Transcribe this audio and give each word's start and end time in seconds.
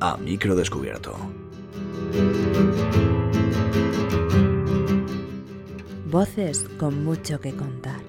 A 0.00 0.18
micro 0.18 0.54
descubierto. 0.54 1.16
Voces 6.10 6.68
con 6.78 7.02
mucho 7.04 7.40
que 7.40 7.56
contar. 7.56 8.02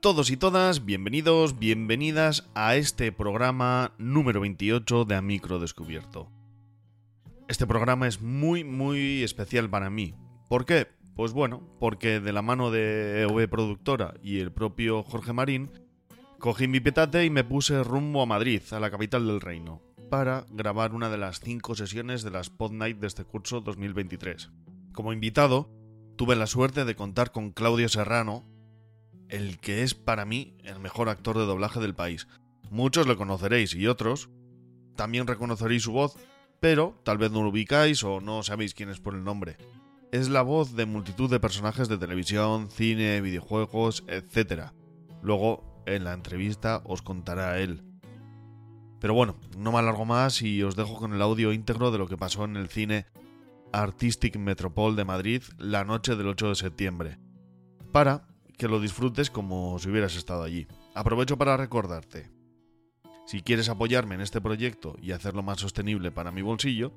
Todos 0.00 0.30
y 0.30 0.36
todas, 0.36 0.84
bienvenidos, 0.84 1.58
bienvenidas 1.58 2.48
a 2.54 2.76
este 2.76 3.10
programa 3.10 3.94
número 3.98 4.40
28 4.40 5.04
de 5.04 5.14
A 5.16 5.22
Descubierto. 5.58 6.30
Este 7.48 7.66
programa 7.66 8.06
es 8.06 8.20
muy, 8.20 8.62
muy 8.62 9.24
especial 9.24 9.68
para 9.68 9.90
mí. 9.90 10.14
¿Por 10.48 10.66
qué? 10.66 10.86
Pues 11.16 11.32
bueno, 11.32 11.68
porque 11.80 12.20
de 12.20 12.32
la 12.32 12.42
mano 12.42 12.70
de 12.70 13.22
EOB 13.22 13.48
Productora 13.48 14.14
y 14.22 14.38
el 14.38 14.52
propio 14.52 15.02
Jorge 15.02 15.32
Marín, 15.32 15.68
cogí 16.38 16.68
mi 16.68 16.78
petate 16.78 17.24
y 17.24 17.30
me 17.30 17.42
puse 17.42 17.82
rumbo 17.82 18.22
a 18.22 18.26
Madrid, 18.26 18.62
a 18.70 18.78
la 18.78 18.92
capital 18.92 19.26
del 19.26 19.40
reino, 19.40 19.82
para 20.10 20.46
grabar 20.50 20.94
una 20.94 21.10
de 21.10 21.18
las 21.18 21.40
cinco 21.40 21.74
sesiones 21.74 22.22
de 22.22 22.30
las 22.30 22.50
Pod 22.50 22.70
Night 22.70 22.98
de 22.98 23.08
este 23.08 23.24
curso 23.24 23.62
2023. 23.62 24.50
Como 24.92 25.12
invitado, 25.12 25.68
tuve 26.14 26.36
la 26.36 26.46
suerte 26.46 26.84
de 26.84 26.94
contar 26.94 27.32
con 27.32 27.50
Claudio 27.50 27.88
Serrano, 27.88 28.44
el 29.28 29.58
que 29.58 29.82
es 29.82 29.94
para 29.94 30.24
mí 30.24 30.56
el 30.64 30.78
mejor 30.80 31.08
actor 31.08 31.38
de 31.38 31.46
doblaje 31.46 31.80
del 31.80 31.94
país. 31.94 32.28
Muchos 32.70 33.06
lo 33.06 33.16
conoceréis 33.16 33.74
y 33.74 33.86
otros 33.86 34.30
también 34.96 35.26
reconoceréis 35.26 35.84
su 35.84 35.92
voz, 35.92 36.16
pero 36.60 37.00
tal 37.04 37.18
vez 37.18 37.30
no 37.30 37.42
lo 37.42 37.50
ubicáis 37.50 38.02
o 38.02 38.20
no 38.20 38.42
sabéis 38.42 38.74
quién 38.74 38.88
es 38.90 39.00
por 39.00 39.14
el 39.14 39.24
nombre. 39.24 39.56
Es 40.10 40.28
la 40.28 40.42
voz 40.42 40.74
de 40.74 40.86
multitud 40.86 41.30
de 41.30 41.40
personajes 41.40 41.88
de 41.88 41.98
televisión, 41.98 42.70
cine, 42.70 43.20
videojuegos, 43.20 44.04
etc. 44.08 44.72
Luego, 45.22 45.82
en 45.86 46.04
la 46.04 46.14
entrevista, 46.14 46.82
os 46.84 47.02
contará 47.02 47.60
él. 47.60 47.84
Pero 49.00 49.14
bueno, 49.14 49.36
no 49.56 49.70
me 49.70 49.78
alargo 49.78 50.04
más 50.04 50.42
y 50.42 50.62
os 50.62 50.74
dejo 50.74 50.96
con 50.96 51.12
el 51.12 51.22
audio 51.22 51.52
íntegro 51.52 51.90
de 51.90 51.98
lo 51.98 52.08
que 52.08 52.16
pasó 52.16 52.44
en 52.44 52.56
el 52.56 52.68
cine 52.68 53.06
Artistic 53.72 54.36
Metropol 54.36 54.96
de 54.96 55.04
Madrid 55.04 55.42
la 55.58 55.84
noche 55.84 56.16
del 56.16 56.28
8 56.28 56.48
de 56.48 56.54
septiembre. 56.56 57.18
Para 57.92 58.27
que 58.58 58.68
lo 58.68 58.80
disfrutes 58.80 59.30
como 59.30 59.78
si 59.78 59.88
hubieras 59.88 60.16
estado 60.16 60.42
allí. 60.42 60.66
Aprovecho 60.94 61.38
para 61.38 61.56
recordarte. 61.56 62.28
Si 63.24 63.40
quieres 63.40 63.68
apoyarme 63.68 64.16
en 64.16 64.20
este 64.20 64.40
proyecto 64.40 64.96
y 65.00 65.12
hacerlo 65.12 65.42
más 65.42 65.60
sostenible 65.60 66.10
para 66.10 66.32
mi 66.32 66.42
bolsillo, 66.42 66.92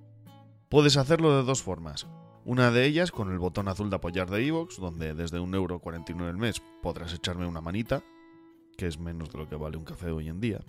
puedes 0.70 0.98
hacerlo 0.98 1.38
de 1.38 1.44
dos 1.44 1.62
formas. 1.62 2.08
Una 2.46 2.72
de 2.72 2.86
ellas 2.86 3.12
con 3.12 3.32
el 3.32 3.38
botón 3.38 3.68
azul 3.68 3.92
de 3.92 3.98
apoyar 3.98 4.30
de 4.32 4.44
iVoox, 4.44 4.78
donde 4.78 5.14
desde 5.14 5.40
1,49€ 5.40 6.28
al 6.28 6.38
mes 6.38 6.62
podrás 6.82 7.14
echarme 7.14 7.46
una 7.46 7.62
manita, 7.62 8.02
que 8.76 8.88
es 8.88 8.98
menos 8.98 9.30
de 9.30 9.38
lo 9.38 9.48
que 9.48 9.56
vale 9.56 9.78
un 9.78 9.86
café 9.86 10.10
hoy 10.10 10.30
en 10.30 10.40
día. 10.40 10.62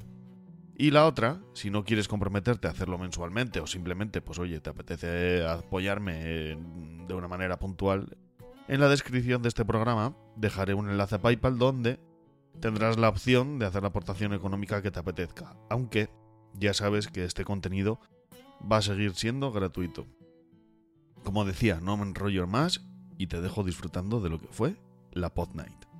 Y 0.76 0.90
la 0.90 1.06
otra, 1.06 1.40
si 1.54 1.70
no 1.70 1.84
quieres 1.84 2.08
comprometerte 2.08 2.68
a 2.68 2.72
hacerlo 2.72 2.98
mensualmente 2.98 3.60
o 3.60 3.66
simplemente, 3.66 4.20
pues 4.20 4.38
oye, 4.38 4.60
te 4.60 4.68
apetece 4.68 5.46
apoyarme 5.46 6.56
de 7.06 7.14
una 7.14 7.28
manera 7.28 7.58
puntual, 7.58 8.18
en 8.68 8.80
la 8.80 8.88
descripción 8.88 9.42
de 9.42 9.48
este 9.48 9.64
programa 9.64 10.14
dejaré 10.36 10.74
un 10.74 10.88
enlace 10.88 11.16
a 11.16 11.22
PayPal 11.22 11.58
donde 11.58 12.00
tendrás 12.60 12.98
la 12.98 13.08
opción 13.08 13.58
de 13.58 13.66
hacer 13.66 13.82
la 13.82 13.88
aportación 13.88 14.32
económica 14.32 14.82
que 14.82 14.90
te 14.90 15.00
apetezca, 15.00 15.56
aunque 15.68 16.10
ya 16.54 16.74
sabes 16.74 17.08
que 17.08 17.24
este 17.24 17.44
contenido 17.44 18.00
va 18.70 18.78
a 18.78 18.82
seguir 18.82 19.14
siendo 19.14 19.52
gratuito. 19.52 20.06
Como 21.24 21.44
decía, 21.44 21.80
no 21.80 21.96
me 21.96 22.04
enrollo 22.04 22.46
más 22.46 22.84
y 23.18 23.28
te 23.28 23.40
dejo 23.40 23.64
disfrutando 23.64 24.20
de 24.20 24.30
lo 24.30 24.40
que 24.40 24.48
fue 24.48 24.76
la 25.12 25.34
Pod 25.34 25.54
Night. 25.54 25.91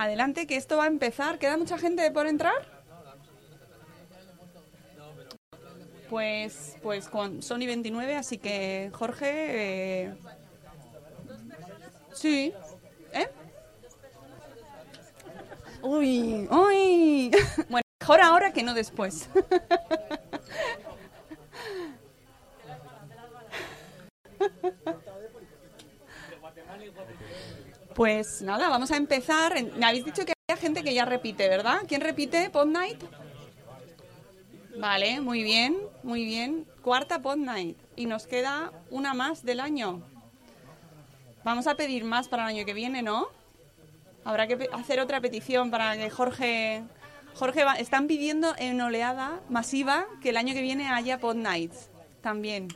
Adelante, 0.00 0.46
que 0.46 0.56
esto 0.56 0.78
va 0.78 0.84
a 0.84 0.86
empezar. 0.86 1.38
¿Queda 1.38 1.58
mucha 1.58 1.76
gente 1.76 2.10
por 2.10 2.26
entrar? 2.26 2.54
Pues, 6.08 6.78
pues 6.82 7.06
con 7.06 7.42
Sony 7.42 7.66
29, 7.66 8.16
así 8.16 8.38
que 8.38 8.90
Jorge. 8.94 10.04
eh, 10.04 10.14
Sí. 12.14 12.54
¿Eh? 13.12 13.28
Uy, 15.82 16.48
uy. 16.50 17.30
Bueno, 17.68 17.84
mejor 18.00 18.20
ahora 18.22 18.54
que 18.54 18.62
no 18.62 18.72
después. 18.72 19.28
Pues 27.94 28.42
nada, 28.42 28.68
vamos 28.68 28.90
a 28.90 28.96
empezar. 28.96 29.54
Me 29.76 29.84
habéis 29.86 30.04
dicho 30.04 30.24
que 30.24 30.32
hay 30.48 30.56
gente 30.56 30.82
que 30.82 30.94
ya 30.94 31.04
repite, 31.04 31.48
¿verdad? 31.48 31.80
¿Quién 31.88 32.00
repite? 32.00 32.50
¿Pod 32.50 32.66
Night? 32.66 33.02
Vale, 34.78 35.20
muy 35.20 35.42
bien, 35.42 35.76
muy 36.02 36.24
bien. 36.24 36.66
Cuarta 36.82 37.20
Pod 37.20 37.36
Night. 37.36 37.76
Y 37.96 38.06
nos 38.06 38.26
queda 38.26 38.72
una 38.90 39.12
más 39.14 39.44
del 39.44 39.60
año. 39.60 40.02
Vamos 41.44 41.66
a 41.66 41.74
pedir 41.74 42.04
más 42.04 42.28
para 42.28 42.44
el 42.44 42.56
año 42.56 42.64
que 42.64 42.74
viene, 42.74 43.02
¿no? 43.02 43.28
Habrá 44.24 44.46
que 44.46 44.68
hacer 44.72 45.00
otra 45.00 45.20
petición 45.20 45.70
para 45.70 45.96
que 45.96 46.10
Jorge... 46.10 46.82
Jorge, 47.34 47.64
va- 47.64 47.74
están 47.76 48.06
pidiendo 48.06 48.54
en 48.58 48.80
oleada 48.80 49.40
masiva 49.48 50.06
que 50.20 50.30
el 50.30 50.36
año 50.36 50.52
que 50.52 50.62
viene 50.62 50.88
haya 50.88 51.18
Pod 51.18 51.36
Nights 51.36 51.88
también. 52.20 52.68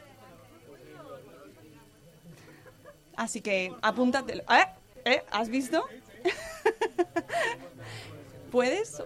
Así 3.16 3.40
que 3.40 3.72
apúntatelo. 3.82 4.42
¿Eh? 4.42 4.64
¿Eh? 5.04 5.22
¿Has 5.30 5.48
visto? 5.48 5.84
¿Puedes? 8.50 9.02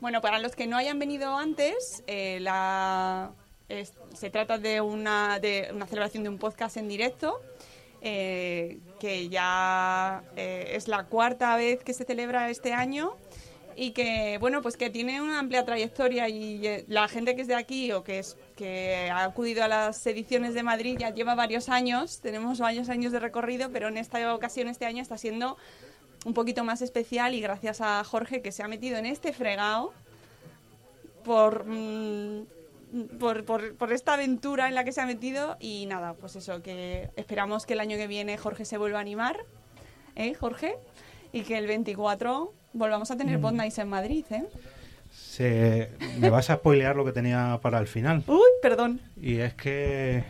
Bueno, 0.00 0.20
para 0.20 0.38
los 0.38 0.54
que 0.54 0.66
no 0.66 0.76
hayan 0.76 0.98
venido 0.98 1.36
antes, 1.36 2.04
eh, 2.06 2.44
se 4.14 4.30
trata 4.30 4.58
de 4.58 4.80
una, 4.80 5.40
de 5.40 5.70
una 5.72 5.86
celebración 5.86 6.22
de 6.22 6.28
un 6.28 6.38
podcast 6.38 6.76
en 6.76 6.88
directo, 6.88 7.40
eh, 8.00 8.78
que 9.00 9.28
ya 9.28 10.22
eh, 10.36 10.72
es 10.74 10.86
la 10.86 11.04
cuarta 11.04 11.56
vez 11.56 11.82
que 11.82 11.94
se 11.94 12.04
celebra 12.04 12.48
este 12.48 12.72
año 12.72 13.16
y 13.80 13.92
que 13.92 14.38
bueno 14.40 14.60
pues 14.60 14.76
que 14.76 14.90
tiene 14.90 15.22
una 15.22 15.38
amplia 15.38 15.64
trayectoria 15.64 16.28
y 16.28 16.66
eh, 16.66 16.84
la 16.88 17.06
gente 17.06 17.36
que 17.36 17.42
es 17.42 17.48
de 17.48 17.54
aquí 17.54 17.92
o 17.92 18.02
que 18.02 18.18
es 18.18 18.36
que 18.56 19.08
ha 19.08 19.22
acudido 19.22 19.62
a 19.62 19.68
las 19.68 20.04
ediciones 20.04 20.52
de 20.54 20.64
Madrid 20.64 20.96
ya 20.98 21.10
lleva 21.10 21.36
varios 21.36 21.68
años 21.68 22.18
tenemos 22.20 22.58
varios 22.58 22.88
años 22.88 23.12
de 23.12 23.20
recorrido 23.20 23.70
pero 23.70 23.86
en 23.86 23.96
esta 23.96 24.34
ocasión 24.34 24.66
este 24.66 24.84
año 24.84 25.00
está 25.00 25.16
siendo 25.16 25.56
un 26.26 26.34
poquito 26.34 26.64
más 26.64 26.82
especial 26.82 27.34
y 27.34 27.40
gracias 27.40 27.80
a 27.80 28.02
Jorge 28.02 28.42
que 28.42 28.50
se 28.50 28.64
ha 28.64 28.68
metido 28.68 28.96
en 28.96 29.06
este 29.06 29.32
fregado 29.32 29.92
mm, 31.24 32.40
por, 33.20 33.44
por, 33.44 33.76
por 33.76 33.92
esta 33.92 34.14
aventura 34.14 34.66
en 34.66 34.74
la 34.74 34.82
que 34.82 34.90
se 34.90 35.02
ha 35.02 35.06
metido 35.06 35.56
y 35.60 35.86
nada, 35.86 36.14
pues 36.14 36.34
eso, 36.34 36.62
que 36.62 37.10
esperamos 37.14 37.64
que 37.64 37.74
el 37.74 37.80
año 37.80 37.96
que 37.96 38.08
viene 38.08 38.38
Jorge 38.38 38.64
se 38.64 38.76
vuelva 38.76 38.98
a 38.98 39.02
animar, 39.02 39.38
¿eh, 40.16 40.34
Jorge? 40.34 40.76
Y 41.30 41.42
que 41.42 41.58
el 41.58 41.68
24 41.68 42.54
volvamos 42.72 43.10
a 43.10 43.16
tener 43.16 43.40
Pod 43.40 43.52
Nights 43.52 43.78
en 43.78 43.88
Madrid, 43.88 44.24
¿eh? 44.30 44.44
Se, 45.10 45.90
me 46.18 46.30
vas 46.30 46.50
a 46.50 46.56
spoilear 46.56 46.96
lo 46.96 47.04
que 47.04 47.12
tenía 47.12 47.58
para 47.62 47.78
el 47.78 47.86
final. 47.86 48.22
Uy, 48.26 48.50
perdón. 48.60 49.00
Y 49.16 49.36
es 49.36 49.54
que 49.54 50.24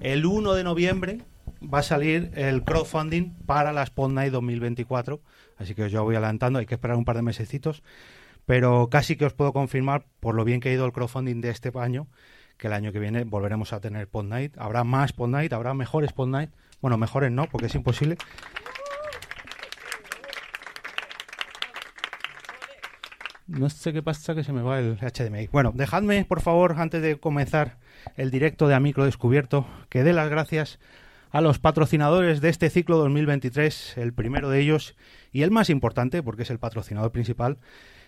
el 0.00 0.26
1 0.26 0.54
de 0.54 0.64
noviembre 0.64 1.20
va 1.62 1.78
a 1.78 1.82
salir 1.82 2.30
el 2.34 2.64
crowdfunding 2.64 3.34
para 3.46 3.72
la 3.72 3.82
Spot 3.84 4.10
Night 4.10 4.32
2024. 4.32 5.20
Así 5.56 5.74
que 5.74 5.84
os 5.84 5.92
ya 5.92 6.00
voy 6.00 6.16
adelantando, 6.16 6.58
hay 6.58 6.66
que 6.66 6.74
esperar 6.74 6.96
un 6.96 7.04
par 7.04 7.16
de 7.16 7.22
mesecitos. 7.22 7.82
Pero 8.46 8.88
casi 8.90 9.16
que 9.16 9.24
os 9.24 9.32
puedo 9.32 9.52
confirmar, 9.52 10.04
por 10.20 10.34
lo 10.34 10.44
bien 10.44 10.60
que 10.60 10.68
ha 10.68 10.72
ido 10.72 10.84
el 10.84 10.92
crowdfunding 10.92 11.40
de 11.40 11.50
este 11.50 11.72
año, 11.76 12.08
que 12.58 12.66
el 12.66 12.74
año 12.74 12.92
que 12.92 12.98
viene 12.98 13.24
volveremos 13.24 13.72
a 13.72 13.80
tener 13.80 14.08
Pod 14.08 14.24
Night. 14.24 14.56
Habrá 14.58 14.84
más 14.84 15.12
Pod 15.12 15.28
Night, 15.28 15.52
habrá 15.52 15.72
mejores 15.74 16.12
Pod 16.12 16.28
Night. 16.28 16.50
Bueno, 16.80 16.98
mejores 16.98 17.30
no, 17.30 17.46
porque 17.46 17.66
es 17.66 17.74
imposible. 17.74 18.18
No 23.46 23.68
sé 23.68 23.92
qué 23.92 24.02
pasa 24.02 24.34
que 24.34 24.42
se 24.42 24.54
me 24.54 24.62
va 24.62 24.78
el 24.78 24.96
HDMI. 24.96 25.48
Bueno, 25.48 25.72
dejadme, 25.74 26.24
por 26.24 26.40
favor, 26.40 26.76
antes 26.78 27.02
de 27.02 27.16
comenzar 27.16 27.76
el 28.16 28.30
directo 28.30 28.68
de 28.68 28.74
Amicro 28.74 29.04
Descubierto, 29.04 29.66
que 29.90 30.02
dé 30.02 30.14
las 30.14 30.30
gracias 30.30 30.78
a 31.30 31.42
los 31.42 31.58
patrocinadores 31.58 32.40
de 32.40 32.48
este 32.48 32.70
ciclo 32.70 32.96
2023. 32.96 33.98
El 33.98 34.14
primero 34.14 34.48
de 34.48 34.60
ellos, 34.60 34.96
y 35.30 35.42
el 35.42 35.50
más 35.50 35.68
importante, 35.68 36.22
porque 36.22 36.44
es 36.44 36.50
el 36.50 36.58
patrocinador 36.58 37.12
principal, 37.12 37.58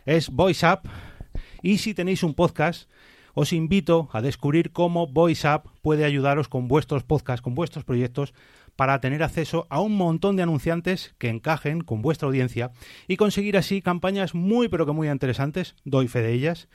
es 0.06 0.30
VoiceUp. 0.30 0.86
Y 1.60 1.78
si 1.78 1.92
tenéis 1.92 2.22
un 2.22 2.32
podcast, 2.32 2.88
os 3.34 3.52
invito 3.52 4.08
a 4.12 4.22
descubrir 4.22 4.72
cómo 4.72 5.06
VoiceUp 5.06 5.66
puede 5.82 6.06
ayudaros 6.06 6.48
con 6.48 6.66
vuestros 6.66 7.04
podcasts, 7.04 7.42
con 7.42 7.54
vuestros 7.54 7.84
proyectos, 7.84 8.32
para 8.76 9.00
tener 9.00 9.22
acceso 9.22 9.66
a 9.70 9.80
un 9.80 9.96
montón 9.96 10.36
de 10.36 10.42
anunciantes 10.42 11.14
que 11.18 11.28
encajen 11.28 11.80
con 11.80 12.02
vuestra 12.02 12.28
audiencia 12.28 12.70
y 13.08 13.16
conseguir 13.16 13.56
así 13.56 13.82
campañas 13.82 14.34
muy 14.34 14.68
pero 14.68 14.86
que 14.86 14.92
muy 14.92 15.08
interesantes, 15.08 15.74
doy 15.84 16.08
fe 16.08 16.20
de 16.20 16.32
ellas, 16.32 16.68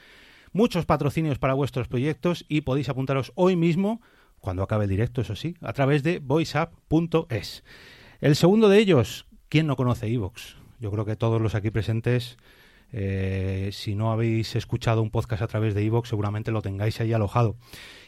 muchos 0.51 0.85
patrocinios 0.85 1.39
para 1.39 1.53
vuestros 1.53 1.87
proyectos 1.87 2.45
y 2.49 2.61
podéis 2.61 2.89
apuntaros 2.89 3.31
hoy 3.35 3.55
mismo, 3.55 4.01
cuando 4.39 4.63
acabe 4.63 4.85
el 4.85 4.89
directo, 4.89 5.21
eso 5.21 5.35
sí, 5.35 5.55
a 5.61 5.73
través 5.73 6.03
de 6.03 6.19
voiceup.es. 6.19 7.63
El 8.19 8.35
segundo 8.35 8.69
de 8.69 8.79
ellos, 8.79 9.27
¿quién 9.49 9.67
no 9.67 9.75
conoce 9.75 10.07
Evox? 10.07 10.57
Yo 10.79 10.91
creo 10.91 11.05
que 11.05 11.15
todos 11.15 11.39
los 11.39 11.53
aquí 11.53 11.69
presentes 11.69 12.37
eh, 12.91 13.69
si 13.71 13.95
no 13.95 14.11
habéis 14.11 14.55
escuchado 14.55 15.01
un 15.01 15.11
podcast 15.11 15.41
a 15.41 15.47
través 15.47 15.73
de 15.73 15.85
Evox, 15.85 16.09
seguramente 16.09 16.51
lo 16.51 16.61
tengáis 16.61 16.99
ahí 16.99 17.13
alojado. 17.13 17.55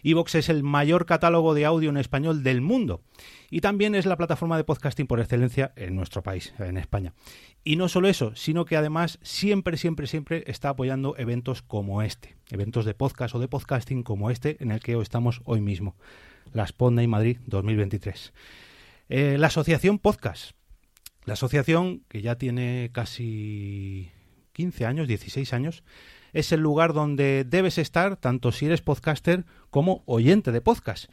Evox 0.03 0.35
es 0.35 0.50
el 0.50 0.63
mayor 0.63 1.06
catálogo 1.06 1.53
de 1.53 1.65
audio 1.65 1.89
en 1.89 1.97
español 1.97 2.44
del 2.44 2.62
mundo 2.62 3.01
y 3.50 3.62
también 3.62 3.95
es 3.95 4.06
la 4.06 4.18
plataforma 4.18 4.57
de 4.57 4.63
podcasting 4.63 5.07
por 5.07 5.19
excelencia 5.19 5.71
en 5.75 5.95
nuestro 5.95 6.24
país, 6.24 6.53
en 6.59 6.77
España. 6.77 7.13
Y 7.63 7.77
no 7.77 7.88
solo 7.88 8.09
eso, 8.09 8.35
sino 8.35 8.65
que 8.65 8.75
además 8.75 9.19
siempre, 9.21 9.77
siempre, 9.77 10.07
siempre 10.07 10.44
está 10.47 10.69
apoyando 10.69 11.15
eventos 11.18 11.62
como 11.62 12.01
este, 12.01 12.35
eventos 12.50 12.85
de 12.85 12.94
podcast 12.94 13.35
o 13.35 13.39
de 13.39 13.47
podcasting 13.47 14.03
como 14.03 14.31
este 14.31 14.57
en 14.59 14.71
el 14.71 14.81
que 14.81 15.00
estamos 15.00 15.41
hoy 15.45 15.62
mismo, 15.62 15.95
la 16.51 16.68
Sponda 16.68 17.03
y 17.03 17.07
Madrid 17.07 17.38
2023. 17.45 18.33
Eh, 19.09 19.38
la 19.38 19.47
asociación 19.47 20.00
Podcast. 20.00 20.51
La 21.25 21.33
asociación 21.33 22.03
que 22.09 22.21
ya 22.21 22.38
tiene 22.38 22.89
casi 22.91 24.12
15 24.53 24.85
años, 24.85 25.07
16 25.07 25.53
años, 25.53 25.83
es 26.31 26.51
el 26.51 26.61
lugar 26.61 26.94
donde 26.94 27.44
debes 27.44 27.77
estar, 27.77 28.17
tanto 28.17 28.51
si 28.51 28.65
eres 28.65 28.81
podcaster 28.81 29.45
como 29.69 30.03
oyente 30.05 30.51
de 30.51 30.61
podcast. 30.61 31.11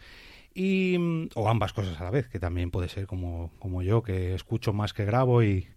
Y, 0.54 0.96
mm, 0.98 1.28
o 1.34 1.48
ambas 1.48 1.72
cosas 1.72 2.00
a 2.00 2.04
la 2.04 2.10
vez, 2.10 2.28
que 2.28 2.40
también 2.40 2.70
puede 2.70 2.88
ser 2.88 3.06
como, 3.06 3.52
como 3.58 3.82
yo, 3.82 4.02
que 4.02 4.34
escucho 4.34 4.72
más 4.72 4.92
que 4.92 5.04
grabo 5.04 5.42
y, 5.42 5.68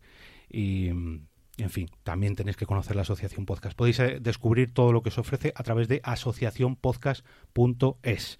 y, 0.49 0.91
mm, 0.91 1.27
en 1.57 1.69
fin, 1.69 1.89
también 2.03 2.35
tenéis 2.35 2.57
que 2.57 2.65
conocer 2.65 2.95
la 2.95 3.03
Asociación 3.03 3.45
Podcast. 3.45 3.77
Podéis 3.77 3.99
eh, 3.99 4.17
descubrir 4.19 4.73
todo 4.73 4.91
lo 4.91 5.03
que 5.03 5.11
se 5.11 5.21
ofrece 5.21 5.53
a 5.55 5.61
través 5.63 5.87
de 5.87 6.01
asociacionpodcast.es. 6.03 8.39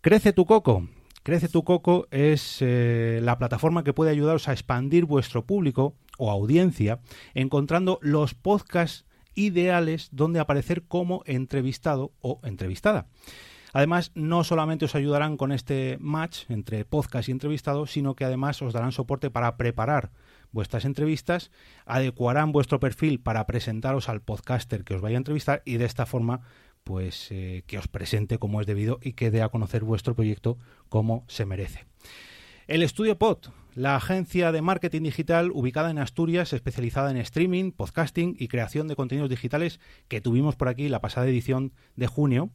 Crece 0.00 0.32
tu 0.32 0.46
coco. 0.46 0.88
Crece 1.30 1.48
tu 1.48 1.62
coco 1.62 2.08
es 2.10 2.58
eh, 2.58 3.20
la 3.22 3.38
plataforma 3.38 3.84
que 3.84 3.92
puede 3.92 4.10
ayudaros 4.10 4.48
a 4.48 4.52
expandir 4.52 5.04
vuestro 5.04 5.46
público 5.46 5.94
o 6.18 6.28
audiencia, 6.28 6.98
encontrando 7.34 8.00
los 8.02 8.34
podcasts 8.34 9.04
ideales 9.36 10.08
donde 10.10 10.40
aparecer 10.40 10.82
como 10.88 11.22
entrevistado 11.26 12.10
o 12.20 12.40
entrevistada. 12.42 13.06
Además, 13.72 14.10
no 14.16 14.42
solamente 14.42 14.86
os 14.86 14.96
ayudarán 14.96 15.36
con 15.36 15.52
este 15.52 15.98
match 16.00 16.50
entre 16.50 16.84
podcast 16.84 17.28
y 17.28 17.32
entrevistado, 17.32 17.86
sino 17.86 18.16
que 18.16 18.24
además 18.24 18.60
os 18.60 18.72
darán 18.72 18.90
soporte 18.90 19.30
para 19.30 19.56
preparar 19.56 20.10
vuestras 20.50 20.84
entrevistas, 20.84 21.52
adecuarán 21.86 22.50
vuestro 22.50 22.80
perfil 22.80 23.20
para 23.20 23.46
presentaros 23.46 24.08
al 24.08 24.20
podcaster 24.20 24.82
que 24.82 24.94
os 24.94 25.00
vaya 25.00 25.16
a 25.16 25.18
entrevistar 25.18 25.62
y 25.64 25.76
de 25.76 25.84
esta 25.84 26.06
forma 26.06 26.40
pues 26.84 27.28
eh, 27.30 27.62
que 27.66 27.78
os 27.78 27.88
presente 27.88 28.38
como 28.38 28.60
es 28.60 28.66
debido 28.66 28.98
y 29.02 29.12
que 29.12 29.30
dé 29.30 29.42
a 29.42 29.48
conocer 29.48 29.84
vuestro 29.84 30.14
proyecto 30.14 30.58
como 30.88 31.24
se 31.28 31.46
merece. 31.46 31.86
El 32.66 32.82
Estudio 32.82 33.18
Pod, 33.18 33.48
la 33.74 33.96
agencia 33.96 34.52
de 34.52 34.62
marketing 34.62 35.02
digital 35.02 35.50
ubicada 35.52 35.90
en 35.90 35.98
Asturias, 35.98 36.52
especializada 36.52 37.10
en 37.10 37.16
streaming, 37.16 37.72
podcasting 37.72 38.36
y 38.38 38.48
creación 38.48 38.88
de 38.88 38.96
contenidos 38.96 39.30
digitales 39.30 39.80
que 40.08 40.20
tuvimos 40.20 40.56
por 40.56 40.68
aquí 40.68 40.88
la 40.88 41.00
pasada 41.00 41.26
edición 41.26 41.72
de 41.96 42.06
junio 42.06 42.50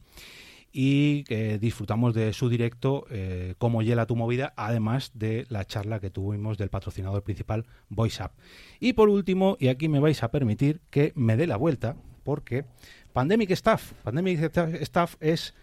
y 0.72 1.24
que 1.24 1.58
disfrutamos 1.58 2.14
de 2.14 2.32
su 2.32 2.48
directo 2.48 3.06
eh, 3.10 3.54
como 3.56 3.80
hiela 3.80 4.06
tu 4.06 4.14
movida, 4.14 4.52
además 4.56 5.10
de 5.14 5.46
la 5.48 5.64
charla 5.64 6.00
que 6.00 6.10
tuvimos 6.10 6.58
del 6.58 6.68
patrocinador 6.68 7.22
principal 7.22 7.64
VoiceUp. 7.88 8.32
Y 8.78 8.92
por 8.92 9.08
último, 9.08 9.56
y 9.58 9.68
aquí 9.68 9.88
me 9.88 10.00
vais 10.00 10.22
a 10.22 10.30
permitir 10.30 10.82
que 10.90 11.12
me 11.14 11.36
dé 11.36 11.46
la 11.46 11.56
vuelta, 11.56 11.96
porque 12.26 12.64
Pandemic 13.12 13.52
Staff, 13.52 13.92
Pandemic 14.02 14.40
Staff 14.82 15.14
es 15.20 15.54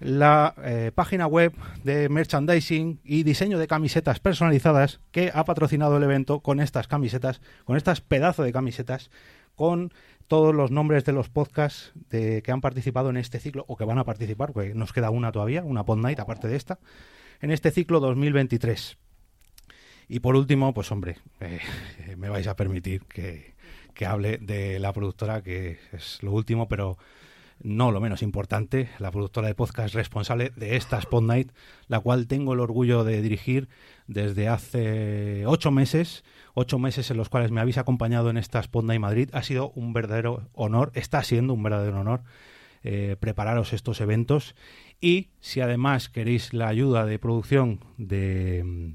la 0.00 0.54
eh, 0.64 0.90
página 0.94 1.26
web 1.26 1.54
de 1.84 2.08
merchandising 2.08 3.00
y 3.04 3.22
diseño 3.22 3.58
de 3.58 3.68
camisetas 3.68 4.18
personalizadas 4.18 5.00
que 5.12 5.30
ha 5.32 5.44
patrocinado 5.44 5.96
el 5.96 6.02
evento 6.02 6.40
con 6.40 6.60
estas 6.60 6.88
camisetas, 6.88 7.40
con 7.64 7.76
estas 7.76 8.00
pedazos 8.00 8.44
de 8.44 8.52
camisetas, 8.52 9.10
con 9.54 9.92
todos 10.26 10.54
los 10.54 10.70
nombres 10.70 11.04
de 11.04 11.12
los 11.12 11.30
podcasts 11.30 11.92
que 12.10 12.44
han 12.48 12.60
participado 12.60 13.10
en 13.10 13.16
este 13.16 13.40
ciclo 13.40 13.64
o 13.68 13.76
que 13.76 13.84
van 13.84 13.98
a 13.98 14.04
participar, 14.04 14.52
porque 14.52 14.74
nos 14.74 14.92
queda 14.92 15.10
una 15.10 15.32
todavía, 15.32 15.62
una 15.62 15.84
Pod 15.84 15.98
Night 15.98 16.20
aparte 16.20 16.48
de 16.48 16.56
esta, 16.56 16.78
en 17.40 17.50
este 17.50 17.70
ciclo 17.70 18.00
2023. 18.00 18.98
Y 20.08 20.20
por 20.20 20.36
último, 20.36 20.72
pues 20.74 20.90
hombre, 20.90 21.18
eh, 21.40 21.60
me 22.16 22.28
vais 22.28 22.46
a 22.46 22.56
permitir 22.56 23.04
que, 23.04 23.54
que 23.98 24.06
hable 24.06 24.38
de 24.38 24.78
la 24.78 24.92
productora, 24.92 25.42
que 25.42 25.80
es 25.92 26.22
lo 26.22 26.30
último, 26.30 26.68
pero 26.68 26.98
no 27.60 27.90
lo 27.90 28.00
menos 28.00 28.22
importante, 28.22 28.88
la 29.00 29.10
productora 29.10 29.48
de 29.48 29.56
podcast 29.56 29.92
responsable 29.92 30.52
de 30.54 30.76
esta 30.76 30.98
Spot 30.98 31.24
Night, 31.24 31.50
la 31.88 31.98
cual 31.98 32.28
tengo 32.28 32.52
el 32.52 32.60
orgullo 32.60 33.02
de 33.02 33.20
dirigir 33.20 33.68
desde 34.06 34.46
hace 34.46 35.46
ocho 35.46 35.72
meses, 35.72 36.22
ocho 36.54 36.78
meses 36.78 37.10
en 37.10 37.16
los 37.16 37.28
cuales 37.28 37.50
me 37.50 37.60
habéis 37.60 37.76
acompañado 37.76 38.30
en 38.30 38.36
esta 38.36 38.60
Spot 38.60 38.84
Night 38.84 39.00
Madrid. 39.00 39.30
Ha 39.32 39.42
sido 39.42 39.72
un 39.74 39.92
verdadero 39.92 40.48
honor, 40.52 40.92
está 40.94 41.24
siendo 41.24 41.52
un 41.52 41.64
verdadero 41.64 42.00
honor 42.00 42.22
eh, 42.84 43.16
prepararos 43.18 43.72
estos 43.72 44.00
eventos 44.00 44.54
y 45.00 45.30
si 45.40 45.60
además 45.60 46.08
queréis 46.08 46.54
la 46.54 46.68
ayuda 46.68 47.04
de 47.04 47.18
producción 47.18 47.80
de... 47.96 48.94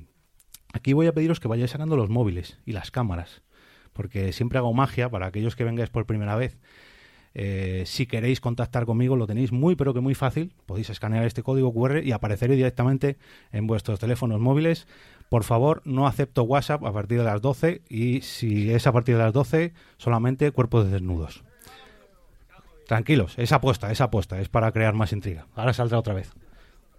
Aquí 0.71 0.93
voy 0.93 1.07
a 1.07 1.13
pediros 1.13 1.41
que 1.41 1.49
vayáis 1.49 1.71
sacando 1.71 1.97
los 1.97 2.09
móviles 2.09 2.57
y 2.65 2.71
las 2.71 2.89
cámaras, 2.89 3.43
porque 3.93 4.33
siempre 4.33 4.59
hago 4.59 4.73
magia 4.73 5.09
para 5.09 5.27
aquellos 5.27 5.55
que 5.55 5.63
vengáis 5.63 5.89
por 5.89 6.05
primera 6.05 6.35
vez 6.35 6.57
eh, 7.35 7.83
si 7.87 8.05
queréis 8.05 8.39
contactar 8.39 8.85
conmigo 8.85 9.15
lo 9.15 9.25
tenéis 9.25 9.51
muy 9.51 9.75
pero 9.75 9.93
que 9.93 9.99
muy 9.99 10.15
fácil. 10.15 10.53
Podéis 10.65 10.89
escanear 10.89 11.25
este 11.25 11.43
código 11.43 11.73
QR 11.73 12.03
y 12.03 12.11
apareceré 12.11 12.55
directamente 12.55 13.17
en 13.51 13.67
vuestros 13.67 13.99
teléfonos 13.99 14.39
móviles. 14.39 14.87
Por 15.29 15.43
favor, 15.43 15.81
no 15.85 16.05
acepto 16.05 16.43
WhatsApp 16.43 16.83
a 16.83 16.93
partir 16.93 17.17
de 17.17 17.23
las 17.23 17.41
12 17.41 17.81
y 17.89 18.21
si 18.21 18.71
es 18.71 18.85
a 18.85 18.91
partir 18.91 19.15
de 19.17 19.23
las 19.23 19.33
12, 19.33 19.73
solamente 19.97 20.51
cuerpos 20.51 20.89
desnudos. 20.91 21.43
Tranquilos, 22.87 23.33
esa 23.37 23.55
apuesta, 23.55 23.91
esa 23.91 24.05
apuesta, 24.05 24.39
es 24.39 24.49
para 24.49 24.71
crear 24.71 24.93
más 24.93 25.13
intriga. 25.13 25.47
Ahora 25.55 25.73
saldrá 25.73 25.97
otra 25.97 26.13
vez. 26.13 26.31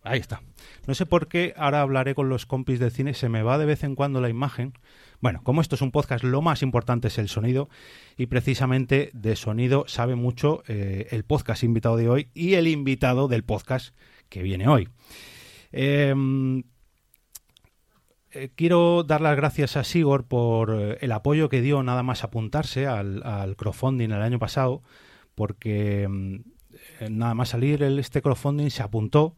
Ahí 0.05 0.21
está. 0.21 0.43
No 0.87 0.95
sé 0.95 1.07
por 1.07 1.27
qué 1.27 1.55
ahora 1.57 1.81
hablaré 1.81 2.15
con 2.15 2.29
los 2.29 2.47
compis 2.47 2.79
del 2.79 2.93
cine, 2.93 3.15
se 3.15 3.29
me 3.29 3.43
va 3.43 3.59
de 3.59 3.67
vez 3.67 3.83
en 3.83 3.97
cuando 3.97 4.21
la 4.21 4.29
imagen 4.29 4.75
bueno, 5.25 5.41
como 5.43 5.63
esto 5.63 5.75
es 5.75 5.81
un 5.81 5.91
podcast, 5.91 6.23
lo 6.23 6.43
más 6.43 6.61
importante 6.61 7.09
es 7.09 7.17
el 7.17 7.31
sonido 7.31 7.71
y 8.19 8.27
precisamente 8.27 9.09
de 9.15 9.37
sonido 9.37 9.87
sabe 9.89 10.17
mucho 10.17 10.63
eh, 10.69 11.07
el 11.13 11.25
podcast 11.25 11.63
invitado 11.63 11.97
de 11.97 12.11
hoy 12.11 12.29
y 12.35 12.57
el 12.57 12.69
invitado 12.69 13.27
del 13.27 13.43
podcast 13.43 13.97
que 14.29 14.43
viene 14.43 14.69
hoy. 14.69 14.91
Em, 15.73 16.65
eh, 18.33 18.51
quiero 18.55 19.03
dar 19.03 19.23
las 19.23 19.35
gracias 19.35 19.79
a 19.79 19.85
Sigor 19.85 20.27
por 20.27 20.79
eh, 20.79 20.99
el 21.01 21.13
apoyo 21.13 21.49
que 21.49 21.63
dio 21.63 21.83
nada 21.83 22.03
más 22.03 22.23
apuntarse 22.23 22.87
al, 22.87 23.55
crowdfunding 23.57 24.11
el 24.11 24.21
año 24.21 24.39
pasado, 24.39 24.83
porque 25.35 26.03
em, 26.03 26.45
nada 27.09 27.33
más 27.33 27.49
salir 27.49 27.83
el, 27.83 27.99
este 27.99 28.21
crowdfunding 28.21 28.69
se 28.69 28.83
apuntó 28.83 29.37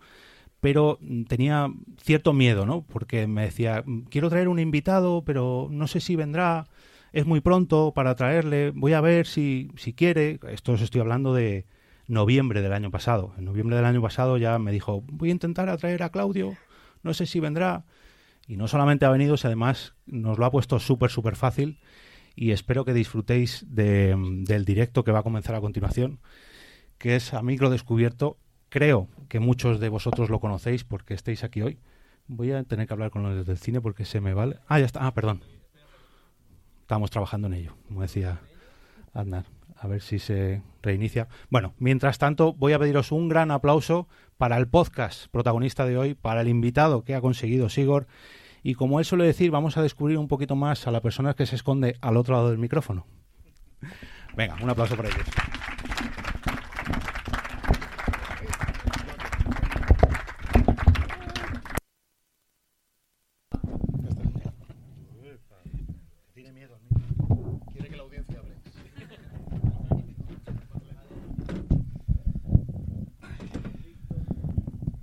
pero 0.61 0.99
tenía 1.29 1.69
cierto 2.01 2.33
miedo, 2.33 2.67
¿no? 2.67 2.83
Porque 2.83 3.27
me 3.27 3.43
decía, 3.43 3.85
quiero 4.11 4.31
traer 4.31 4.49
un 4.49 4.59
invitado, 4.59 5.23
pero 5.25 5.69
no 5.71 5.87
sé 5.87 6.01
si 6.01 6.17
vendrá, 6.17 6.67
es 7.13 7.27
muy 7.27 7.41
pronto 7.41 7.93
para 7.95 8.15
traerle, 8.15 8.73
voy 8.75 8.93
a 8.93 9.01
ver 9.01 9.27
si, 9.27 9.71
si 9.77 9.93
quiere. 9.93 10.41
Esto 10.49 10.73
os 10.73 10.83
estoy 10.83 11.01
hablando 11.01 11.35
de 11.35 11.67
noviembre 12.09 12.63
del 12.63 12.73
año 12.73 12.91
pasado. 12.91 13.33
En 13.39 13.45
noviembre 13.45 13.77
del 13.77 13.85
año 13.85 14.03
pasado 14.03 14.39
ya 14.39 14.59
me 14.59 14.73
dijo, 14.73 15.03
voy 15.07 15.31
a 15.31 15.33
intentar 15.33 15.69
atraer 15.69 16.03
a 16.03 16.11
Claudio, 16.11 16.57
no 17.03 17.15
sé 17.15 17.27
si 17.27 17.41
vendrá. 17.41 17.85
Y 18.49 18.57
no 18.57 18.69
solamente 18.69 19.05
ha 19.05 19.11
venido, 19.11 19.37
sino 19.37 19.49
además 19.49 19.95
nos 20.07 20.39
lo 20.39 20.47
ha 20.47 20.51
puesto 20.51 20.79
súper, 20.79 21.11
súper 21.11 21.37
fácil 21.37 21.79
y 22.37 22.51
espero 22.51 22.85
que 22.85 22.93
disfrutéis 22.93 23.65
de, 23.69 24.15
del 24.47 24.65
directo 24.65 25.03
que 25.03 25.11
va 25.11 25.21
a 25.21 25.25
comenzar 25.25 25.55
a 25.55 25.61
continuación, 25.61 26.21
que 26.99 27.17
es 27.17 27.33
a 27.35 27.43
micro 27.43 27.71
descubierto. 27.71 28.37
Creo 28.69 29.09
que 29.29 29.41
muchos 29.41 29.81
de 29.81 29.89
vosotros 29.89 30.31
lo 30.31 30.41
conocéis 30.41 30.85
porque 30.85 31.15
estáis 31.15 31.45
aquí 31.45 31.63
hoy. 31.63 31.79
Voy 32.29 32.53
a 32.53 32.63
tener 32.65 32.87
que 32.87 32.93
hablar 32.93 33.11
con 33.11 33.23
los 33.23 33.47
del 33.47 33.59
cine 33.59 33.81
porque 33.81 34.05
se 34.05 34.21
me 34.21 34.35
vale. 34.35 34.59
Ah, 34.67 34.79
ya 34.79 34.87
está. 34.87 35.07
Ah, 35.07 35.15
perdón. 35.15 35.43
Estamos 36.81 37.11
trabajando 37.11 37.49
en 37.49 37.55
ello, 37.55 37.75
como 37.89 38.03
decía 38.03 38.41
Adnar. 39.13 39.45
A 39.79 39.89
ver 39.89 40.01
si 40.01 40.19
se 40.19 40.63
reinicia. 40.83 41.29
Bueno, 41.51 41.75
mientras 41.79 42.19
tanto, 42.19 42.55
voy 42.55 42.73
a 42.73 42.79
pediros 42.79 43.13
un 43.13 43.29
gran 43.29 43.51
aplauso 43.51 44.09
para 44.39 44.57
el 44.57 44.69
podcast 44.69 45.27
protagonista 45.29 45.85
de 45.85 45.99
hoy, 45.99 46.15
para 46.15 46.41
el 46.41 46.49
invitado 46.49 47.05
que 47.05 47.15
ha 47.15 47.21
conseguido 47.21 47.69
Sigor. 47.69 48.07
Y 48.63 48.75
como 48.75 48.99
él 48.99 49.05
suele 49.05 49.25
decir, 49.25 49.51
vamos 49.51 49.77
a 49.77 49.83
descubrir 49.83 50.19
un 50.19 50.29
poquito 50.29 50.57
más 50.57 50.87
a 50.87 50.91
la 50.91 51.01
persona 51.01 51.35
que 51.35 51.47
se 51.47 51.57
esconde 51.57 51.97
al 52.01 52.17
otro 52.17 52.35
lado 52.35 52.51
del 52.51 52.59
micrófono. 52.59 53.07
Venga, 54.37 54.57
un 54.63 54.71
aplauso 54.71 54.97
para 54.97 55.09
ellos. 55.09 55.27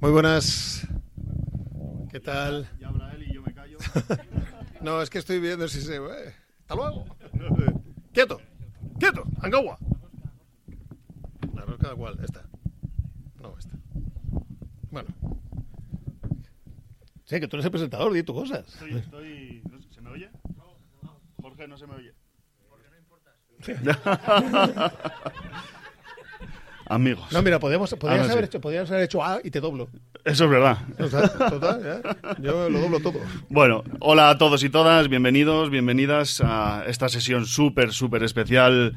Muy 0.03 0.11
buenas. 0.11 0.85
¿Qué 2.11 2.19
tal? 2.19 2.69
Ya 2.77 2.89
habla 2.89 3.13
él 3.13 3.23
y 3.23 3.33
yo 3.33 3.41
me 3.41 3.53
callo. 3.53 3.77
No, 4.81 5.01
es 5.01 5.09
que 5.09 5.19
estoy 5.19 5.39
viendo 5.39 5.65
si 5.69 5.79
se... 5.79 5.95
eh, 5.95 6.35
Hasta 6.59 6.75
luego. 6.75 7.05
Quieto. 8.11 8.37
Quieto. 8.99 9.23
Angawa. 9.41 9.77
La 11.55 11.61
rosca 11.61 11.95
cuál? 11.95 12.19
Esta. 12.21 12.43
No, 13.41 13.57
esta. 13.57 13.77
Bueno. 14.91 15.07
Sí, 17.23 17.39
que 17.39 17.47
tú 17.47 17.55
eres 17.55 17.63
el 17.63 17.71
presentador, 17.71 18.11
di 18.11 18.23
tus 18.23 18.35
cosas. 18.35 18.67
Estoy, 18.67 18.97
estoy... 18.97 19.61
no 19.71 19.81
¿Se 19.89 20.01
me 20.01 20.09
oye? 20.09 20.29
Jorge, 21.41 21.65
no 21.65 21.77
se 21.77 21.87
me 21.87 21.95
oye. 21.95 22.13
Amigos. 26.93 27.31
No, 27.31 27.41
mira, 27.41 27.59
podríamos, 27.59 27.89
podrías 27.95 28.21
Ah, 28.25 28.27
no, 28.27 28.33
haber 28.33 28.45
sí. 28.45 28.49
hecho, 28.49 28.61
podrías 28.61 28.89
haber 28.91 29.03
hecho 29.03 29.23
A 29.23 29.39
y 29.43 29.49
te 29.49 29.59
doblo. 29.59 29.89
Eso 30.23 30.43
es 30.45 30.49
verdad. 30.49 30.77
O 30.99 31.07
sea, 31.07 31.27
total. 31.49 32.01
Yo 32.39 32.69
lo 32.69 32.79
doblo 32.79 32.99
todo. 32.99 33.19
Bueno, 33.49 33.83
hola 33.99 34.29
a 34.29 34.37
todos 34.37 34.63
y 34.63 34.69
todas, 34.69 35.09
bienvenidos, 35.09 35.69
bienvenidas 35.71 36.41
a 36.45 36.83
esta 36.87 37.09
sesión 37.09 37.45
súper, 37.47 37.93
súper 37.93 38.21
especial 38.23 38.95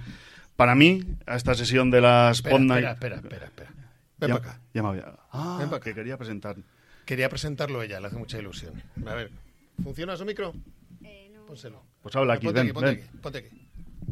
para 0.57 0.75
mí, 0.75 1.05
a 1.27 1.37
esta 1.37 1.55
sesión 1.55 1.91
de 1.91 2.01
las 2.03 2.39
Espera, 2.39 2.57
Pod 2.57 2.63
espera, 2.65 2.91
espera, 2.93 3.17
espera, 3.17 3.45
espera. 3.47 3.71
Ven 4.19 4.29
ya, 4.31 4.37
para 4.39 4.51
acá. 4.51 4.61
ya 4.75 4.83
me 4.83 4.89
había... 4.91 5.13
Ah, 5.33 5.57
Ven 5.59 5.71
pa' 5.71 5.77
acá. 5.77 5.85
que 5.85 5.95
quería 5.95 6.17
presentar. 6.19 6.57
Quería 7.07 7.29
presentarlo 7.29 7.83
ella, 7.83 7.99
le 8.01 8.09
hace 8.09 8.17
mucha 8.17 8.39
ilusión. 8.39 8.75
A 9.07 9.15
ver, 9.15 9.31
¿funciona 9.83 10.17
su 10.17 10.25
micro? 10.27 10.53
Pónselo. 11.47 11.83
Pues 12.03 12.15
habla 12.17 12.35
aquí, 12.35 12.47
ponte 12.47 12.61
ven, 12.61 12.67
aquí, 12.69 12.75
ponte 12.75 12.91
ven. 12.91 12.99
aquí, 13.09 13.19
ponte 13.23 13.39
aquí. 13.39 13.69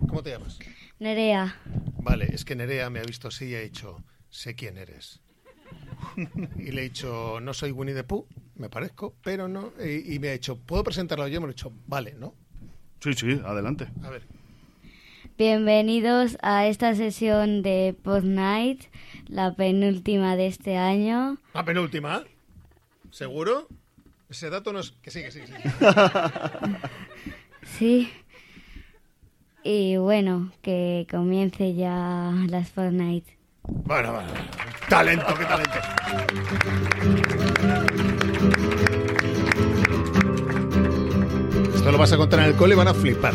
¿Cómo 0.09 0.23
te 0.23 0.31
llamas? 0.31 0.59
Nerea, 1.05 1.55
Vale, 1.99 2.31
es 2.33 2.47
que 2.47 2.57
Nerea 2.57 2.89
me 2.89 2.99
ha 2.99 3.03
visto 3.03 3.29
así 3.29 3.45
y 3.45 3.55
ha 3.55 3.61
dicho, 3.61 4.03
sé 4.31 4.55
quién 4.55 4.79
eres. 4.79 5.21
y 6.57 6.71
le 6.71 6.81
he 6.81 6.85
dicho, 6.85 7.41
no 7.43 7.53
soy 7.53 7.73
Winnie 7.73 7.95
the 7.95 8.05
Pooh, 8.05 8.27
me 8.55 8.71
parezco, 8.71 9.15
pero 9.23 9.47
no. 9.47 9.75
Y, 9.85 10.15
y 10.15 10.19
me 10.19 10.31
ha 10.31 10.33
dicho, 10.33 10.57
¿puedo 10.57 10.83
presentarlo 10.83 11.29
yo? 11.29 11.43
Me 11.43 11.47
lo 11.47 11.51
he 11.51 11.55
dicho, 11.55 11.75
vale, 11.87 12.15
¿no? 12.15 12.35
Sí, 13.01 13.13
sí, 13.13 13.39
adelante. 13.45 13.89
A 14.03 14.09
ver. 14.09 14.23
bienvenidos 15.37 16.39
a 16.41 16.67
esta 16.69 16.95
sesión 16.95 17.61
de 17.61 17.95
Pod 18.03 18.23
Night, 18.23 18.85
la 19.27 19.55
penúltima 19.55 20.37
de 20.37 20.47
este 20.47 20.79
año. 20.79 21.37
La 21.53 21.67
penúltima. 21.67 22.25
¿Seguro? 23.11 23.69
Ese 24.31 24.49
dato 24.49 24.73
no 24.73 24.81
es... 24.81 24.93
Que 25.03 25.11
sí, 25.11 25.23
que 25.23 25.31
sí, 25.31 25.41
que 25.41 25.49
sí. 25.49 25.55
Sí. 27.79 28.11
Y 29.67 29.97
bueno, 29.97 30.53
que 30.61 31.07
comience 31.11 31.75
ya 31.75 32.35
las 32.49 32.77
Night. 32.77 33.25
Bueno, 33.63 34.13
bueno. 34.13 34.29
Talento, 34.91 35.25
qué 35.39 35.45
talento. 35.47 35.79
Esto 41.75 41.91
lo 41.91 41.97
vas 41.97 42.13
a 42.13 42.19
contar 42.19 42.41
en 42.41 42.47
el 42.47 42.55
cole 42.57 42.75
y 42.75 42.77
van 42.77 42.89
a 42.89 42.95
flipar. 42.95 43.33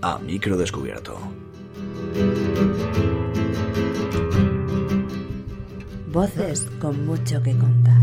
A 0.00 0.18
micro 0.20 0.56
descubierto. 0.56 1.20
Voces 6.12 6.68
con 6.80 7.06
mucho 7.06 7.40
que 7.40 7.56
contar. 7.56 8.02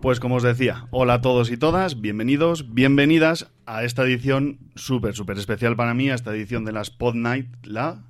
Pues 0.00 0.20
como 0.20 0.36
os 0.36 0.44
decía, 0.44 0.86
hola 0.92 1.14
a 1.14 1.20
todos 1.20 1.50
y 1.50 1.56
todas, 1.56 2.00
bienvenidos, 2.00 2.72
bienvenidas 2.72 3.50
a 3.66 3.82
esta 3.82 4.04
edición 4.04 4.60
súper, 4.76 5.14
súper 5.14 5.38
especial 5.38 5.74
para 5.74 5.94
mí, 5.94 6.10
a 6.10 6.14
esta 6.14 6.32
edición 6.32 6.64
de 6.64 6.70
las 6.70 6.90
Pod 6.90 7.16
Night, 7.16 7.48
la 7.64 8.04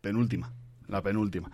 penúltima, 0.00 0.54
la 0.86 1.02
penúltima, 1.02 1.50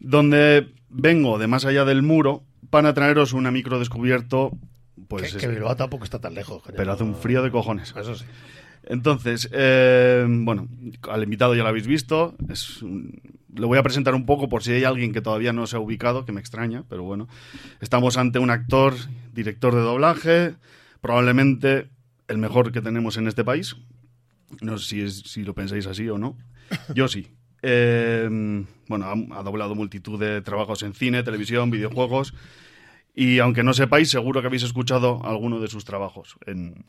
donde 0.00 0.74
vengo 0.88 1.38
de 1.38 1.46
más 1.46 1.64
allá 1.64 1.84
del 1.84 2.02
muro 2.02 2.42
para 2.70 2.94
traeros 2.94 3.32
una 3.32 3.50
micro 3.50 3.78
descubierto, 3.78 4.50
pues 5.08 5.22
que, 5.32 5.38
es- 5.38 5.44
que 5.44 5.48
Bilbao 5.48 5.76
tampoco 5.76 6.04
está 6.04 6.20
tan 6.20 6.34
lejos. 6.34 6.62
pero 6.76 6.92
hace 6.92 7.04
un 7.04 7.14
frío 7.16 7.42
de 7.42 7.50
cojones. 7.50 7.94
Eso 7.96 8.14
sí. 8.14 8.24
Entonces, 8.88 9.48
eh, 9.52 10.24
bueno, 10.28 10.68
al 11.10 11.22
invitado 11.24 11.54
ya 11.54 11.62
lo 11.62 11.68
habéis 11.70 11.86
visto. 11.86 12.36
Es 12.48 12.82
un- 12.82 13.20
lo 13.54 13.66
voy 13.68 13.78
a 13.78 13.82
presentar 13.82 14.14
un 14.14 14.26
poco 14.26 14.48
por 14.48 14.62
si 14.62 14.72
hay 14.72 14.84
alguien 14.84 15.12
que 15.12 15.20
todavía 15.20 15.52
no 15.52 15.66
se 15.66 15.76
ha 15.76 15.80
ubicado, 15.80 16.24
que 16.24 16.32
me 16.32 16.40
extraña, 16.40 16.84
pero 16.88 17.02
bueno. 17.02 17.26
Estamos 17.80 18.16
ante 18.16 18.38
un 18.38 18.50
actor, 18.50 18.94
director 19.32 19.74
de 19.74 19.80
doblaje, 19.80 20.54
probablemente 21.00 21.88
el 22.28 22.38
mejor 22.38 22.72
que 22.72 22.80
tenemos 22.82 23.16
en 23.16 23.26
este 23.28 23.44
país. 23.44 23.76
No 24.60 24.78
sé 24.78 24.88
si, 24.88 25.00
es, 25.02 25.18
si 25.20 25.42
lo 25.42 25.54
pensáis 25.54 25.86
así 25.86 26.08
o 26.08 26.18
no. 26.18 26.36
Yo 26.94 27.08
sí. 27.08 27.28
Eh, 27.62 28.28
bueno, 28.88 29.06
ha, 29.32 29.42
doblado 29.42 29.74
multitud 29.74 30.18
de 30.18 30.40
trabajos 30.42 30.82
en 30.82 30.94
cine, 30.94 31.22
televisión, 31.22 31.70
videojuegos. 31.70 32.34
Y 33.14 33.38
aunque 33.38 33.62
no 33.62 33.72
sepáis, 33.72 34.10
seguro 34.10 34.40
que 34.40 34.48
habéis 34.48 34.62
escuchado 34.62 35.24
alguno 35.24 35.60
de 35.60 35.68
sus 35.68 35.84
trabajos 35.84 36.36
en 36.46 36.84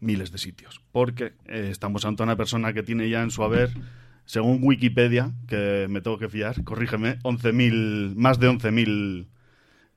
miles 0.00 0.32
de 0.32 0.38
sitios. 0.38 0.82
Porque 0.92 1.32
eh, 1.46 1.68
estamos 1.70 2.04
ante 2.04 2.22
una 2.22 2.36
persona 2.36 2.72
que 2.72 2.82
tiene 2.82 3.08
ya 3.08 3.22
en 3.22 3.30
su 3.30 3.42
haber, 3.42 3.70
según 4.26 4.60
Wikipedia, 4.62 5.32
que 5.48 5.86
me 5.88 6.00
tengo 6.00 6.18
que 6.18 6.28
fiar, 6.28 6.62
corrígeme, 6.64 7.18
11.000, 7.20 8.14
más 8.16 8.38
de 8.38 8.48
11.000 8.50 9.26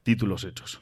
títulos 0.04 0.44
hechos. 0.44 0.82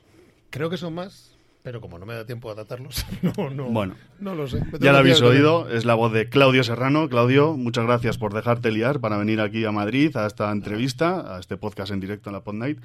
Creo 0.49 0.69
que 0.69 0.77
son 0.77 0.93
más, 0.93 1.30
pero 1.63 1.81
como 1.81 1.99
no 1.99 2.05
me 2.05 2.13
da 2.13 2.25
tiempo 2.25 2.49
a 2.49 2.55
datarlos, 2.55 3.05
no, 3.21 3.49
no, 3.49 3.65
Bueno. 3.69 3.95
no 4.19 4.35
lo 4.35 4.47
sé. 4.47 4.59
Ya 4.59 4.63
lo 4.63 4.79
que 4.79 4.87
habéis 4.89 5.21
oído, 5.21 5.69
es 5.69 5.85
la 5.85 5.93
voz 5.95 6.11
de 6.13 6.29
Claudio 6.29 6.63
Serrano. 6.63 7.07
Claudio, 7.09 7.55
muchas 7.57 7.85
gracias 7.85 8.17
por 8.17 8.33
dejarte 8.33 8.71
liar 8.71 8.99
para 8.99 9.17
venir 9.17 9.41
aquí 9.41 9.65
a 9.65 9.71
Madrid 9.71 10.15
a 10.17 10.27
esta 10.27 10.51
entrevista, 10.51 11.35
a 11.35 11.39
este 11.39 11.57
podcast 11.57 11.91
en 11.91 11.99
directo 11.99 12.29
en 12.29 12.33
la 12.33 12.41
Pod 12.43 12.55
Night. 12.55 12.79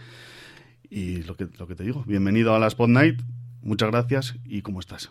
Y 0.89 1.23
lo 1.25 1.37
que, 1.37 1.49
lo 1.59 1.67
que 1.67 1.75
te 1.75 1.85
digo, 1.85 2.05
bienvenido 2.07 2.55
a 2.55 2.59
las 2.59 2.75
Pod 2.75 2.89
Night, 2.89 3.21
muchas 3.63 3.91
gracias 3.91 4.37
y 4.45 4.63
¿cómo 4.63 4.81
estás? 4.81 5.11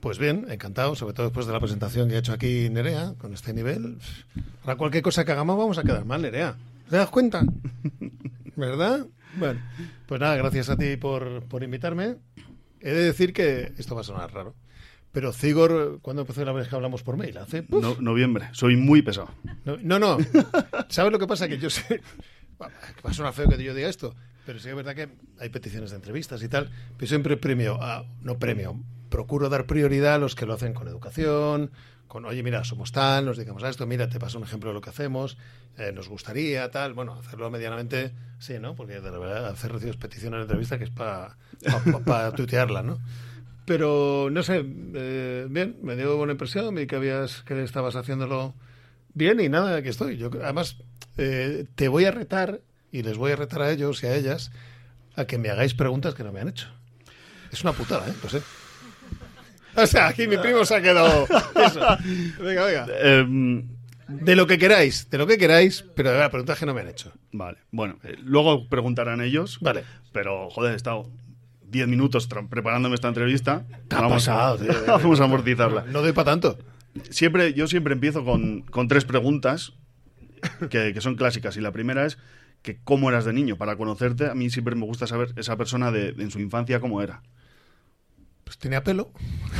Pues 0.00 0.18
bien, 0.18 0.46
encantado, 0.50 0.94
sobre 0.96 1.14
todo 1.14 1.26
después 1.26 1.46
de 1.46 1.52
la 1.52 1.60
presentación 1.60 2.08
que 2.08 2.16
ha 2.16 2.18
hecho 2.18 2.32
aquí 2.32 2.68
Nerea, 2.70 3.14
con 3.18 3.32
este 3.34 3.52
nivel. 3.54 3.98
Ahora 4.62 4.76
cualquier 4.76 5.02
cosa 5.02 5.24
que 5.24 5.32
hagamos 5.32 5.56
vamos 5.56 5.78
a 5.78 5.82
quedar 5.84 6.04
mal, 6.04 6.22
Nerea. 6.22 6.56
¿Te 6.90 6.96
das 6.96 7.08
cuenta? 7.08 7.44
¿Verdad? 8.56 9.06
Bueno, 9.38 9.60
pues 10.06 10.20
nada, 10.20 10.36
gracias 10.36 10.68
a 10.70 10.76
ti 10.76 10.96
por, 10.96 11.44
por 11.44 11.62
invitarme. 11.62 12.16
He 12.82 12.90
de 12.92 13.04
decir 13.04 13.32
que 13.32 13.72
esto 13.78 13.94
va 13.94 14.00
a 14.02 14.04
sonar 14.04 14.32
raro. 14.32 14.54
Pero 15.12 15.32
Cigor, 15.32 15.98
¿cuándo 16.00 16.22
empezó 16.22 16.44
la 16.44 16.52
vez 16.52 16.68
que 16.68 16.74
hablamos 16.74 17.02
por 17.02 17.16
mail? 17.16 17.36
Hace... 17.38 17.62
¡puf! 17.62 17.82
No- 17.82 17.96
noviembre, 18.00 18.48
soy 18.52 18.76
muy 18.76 19.02
pesado. 19.02 19.28
No, 19.64 19.76
no, 19.82 19.98
no. 19.98 20.18
¿Sabes 20.88 21.12
lo 21.12 21.18
que 21.18 21.26
pasa? 21.26 21.48
Que 21.48 21.58
yo 21.58 21.68
sé. 21.70 22.00
Va 22.60 22.70
a 23.10 23.12
sonar 23.12 23.32
feo 23.34 23.48
que 23.48 23.62
yo 23.62 23.74
diga 23.74 23.88
esto, 23.88 24.14
pero 24.46 24.58
sí 24.58 24.68
es 24.68 24.74
verdad 24.74 24.94
que 24.94 25.08
hay 25.40 25.48
peticiones 25.50 25.90
de 25.90 25.96
entrevistas 25.96 26.42
y 26.42 26.48
tal. 26.48 26.70
Pero 26.96 27.08
siempre 27.08 27.36
premio, 27.36 27.82
a- 27.82 28.04
no 28.22 28.38
premio, 28.38 28.80
procuro 29.10 29.48
dar 29.50 29.66
prioridad 29.66 30.14
a 30.14 30.18
los 30.18 30.34
que 30.34 30.46
lo 30.46 30.54
hacen 30.54 30.72
con 30.72 30.88
educación, 30.88 31.70
con, 32.12 32.26
oye, 32.26 32.42
mira, 32.42 32.62
somos 32.62 32.92
tal, 32.92 33.24
nos 33.24 33.38
dedicamos 33.38 33.62
a 33.62 33.70
esto, 33.70 33.86
mira, 33.86 34.06
te 34.06 34.20
paso 34.20 34.36
un 34.36 34.44
ejemplo 34.44 34.68
de 34.68 34.74
lo 34.74 34.82
que 34.82 34.90
hacemos, 34.90 35.38
eh, 35.78 35.92
nos 35.94 36.10
gustaría, 36.10 36.70
tal, 36.70 36.92
bueno, 36.92 37.14
hacerlo 37.14 37.50
medianamente, 37.50 38.12
sí, 38.38 38.58
¿no? 38.58 38.74
Porque 38.74 39.00
de 39.00 39.10
verdad 39.10 39.46
hacer 39.46 39.72
recibes 39.72 39.96
peticiones 39.96 40.40
de 40.40 40.42
entrevista 40.42 40.76
que 40.76 40.84
es 40.84 40.90
para 40.90 41.38
pa, 42.04 42.30
tuitearla, 42.36 42.82
¿no? 42.82 42.98
Pero, 43.64 44.28
no 44.30 44.42
sé, 44.42 44.62
eh, 44.62 45.46
bien, 45.48 45.78
me 45.80 45.96
dio 45.96 46.14
buena 46.18 46.32
impresión, 46.32 46.74
vi 46.74 46.86
que, 46.86 46.96
habías, 46.96 47.44
que 47.44 47.62
estabas 47.62 47.96
haciéndolo 47.96 48.52
bien 49.14 49.40
y 49.40 49.48
nada, 49.48 49.74
aquí 49.74 49.88
estoy. 49.88 50.18
Yo, 50.18 50.28
además, 50.42 50.76
eh, 51.16 51.64
te 51.76 51.88
voy 51.88 52.04
a 52.04 52.10
retar, 52.10 52.60
y 52.90 53.04
les 53.04 53.16
voy 53.16 53.32
a 53.32 53.36
retar 53.36 53.62
a 53.62 53.70
ellos 53.70 54.02
y 54.02 54.06
a 54.08 54.14
ellas, 54.14 54.52
a 55.16 55.24
que 55.24 55.38
me 55.38 55.48
hagáis 55.48 55.72
preguntas 55.72 56.14
que 56.14 56.24
no 56.24 56.30
me 56.30 56.40
han 56.42 56.50
hecho. 56.50 56.68
Es 57.50 57.62
una 57.62 57.72
putada, 57.72 58.06
¿eh? 58.06 58.14
Lo 58.22 58.28
sé. 58.28 58.42
O 59.76 59.86
sea, 59.86 60.08
aquí 60.08 60.26
mi 60.28 60.36
primo 60.36 60.64
se 60.64 60.76
ha 60.76 60.82
quedado. 60.82 61.24
Eso. 61.54 61.80
Venga, 62.42 62.64
venga. 62.66 62.86
Em, 63.02 63.66
De 64.08 64.36
lo 64.36 64.46
que 64.46 64.58
queráis, 64.58 65.08
de 65.10 65.16
lo 65.18 65.26
que 65.26 65.38
queráis, 65.38 65.84
pero 65.94 66.10
de 66.12 66.18
las 66.18 66.28
preguntas 66.30 66.58
que 66.58 66.66
no 66.66 66.74
me 66.74 66.82
han 66.82 66.88
hecho. 66.88 67.12
vale, 67.32 67.58
bueno, 67.70 67.98
eh, 68.04 68.16
luego 68.22 68.68
preguntarán 68.68 69.22
ellos. 69.22 69.58
Vale. 69.60 69.84
Pero, 70.12 70.50
joder, 70.50 70.72
he 70.74 70.76
estado 70.76 71.08
10 71.70 71.88
minutos 71.88 72.28
tra- 72.28 72.46
preparándome 72.48 72.94
esta 72.94 73.08
entrevista. 73.08 73.64
Te 73.88 73.96
ha 73.96 74.06
pasado, 74.08 74.58
tío. 74.58 74.72
vamos 74.86 75.20
a 75.20 75.24
amortizarla. 75.24 75.84
No 75.88 76.02
doy 76.02 76.12
para 76.12 76.32
tanto. 76.32 76.58
Siempre, 77.08 77.54
yo 77.54 77.66
siempre 77.68 77.94
empiezo 77.94 78.22
con, 78.24 78.62
con 78.62 78.86
tres 78.88 79.06
preguntas 79.06 79.72
que, 80.68 80.92
que 80.92 81.00
son 81.00 81.14
clásicas. 81.14 81.56
Y 81.56 81.62
la 81.62 81.72
primera 81.72 82.04
es 82.04 82.18
que 82.60 82.78
cómo 82.84 83.08
eras 83.08 83.24
de 83.24 83.32
niño. 83.32 83.56
Para 83.56 83.76
conocerte, 83.76 84.26
a 84.26 84.34
mí 84.34 84.50
siempre 84.50 84.74
me 84.74 84.84
gusta 84.84 85.06
saber 85.06 85.32
esa 85.36 85.56
persona 85.56 85.90
de, 85.90 86.10
en 86.10 86.30
su 86.30 86.38
infancia 86.40 86.80
cómo 86.80 87.00
era. 87.00 87.22
Pues 88.52 88.58
tenía 88.58 88.84
pelo. 88.84 89.10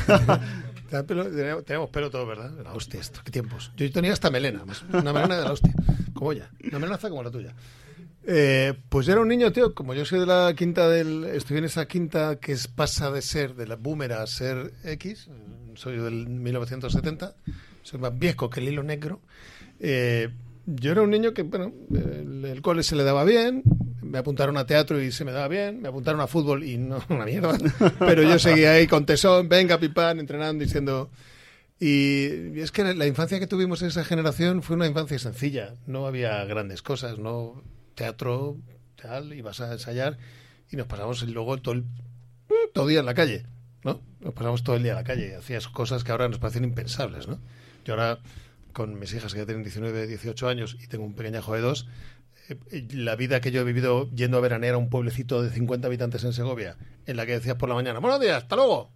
tenía 0.90 1.06
pelo 1.06 1.24
teníamos, 1.24 1.64
teníamos 1.64 1.88
pelo 1.88 2.10
todo, 2.10 2.26
¿verdad? 2.26 2.52
La 2.62 2.74
hostia, 2.74 3.00
esto, 3.00 3.20
qué 3.24 3.30
tiempos. 3.30 3.72
Yo 3.74 3.90
tenía 3.90 4.12
hasta 4.12 4.30
melena, 4.30 4.64
una 4.92 5.14
melena 5.14 5.38
de 5.38 5.44
la 5.44 5.52
hostia. 5.52 5.72
Como 6.12 6.32
ella. 6.32 6.50
Una 6.62 6.78
melenaza 6.78 7.08
como 7.08 7.22
la 7.22 7.30
tuya. 7.30 7.54
Eh, 8.26 8.74
pues 8.90 9.06
yo 9.06 9.12
era 9.12 9.22
un 9.22 9.28
niño, 9.28 9.50
tío, 9.50 9.74
como 9.74 9.94
yo 9.94 10.04
soy 10.04 10.20
de 10.20 10.26
la 10.26 10.52
quinta 10.54 10.90
del... 10.90 11.24
Estoy 11.24 11.56
en 11.56 11.64
esa 11.64 11.88
quinta 11.88 12.36
que 12.36 12.52
es, 12.52 12.68
pasa 12.68 13.10
de 13.10 13.22
ser 13.22 13.54
de 13.54 13.66
la 13.66 13.76
boomer 13.76 14.12
a 14.12 14.26
ser 14.26 14.74
X. 14.84 15.30
Soy 15.74 15.96
del 15.96 16.28
1970. 16.28 17.34
Soy 17.82 17.98
más 17.98 18.18
viejo 18.18 18.50
que 18.50 18.60
el 18.60 18.68
hilo 18.68 18.82
negro. 18.82 19.22
Eh, 19.80 20.28
yo 20.66 20.92
era 20.92 21.00
un 21.00 21.08
niño 21.08 21.32
que, 21.32 21.44
bueno, 21.44 21.72
el, 21.94 22.44
el 22.44 22.60
cole 22.60 22.82
se 22.82 22.94
le 22.94 23.04
daba 23.04 23.24
bien, 23.24 23.62
me 24.12 24.18
apuntaron 24.18 24.58
a 24.58 24.66
teatro 24.66 25.00
y 25.00 25.10
se 25.10 25.24
me 25.24 25.32
daba 25.32 25.48
bien, 25.48 25.80
me 25.80 25.88
apuntaron 25.88 26.20
a 26.20 26.26
fútbol 26.26 26.64
y 26.64 26.76
no, 26.76 27.02
una 27.08 27.24
mierda, 27.24 27.56
pero 27.98 28.22
yo 28.22 28.38
seguía 28.38 28.72
ahí 28.72 28.86
con 28.86 29.06
tesón, 29.06 29.48
venga, 29.48 29.78
pipán, 29.78 30.20
entrenando, 30.20 30.62
diciendo... 30.62 31.10
Y, 31.80 32.60
es 32.60 32.70
que 32.70 32.94
la 32.94 33.06
infancia 33.06 33.40
que 33.40 33.48
tuvimos 33.48 33.82
en 33.82 33.88
esa 33.88 34.04
generación 34.04 34.62
fue 34.62 34.76
una 34.76 34.86
infancia 34.86 35.18
sencilla, 35.18 35.74
no 35.86 36.06
había 36.06 36.44
grandes 36.44 36.80
cosas, 36.80 37.18
no 37.18 37.64
teatro, 37.96 38.56
tal, 38.94 39.32
ibas 39.32 39.60
a 39.60 39.72
ensayar 39.72 40.16
y 40.70 40.76
nos 40.76 40.86
pasamos 40.86 41.22
luego 41.24 41.56
todo 41.56 41.74
el, 41.74 41.84
todo 42.72 42.86
día 42.86 43.00
en 43.00 43.06
la 43.06 43.14
calle, 43.14 43.46
¿no? 43.82 44.00
Nos 44.20 44.32
pasamos 44.32 44.62
todo 44.62 44.76
el 44.76 44.84
día 44.84 44.92
en 44.92 44.98
la 44.98 45.04
calle, 45.04 45.34
hacías 45.34 45.66
cosas 45.66 46.04
que 46.04 46.12
ahora 46.12 46.28
nos 46.28 46.38
parecen 46.38 46.62
impensables, 46.62 47.26
¿no? 47.26 47.40
Yo 47.84 47.94
ahora 47.94 48.20
con 48.72 48.98
mis 48.98 49.12
hijas 49.14 49.32
que 49.32 49.40
ya 49.40 49.46
tienen 49.46 49.64
19, 49.64 50.06
18 50.06 50.48
años 50.48 50.76
y 50.80 50.86
tengo 50.86 51.04
un 51.04 51.14
pequeñajo 51.14 51.54
de 51.54 51.62
dos, 51.62 51.88
la 52.90 53.16
vida 53.16 53.40
que 53.40 53.50
yo 53.50 53.60
he 53.60 53.64
vivido 53.64 54.10
yendo 54.10 54.38
a 54.38 54.40
veranear 54.40 54.74
a 54.74 54.78
un 54.78 54.90
pueblecito 54.90 55.42
de 55.42 55.50
50 55.50 55.86
habitantes 55.86 56.24
en 56.24 56.32
Segovia, 56.32 56.76
en 57.06 57.16
la 57.16 57.26
que 57.26 57.32
decías 57.32 57.56
por 57.56 57.68
la 57.68 57.74
mañana, 57.74 58.00
buenos 58.00 58.20
días, 58.20 58.42
hasta 58.42 58.56
luego. 58.56 58.90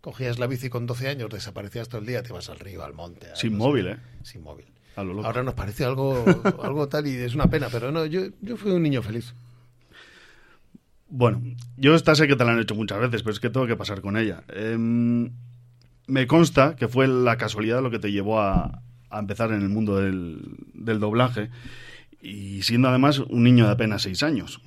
Cogías 0.00 0.38
la 0.38 0.46
bici 0.46 0.70
con 0.70 0.86
12 0.86 1.08
años, 1.08 1.28
desaparecías 1.30 1.88
todo 1.88 2.00
el 2.00 2.06
día, 2.06 2.22
te 2.22 2.32
vas 2.32 2.48
al 2.48 2.58
río, 2.58 2.82
al 2.82 2.94
monte. 2.94 3.28
Sin 3.34 3.56
móvil. 3.56 3.88
¿eh? 3.88 3.96
Sin 4.22 4.42
móvil. 4.42 4.66
A 4.96 5.04
lo 5.04 5.12
loco. 5.12 5.26
Ahora 5.26 5.42
nos 5.42 5.54
parece 5.54 5.84
algo, 5.84 6.24
algo 6.62 6.88
tal 6.88 7.06
y 7.06 7.16
es 7.16 7.34
una 7.34 7.48
pena, 7.48 7.68
pero 7.70 7.92
no, 7.92 8.06
yo, 8.06 8.22
yo 8.40 8.56
fui 8.56 8.72
un 8.72 8.82
niño 8.82 9.02
feliz. 9.02 9.34
Bueno, 11.08 11.42
yo 11.76 11.94
esta 11.94 12.14
sé 12.14 12.26
que 12.26 12.36
te 12.36 12.44
la 12.44 12.52
han 12.52 12.60
hecho 12.60 12.74
muchas 12.74 12.98
veces, 13.00 13.22
pero 13.22 13.32
es 13.32 13.40
que 13.40 13.50
tengo 13.50 13.66
que 13.66 13.76
pasar 13.76 14.00
con 14.00 14.16
ella. 14.16 14.42
Em, 14.48 15.30
me 16.06 16.26
consta 16.26 16.76
que 16.76 16.88
fue 16.88 17.06
la 17.06 17.36
casualidad 17.36 17.82
lo 17.82 17.90
que 17.90 17.98
te 17.98 18.10
llevó 18.10 18.40
a, 18.40 18.82
a 19.10 19.18
empezar 19.18 19.50
en 19.52 19.60
el 19.60 19.68
mundo 19.68 19.96
del, 19.96 20.40
del 20.72 20.98
doblaje 20.98 21.50
y 22.20 22.62
siendo 22.62 22.88
además 22.88 23.18
un 23.18 23.42
niño 23.42 23.66
de 23.66 23.72
apenas 23.72 24.02
seis 24.02 24.22
años. 24.22 24.60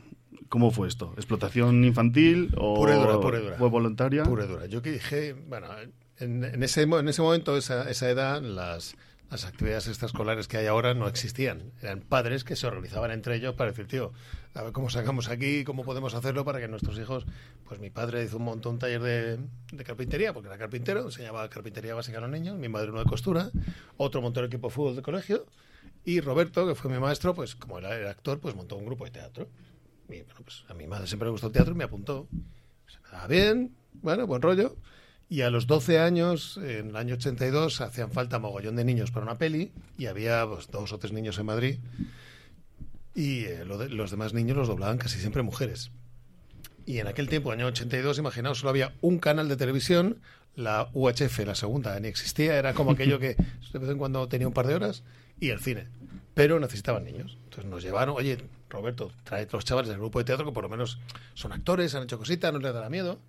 ¿Cómo 0.49 0.69
fue 0.71 0.87
esto? 0.87 1.13
¿Explotación 1.17 1.83
infantil 1.83 2.53
o 2.57 2.75
Pura 2.75 2.95
y 2.95 2.99
dura, 2.99 3.19
pura 3.19 3.39
y 3.39 3.41
dura. 3.41 3.55
fue 3.57 3.69
voluntaria? 3.69 4.23
Pura 4.23 4.45
y 4.45 4.47
dura. 4.47 4.65
Yo 4.67 4.81
que 4.83 4.91
dije, 4.91 5.33
bueno, 5.33 5.67
en, 6.19 6.43
en 6.43 6.61
ese, 6.61 6.83
en 6.83 7.07
ese 7.07 7.21
momento, 7.23 7.57
esa, 7.57 7.89
esa 7.89 8.09
edad, 8.09 8.39
las, 8.41 8.95
las 9.31 9.45
actividades 9.45 9.87
extraescolares 9.87 10.47
que 10.47 10.57
hay 10.57 10.67
ahora 10.67 10.93
no 10.93 11.07
existían. 11.07 11.71
Eran 11.81 12.01
padres 12.01 12.43
que 12.43 12.55
se 12.55 12.67
organizaban 12.67 13.09
entre 13.09 13.35
ellos 13.37 13.55
para 13.55 13.71
decir, 13.71 13.87
tío, 13.87 14.13
a 14.53 14.61
ver 14.61 14.73
cómo 14.73 14.91
sacamos 14.91 15.27
aquí, 15.27 15.63
cómo 15.63 15.83
podemos 15.83 16.13
hacerlo 16.13 16.45
para 16.45 16.59
que 16.59 16.67
nuestros 16.67 16.99
hijos... 16.99 17.25
Pues 17.67 17.79
mi 17.79 17.89
padre 17.89 18.23
hizo 18.23 18.37
un 18.37 18.43
montón 18.43 18.77
taller 18.77 19.01
de, 19.01 19.39
de 19.71 19.83
carpintería, 19.83 20.33
porque 20.33 20.49
era 20.49 20.59
carpintero, 20.59 21.05
enseñaba 21.05 21.49
carpintería 21.49 21.95
básica 21.95 22.19
a 22.19 22.21
los 22.21 22.29
niños, 22.29 22.59
mi 22.59 22.69
madre 22.69 22.91
uno 22.91 22.99
de 22.99 23.05
costura, 23.05 23.49
otro 23.97 24.21
montó 24.21 24.41
el 24.41 24.45
equipo 24.45 24.67
de 24.67 24.73
fútbol 24.75 24.95
de 24.97 25.01
colegio, 25.01 25.47
y 26.05 26.19
Roberto, 26.19 26.67
que 26.67 26.75
fue 26.75 26.91
mi 26.91 26.99
maestro, 26.99 27.33
pues 27.33 27.55
como 27.55 27.79
era, 27.79 27.95
era 27.95 28.11
actor, 28.11 28.39
pues 28.39 28.55
montó 28.55 28.75
un 28.75 28.85
grupo 28.85 29.05
de 29.05 29.11
teatro. 29.11 29.47
Pues 30.07 30.63
a 30.67 30.73
mi 30.73 30.85
madre 30.87 31.07
siempre 31.07 31.27
le 31.27 31.31
gustó 31.31 31.47
el 31.47 31.53
teatro 31.53 31.73
y 31.73 31.77
me 31.77 31.85
apuntó. 31.85 32.27
Se 32.87 32.99
me 32.99 33.09
daba 33.09 33.27
bien, 33.27 33.75
bueno, 34.01 34.27
buen 34.27 34.41
rollo. 34.41 34.75
Y 35.29 35.41
a 35.41 35.49
los 35.49 35.65
12 35.65 35.99
años, 35.99 36.57
en 36.57 36.89
el 36.89 36.95
año 36.95 37.15
82, 37.15 37.81
hacían 37.81 38.11
falta 38.11 38.37
mogollón 38.37 38.75
de 38.75 38.83
niños 38.83 39.11
para 39.11 39.25
una 39.25 39.37
peli 39.37 39.71
y 39.97 40.05
había 40.05 40.45
pues, 40.45 40.67
dos 40.67 40.91
o 40.91 40.99
tres 40.99 41.13
niños 41.13 41.39
en 41.39 41.45
Madrid. 41.45 41.79
Y 43.15 43.45
eh, 43.45 43.65
los 43.65 44.11
demás 44.11 44.33
niños 44.33 44.57
los 44.57 44.67
doblaban 44.67 44.97
casi 44.97 45.19
siempre 45.19 45.41
mujeres. 45.41 45.91
Y 46.85 46.99
en 46.99 47.07
aquel 47.07 47.29
tiempo, 47.29 47.51
año 47.51 47.67
82, 47.67 48.17
imaginaos, 48.17 48.59
solo 48.59 48.71
había 48.71 48.93
un 49.01 49.19
canal 49.19 49.47
de 49.47 49.55
televisión, 49.55 50.19
la 50.55 50.89
UHF, 50.93 51.39
la 51.45 51.55
segunda, 51.55 51.97
ni 51.99 52.09
existía, 52.09 52.57
era 52.57 52.73
como 52.73 52.91
aquello 52.91 53.19
que 53.19 53.35
de 53.71 53.79
vez 53.79 53.89
en 53.89 53.97
cuando 53.97 54.27
tenía 54.27 54.47
un 54.47 54.53
par 54.53 54.67
de 54.67 54.75
horas, 54.75 55.03
y 55.43 55.49
el 55.49 55.60
cine. 55.60 55.88
Pero 56.34 56.60
necesitaban 56.60 57.03
niños. 57.03 57.38
Entonces 57.43 57.65
nos 57.65 57.84
llevaron, 57.84 58.15
oye, 58.15 58.38
Roberto, 58.69 59.12
trae 59.23 59.47
los 59.51 59.65
chavales 59.65 59.89
del 59.89 59.99
grupo 59.99 60.19
de 60.19 60.25
teatro 60.25 60.45
que 60.45 60.51
por 60.51 60.63
lo 60.63 60.69
menos 60.69 60.99
son 61.34 61.51
actores, 61.51 61.93
han 61.95 62.03
hecho 62.03 62.17
cositas, 62.17 62.51
no 62.53 62.60
les 62.60 62.73
dará 62.73 62.89
miedo. 62.89 63.19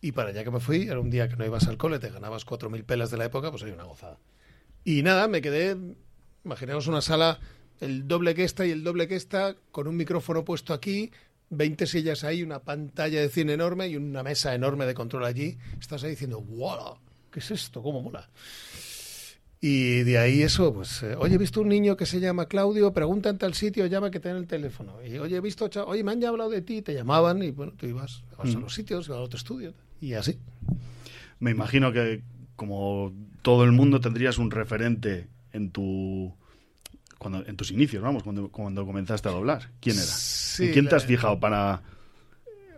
Y 0.00 0.12
para 0.12 0.30
allá 0.30 0.42
que 0.42 0.50
me 0.50 0.60
fui, 0.60 0.88
era 0.88 0.98
un 0.98 1.10
día 1.10 1.28
que 1.28 1.36
no 1.36 1.44
ibas 1.44 1.68
al 1.68 1.76
cole, 1.76 1.98
te 1.98 2.08
ganabas 2.08 2.46
4.000 2.46 2.84
pelas 2.84 3.10
de 3.10 3.18
la 3.18 3.26
época, 3.26 3.50
pues 3.50 3.62
hay 3.62 3.72
una 3.72 3.84
gozada. 3.84 4.18
Y 4.84 5.02
nada, 5.02 5.28
me 5.28 5.42
quedé, 5.42 5.76
imaginaos 6.44 6.86
una 6.86 7.02
sala, 7.02 7.38
el 7.80 8.08
doble 8.08 8.34
que 8.34 8.44
esta 8.44 8.64
y 8.64 8.70
el 8.70 8.82
doble 8.82 9.06
que 9.06 9.16
esta, 9.16 9.54
con 9.70 9.86
un 9.86 9.96
micrófono 9.96 10.42
puesto 10.44 10.72
aquí, 10.72 11.12
20 11.50 11.86
sillas 11.86 12.24
ahí, 12.24 12.42
una 12.42 12.60
pantalla 12.60 13.20
de 13.20 13.28
cine 13.28 13.52
enorme 13.52 13.88
y 13.88 13.96
una 13.96 14.22
mesa 14.22 14.54
enorme 14.54 14.86
de 14.86 14.94
control 14.94 15.26
allí. 15.26 15.58
Estás 15.78 16.02
ahí 16.04 16.10
diciendo, 16.10 16.40
¡wow! 16.40 16.96
¿Qué 17.30 17.40
es 17.40 17.50
esto? 17.50 17.82
¿Cómo 17.82 18.00
mola? 18.00 18.30
Y 19.62 20.04
de 20.04 20.16
ahí 20.16 20.42
eso, 20.42 20.72
pues, 20.72 21.02
eh, 21.02 21.16
oye, 21.18 21.34
he 21.34 21.38
visto 21.38 21.60
un 21.60 21.68
niño 21.68 21.94
que 21.94 22.06
se 22.06 22.18
llama 22.18 22.46
Claudio, 22.46 22.94
pregunta 22.94 23.28
en 23.28 23.36
tal 23.36 23.52
sitio, 23.52 23.84
llama 23.86 24.10
que 24.10 24.18
tiene 24.18 24.38
el 24.38 24.46
teléfono. 24.46 24.94
Y 25.04 25.18
oye, 25.18 25.36
he 25.36 25.40
visto, 25.40 25.68
oye, 25.86 26.02
me 26.02 26.12
han 26.12 26.20
ya 26.20 26.30
hablado 26.30 26.48
de 26.48 26.62
ti, 26.62 26.80
te 26.80 26.94
llamaban 26.94 27.42
y 27.42 27.50
bueno, 27.50 27.72
tú 27.76 27.86
ibas, 27.86 28.22
ibas 28.32 28.56
a 28.56 28.58
los 28.58 28.74
sitios, 28.74 29.06
ibas 29.08 29.18
a 29.18 29.22
otro 29.22 29.36
estudio 29.36 29.74
y 30.00 30.14
así. 30.14 30.38
Me 31.40 31.50
imagino 31.50 31.92
que, 31.92 32.22
como 32.56 33.12
todo 33.42 33.64
el 33.64 33.72
mundo, 33.72 34.00
tendrías 34.00 34.38
un 34.38 34.50
referente 34.50 35.28
en 35.52 35.70
tu 35.70 36.34
cuando 37.18 37.44
en 37.46 37.54
tus 37.54 37.70
inicios, 37.70 38.02
vamos, 38.02 38.22
cuando, 38.22 38.48
cuando 38.48 38.86
comenzaste 38.86 39.28
a 39.28 39.32
doblar. 39.32 39.68
¿Quién 39.80 39.96
era? 39.96 40.06
Sí, 40.06 40.68
¿En 40.68 40.72
quién 40.72 40.88
te 40.88 40.96
has 40.96 41.04
fijado 41.04 41.38
para...? 41.38 41.82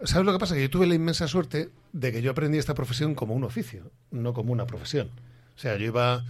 ¿Sabes 0.02 0.26
lo 0.26 0.32
que 0.32 0.40
pasa? 0.40 0.56
Que 0.56 0.62
yo 0.62 0.70
tuve 0.70 0.88
la 0.88 0.96
inmensa 0.96 1.28
suerte 1.28 1.70
de 1.92 2.10
que 2.10 2.22
yo 2.22 2.32
aprendí 2.32 2.58
esta 2.58 2.74
profesión 2.74 3.14
como 3.14 3.34
un 3.34 3.44
oficio, 3.44 3.92
no 4.10 4.34
como 4.34 4.52
una 4.52 4.66
profesión. 4.66 5.10
O 5.54 5.58
sea, 5.58 5.76
yo 5.76 5.86
iba... 5.86 6.24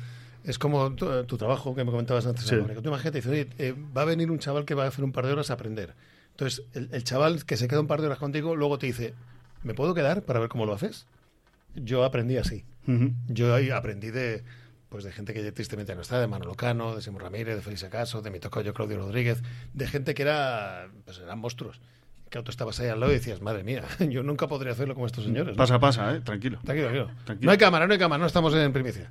Es 0.45 0.59
como 0.59 0.95
tu, 0.95 1.25
tu 1.25 1.37
trabajo 1.39 1.75
que 1.75 1.85
me 1.85 1.91
comentabas 1.91 2.27
antes. 2.27 2.45
Sí. 2.47 2.57
Tú 2.57 2.89
imagínate, 2.89 3.19
dices, 3.19 3.31
oye, 3.31 3.49
eh, 3.59 3.75
va 3.97 4.03
a 4.03 4.05
venir 4.05 4.31
un 4.31 4.39
chaval 4.39 4.65
que 4.65 4.75
va 4.75 4.85
a 4.85 4.89
hacer 4.89 5.05
un 5.05 5.13
par 5.13 5.27
de 5.27 5.33
horas 5.33 5.51
a 5.51 5.55
aprender. 5.55 5.95
Entonces, 6.31 6.65
el, 6.73 6.89
el 6.93 7.05
chaval 7.05 7.45
que 7.45 7.57
se 7.57 7.69
queda 7.69 7.81
un 7.81 7.87
par 7.87 8.01
de 8.01 8.07
horas 8.07 8.19
contigo, 8.19 8.57
luego 8.57 8.79
te 8.79 8.87
dice, 8.87 9.15
¿me 9.63 9.75
puedo 9.75 9.95
quedar 9.95 10.23
para 10.23 10.41
ver 10.41 10.49
cómo 10.49 10.67
lo 10.67 10.73
haces? 10.75 11.07
Yo 11.75 12.05
aprendí 12.05 12.37
así. 12.37 12.65
Yo 13.29 13.55
ahí 13.55 13.71
aprendí 13.71 14.11
de 14.11 14.43
pues 14.89 15.05
de 15.05 15.13
gente 15.13 15.33
que 15.33 15.43
ya 15.43 15.53
tristemente 15.53 15.95
no 15.95 16.03
está, 16.03 16.21
de 16.21 16.27
Manolo 16.27 16.55
Cano, 16.55 16.95
de 16.95 17.01
Simón 17.01 17.23
Ramírez, 17.23 17.57
de 17.57 17.63
Félix 17.63 17.83
Acaso, 17.83 18.21
de 18.21 18.31
mi 18.31 18.41
tocayo 18.41 18.75
Claudio 18.75 18.99
Rodríguez, 18.99 19.43
de 19.73 19.87
gente 19.87 20.13
que 20.13 20.21
era, 20.21 20.89
pues 21.07 21.19
eran 21.19 21.39
monstruos. 21.39 21.81
Que 22.29 22.43
tú 22.43 22.51
estabas 22.51 22.79
ahí 22.81 22.89
al 22.89 23.01
lado 23.01 23.11
y 23.11 23.15
decías, 23.15 23.41
madre 23.41 23.65
mía, 23.65 23.85
yo 24.11 24.23
nunca 24.23 24.49
podría 24.49 24.73
hacerlo 24.73 24.93
como 24.93 25.07
estos 25.07 25.25
señores. 25.25 25.53
¿no? 25.53 25.57
Pasa, 25.57 25.79
pasa, 25.79 26.15
¿eh? 26.17 26.21
Tranquilo. 26.21 26.59
Tranquilo, 26.63 26.89
tranquilo. 26.89 27.11
Tranquilo. 27.25 27.47
No 27.47 27.53
hay 27.53 27.57
cámara, 27.59 27.87
no 27.87 27.93
hay 27.95 27.99
cámara, 27.99 28.21
no 28.21 28.27
estamos 28.27 28.53
en 28.55 28.71
primicia. 28.71 29.11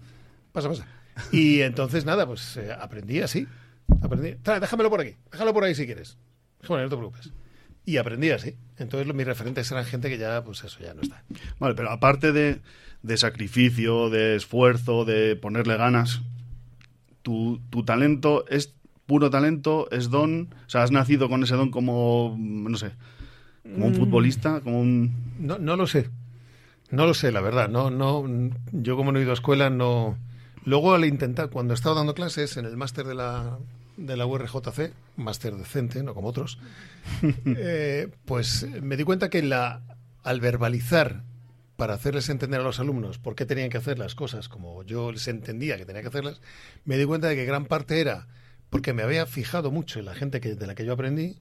Pasa, 0.52 0.70
pasa. 0.70 0.86
Y 1.32 1.62
entonces, 1.62 2.06
nada, 2.06 2.26
pues 2.26 2.58
eh, 2.58 2.72
aprendí 2.78 3.22
así. 3.22 3.48
Aprendí. 4.02 4.36
Trae, 4.42 4.60
déjamelo 4.60 4.90
por 4.90 5.02
aquí. 5.02 5.16
Déjalo 5.32 5.54
por 5.54 5.64
ahí 5.64 5.76
si 5.76 5.86
quieres. 5.86 6.18
Bueno, 6.68 6.84
no 6.84 6.90
te 6.90 6.98
preocupes. 6.98 7.32
Y 7.86 7.98
aprendí 7.98 8.30
así. 8.32 8.56
Entonces 8.78 9.08
lo- 9.08 9.14
mis 9.14 9.26
referentes 9.26 9.70
eran 9.72 9.86
gente 9.86 10.10
que 10.10 10.18
ya, 10.18 10.44
pues 10.44 10.64
eso, 10.64 10.80
ya 10.80 10.94
no 10.94 11.02
está. 11.02 11.24
Vale, 11.60 11.76
pero 11.76 11.90
aparte 11.92 12.32
de, 12.32 12.62
de 13.02 13.18
sacrificio, 13.18 14.10
de 14.10 14.36
esfuerzo, 14.36 15.04
de 15.06 15.36
ponerle 15.36 15.78
ganas, 15.78 16.22
tu, 17.22 17.60
tu 17.70 17.84
talento 17.84 18.46
es 18.48 18.74
puro 19.06 19.30
talento, 19.30 19.90
es 19.92 20.10
don, 20.10 20.54
o 20.66 20.70
sea, 20.70 20.84
has 20.84 20.92
nacido 20.92 21.28
con 21.28 21.44
ese 21.44 21.56
don 21.56 21.70
como, 21.72 22.36
no 22.40 22.78
sé, 22.78 22.92
como 23.64 23.88
un 23.88 23.96
futbolista, 23.96 24.62
como 24.62 24.80
un... 24.80 25.14
No, 25.40 25.58
no 25.60 25.76
lo 25.76 25.86
sé. 25.88 26.10
No 26.92 27.06
lo 27.06 27.14
sé, 27.14 27.32
la 27.32 27.42
verdad. 27.42 27.68
No, 27.70 27.90
no, 27.90 28.24
yo 28.72 28.96
como 28.96 29.12
no 29.12 29.20
he 29.20 29.24
ido 29.24 29.32
a 29.32 29.36
escuela, 29.36 29.70
no. 29.70 30.18
Luego 30.64 30.94
al 30.94 31.06
intentar, 31.06 31.50
cuando 31.50 31.74
he 31.74 31.76
estado 31.76 31.96
dando 31.96 32.14
clases 32.14 32.58
en 32.58 32.66
el 32.66 32.78
máster 32.78 33.06
de 33.06 33.16
la, 33.16 33.58
de 33.98 34.18
la 34.18 34.26
URJC, 34.26 34.94
máster 35.18 35.56
decente, 35.56 36.04
no 36.04 36.14
como 36.14 36.30
otros, 36.30 36.60
eh, 37.46 38.10
pues 38.26 38.68
me 38.82 38.98
di 38.98 39.04
cuenta 39.04 39.30
que 39.30 39.42
la, 39.42 39.82
al 40.24 40.40
verbalizar 40.40 41.24
para 41.78 41.96
hacerles 41.96 42.30
entender 42.30 42.60
a 42.60 42.64
los 42.64 42.80
alumnos 42.80 43.18
por 43.18 43.36
qué 43.36 43.46
tenían 43.46 43.72
que 43.72 43.78
hacer 43.78 43.98
las 43.98 44.14
cosas 44.14 44.50
como 44.50 44.84
yo 44.84 45.12
les 45.12 45.28
entendía 45.28 45.78
que 45.78 45.86
tenía 45.86 46.04
que 46.04 46.10
hacerlas, 46.10 46.40
me 46.86 46.98
di 46.98 47.06
cuenta 47.06 47.28
de 47.28 47.36
que 47.36 47.46
gran 47.46 47.66
parte 47.66 48.00
era 48.00 48.28
porque 48.70 48.94
me 48.94 49.02
había 49.02 49.26
fijado 49.26 49.72
mucho 49.72 49.98
en 49.98 50.06
la 50.06 50.14
gente 50.14 50.42
que, 50.42 50.54
de 50.54 50.68
la 50.68 50.76
que 50.76 50.86
yo 50.86 50.94
aprendí 50.94 51.40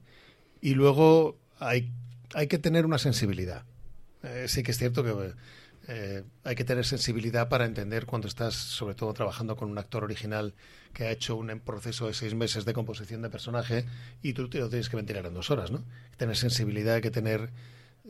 y 0.59 0.73
luego 0.73 1.37
hay, 1.59 1.91
hay 2.33 2.47
que 2.47 2.57
tener 2.57 2.87
una 2.87 2.97
sensibilidad. 2.97 3.65
Eh, 4.23 4.45
sí 4.47 4.63
que 4.63 4.71
es 4.71 4.77
cierto 4.77 5.03
que 5.03 5.33
eh, 5.87 6.23
hay 6.43 6.55
que 6.55 6.63
tener 6.63 6.85
sensibilidad 6.85 7.49
para 7.49 7.65
entender 7.65 8.05
cuando 8.05 8.27
estás, 8.27 8.53
sobre 8.55 8.95
todo, 8.95 9.13
trabajando 9.13 9.55
con 9.55 9.69
un 9.69 9.77
actor 9.77 10.03
original 10.03 10.53
que 10.93 11.05
ha 11.05 11.11
hecho 11.11 11.35
un 11.35 11.59
proceso 11.59 12.07
de 12.07 12.13
seis 12.13 12.33
meses 12.35 12.65
de 12.65 12.73
composición 12.73 13.21
de 13.21 13.29
personaje 13.29 13.85
y 14.21 14.33
tú 14.33 14.47
te 14.49 14.59
lo 14.59 14.69
tienes 14.69 14.89
que 14.89 14.95
ventilar 14.97 15.25
en 15.25 15.33
dos 15.33 15.49
horas, 15.51 15.71
¿no? 15.71 15.79
Hay 15.79 16.11
que 16.11 16.17
tener 16.17 16.35
sensibilidad, 16.37 16.95
hay 16.95 17.01
que 17.01 17.11
tener 17.11 17.49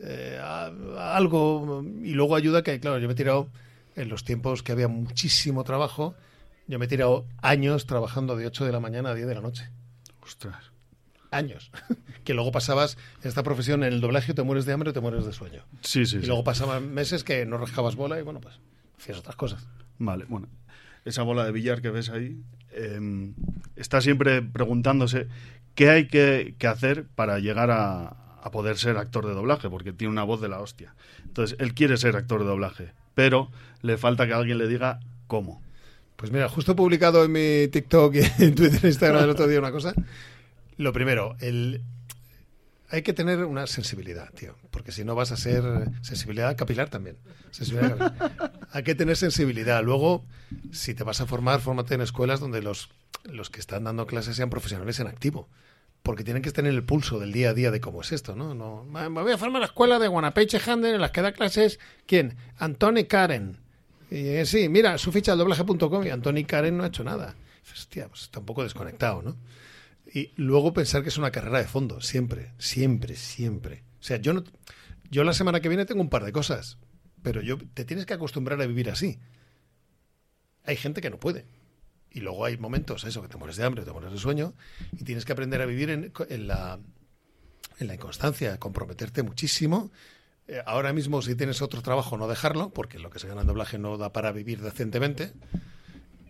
eh, 0.02 0.38
a- 0.42 1.16
algo 1.16 1.84
y 2.02 2.12
luego 2.14 2.34
ayuda 2.36 2.62
que, 2.62 2.80
claro, 2.80 2.98
yo 2.98 3.06
me 3.06 3.12
he 3.12 3.16
tirado 3.16 3.48
en 3.96 4.08
los 4.08 4.24
tiempos 4.24 4.62
que 4.62 4.72
había 4.72 4.88
muchísimo 4.88 5.64
trabajo, 5.64 6.14
yo 6.66 6.78
me 6.78 6.86
he 6.86 6.88
tirado 6.88 7.26
años 7.42 7.86
trabajando 7.86 8.36
de 8.36 8.46
8 8.46 8.64
de 8.64 8.72
la 8.72 8.80
mañana 8.80 9.10
a 9.10 9.14
10 9.14 9.26
de 9.28 9.34
la 9.34 9.40
noche 9.42 9.68
Ostras. 10.22 10.71
Años. 11.32 11.70
que 12.24 12.34
luego 12.34 12.52
pasabas 12.52 12.96
en 13.22 13.28
esta 13.28 13.42
profesión 13.42 13.82
en 13.82 13.92
el 13.92 14.00
doblaje 14.00 14.34
te 14.34 14.42
mueres 14.42 14.64
de 14.64 14.72
hambre 14.72 14.90
o 14.90 14.92
te 14.92 15.00
mueres 15.00 15.26
de 15.26 15.32
sueño. 15.32 15.64
Sí, 15.80 16.06
sí, 16.06 16.18
Y 16.18 16.20
sí. 16.20 16.26
luego 16.26 16.44
pasaban 16.44 16.92
meses 16.94 17.24
que 17.24 17.44
no 17.46 17.58
rascabas 17.58 17.96
bola 17.96 18.18
y 18.18 18.22
bueno, 18.22 18.40
pues 18.40 18.54
hacías 18.98 19.18
otras 19.18 19.36
cosas. 19.36 19.66
Vale, 19.98 20.24
bueno. 20.28 20.48
Esa 21.04 21.22
bola 21.22 21.44
de 21.44 21.50
billar 21.50 21.82
que 21.82 21.90
ves 21.90 22.10
ahí 22.10 22.40
eh, 22.70 23.32
está 23.74 24.00
siempre 24.00 24.40
preguntándose 24.40 25.26
qué 25.74 25.90
hay 25.90 26.06
que, 26.06 26.54
que 26.58 26.68
hacer 26.68 27.06
para 27.16 27.40
llegar 27.40 27.72
a, 27.72 28.22
a 28.42 28.50
poder 28.52 28.78
ser 28.78 28.96
actor 28.98 29.26
de 29.26 29.34
doblaje, 29.34 29.68
porque 29.68 29.92
tiene 29.92 30.12
una 30.12 30.22
voz 30.22 30.40
de 30.40 30.48
la 30.48 30.60
hostia. 30.60 30.94
Entonces, 31.24 31.56
él 31.58 31.74
quiere 31.74 31.96
ser 31.96 32.14
actor 32.16 32.40
de 32.40 32.46
doblaje, 32.46 32.92
pero 33.14 33.50
le 33.82 33.96
falta 33.98 34.26
que 34.26 34.32
alguien 34.32 34.58
le 34.58 34.68
diga 34.68 35.00
cómo. 35.26 35.60
Pues 36.16 36.30
mira, 36.30 36.48
justo 36.48 36.72
he 36.72 36.74
publicado 36.76 37.24
en 37.24 37.32
mi 37.32 37.66
TikTok 37.68 38.14
y 38.14 38.18
en 38.44 38.54
Twitter 38.54 38.80
e 38.84 38.88
Instagram 38.88 39.24
el 39.24 39.30
otro 39.30 39.48
día 39.48 39.58
una 39.58 39.72
cosa. 39.72 39.92
Lo 40.76 40.92
primero, 40.92 41.36
el 41.40 41.82
hay 42.92 43.00
que 43.00 43.14
tener 43.14 43.42
una 43.46 43.66
sensibilidad, 43.66 44.30
tío, 44.34 44.54
porque 44.70 44.92
si 44.92 45.02
no 45.02 45.14
vas 45.14 45.32
a 45.32 45.36
ser 45.38 45.64
sensibilidad 46.02 46.54
capilar 46.58 46.90
también. 46.90 47.16
Sensibilidad 47.50 47.96
capilar. 47.96 48.52
Hay 48.70 48.82
que 48.82 48.94
tener 48.94 49.16
sensibilidad. 49.16 49.82
Luego, 49.82 50.26
si 50.72 50.92
te 50.92 51.02
vas 51.02 51.22
a 51.22 51.26
formar, 51.26 51.62
fórmate 51.62 51.94
en 51.94 52.02
escuelas 52.02 52.38
donde 52.38 52.60
los, 52.60 52.90
los 53.24 53.48
que 53.48 53.60
están 53.60 53.84
dando 53.84 54.06
clases 54.06 54.36
sean 54.36 54.50
profesionales 54.50 55.00
en 55.00 55.06
activo. 55.06 55.48
Porque 56.02 56.22
tienen 56.22 56.42
que 56.42 56.50
tener 56.50 56.74
el 56.74 56.84
pulso 56.84 57.18
del 57.18 57.32
día 57.32 57.50
a 57.50 57.54
día 57.54 57.70
de 57.70 57.80
cómo 57.80 58.02
es 58.02 58.12
esto, 58.12 58.36
¿no? 58.36 58.54
no 58.54 58.84
me 58.84 59.08
voy 59.08 59.32
a 59.32 59.38
formar 59.38 59.56
en 59.56 59.60
la 59.60 59.66
escuela 59.68 59.98
de 59.98 60.08
Guanapeche 60.08 60.60
Handen 60.66 60.94
en 60.94 61.00
las 61.00 61.12
que 61.12 61.22
da 61.22 61.32
clases, 61.32 61.80
¿quién? 62.04 62.36
Antoni 62.58 63.04
Karen. 63.04 63.56
Y 64.10 64.26
eh, 64.26 64.44
sí, 64.44 64.68
mira, 64.68 64.98
su 64.98 65.12
ficha 65.12 65.32
al 65.32 65.38
doblaje.com 65.38 66.06
y 66.06 66.10
Antoni 66.10 66.44
Karen 66.44 66.76
no 66.76 66.84
ha 66.84 66.88
hecho 66.88 67.04
nada. 67.04 67.36
Hostia, 67.72 68.08
pues 68.08 68.24
está 68.24 68.40
un 68.40 68.44
poco 68.44 68.64
desconectado, 68.64 69.22
¿no? 69.22 69.36
Y 70.12 70.32
luego 70.36 70.74
pensar 70.74 71.02
que 71.02 71.08
es 71.08 71.16
una 71.16 71.30
carrera 71.30 71.58
de 71.58 71.66
fondo, 71.66 72.00
siempre, 72.02 72.52
siempre, 72.58 73.16
siempre. 73.16 73.84
O 73.98 74.02
sea, 74.02 74.18
yo 74.18 74.34
no, 74.34 74.44
yo 75.10 75.24
la 75.24 75.32
semana 75.32 75.60
que 75.60 75.68
viene 75.68 75.86
tengo 75.86 76.02
un 76.02 76.10
par 76.10 76.24
de 76.24 76.32
cosas, 76.32 76.78
pero 77.22 77.40
yo 77.40 77.56
te 77.72 77.84
tienes 77.84 78.04
que 78.04 78.14
acostumbrar 78.14 78.60
a 78.60 78.66
vivir 78.66 78.90
así. 78.90 79.18
Hay 80.64 80.76
gente 80.76 81.00
que 81.00 81.10
no 81.10 81.18
puede. 81.18 81.46
Y 82.10 82.20
luego 82.20 82.44
hay 82.44 82.58
momentos, 82.58 83.04
eso, 83.04 83.22
que 83.22 83.28
te 83.28 83.38
mueres 83.38 83.56
de 83.56 83.64
hambre, 83.64 83.84
te 83.84 83.92
mueres 83.92 84.12
de 84.12 84.18
sueño, 84.18 84.54
y 84.92 85.04
tienes 85.04 85.24
que 85.24 85.32
aprender 85.32 85.62
a 85.62 85.66
vivir 85.66 85.88
en, 85.88 86.12
en 86.28 86.46
la, 86.46 86.78
en 87.78 87.86
la 87.86 87.94
inconstancia, 87.94 88.58
comprometerte 88.58 89.22
muchísimo. 89.22 89.90
Eh, 90.46 90.62
ahora 90.66 90.92
mismo, 90.92 91.22
si 91.22 91.34
tienes 91.36 91.62
otro 91.62 91.80
trabajo, 91.80 92.18
no 92.18 92.28
dejarlo, 92.28 92.70
porque 92.70 92.98
lo 92.98 93.08
que 93.08 93.18
se 93.18 93.28
gana 93.28 93.40
en 93.40 93.46
doblaje 93.46 93.78
no 93.78 93.96
da 93.96 94.12
para 94.12 94.30
vivir 94.30 94.60
decentemente. 94.60 95.32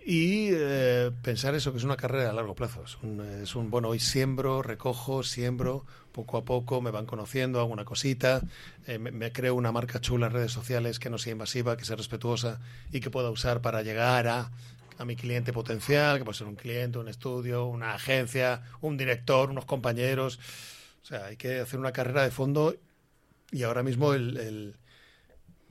Y 0.05 0.49
eh, 0.53 1.13
pensar 1.23 1.55
eso, 1.55 1.71
que 1.71 1.79
es 1.79 1.85
una 1.85 1.97
carrera 1.97 2.31
a 2.31 2.33
largo 2.33 2.55
plazo. 2.55 2.83
Es 2.85 2.97
un, 3.03 3.21
es 3.21 3.55
un, 3.55 3.71
bueno, 3.71 3.89
hoy 3.89 4.01
siembro, 4.01 4.63
recojo, 4.63 5.23
siembro, 5.23 5.85
poco 6.11 6.39
a 6.39 6.45
poco 6.45 6.81
me 6.81 6.91
van 6.91 7.07
conociendo, 7.07 7.61
hago 7.61 7.73
una 7.73 7.85
cosita, 7.85 8.43
eh, 8.87 8.99
me, 8.99 9.33
creo 9.33 9.55
una 9.55 9.71
marca 9.71 10.01
chula 10.01 10.27
en 10.27 10.33
redes 10.33 10.53
sociales 10.53 10.99
que 10.99 11.09
no 11.09 11.19
sea 11.19 11.33
invasiva, 11.33 11.77
que 11.77 11.85
sea 11.85 11.97
respetuosa 11.97 12.61
y 12.91 13.01
que 13.01 13.11
pueda 13.11 13.31
usar 13.31 13.61
para 13.61 13.83
llegar 13.83 14.27
a, 14.27 14.51
a 14.99 15.05
mi 15.05 15.15
cliente 15.15 15.53
potencial, 15.53 16.19
que 16.19 16.25
puede 16.25 16.39
ser 16.39 16.49
un 16.49 16.57
cliente, 16.57 16.99
un 16.99 17.09
estudio, 17.09 17.67
una 17.67 17.95
agencia, 17.95 18.63
un 18.81 18.97
director, 18.97 19.51
unos 19.51 19.67
compañeros. 19.67 20.41
O 21.03 21.07
sea, 21.07 21.27
hay 21.27 21.37
que 21.37 21.61
hacer 21.61 21.79
una 21.79 21.93
carrera 21.93 22.23
de 22.23 22.31
fondo 22.31 22.75
y 23.53 23.63
ahora 23.63 23.83
mismo 23.83 24.15
el, 24.15 24.37
el, 24.37 24.77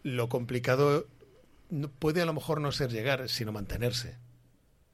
lo 0.03 0.29
complicado 0.29 1.07
no, 1.71 1.89
puede 1.89 2.21
a 2.21 2.25
lo 2.25 2.33
mejor 2.33 2.61
no 2.61 2.71
ser 2.71 2.91
llegar, 2.91 3.27
sino 3.29 3.51
mantenerse. 3.51 4.19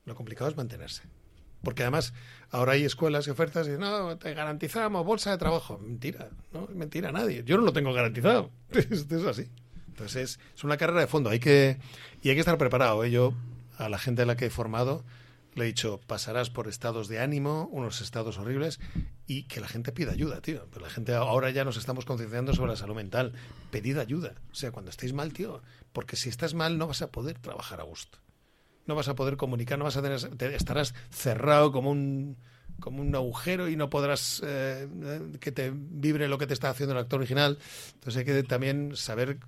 Lo 0.05 0.15
complicado 0.15 0.49
es 0.49 0.55
mantenerse. 0.55 1.03
Porque 1.61 1.81
además 1.81 2.13
ahora 2.49 2.73
hay 2.73 2.85
escuelas 2.85 3.27
y 3.27 3.31
ofertas 3.31 3.67
y 3.67 3.71
dicen, 3.71 3.81
no, 3.81 4.17
te 4.17 4.33
garantizamos 4.33 5.05
bolsa 5.05 5.31
de 5.31 5.37
trabajo. 5.37 5.79
Mentira, 5.79 6.29
no 6.53 6.67
mentira 6.73 7.11
nadie. 7.11 7.43
Yo 7.43 7.57
no 7.57 7.63
lo 7.63 7.73
tengo 7.73 7.91
garantizado. 7.91 8.51
Es 8.71 9.11
así. 9.11 9.49
Entonces 9.87 10.15
es, 10.15 10.39
es, 10.55 10.63
una 10.63 10.77
carrera 10.77 11.01
de 11.01 11.07
fondo. 11.07 11.29
Hay 11.29 11.39
que, 11.39 11.79
y 12.21 12.29
hay 12.29 12.35
que 12.35 12.41
estar 12.41 12.57
preparado. 12.57 13.03
¿eh? 13.03 13.11
Yo 13.11 13.33
a 13.77 13.89
la 13.89 13.97
gente 13.97 14.21
a 14.21 14.25
la 14.25 14.37
que 14.37 14.45
he 14.45 14.49
formado 14.49 15.03
le 15.57 15.63
he 15.63 15.67
dicho, 15.67 15.99
pasarás 16.05 16.51
por 16.51 16.67
estados 16.67 17.07
de 17.07 17.19
ánimo, 17.19 17.67
unos 17.71 18.01
estados 18.01 18.37
horribles, 18.37 18.79
y 19.27 19.43
que 19.43 19.59
la 19.59 19.67
gente 19.67 19.91
pida 19.91 20.13
ayuda, 20.13 20.41
tío. 20.41 20.67
La 20.79 20.89
gente 20.89 21.13
ahora 21.13 21.49
ya 21.49 21.65
nos 21.65 21.75
estamos 21.75 22.05
concienciando 22.05 22.53
sobre 22.53 22.71
la 22.71 22.77
salud 22.77 22.95
mental. 22.95 23.33
Pedid 23.69 23.97
ayuda. 23.97 24.35
O 24.51 24.55
sea, 24.55 24.71
cuando 24.71 24.89
estéis 24.89 25.11
mal, 25.11 25.33
tío, 25.33 25.61
porque 25.91 26.15
si 26.15 26.29
estás 26.29 26.53
mal 26.53 26.77
no 26.77 26.87
vas 26.87 27.01
a 27.01 27.11
poder 27.11 27.37
trabajar 27.37 27.81
a 27.81 27.83
gusto. 27.83 28.19
No 28.85 28.95
vas 28.95 29.09
a 29.09 29.15
poder 29.15 29.35
comunicar, 29.35 29.77
no 29.77 29.83
vas 29.83 29.97
a 29.97 30.01
tener, 30.01 30.21
te, 30.37 30.55
estarás 30.55 30.95
cerrado 31.11 31.73
como 31.73 31.91
un 31.91 32.37
como 32.79 33.01
un 33.01 33.13
agujero 33.15 33.69
y 33.69 33.75
no 33.75 33.89
podrás 33.89 34.41
eh, 34.45 34.87
que 35.39 35.51
te 35.51 35.71
vibre 35.73 36.27
lo 36.27 36.37
que 36.37 36.45
te 36.45 36.53
está 36.53 36.69
haciendo 36.69 36.93
el 36.93 36.99
actor 36.99 37.19
original. 37.19 37.57
Entonces 37.95 38.17
hay 38.17 38.25
que 38.25 38.43
también 38.43 38.95
saber 38.95 39.39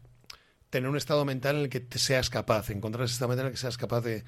tener 0.71 0.89
un 0.89 0.97
estado 0.97 1.23
mental 1.25 1.55
en 1.57 1.61
el 1.63 1.69
que 1.69 1.79
te 1.79 1.99
seas 1.99 2.29
capaz, 2.29 2.69
encontrar 2.71 3.05
ese 3.05 3.13
estado 3.13 3.29
mental 3.29 3.45
en 3.45 3.51
el 3.51 3.53
que 3.53 3.61
seas 3.61 3.77
capaz 3.77 4.01
de, 4.01 4.23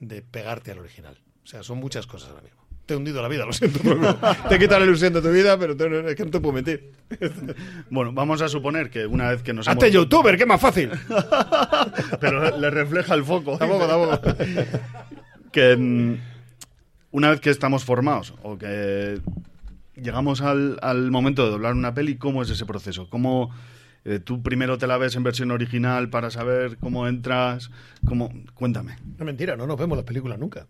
de 0.00 0.22
pegarte 0.22 0.72
al 0.72 0.78
original. 0.78 1.20
O 1.44 1.46
sea, 1.46 1.62
son 1.62 1.78
muchas 1.78 2.06
cosas 2.06 2.30
ahora 2.30 2.42
mismo. 2.42 2.65
Te 2.86 2.94
he 2.94 2.96
hundido 2.96 3.20
la 3.20 3.28
vida, 3.28 3.44
lo 3.44 3.52
siento. 3.52 3.80
te 4.48 4.58
quita 4.60 4.78
la 4.78 4.84
ilusión 4.84 5.12
de 5.12 5.20
tu 5.20 5.30
vida, 5.30 5.58
pero 5.58 5.76
te, 5.76 6.10
es 6.10 6.14
que 6.14 6.24
no 6.24 6.30
te 6.30 6.38
puedo 6.40 6.54
mentir. 6.54 6.92
bueno, 7.90 8.12
vamos 8.12 8.40
a 8.42 8.48
suponer 8.48 8.90
que 8.90 9.06
una 9.06 9.30
vez 9.30 9.42
que 9.42 9.52
nos 9.52 9.66
¡Hazte 9.66 9.86
hemos... 9.86 9.94
youtuber, 9.94 10.36
que 10.36 10.44
es 10.44 10.48
más 10.48 10.60
fácil! 10.60 10.90
pero 12.20 12.56
le 12.56 12.70
refleja 12.70 13.14
el 13.14 13.24
foco. 13.24 13.58
Tampoco, 13.58 13.86
tampoco. 13.88 14.36
que 15.50 15.76
mm, 15.76 16.14
una 17.10 17.30
vez 17.30 17.40
que 17.40 17.50
estamos 17.50 17.84
formados 17.84 18.34
o 18.44 18.56
que 18.56 19.20
llegamos 19.96 20.40
al, 20.40 20.78
al, 20.80 21.10
momento 21.10 21.44
de 21.44 21.50
doblar 21.50 21.74
una 21.74 21.92
peli, 21.92 22.16
¿cómo 22.16 22.42
es 22.42 22.50
ese 22.50 22.66
proceso? 22.66 23.10
¿Cómo 23.10 23.50
eh, 24.04 24.20
tú 24.20 24.42
primero 24.42 24.78
te 24.78 24.86
la 24.86 24.96
ves 24.96 25.16
en 25.16 25.24
versión 25.24 25.50
original 25.50 26.08
para 26.08 26.30
saber 26.30 26.76
cómo 26.78 27.08
entras? 27.08 27.72
¿Cómo? 28.06 28.32
Cuéntame. 28.54 28.96
No, 29.18 29.24
mentira, 29.24 29.56
no 29.56 29.66
nos 29.66 29.76
vemos 29.76 29.98
las 29.98 30.04
películas 30.04 30.38
nunca. 30.38 30.68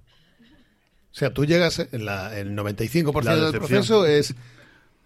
O 1.16 1.18
sea, 1.18 1.33
tú 1.33 1.46
llegas, 1.46 1.79
en 1.79 2.05
la, 2.05 2.38
el 2.38 2.55
95% 2.55 3.22
la 3.22 3.37
del 3.37 3.52
proceso 3.52 4.05
es... 4.05 4.35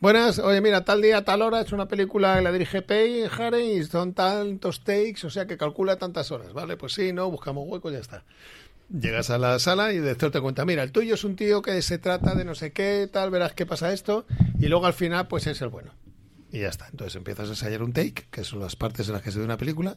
Buenas, 0.01 0.41
oye, 0.41 0.61
mira, 0.61 0.85
tal 0.85 1.03
día, 1.03 1.25
tal 1.25 1.41
hora, 1.41 1.61
es 1.61 1.71
una 1.71 1.87
película 1.87 2.35
que 2.35 2.43
la 2.43 2.51
dirige 2.51 2.83
Pay, 2.83 3.27
Haren 3.31 3.79
y 3.79 3.85
son 3.85 4.13
tantos 4.13 4.83
takes, 4.83 5.25
o 5.25 5.31
sea 5.31 5.47
que 5.47 5.57
calcula 5.57 5.99
tantas 5.99 6.33
horas, 6.33 6.53
¿vale? 6.53 6.77
Pues 6.77 6.95
sí, 6.95 7.13
no, 7.13 7.31
buscamos 7.31 7.65
hueco, 7.69 7.93
ya 7.93 8.01
está. 8.01 8.25
Llegas 8.89 9.31
a 9.31 9.39
la 9.39 9.57
sala 9.61 9.93
y 9.93 9.99
de 9.99 10.03
director 10.03 10.33
te 10.33 10.41
cuenta, 10.41 10.65
mira, 10.65 10.83
el 10.83 10.91
tuyo 10.91 11.15
es 11.15 11.23
un 11.23 11.37
tío 11.37 11.63
que 11.63 11.81
se 11.81 11.99
trata 11.99 12.35
de 12.35 12.45
no 12.45 12.57
sé 12.57 12.73
qué, 12.73 13.09
tal, 13.13 13.31
verás 13.31 13.53
qué 13.53 13.65
pasa 13.65 13.93
esto, 13.93 14.27
y 14.59 14.67
luego 14.67 14.87
al 14.87 14.95
final, 14.95 15.29
pues 15.29 15.47
es 15.47 15.63
el 15.63 15.69
bueno. 15.69 15.93
Y 16.51 16.59
ya 16.59 16.71
está. 16.71 16.89
Entonces 16.91 17.15
empiezas 17.15 17.47
a 17.47 17.51
ensayar 17.51 17.85
un 17.85 17.93
take, 17.93 18.27
que 18.33 18.43
son 18.43 18.59
las 18.59 18.75
partes 18.75 19.07
en 19.07 19.13
las 19.13 19.23
que 19.23 19.31
se 19.31 19.39
ve 19.39 19.45
una 19.45 19.59
película, 19.59 19.97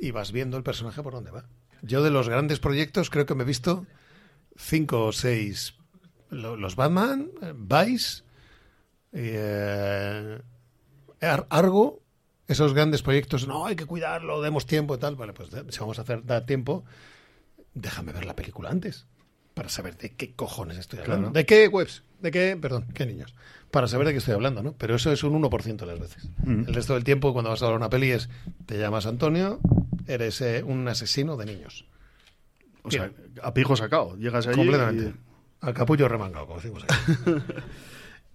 y 0.00 0.10
vas 0.10 0.32
viendo 0.32 0.56
el 0.56 0.64
personaje 0.64 1.00
por 1.00 1.12
dónde 1.12 1.30
va. 1.30 1.44
Yo 1.82 2.02
de 2.02 2.10
los 2.10 2.28
grandes 2.28 2.58
proyectos 2.58 3.08
creo 3.08 3.24
que 3.24 3.36
me 3.36 3.44
he 3.44 3.46
visto 3.46 3.86
cinco 4.56 5.06
o 5.06 5.12
seis. 5.12 5.74
Los 6.30 6.74
Batman, 6.76 7.30
Vice, 7.56 8.22
eh, 9.12 10.40
Ar- 11.20 11.46
Argo, 11.50 12.02
esos 12.48 12.74
grandes 12.74 13.02
proyectos, 13.02 13.46
no, 13.46 13.66
hay 13.66 13.76
que 13.76 13.86
cuidarlo, 13.86 14.42
demos 14.42 14.66
tiempo 14.66 14.94
y 14.94 14.98
tal. 14.98 15.16
Vale, 15.16 15.32
pues 15.32 15.50
de- 15.50 15.70
si 15.72 15.78
vamos 15.78 15.98
a 15.98 16.02
hacer 16.02 16.24
dar 16.24 16.44
tiempo, 16.44 16.84
déjame 17.74 18.12
ver 18.12 18.24
la 18.24 18.34
película 18.36 18.70
antes. 18.70 19.06
Para 19.54 19.68
saber 19.68 19.96
de 19.96 20.10
qué 20.16 20.34
cojones 20.34 20.78
estoy 20.78 20.98
hablando. 20.98 21.28
Claro. 21.28 21.32
¿De 21.32 21.46
qué 21.46 21.68
webs? 21.68 22.02
¿De 22.20 22.32
qué? 22.32 22.58
Perdón, 22.60 22.86
¿qué 22.92 23.06
niños? 23.06 23.34
Para 23.70 23.86
saber 23.86 24.06
de 24.08 24.12
qué 24.12 24.18
estoy 24.18 24.34
hablando, 24.34 24.62
¿no? 24.64 24.72
Pero 24.72 24.96
eso 24.96 25.12
es 25.12 25.22
un 25.22 25.32
1% 25.40 25.76
de 25.76 25.86
las 25.86 26.00
veces. 26.00 26.28
Mm. 26.44 26.64
El 26.66 26.74
resto 26.74 26.94
del 26.94 27.04
tiempo, 27.04 27.32
cuando 27.32 27.50
vas 27.50 27.62
a 27.62 27.66
ver 27.68 27.76
una 27.76 27.88
peli, 27.88 28.10
es 28.10 28.28
te 28.66 28.78
llamas 28.78 29.06
Antonio, 29.06 29.60
eres 30.08 30.40
eh, 30.40 30.64
un 30.64 30.88
asesino 30.88 31.36
de 31.36 31.46
niños. 31.46 31.84
O 32.84 32.90
sea, 32.90 33.10
a 33.42 33.52
pijo 33.52 33.74
sacado. 33.76 34.16
Llegas 34.16 34.46
allí 34.46 34.56
Completamente. 34.56 35.04
y- 35.18 35.66
Al 35.66 35.74
capullo 35.74 36.06
remangado, 36.08 36.46
como 36.46 36.60
decimos 36.60 36.84
aquí. 36.84 36.94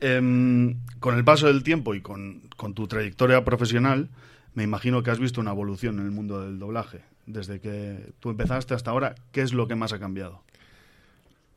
Em, 0.01 0.79
con 1.01 1.17
el 1.17 1.25
paso 1.25 1.47
del 1.47 1.61
tiempo 1.61 1.93
y 1.93 2.01
con, 2.01 2.41
con 2.55 2.73
tu 2.73 2.87
trayectoria 2.87 3.43
profesional, 3.43 4.09
me 4.53 4.63
imagino 4.63 5.03
que 5.03 5.11
has 5.11 5.19
visto 5.19 5.41
una 5.41 5.51
evolución 5.51 5.99
en 5.99 6.05
el 6.05 6.11
mundo 6.11 6.41
del 6.41 6.57
doblaje. 6.57 7.01
Desde 7.25 7.59
que 7.59 8.13
tú 8.21 8.29
empezaste 8.29 8.73
hasta 8.73 8.91
ahora, 8.91 9.15
¿qué 9.33 9.41
es 9.41 9.51
lo 9.53 9.67
que 9.67 9.75
más 9.75 9.91
ha 9.93 9.99
cambiado? 9.99 10.41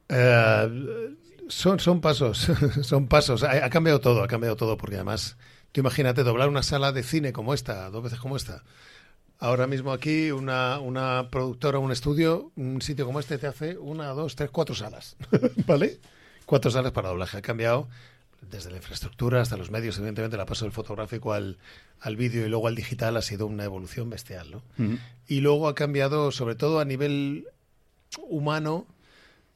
Eh, 0.08 1.14
son, 1.48 1.78
son 1.80 2.00
pasos, 2.00 2.50
son 2.82 3.06
pasos. 3.06 3.42
Ha, 3.44 3.64
ha 3.64 3.70
cambiado 3.70 4.00
todo, 4.00 4.22
ha 4.22 4.28
cambiado 4.28 4.56
todo, 4.56 4.76
porque 4.76 4.96
además, 4.96 5.36
tú 5.70 5.80
imagínate 5.80 6.22
doblar 6.24 6.48
una 6.48 6.62
sala 6.62 6.92
de 6.92 7.02
cine 7.02 7.32
como 7.32 7.54
esta, 7.54 7.88
dos 7.90 8.02
veces 8.02 8.18
como 8.18 8.36
esta. 8.36 8.62
Ahora 9.42 9.66
mismo 9.66 9.90
aquí 9.92 10.30
una, 10.30 10.78
una 10.78 11.28
productora, 11.28 11.80
un 11.80 11.90
estudio, 11.90 12.52
un 12.54 12.80
sitio 12.80 13.04
como 13.06 13.18
este 13.18 13.38
te 13.38 13.48
hace 13.48 13.76
una, 13.76 14.08
dos, 14.10 14.36
tres, 14.36 14.50
cuatro 14.50 14.72
salas, 14.74 15.16
¿vale? 15.66 15.98
Cuatro 16.46 16.70
salas 16.70 16.92
para 16.92 17.08
doblaje. 17.08 17.38
Ha 17.38 17.42
cambiado 17.42 17.88
desde 18.50 18.70
la 18.70 18.76
infraestructura 18.76 19.40
hasta 19.40 19.56
los 19.56 19.70
medios, 19.72 19.96
evidentemente 19.98 20.36
la 20.36 20.46
paso 20.46 20.64
del 20.64 20.70
fotográfico 20.72 21.32
al, 21.32 21.58
al 22.00 22.16
vídeo 22.16 22.46
y 22.46 22.48
luego 22.48 22.68
al 22.68 22.76
digital 22.76 23.16
ha 23.16 23.22
sido 23.22 23.46
una 23.48 23.64
evolución 23.64 24.08
bestial, 24.10 24.48
¿no? 24.52 24.62
Y 25.26 25.40
luego 25.40 25.66
ha 25.66 25.74
cambiado, 25.74 26.30
sobre 26.30 26.54
todo 26.54 26.78
a 26.78 26.84
nivel 26.84 27.46
humano, 28.28 28.86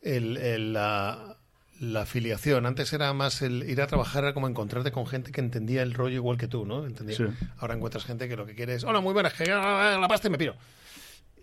el, 0.03 0.37
el- 0.37 0.72
la, 0.72 1.36
la 1.80 2.02
afiliación. 2.02 2.66
Antes 2.66 2.92
era 2.92 3.12
más 3.12 3.42
el 3.42 3.68
ir 3.68 3.80
a 3.80 3.86
trabajar, 3.86 4.24
era 4.24 4.34
como 4.34 4.48
encontrarte 4.48 4.92
con 4.92 5.06
gente 5.06 5.32
que 5.32 5.40
entendía 5.40 5.82
el 5.82 5.94
rollo 5.94 6.14
igual 6.14 6.38
que 6.38 6.48
tú, 6.48 6.64
¿no? 6.64 6.88
Sí. 6.88 7.24
Ahora 7.58 7.74
encuentras 7.74 8.04
gente 8.04 8.28
que 8.28 8.36
lo 8.36 8.46
que 8.46 8.54
quiere 8.54 8.74
es, 8.74 8.84
hola, 8.84 9.00
muy 9.00 9.12
buenas, 9.12 9.34
que 9.34 9.46
la 9.46 10.06
pasta 10.08 10.28
y 10.28 10.30
me 10.30 10.38
piro. 10.38 10.54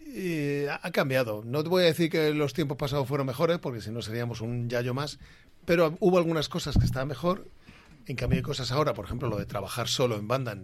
Y 0.06 0.66
ha 0.68 0.92
cambiado. 0.92 1.44
No 1.46 1.64
te 1.64 1.70
voy 1.70 1.84
a 1.84 1.86
decir 1.88 2.10
que 2.10 2.34
los 2.34 2.54
tiempos 2.54 2.78
pasados 2.78 3.08
fueron 3.08 3.28
mejores, 3.28 3.60
porque 3.60 3.82
si 3.82 3.92
no 3.92 4.02
seríamos 4.02 4.42
un 4.42 4.70
yayo 4.70 4.94
más, 4.94 5.20
pero 5.66 5.98
hubo 6.00 6.18
algunas 6.18 6.50
cosas 6.50 6.78
que 6.78 6.86
estaban 6.86 7.08
mejor. 7.08 7.48
En 8.06 8.16
cambio, 8.16 8.38
hay 8.38 8.44
cosas 8.44 8.72
ahora, 8.72 8.94
por 8.94 9.06
ejemplo, 9.06 9.30
lo 9.30 9.38
de 9.38 9.46
trabajar 9.46 9.88
solo 9.88 10.18
en 10.18 10.28
banda. 10.28 10.58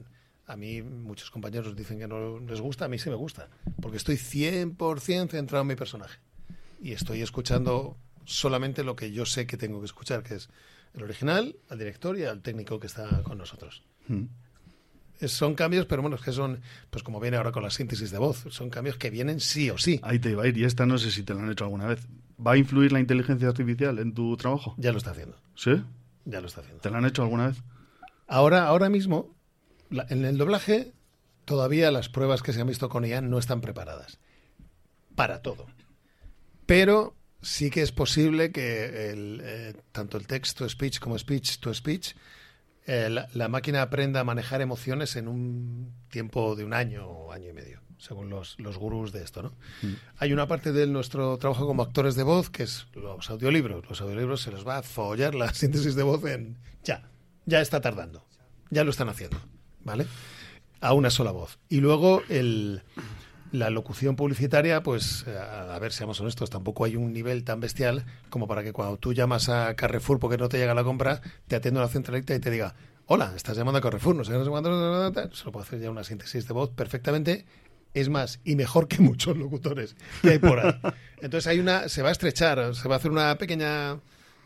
A 0.45 0.55
mí 0.55 0.81
muchos 0.81 1.29
compañeros 1.29 1.75
dicen 1.75 1.99
que 1.99 2.07
no 2.07 2.39
les 2.39 2.59
gusta, 2.59 2.85
a 2.85 2.87
mí 2.87 2.97
sí 2.97 3.09
me 3.09 3.15
gusta, 3.15 3.49
porque 3.81 3.97
estoy 3.97 4.15
100% 4.15 5.29
centrado 5.29 5.61
en 5.61 5.67
mi 5.67 5.75
personaje 5.75 6.19
y 6.81 6.93
estoy 6.93 7.21
escuchando 7.21 7.97
solamente 8.29 8.83
lo 8.83 8.95
que 8.95 9.11
yo 9.11 9.25
sé 9.25 9.45
que 9.47 9.57
tengo 9.57 9.79
que 9.79 9.85
escuchar, 9.85 10.23
que 10.23 10.35
es 10.35 10.49
el 10.93 11.03
original, 11.03 11.55
al 11.69 11.79
director 11.79 12.17
y 12.17 12.23
al 12.23 12.41
técnico 12.41 12.79
que 12.79 12.87
está 12.87 13.23
con 13.23 13.37
nosotros. 13.37 13.83
Mm. 14.07 14.25
Es- 15.19 15.31
son 15.31 15.55
cambios, 15.55 15.85
pero 15.85 16.01
bueno, 16.01 16.15
es 16.15 16.21
que 16.21 16.31
son, 16.31 16.61
pues 16.89 17.03
como 17.03 17.19
viene 17.19 17.37
ahora 17.37 17.51
con 17.51 17.63
la 17.63 17.69
síntesis 17.69 18.11
de 18.11 18.17
voz, 18.17 18.45
son 18.49 18.69
cambios 18.69 18.97
que 18.97 19.09
vienen 19.09 19.39
sí 19.39 19.69
o 19.69 19.77
sí. 19.77 19.99
Ahí 20.03 20.19
te 20.19 20.31
iba 20.31 20.43
a 20.43 20.47
ir, 20.47 20.57
y 20.57 20.63
esta 20.63 20.85
no 20.85 20.97
sé 20.97 21.11
si 21.11 21.23
te 21.23 21.33
la 21.33 21.41
han 21.41 21.51
hecho 21.51 21.65
alguna 21.65 21.87
vez. 21.87 22.07
¿Va 22.45 22.53
a 22.53 22.57
influir 22.57 22.91
la 22.93 22.99
inteligencia 23.01 23.47
artificial 23.49 23.99
en 23.99 24.13
tu 24.13 24.37
trabajo? 24.37 24.75
Ya 24.77 24.91
lo 24.93 24.97
está 24.97 25.11
haciendo, 25.11 25.37
¿Sí? 25.55 25.71
ya 26.25 26.39
lo 26.39 26.47
está 26.47 26.61
haciendo. 26.61 26.81
¿Te 26.81 26.89
la 26.89 26.99
han 26.99 27.05
hecho 27.05 27.23
alguna 27.23 27.47
vez? 27.47 27.57
Ahora, 28.27 28.65
ahora 28.67 28.89
mismo, 28.89 29.35
la- 29.89 30.05
en 30.09 30.23
el 30.23 30.37
doblaje, 30.37 30.93
todavía 31.45 31.91
las 31.91 32.07
pruebas 32.09 32.41
que 32.43 32.53
se 32.53 32.61
han 32.61 32.67
visto 32.67 32.87
con 32.87 33.03
IA 33.03 33.19
no 33.21 33.39
están 33.39 33.59
preparadas 33.59 34.19
para 35.15 35.41
todo. 35.41 35.65
Pero 36.65 37.15
sí 37.41 37.69
que 37.69 37.81
es 37.81 37.91
posible 37.91 38.51
que 38.51 39.11
el, 39.11 39.41
eh, 39.43 39.73
tanto 39.91 40.17
el 40.17 40.27
text 40.27 40.57
to 40.57 40.69
speech 40.69 40.99
como 40.99 41.17
speech 41.17 41.59
to 41.59 41.73
speech, 41.73 42.15
eh, 42.85 43.09
la, 43.09 43.27
la 43.33 43.47
máquina 43.47 43.81
aprenda 43.81 44.21
a 44.21 44.23
manejar 44.23 44.61
emociones 44.61 45.15
en 45.15 45.27
un 45.27 45.93
tiempo 46.09 46.55
de 46.55 46.63
un 46.63 46.73
año 46.73 47.07
o 47.07 47.31
año 47.31 47.49
y 47.49 47.53
medio, 47.53 47.81
según 47.97 48.29
los, 48.29 48.57
los 48.59 48.77
gurús 48.77 49.11
de 49.11 49.23
esto. 49.23 49.43
¿no? 49.43 49.53
Hay 50.17 50.33
una 50.33 50.47
parte 50.47 50.71
de 50.71 50.87
nuestro 50.87 51.37
trabajo 51.37 51.67
como 51.67 51.83
actores 51.83 52.15
de 52.15 52.23
voz 52.23 52.49
que 52.49 52.63
es 52.63 52.87
los 52.93 53.29
audiolibros. 53.29 53.87
Los 53.87 54.01
audiolibros 54.01 54.41
se 54.41 54.51
los 54.51 54.67
va 54.67 54.77
a 54.77 54.83
follar 54.83 55.35
la 55.35 55.53
síntesis 55.53 55.95
de 55.95 56.03
voz 56.03 56.25
en 56.25 56.57
ya, 56.83 57.09
ya 57.45 57.61
está 57.61 57.79
tardando, 57.81 58.25
ya 58.69 58.83
lo 58.83 58.91
están 58.91 59.09
haciendo, 59.09 59.39
¿vale? 59.83 60.07
A 60.81 60.93
una 60.93 61.09
sola 61.09 61.31
voz. 61.31 61.59
Y 61.69 61.81
luego 61.81 62.23
el, 62.29 62.81
la 63.51 63.69
locución 63.69 64.15
publicitaria, 64.15 64.83
pues, 64.83 65.25
a, 65.27 65.73
a 65.75 65.79
ver, 65.79 65.91
seamos 65.91 66.19
honestos, 66.21 66.49
tampoco 66.49 66.85
hay 66.85 66.95
un 66.95 67.11
nivel 67.13 67.43
tan 67.43 67.59
bestial 67.59 68.05
como 68.29 68.47
para 68.47 68.63
que 68.63 68.73
cuando 68.73 68.97
tú 68.97 69.13
llamas 69.13 69.49
a 69.49 69.75
Carrefour 69.75 70.19
porque 70.19 70.37
no 70.37 70.49
te 70.49 70.57
llega 70.57 70.73
la 70.73 70.83
compra, 70.83 71.21
te 71.47 71.55
atienda 71.55 71.79
una 71.81 71.89
centralita 71.89 72.35
y 72.35 72.39
te 72.39 72.51
diga, 72.51 72.75
hola, 73.07 73.33
estás 73.35 73.57
llamando 73.57 73.79
a 73.79 73.81
Carrefour, 73.81 74.15
no 74.15 74.23
sé, 74.23 74.33
cuánto, 74.49 75.13
se 75.33 75.45
lo 75.45 75.51
puede 75.51 75.65
hacer 75.65 75.79
ya 75.79 75.89
una 75.89 76.03
síntesis 76.03 76.47
de 76.47 76.53
voz 76.53 76.69
perfectamente. 76.69 77.45
Es 77.95 78.07
más, 78.07 78.39
y 78.43 78.55
mejor 78.55 78.87
que 78.87 78.97
muchos 79.01 79.35
locutores 79.35 79.95
que 80.21 80.29
hay 80.29 80.39
por 80.39 80.59
ahí. 80.59 80.79
Entonces 81.21 81.47
hay 81.47 81.59
una, 81.59 81.89
se 81.89 82.03
va 82.03 82.09
a 82.09 82.11
estrechar, 82.11 82.75
se 82.75 82.87
va 82.87 82.95
a 82.95 82.97
hacer 82.99 83.09
una 83.09 83.35
pequeña, 83.39 83.93
lo 83.95 84.01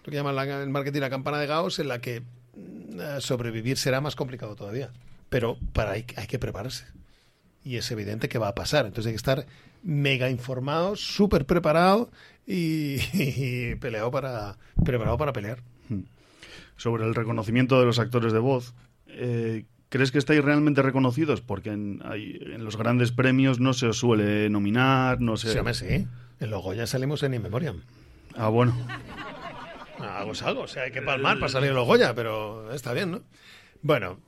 que 0.06 0.12
llaman 0.16 0.36
la- 0.36 0.66
marketing 0.68 1.02
la 1.02 1.10
campana 1.10 1.40
de 1.40 1.48
Gauss, 1.48 1.80
en 1.80 1.90
la 1.90 2.00
que 2.00 2.22
mm, 2.22 3.00
eh, 3.02 3.16
sobrevivir 3.20 3.78
será 3.78 4.00
más 4.00 4.16
complicado 4.16 4.56
todavía. 4.56 4.92
Pero 5.28 5.58
para 5.74 5.92
hay 5.92 6.04
que 6.04 6.40
prepararse 6.40 6.86
y 7.64 7.78
es 7.78 7.90
evidente 7.92 8.30
que 8.30 8.38
va 8.40 8.50
a 8.50 8.56
pasar. 8.56 8.86
Entonces 8.86 9.08
hay 9.08 9.14
que 9.14 9.18
estar 9.18 9.46
mega 9.84 10.30
informado, 10.30 10.96
súper 10.96 11.46
preparado 11.46 12.10
y, 12.48 12.98
y 13.14 13.76
peleado 13.76 14.12
para, 14.12 14.58
preparado 14.84 15.18
para 15.18 15.34
pelear. 15.34 15.60
Sobre 16.76 17.06
el 17.06 17.14
reconocimiento 17.16 17.80
de 17.80 17.86
los 17.86 18.00
actores 18.00 18.34
de 18.34 18.40
voz, 18.40 18.74
eh, 19.08 19.66
¿crees 19.90 20.12
que 20.12 20.18
estáis 20.18 20.44
realmente 20.44 20.82
reconocidos? 20.82 21.42
Porque 21.42 21.70
en, 21.72 22.02
hay- 22.04 22.40
en 22.42 22.66
los 22.66 22.78
grandes 22.78 23.12
premios 23.12 23.60
no 23.60 23.74
se 23.74 23.86
os 23.88 23.98
suele 24.00 24.50
nominar, 24.50 25.22
no 25.22 25.38
se... 25.38 25.52
Sí, 25.54 25.58
hombre, 25.60 25.76
sí. 25.76 26.08
En 26.40 26.50
los 26.50 26.76
ya 26.76 26.88
salimos 26.88 27.22
en 27.24 27.36
In 27.36 27.44
Memoriam. 27.44 27.82
Ah, 28.36 28.50
bueno. 28.50 28.76
Algo 30.00 30.32
es 30.34 30.42
algo, 30.42 30.62
o 30.64 30.68
sea, 30.68 30.84
hay 30.84 30.92
que 30.92 31.02
palmar 31.02 31.40
para 31.40 31.52
salir 31.52 31.70
en 31.70 31.76
los 31.76 31.86
Goya, 31.86 32.14
pero 32.16 32.74
está 32.74 32.92
bien, 32.94 33.12
¿no? 33.12 33.22
Bueno, 33.84 34.20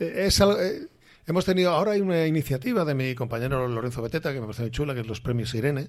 eh, 0.00 0.24
es 0.26 0.40
algo, 0.40 0.60
eh, 0.60 0.88
hemos 1.26 1.44
tenido, 1.44 1.70
ahora 1.70 1.92
hay 1.92 2.00
una 2.00 2.26
iniciativa 2.26 2.84
de 2.84 2.94
mi 2.94 3.14
compañero 3.14 3.66
Lorenzo 3.68 4.02
Beteta, 4.02 4.32
que 4.32 4.40
me 4.40 4.46
parece 4.46 4.62
muy 4.62 4.70
chula, 4.70 4.94
que 4.94 5.00
es 5.00 5.06
los 5.06 5.20
premios 5.20 5.54
Irene, 5.54 5.88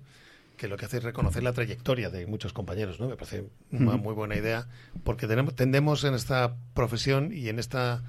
que 0.58 0.68
lo 0.68 0.78
que 0.78 0.86
hace 0.86 0.98
es 0.98 1.04
reconocer 1.04 1.44
la 1.44 1.54
trayectoria 1.54 2.10
de 2.10 2.26
muchos 2.28 2.54
compañeros, 2.54 3.00
¿no? 3.00 3.10
Me 3.10 3.16
parece 3.16 3.50
una 3.72 3.98
muy 3.98 4.14
buena 4.14 4.36
idea, 4.36 4.68
porque 5.04 5.28
tenemos, 5.28 5.56
tendemos 5.56 6.04
en 6.04 6.14
esta 6.14 6.56
profesión 6.74 7.32
y 7.34 7.50
en 7.50 7.60
esta 7.60 8.04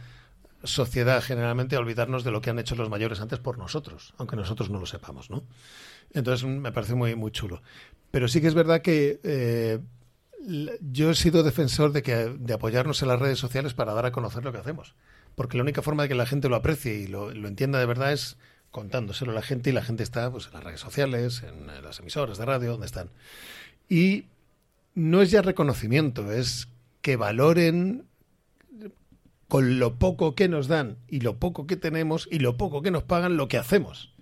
sociedad 0.63 1.23
generalmente 1.23 1.77
a 1.77 1.81
olvidarnos 1.81 2.25
de 2.25 2.31
lo 2.31 2.41
que 2.41 2.51
han 2.51 2.59
hecho 2.59 2.75
los 2.77 2.89
mayores 2.89 3.21
antes 3.21 3.39
por 3.39 3.59
nosotros, 3.59 4.15
aunque 4.19 4.37
nosotros 4.37 4.71
no 4.71 4.79
lo 4.79 4.87
sepamos, 4.87 5.31
¿no? 5.31 5.45
Entonces 6.13 6.47
me 6.49 6.73
parece 6.73 6.95
muy, 6.95 7.15
muy 7.15 7.31
chulo. 7.31 7.63
Pero 8.11 8.29
sí 8.29 8.41
que 8.41 8.47
es 8.47 8.55
verdad 8.55 8.81
que 8.81 9.21
eh, 9.23 9.81
yo 10.81 11.11
he 11.11 11.15
sido 11.15 11.43
defensor 11.43 11.93
de, 11.93 12.03
que, 12.03 12.15
de 12.15 12.55
apoyarnos 12.55 13.03
en 13.03 13.09
las 13.09 13.19
redes 13.19 13.39
sociales 13.39 13.75
para 13.75 13.93
dar 13.93 14.07
a 14.07 14.13
conocer 14.13 14.45
lo 14.45 14.53
que 14.53 14.59
hacemos. 14.59 14.95
Porque 15.37 15.57
la 15.57 15.63
única 15.63 15.83
forma 15.83 16.03
de 16.03 16.09
que 16.09 16.15
la 16.17 16.27
gente 16.27 16.49
lo 16.49 16.57
aprecie 16.57 16.95
y 16.95 17.07
lo, 17.07 17.31
entienda 17.31 17.79
de 17.79 17.87
verdad 17.87 18.13
es 18.13 18.37
contándoselo 18.73 19.33
a 19.33 19.35
la 19.35 19.43
gente 19.43 19.71
y 19.71 19.73
la 19.73 19.83
gente 19.83 20.03
está 20.03 20.31
pues, 20.31 20.47
en 20.47 20.55
las 20.55 20.65
redes 20.65 20.81
sociales, 20.81 21.45
en, 21.45 21.67
las 21.85 22.01
emisoras 22.01 22.39
de 22.39 22.45
radio, 22.45 22.73
donde 22.73 22.87
están. 22.87 23.11
Y 23.89 24.25
no 24.95 25.23
es 25.23 25.31
ya 25.31 25.43
reconocimiento, 25.43 26.33
es 26.33 26.69
que 27.03 27.17
valoren 27.17 28.07
con 29.47 29.79
lo 29.79 29.95
poco 29.99 30.35
que 30.35 30.49
nos 30.49 30.69
dan 30.69 30.97
y 31.07 31.21
lo 31.21 31.37
poco 31.37 31.67
que 31.67 31.77
tenemos 31.77 32.27
y 32.31 32.41
lo 32.41 32.57
poco 32.57 32.83
que 32.83 32.91
nos 32.91 33.05
pagan 33.05 33.37
lo 33.37 33.47
que 33.47 33.59
hacemos. 33.59 34.15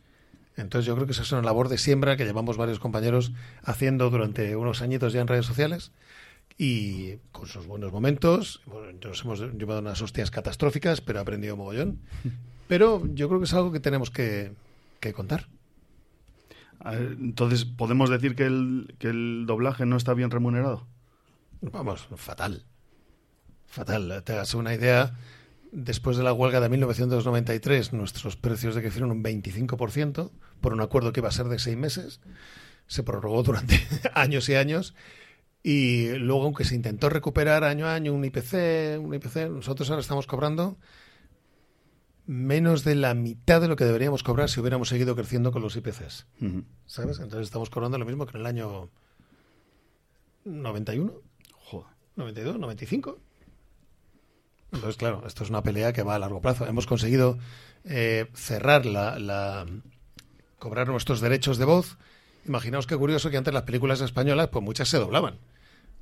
Entonces 0.57 0.87
yo 0.87 0.95
creo 0.95 1.07
que 1.07 1.13
esa 1.13 1.23
es 1.23 1.33
una 1.33 1.43
labor 1.43 1.69
de 1.69 1.79
siembra 1.79 2.17
que 2.17 2.25
llevamos 2.25 2.57
varios 2.57 2.81
compañeros 2.81 3.33
haciendo 3.63 4.11
durante 4.11 4.57
unos 4.57 4.83
añitos 4.83 5.13
ya 5.13 5.21
en 5.21 5.29
redes 5.29 5.47
sociales 5.47 5.93
y 6.59 7.17
con 7.33 7.47
sus 7.47 7.67
buenos 7.67 7.93
momentos. 7.93 8.63
Bueno, 8.67 8.99
nos 9.03 9.25
hemos 9.25 9.41
llevado 9.41 9.81
unas 9.81 10.01
hostias 10.03 10.31
catastróficas, 10.31 11.01
pero 11.01 11.19
he 11.19 11.23
aprendido 11.23 11.57
mogollón. 11.57 12.01
Pero 12.67 13.03
yo 13.13 13.29
creo 13.29 13.41
que 13.41 13.45
es 13.45 13.53
algo 13.53 13.73
que 13.73 13.81
tenemos 13.81 14.11
que, 14.11 14.55
que 14.99 15.13
contar. 15.13 15.49
Entonces, 16.83 17.67
¿podemos 17.67 18.09
decir 18.09 18.35
que 18.35 18.45
el, 18.45 18.95
que 18.99 19.09
el 19.09 19.45
doblaje 19.47 19.85
no 19.85 19.99
está 19.99 20.15
bien 20.15 20.31
remunerado? 20.31 20.87
Vamos, 21.61 22.09
fatal. 22.17 22.65
Fatal. 23.67 24.23
Te 24.25 24.33
hagas 24.33 24.55
una 24.55 24.75
idea. 24.75 25.15
Después 25.73 26.17
de 26.17 26.23
la 26.23 26.33
huelga 26.33 26.61
de 26.61 26.69
1993, 26.69 27.93
nuestros 27.93 28.37
precios 28.37 28.75
decrecieron 28.75 29.11
un 29.11 29.25
25% 29.25 30.31
por 30.61 30.73
un 30.73 30.81
acuerdo 30.81 31.13
que 31.13 31.21
iba 31.21 31.29
a 31.29 31.33
ser 31.33 31.49
de 31.49 31.59
seis 31.59 31.77
meses. 31.77 32.21
Se 32.87 33.03
prorrogó 33.03 33.43
durante 33.43 33.87
años 34.15 34.49
y 34.49 34.55
años. 34.55 34.95
Y 35.67 36.11
luego, 36.19 36.43
aunque 36.45 36.65
se 36.65 36.75
intentó 36.75 37.09
recuperar 37.09 37.65
año 37.65 37.87
a 37.87 37.95
año 37.95 38.13
un 38.13 38.23
IPC, 38.25 38.99
un 39.01 39.15
IPC, 39.15 39.49
nosotros 39.51 39.89
ahora 39.89 40.03
estamos 40.03 40.27
cobrando 40.27 40.77
menos 42.27 42.85
de 42.85 42.95
la 42.95 43.15
mitad 43.15 43.61
de 43.63 43.69
lo 43.69 43.75
que 43.77 43.85
deberíamos 43.85 44.23
cobrar 44.23 44.51
si 44.51 44.61
hubiéramos 44.61 44.89
seguido 44.91 45.17
creciendo 45.17 45.53
con 45.53 45.63
los 45.63 45.75
IPCs. 45.77 46.27
¿Sabes? 46.87 47.19
Entonces 47.19 47.47
estamos 47.49 47.71
cobrando 47.71 47.97
lo 47.99 48.05
mismo 48.05 48.27
que 48.27 48.37
en 48.37 48.41
el 48.43 48.47
año 48.47 48.91
91, 50.45 51.13
Joder. 51.53 51.87
92, 52.17 52.59
95. 52.59 53.19
Entonces, 54.73 54.97
claro, 54.97 55.23
esto 55.27 55.45
es 55.45 55.51
una 55.51 55.63
pelea 55.63 55.93
que 55.93 56.03
va 56.03 56.15
a 56.15 56.19
largo 56.19 56.41
plazo. 56.41 56.67
Hemos 56.67 56.87
conseguido 56.87 57.39
eh, 57.85 58.29
cerrar 58.35 58.85
la, 58.87 59.19
la- 59.19 59.67
cobrar 60.59 60.89
nuestros 60.89 61.21
derechos 61.21 61.59
de 61.59 61.65
voz. 61.65 61.97
Imaginaos 62.47 62.87
qué 62.87 62.97
curioso 62.97 63.31
que 63.31 63.37
antes 63.39 63.55
las 63.55 63.63
películas 63.63 64.01
españolas, 64.03 64.49
pues 64.49 64.63
muchas 64.65 64.89
se 64.89 64.99
doblaban. 64.99 65.39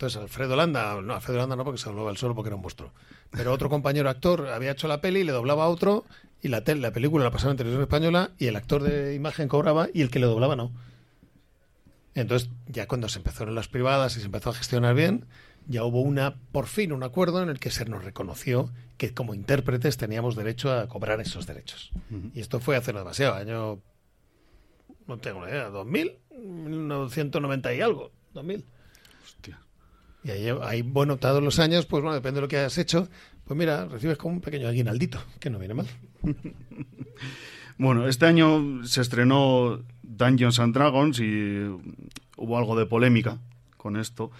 Entonces, 0.03 0.21
Alfredo 0.21 0.57
Landa, 0.57 1.01
no, 1.01 1.15
Alfredo 1.15 1.39
Landa 1.39 1.55
no, 1.55 1.63
porque 1.65 1.79
se 1.79 1.89
doblaba 1.89 2.11
el 2.11 2.17
solo 2.17 2.35
porque 2.35 2.49
era 2.49 2.57
un 2.57 2.63
monstruo. 2.63 2.93
Pero 3.31 3.53
otro 3.53 3.69
compañero 3.71 4.11
actor 4.11 4.49
había 4.49 4.73
hecho 4.73 4.89
la 4.89 5.01
peli 5.01 5.21
y 5.21 5.25
le 5.25 5.31
doblaba 5.31 5.63
a 5.63 5.69
otro, 5.69 6.05
y 6.43 6.49
la, 6.49 6.65
tel- 6.65 6.81
la 6.81 6.91
película 6.91 7.23
la 7.23 7.31
pasaba 7.31 7.53
en 7.53 7.57
televisión 7.57 7.83
española, 7.83 8.33
y 8.37 8.47
el 8.49 8.57
actor 8.57 8.83
de 8.83 9.15
imagen 9.15 9.47
cobraba, 9.47 9.87
y 9.95 10.03
el 10.03 10.11
que 10.11 10.19
le 10.19 10.27
doblaba 10.27 10.57
no. 10.57 10.73
Entonces, 12.17 12.51
ya 12.67 12.89
cuando 12.89 13.09
se 13.09 13.19
empezaron 13.21 13.55
las 13.55 13.69
privadas 13.69 14.17
y 14.17 14.21
se 14.21 14.27
empezó 14.27 14.51
a 14.51 14.55
gestionar 14.55 14.97
bien, 14.97 15.25
ya 15.69 15.85
hubo 15.85 16.01
una, 16.03 16.35
por 16.51 16.67
fin, 16.67 16.91
un 16.93 17.05
acuerdo 17.05 17.41
en 17.41 17.49
el 17.49 17.61
que 17.61 17.71
se 17.71 17.85
nos 17.85 18.05
reconoció 18.05 18.71
que 18.99 19.15
como 19.15 19.35
intérpretes 19.35 19.99
teníamos 19.99 20.35
derecho 20.35 20.73
a 20.77 20.89
cobrar 20.89 21.21
esos 21.21 21.47
derechos. 21.47 21.93
Y 22.35 22.41
esto 22.41 22.59
fue 22.59 22.75
hace 22.75 22.93
no 22.93 22.99
demasiado, 22.99 23.35
año, 23.37 23.79
no 25.07 25.19
tengo 25.19 25.39
una 25.39 25.51
idea, 25.51 25.69
2000, 25.71 26.19
1990 26.41 27.73
y 27.73 27.81
algo, 27.81 28.11
2000. 28.35 28.65
Hostia. 29.25 29.61
Y 30.25 30.31
ahí, 30.31 30.83
bueno, 30.83 31.17
todos 31.17 31.43
los 31.43 31.59
años, 31.59 31.87
pues 31.87 32.03
bueno, 32.03 32.15
depende 32.15 32.37
de 32.37 32.43
lo 32.43 32.49
que 32.49 32.59
hayas 32.59 32.79
hecho, 32.79 33.09
pues 33.45 33.59
mira, 33.59 33.87
recibes 33.87 34.17
como 34.19 34.35
un 34.37 34.41
pequeño 34.41 34.69
aguinaldito, 34.69 35.19
que 35.41 35.51
no 35.51 35.59
viene 35.59 35.75
mal. 35.75 35.87
Bueno, 37.79 38.07
este 38.07 38.27
año 38.27 38.85
se 38.85 39.01
estrenó 39.01 39.81
Dungeons 40.03 40.61
and 40.61 40.75
Dragons 40.75 41.19
y 41.19 41.63
hubo 42.37 42.59
algo 42.59 42.77
de 42.79 42.87
polémica 42.87 43.39
con 43.77 43.97
esto, 43.97 44.31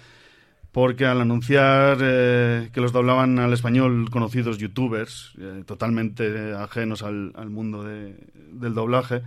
porque 0.71 1.07
al 1.07 1.21
anunciar 1.21 1.99
eh, 2.03 2.69
que 2.73 2.81
los 2.81 2.93
doblaban 2.93 3.39
al 3.39 3.53
español 3.53 4.11
conocidos 4.11 4.59
youtubers, 4.59 5.33
eh, 5.41 5.65
totalmente 5.67 6.53
ajenos 6.55 7.03
al, 7.03 7.33
mundo 7.51 7.83
de- 7.83 8.17
del 8.53 8.75
doblaje, 8.75 9.23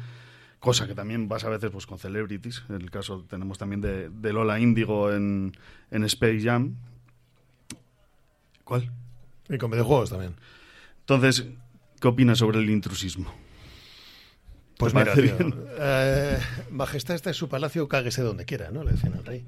cosa 0.65 0.87
que 0.87 0.95
también 0.95 1.27
pasa 1.27 1.45
a 1.45 1.51
veces 1.51 1.69
pues, 1.69 1.85
con 1.85 1.99
celebrities, 1.99 2.63
en 2.69 2.77
el 2.77 2.89
caso 2.89 3.23
tenemos 3.29 3.59
también 3.59 3.81
de, 3.81 4.09
de 4.09 4.33
Lola 4.33 4.59
Índigo 4.59 5.13
en, 5.13 5.55
en 5.91 6.03
Space 6.05 6.41
Jam. 6.41 6.73
¿Cuál? 8.63 8.91
Y 9.47 9.59
con 9.59 9.69
videojuegos 9.69 10.09
también. 10.09 10.33
Entonces, 11.01 11.45
¿qué 12.01 12.07
opinas 12.07 12.39
sobre 12.39 12.57
el 12.57 12.69
intrusismo? 12.71 13.31
Pues 14.79 14.91
¿Te 14.91 14.99
mira, 14.99 15.13
tío, 15.13 15.37
eh, 15.77 16.39
majestad 16.71 17.13
está 17.13 17.29
en 17.29 17.35
su 17.35 17.47
palacio, 17.47 17.87
cáguese 17.87 18.23
donde 18.23 18.45
quiera, 18.45 18.71
¿no? 18.71 18.83
Le 18.83 18.93
decían 18.93 19.13
al 19.13 19.23
rey. 19.23 19.45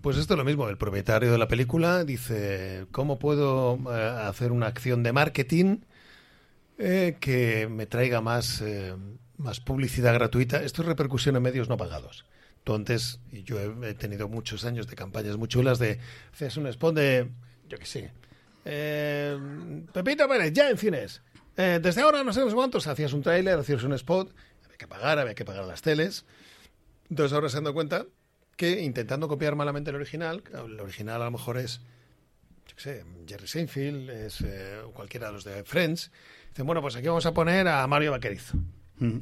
Pues 0.00 0.16
esto 0.16 0.34
es 0.34 0.38
lo 0.38 0.44
mismo, 0.44 0.68
el 0.68 0.76
propietario 0.76 1.32
de 1.32 1.38
la 1.38 1.48
película 1.48 2.04
dice, 2.04 2.86
¿cómo 2.92 3.18
puedo 3.18 3.80
eh, 3.92 4.28
hacer 4.28 4.52
una 4.52 4.68
acción 4.68 5.02
de 5.02 5.12
marketing 5.12 5.78
eh, 6.78 7.16
que 7.18 7.66
me 7.68 7.86
traiga 7.86 8.20
más, 8.20 8.62
más 9.42 9.60
publicidad 9.60 10.14
gratuita? 10.14 10.62
Esto 10.62 10.82
es 10.82 10.88
repercusión 10.88 11.36
en 11.36 11.42
medios 11.42 11.68
no 11.68 11.76
pagados. 11.76 12.24
Tú 12.64 12.74
antes, 12.74 13.20
y 13.30 13.42
yo 13.42 13.58
he, 13.60 13.94
tenido 13.94 14.28
muchos 14.28 14.64
años 14.64 14.86
de 14.86 14.94
campañas 14.94 15.36
muy 15.36 15.48
chulas 15.48 15.78
de, 15.78 15.98
haces 16.32 16.56
un 16.56 16.68
spot 16.68 16.94
de, 16.94 17.28
yo 17.68 17.76
qué 17.76 17.86
sé, 17.86 18.12
eh, 18.64 19.36
Pepito 19.92 20.28
Pérez, 20.28 20.52
ya 20.52 20.70
en 20.70 20.78
cines. 20.78 21.22
Eh, 21.56 21.80
desde 21.82 22.02
ahora 22.02 22.22
no 22.22 22.32
sé 22.32 22.42
cuántos, 22.54 22.86
hacías 22.86 23.12
un 23.12 23.22
tráiler, 23.22 23.58
hacías 23.58 23.82
un 23.82 23.92
spot, 23.94 24.32
había 24.64 24.78
que 24.78 24.86
pagar, 24.86 25.18
había 25.18 25.34
que 25.34 25.44
pagar 25.44 25.64
las 25.64 25.82
teles. 25.82 26.24
Entonces 27.10 27.34
ahora 27.34 27.48
se 27.48 27.58
han 27.58 27.64
dado 27.64 27.74
cuenta 27.74 28.06
que 28.56 28.80
intentando 28.80 29.28
copiar 29.28 29.56
malamente 29.56 29.90
el 29.90 29.96
original, 29.96 30.42
el 30.52 30.80
original 30.80 31.20
a 31.20 31.24
lo 31.26 31.32
mejor 31.32 31.58
es, 31.58 31.80
yo 32.66 32.76
qué 32.76 32.82
sé, 32.82 33.04
Jerry 33.26 33.48
Seinfeld, 33.48 34.08
es 34.08 34.40
eh, 34.42 34.80
cualquiera 34.94 35.26
de 35.26 35.32
los 35.32 35.44
de 35.44 35.64
Friends, 35.64 36.10
dicen, 36.50 36.64
bueno, 36.66 36.80
pues 36.80 36.96
aquí 36.96 37.08
vamos 37.08 37.26
a 37.26 37.34
poner 37.34 37.66
a 37.68 37.86
Mario 37.86 38.12
Vaquerizo. 38.12 38.56
Mm. 39.04 39.20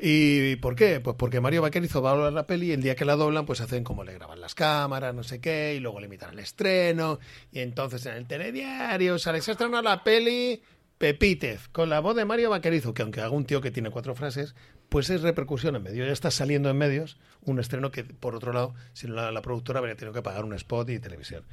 ¿Y 0.00 0.56
por 0.56 0.76
qué? 0.76 1.00
Pues 1.00 1.16
porque 1.18 1.40
Mario 1.40 1.62
Vaquerizo 1.62 2.00
va 2.00 2.12
a 2.12 2.14
doblar 2.14 2.32
la 2.32 2.46
peli 2.46 2.66
y 2.68 2.72
el 2.72 2.82
día 2.82 2.94
que 2.94 3.04
la 3.04 3.16
doblan, 3.16 3.46
pues 3.46 3.60
hacen 3.60 3.82
como 3.82 4.04
le 4.04 4.14
graban 4.14 4.40
las 4.40 4.54
cámaras, 4.54 5.12
no 5.12 5.24
sé 5.24 5.40
qué, 5.40 5.74
y 5.76 5.80
luego 5.80 5.98
le 5.98 6.06
invitan 6.06 6.30
al 6.30 6.38
estreno, 6.38 7.18
y 7.50 7.58
entonces 7.60 8.06
en 8.06 8.14
el 8.14 8.26
telediario 8.26 9.18
sale, 9.18 9.40
se 9.40 9.52
estrena 9.52 9.82
la 9.82 10.04
peli 10.04 10.62
Pepítez, 10.98 11.68
con 11.68 11.88
la 11.88 12.00
voz 12.00 12.16
de 12.16 12.24
Mario 12.24 12.50
Vaquerizo, 12.50 12.94
que 12.94 13.02
aunque 13.02 13.20
haga 13.20 13.30
un 13.30 13.44
tío 13.44 13.60
que 13.60 13.70
tiene 13.70 13.90
cuatro 13.90 14.14
frases, 14.14 14.54
pues 14.88 15.10
es 15.10 15.22
repercusión 15.22 15.76
en 15.76 15.82
medio. 15.82 16.04
Ya 16.04 16.12
está 16.12 16.30
saliendo 16.30 16.70
en 16.70 16.76
medios 16.76 17.18
un 17.42 17.60
estreno 17.60 17.90
que, 17.90 18.04
por 18.04 18.34
otro 18.34 18.52
lado, 18.52 18.74
si 18.94 19.06
no 19.06 19.14
la, 19.14 19.30
la 19.30 19.42
productora 19.42 19.78
habría 19.78 19.94
tenido 19.94 20.12
que 20.12 20.22
pagar 20.22 20.44
un 20.44 20.54
spot 20.54 20.90
y 20.90 20.98
televisión. 20.98 21.44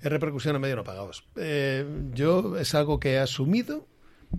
Es 0.00 0.10
repercusión 0.10 0.54
en 0.56 0.62
medio 0.62 0.76
no 0.76 0.84
pagados. 0.84 1.24
Eh, 1.36 1.86
yo 2.12 2.58
es 2.58 2.74
algo 2.74 3.00
que 3.00 3.12
he 3.12 3.18
asumido, 3.18 3.86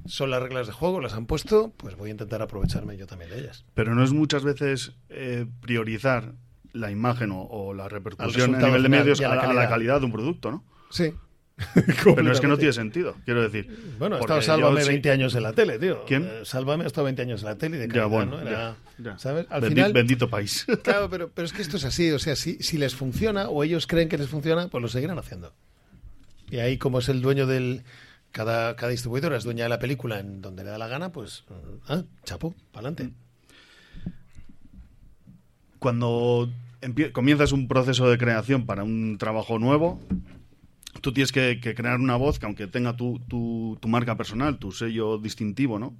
son 0.06 0.30
las 0.32 0.42
reglas 0.42 0.68
de 0.68 0.74
juego, 0.74 1.00
las 1.02 1.14
han 1.14 1.26
puesto, 1.26 1.74
pues 1.78 1.96
voy 1.96 2.10
a 2.10 2.12
intentar 2.12 2.42
aprovecharme 2.42 2.98
yo 2.98 3.08
también 3.08 3.30
de 3.32 3.40
ellas. 3.40 3.66
Pero 3.74 3.94
no 3.96 4.04
es 4.04 4.12
muchas 4.14 4.44
veces 4.44 4.94
eh, 5.10 5.46
priorizar 5.62 6.34
la 6.74 6.92
imagen 6.92 7.32
o, 7.32 7.42
o 7.44 7.74
la 7.74 7.90
repercusión 7.90 8.56
a 8.56 8.60
nivel 8.60 8.84
de 8.84 8.90
medios 8.90 9.20
a 9.22 9.28
la 9.30 9.36
la, 9.36 9.42
a 9.42 9.46
la 9.48 9.52
calidad. 9.54 9.70
calidad 9.70 10.00
de 10.00 10.06
un 10.06 10.12
producto, 10.12 10.52
¿no? 10.52 10.64
Sí. 10.90 11.14
Pero 12.16 12.32
es 12.32 12.40
que 12.42 12.48
no 12.48 12.58
tiene 12.58 12.74
sentido, 12.74 13.16
quiero 13.26 13.42
decir. 13.44 13.94
Bueno, 14.00 14.16
ha 14.16 14.20
estado 14.20 14.42
Sálvame 14.42 14.78
yo 14.80 14.86
sí- 14.86 14.90
20 14.90 15.12
años 15.12 15.36
en 15.36 15.44
la 15.44 15.54
tele, 15.54 15.78
tío. 15.78 16.06
¿Quién? 16.08 16.24
Eh, 16.26 16.42
Sálvame 16.44 16.86
ha 16.86 16.88
estado 16.88 17.06
20 17.06 17.22
años 17.22 17.42
en 17.42 17.46
la 17.50 17.56
tele 17.58 17.78
y 17.78 17.80
de 17.82 17.88
Ya, 17.88 17.94
calidad, 17.94 18.08
bueno, 18.10 18.32
¿no? 18.38 18.42
Era- 18.42 18.76
ya, 18.98 19.04
ya. 19.12 19.20
¿Sabes? 19.20 19.46
Al 19.50 19.62
Bendi- 19.62 19.68
final... 19.70 19.94
Bendito 19.94 20.30
país. 20.30 20.66
Claro, 20.84 21.10
pero, 21.10 21.30
pero 21.30 21.46
es 21.46 21.54
que 21.54 21.62
esto 21.62 21.78
es 21.78 21.84
así. 21.86 22.10
O 22.12 22.18
sea, 22.20 22.36
si, 22.36 22.56
si 22.64 22.78
les 22.80 22.96
funciona 22.96 23.48
o 23.50 23.64
ellos 23.64 23.86
creen 23.86 24.10
que 24.10 24.18
les 24.18 24.28
funciona, 24.28 24.70
pues 24.70 24.82
lo 24.82 24.88
seguirán 24.88 25.20
haciendo. 25.20 25.54
Y 26.50 26.58
ahí, 26.60 26.78
como 26.78 26.98
es 27.00 27.10
el 27.10 27.22
dueño 27.22 27.46
del... 27.46 27.84
Cada, 28.32 28.76
cada 28.76 28.92
distribuidora 28.92 29.36
es 29.38 29.44
dueña 29.44 29.64
de 29.64 29.70
la 29.70 29.80
película 29.80 30.20
en 30.20 30.42
donde 30.42 30.64
le 30.64 30.70
da 30.70 30.78
la 30.78 30.88
gana, 30.88 31.12
pues... 31.12 31.44
Ah, 31.88 32.04
chapo, 32.24 32.54
para 32.72 32.88
adelante. 32.88 33.14
Cuando 35.80 36.50
comienzas 37.14 37.52
un 37.52 37.68
proceso 37.68 38.10
de 38.10 38.18
creación 38.18 38.66
para 38.66 38.84
un 38.84 39.18
trabajo 39.18 39.60
nuevo, 39.60 40.00
tú 41.02 41.12
tienes 41.12 41.32
que, 41.32 41.60
que 41.60 41.74
crear 41.76 42.00
una 42.00 42.16
voz 42.16 42.40
que 42.40 42.46
aunque 42.46 42.68
tenga 42.68 42.96
tu, 42.96 43.20
tu- 43.28 43.78
tu 43.82 43.88
marca 43.88 44.16
personal, 44.16 44.60
tu 44.60 44.72
sello 44.72 45.18
distintivo, 45.18 45.80
¿no? 45.80 45.96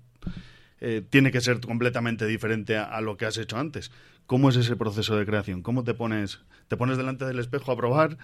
Eh, 0.80 1.04
tiene 1.08 1.32
que 1.32 1.42
ser 1.42 1.60
completamente 1.60 2.26
diferente 2.26 2.78
a, 2.78 2.84
a 2.86 3.02
lo 3.02 3.18
que 3.18 3.26
has 3.26 3.38
hecho 3.38 3.58
antes. 3.58 3.92
¿Cómo 4.26 4.50
es 4.50 4.56
ese 4.56 4.76
proceso 4.76 5.16
de 5.18 5.26
creación? 5.26 5.62
¿Cómo 5.62 5.84
te 5.84 5.94
pones? 5.94 6.40
¿Te 6.68 6.78
pones 6.78 6.98
delante 6.98 7.26
del 7.26 7.40
espejo 7.40 7.72
a 7.72 7.78
probar? 7.78 8.18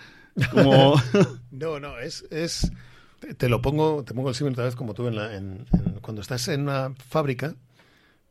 ¿Cómo... 0.52 0.96
No, 1.52 1.80
no, 1.80 1.98
es... 2.00 2.24
es 2.32 2.72
te, 3.19 3.34
te 3.34 3.49
lo 3.49 3.62
pongo, 3.62 4.03
te 4.03 4.13
pongo 4.13 4.30
el 4.30 4.36
símil 4.36 4.53
otra 4.53 4.65
vez 4.65 4.75
como 4.75 4.93
tú 4.93 5.08
en 5.08 5.15
la, 5.15 5.36
en- 5.36 5.65
en- 5.73 5.99
cuando 6.01 6.21
estás 6.21 6.47
en 6.47 6.62
una 6.62 6.93
fábrica, 7.10 7.56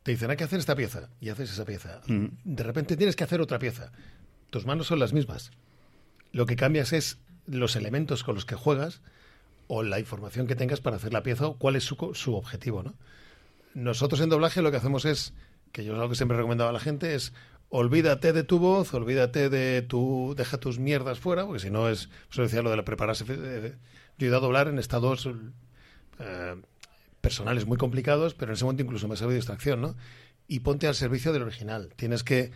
te 0.02 0.12
dicen 0.12 0.30
hay 0.30 0.36
que 0.36 0.44
hacer 0.44 0.58
esta 0.58 0.76
pieza 0.76 1.08
y 1.20 1.28
haces 1.30 1.50
esa 1.52 1.64
pieza. 1.64 2.00
Mm. 2.06 2.26
De 2.44 2.62
repente 2.62 2.96
tienes 2.96 3.16
que 3.16 3.24
hacer 3.24 3.40
otra 3.40 3.58
pieza. 3.58 3.90
Tus 4.50 4.64
manos 4.66 4.86
son 4.86 4.98
las 4.98 5.12
mismas. 5.12 5.50
Lo 6.32 6.46
que 6.46 6.56
cambias 6.56 6.92
es 6.92 7.18
los 7.46 7.76
elementos 7.76 8.22
con 8.24 8.34
los 8.34 8.44
que 8.44 8.54
juegas 8.54 9.00
o 9.68 9.82
la 9.82 9.98
información 9.98 10.46
que 10.46 10.54
tengas 10.54 10.80
para 10.80 10.96
hacer 10.96 11.12
la 11.12 11.22
pieza 11.22 11.46
o 11.48 11.56
cuál 11.58 11.74
es 11.76 11.84
su, 11.84 11.96
su 12.14 12.34
objetivo, 12.36 12.82
¿no? 12.82 12.94
Nosotros 13.74 14.20
en 14.20 14.28
doblaje 14.30 14.62
lo 14.62 14.70
que 14.70 14.76
hacemos 14.78 15.04
es, 15.04 15.34
que 15.72 15.84
yo 15.84 15.92
es 15.92 15.96
algo 15.98 16.08
que 16.10 16.14
siempre 16.16 16.36
recomendaba 16.36 16.70
a 16.70 16.72
la 16.72 16.80
gente, 16.80 17.14
es 17.14 17.32
olvídate 17.68 18.32
de 18.32 18.44
tu 18.44 18.58
voz, 18.58 18.94
olvídate 18.94 19.50
de 19.50 19.82
tu, 19.82 20.34
deja 20.36 20.58
tus 20.58 20.78
mierdas 20.78 21.18
fuera, 21.18 21.44
porque 21.44 21.58
si 21.60 21.70
no 21.70 21.88
es, 21.88 22.08
eso 22.30 22.42
decía 22.42 22.62
lo 22.62 22.70
de 22.70 22.76
la 22.76 22.84
prepararse. 22.84 23.24
Yo 24.18 24.26
he 24.26 24.28
ido 24.28 24.36
a 24.38 24.40
doblar 24.40 24.68
en 24.68 24.78
estados 24.78 25.28
eh, 26.18 26.54
personales 27.20 27.66
muy 27.66 27.76
complicados, 27.76 28.34
pero 28.34 28.52
en 28.52 28.54
ese 28.54 28.64
momento 28.64 28.82
incluso 28.82 29.08
me 29.08 29.14
ha 29.14 29.16
servido 29.16 29.36
distracción, 29.36 29.80
¿no? 29.80 29.94
Y 30.48 30.60
ponte 30.60 30.86
al 30.86 30.94
servicio 30.94 31.32
del 31.32 31.42
original. 31.42 31.92
Tienes 31.96 32.22
que 32.22 32.52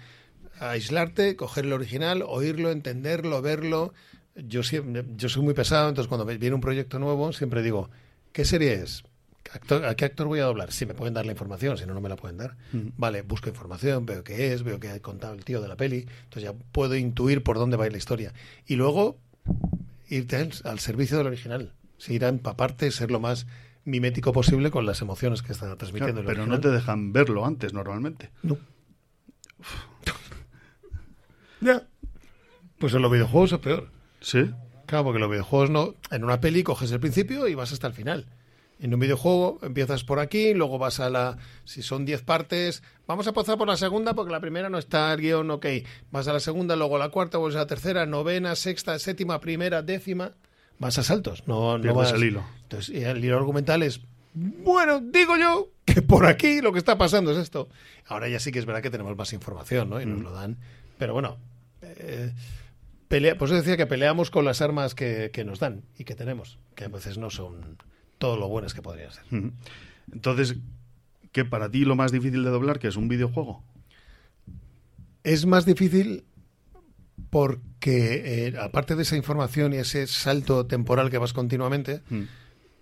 aislarte, 0.60 1.36
coger 1.36 1.64
el 1.64 1.72
original, 1.72 2.22
oírlo, 2.26 2.70
entenderlo, 2.70 3.42
verlo. 3.42 3.92
Yo, 4.36 4.62
siempre, 4.62 5.04
yo 5.16 5.28
soy 5.28 5.42
muy 5.42 5.54
pesado, 5.54 5.88
entonces 5.88 6.08
cuando 6.08 6.24
viene 6.24 6.54
un 6.54 6.60
proyecto 6.60 6.98
nuevo 6.98 7.32
siempre 7.32 7.62
digo, 7.62 7.90
¿qué 8.32 8.44
serie 8.44 8.74
es? 8.74 9.02
Actor- 9.52 9.84
¿A 9.84 9.96
qué 9.96 10.04
actor 10.04 10.28
voy 10.28 10.38
a 10.38 10.44
doblar? 10.44 10.70
Sí, 10.70 10.86
me 10.86 10.94
pueden 10.94 11.14
dar 11.14 11.26
la 11.26 11.32
información, 11.32 11.76
si 11.76 11.84
no, 11.84 11.94
no 11.94 12.00
me 12.00 12.08
la 12.08 12.14
pueden 12.16 12.36
dar. 12.38 12.56
Vale, 12.96 13.22
busco 13.22 13.48
información, 13.48 14.06
veo 14.06 14.22
qué 14.22 14.52
es, 14.52 14.62
veo 14.62 14.78
qué 14.78 14.90
ha 14.90 15.00
contado 15.00 15.34
el 15.34 15.44
tío 15.44 15.60
de 15.60 15.66
la 15.68 15.76
peli, 15.76 16.06
entonces 16.24 16.44
ya 16.44 16.52
puedo 16.52 16.94
intuir 16.94 17.42
por 17.42 17.58
dónde 17.58 17.76
va 17.76 17.84
a 17.84 17.86
ir 17.88 17.92
la 17.92 17.98
historia. 17.98 18.32
Y 18.66 18.76
luego 18.76 19.18
irte 20.10 20.36
al, 20.36 20.52
al 20.64 20.78
servicio 20.80 21.16
del 21.18 21.26
original, 21.28 21.72
sí, 21.98 22.14
ir 22.14 22.24
a 22.24 22.28
empaparte, 22.28 22.90
ser 22.90 23.10
lo 23.10 23.20
más 23.20 23.46
mimético 23.84 24.32
posible 24.32 24.70
con 24.70 24.84
las 24.86 25.00
emociones 25.00 25.42
que 25.42 25.52
está 25.52 25.64
Claro, 25.66 25.78
transmitiendo 25.78 26.20
el 26.20 26.26
pero 26.26 26.42
original. 26.42 26.58
no 26.58 26.60
te 26.60 26.70
dejan 26.70 27.12
verlo 27.12 27.46
antes 27.46 27.72
normalmente. 27.72 28.30
No. 28.42 28.58
ya. 31.60 31.86
Pues 32.78 32.94
en 32.94 33.02
los 33.02 33.10
videojuegos 33.12 33.52
es 33.52 33.58
peor. 33.58 33.90
¿Sí? 34.20 34.50
Claro, 34.86 35.04
porque 35.04 35.18
los 35.18 35.30
videojuegos 35.30 35.70
no. 35.70 35.94
En 36.10 36.24
una 36.24 36.40
peli 36.40 36.62
coges 36.62 36.90
el 36.92 37.00
principio 37.00 37.46
y 37.48 37.54
vas 37.54 37.72
hasta 37.72 37.86
el 37.86 37.92
final. 37.92 38.26
En 38.80 38.94
un 38.94 39.00
videojuego 39.00 39.58
empiezas 39.62 40.04
por 40.04 40.20
aquí, 40.20 40.54
luego 40.54 40.78
vas 40.78 41.00
a 41.00 41.10
la... 41.10 41.36
Si 41.64 41.82
son 41.82 42.06
10 42.06 42.22
partes, 42.22 42.82
vamos 43.06 43.26
a 43.26 43.32
pasar 43.32 43.58
por 43.58 43.68
la 43.68 43.76
segunda 43.76 44.14
porque 44.14 44.32
la 44.32 44.40
primera 44.40 44.70
no 44.70 44.78
está 44.78 45.12
el 45.12 45.20
guion, 45.20 45.50
ok. 45.50 45.66
Vas 46.10 46.28
a 46.28 46.32
la 46.32 46.40
segunda, 46.40 46.76
luego 46.76 46.96
a 46.96 46.98
la 46.98 47.10
cuarta, 47.10 47.36
vuelves 47.36 47.56
a 47.56 47.60
la 47.60 47.66
tercera, 47.66 48.06
novena, 48.06 48.56
sexta, 48.56 48.98
séptima, 48.98 49.38
primera, 49.40 49.82
décima. 49.82 50.32
Vas 50.78 50.98
a 50.98 51.02
saltos, 51.02 51.46
no, 51.46 51.76
no 51.76 51.94
vas... 51.94 52.12
el 52.12 52.24
hilo. 52.24 52.42
Entonces, 52.62 52.94
y 52.94 53.04
el 53.04 53.22
hilo 53.22 53.36
argumental 53.36 53.82
es, 53.82 54.00
bueno, 54.32 55.00
digo 55.00 55.36
yo 55.36 55.68
que 55.84 56.00
por 56.00 56.24
aquí 56.24 56.62
lo 56.62 56.72
que 56.72 56.78
está 56.78 56.96
pasando 56.96 57.32
es 57.32 57.38
esto. 57.38 57.68
Ahora 58.06 58.28
ya 58.28 58.40
sí 58.40 58.50
que 58.50 58.60
es 58.60 58.66
verdad 58.66 58.80
que 58.80 58.90
tenemos 58.90 59.14
más 59.14 59.34
información, 59.34 59.90
¿no? 59.90 60.00
Y 60.00 60.06
nos 60.06 60.22
lo 60.22 60.32
dan. 60.32 60.56
Pero 60.96 61.12
bueno, 61.12 61.36
eh, 61.82 62.32
pelea, 63.08 63.36
pues 63.36 63.50
decía 63.50 63.76
que 63.76 63.86
peleamos 63.86 64.30
con 64.30 64.46
las 64.46 64.62
armas 64.62 64.94
que, 64.94 65.30
que 65.34 65.44
nos 65.44 65.58
dan 65.58 65.82
y 65.98 66.04
que 66.04 66.14
tenemos, 66.14 66.58
que 66.74 66.84
a 66.84 66.88
veces 66.88 67.18
no 67.18 67.28
son 67.28 67.76
todo 68.20 68.36
lo 68.36 68.48
buenas 68.48 68.74
que 68.74 68.82
podrían 68.82 69.10
ser. 69.12 69.24
Entonces, 70.12 70.56
¿qué 71.32 71.44
para 71.46 71.70
ti 71.70 71.86
lo 71.86 71.96
más 71.96 72.12
difícil 72.12 72.44
de 72.44 72.50
doblar 72.50 72.78
que 72.78 72.88
es 72.88 72.96
un 72.96 73.08
videojuego? 73.08 73.64
Es 75.24 75.46
más 75.46 75.64
difícil 75.64 76.24
porque, 77.30 78.48
eh, 78.48 78.54
aparte 78.60 78.94
de 78.94 79.02
esa 79.02 79.16
información 79.16 79.72
y 79.72 79.76
ese 79.76 80.06
salto 80.06 80.66
temporal 80.66 81.10
que 81.10 81.18
vas 81.18 81.32
continuamente, 81.32 82.02
Mm. 82.10 82.22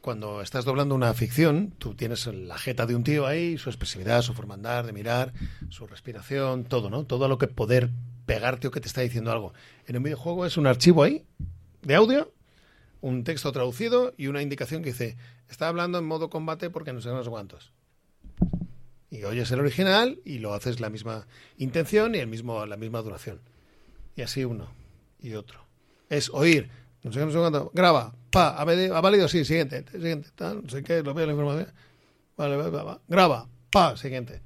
cuando 0.01 0.41
estás 0.43 0.65
doblando 0.65 0.95
una 0.95 1.13
ficción, 1.15 1.73
tú 1.79 1.95
tienes 1.95 2.27
la 2.27 2.57
jeta 2.59 2.87
de 2.87 2.97
un 2.97 3.05
tío 3.05 3.27
ahí, 3.27 3.59
su 3.59 3.69
expresividad, 3.71 4.23
su 4.23 4.35
forma 4.35 4.55
de 4.55 4.59
andar, 4.61 4.87
de 4.87 4.93
mirar, 4.93 5.33
su 5.69 5.87
respiración, 5.87 6.65
todo, 6.65 6.91
¿no? 6.91 7.05
Todo 7.05 7.27
a 7.27 7.29
lo 7.29 7.39
que 7.39 7.47
poder 7.47 7.91
pegarte 8.27 8.67
o 8.67 8.71
que 8.71 8.81
te 8.81 8.89
está 8.89 9.03
diciendo 9.03 9.31
algo. 9.31 9.53
En 9.87 9.97
un 9.97 10.03
videojuego 10.03 10.47
es 10.47 10.57
un 10.57 10.67
archivo 10.67 11.03
ahí, 11.05 11.25
de 11.83 11.95
audio, 11.95 12.33
un 13.01 13.25
texto 13.25 13.53
traducido 13.53 14.15
y 14.17 14.27
una 14.27 14.43
indicación 14.43 14.83
que 14.83 14.91
dice, 14.91 15.17
está 15.49 15.69
hablando 15.69 15.99
en 15.99 16.05
modo 16.05 16.31
combate 16.31 16.71
porque 16.71 16.93
no 16.93 17.01
sé 17.01 17.11
no 17.11 17.23
sé 17.23 17.31
cuántos. 17.31 17.73
Y 19.11 19.25
oyes 19.25 19.51
el 19.51 19.61
original 19.61 20.21
y 20.25 20.39
lo 20.39 20.53
haces 20.53 20.81
la 20.81 20.91
misma 20.91 21.27
intención 21.57 22.15
y 22.15 22.19
el 22.19 22.27
mismo, 22.27 22.67
la 22.67 22.77
misma 22.77 23.01
duración. 23.01 23.41
Y 24.17 24.23
así 24.23 24.45
uno 24.45 24.69
y 25.21 25.35
otro. 25.35 25.65
Es 26.11 26.31
oír, 26.31 26.71
no 27.03 27.13
sé 27.13 27.21
qué, 27.21 27.27
no 27.27 27.33
sé 27.33 27.39
cuánto, 27.39 27.71
graba, 27.73 28.15
pa, 28.31 28.57
ha 28.57 28.65
valido, 28.65 29.25
ha 29.27 29.29
sí, 29.29 29.45
siguiente, 29.45 29.85
siguiente, 29.91 30.29
tal, 30.35 30.63
no 30.63 30.69
sé 30.69 30.83
qué, 30.83 31.03
lo 31.03 31.15
veo 31.15 31.27
la 31.27 31.33
información. 31.33 31.73
Vale, 32.37 32.57
va, 32.57 32.71
va, 32.71 32.83
va, 32.83 33.01
graba, 33.09 33.49
pa, 33.71 33.97
siguiente. 33.97 34.43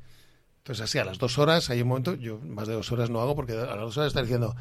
Entonces 0.58 0.84
así 0.84 0.98
a 0.98 1.04
las 1.04 1.18
dos 1.18 1.38
horas 1.38 1.70
hay 1.70 1.82
un 1.82 1.88
momento, 1.88 2.14
yo 2.14 2.38
más 2.38 2.68
de 2.68 2.74
dos 2.74 2.92
horas 2.92 3.10
no 3.10 3.20
hago 3.20 3.34
porque 3.34 3.52
a 3.52 3.66
las 3.66 3.80
dos 3.80 3.96
horas 3.96 4.08
está 4.08 4.22
diciendo, 4.22 4.54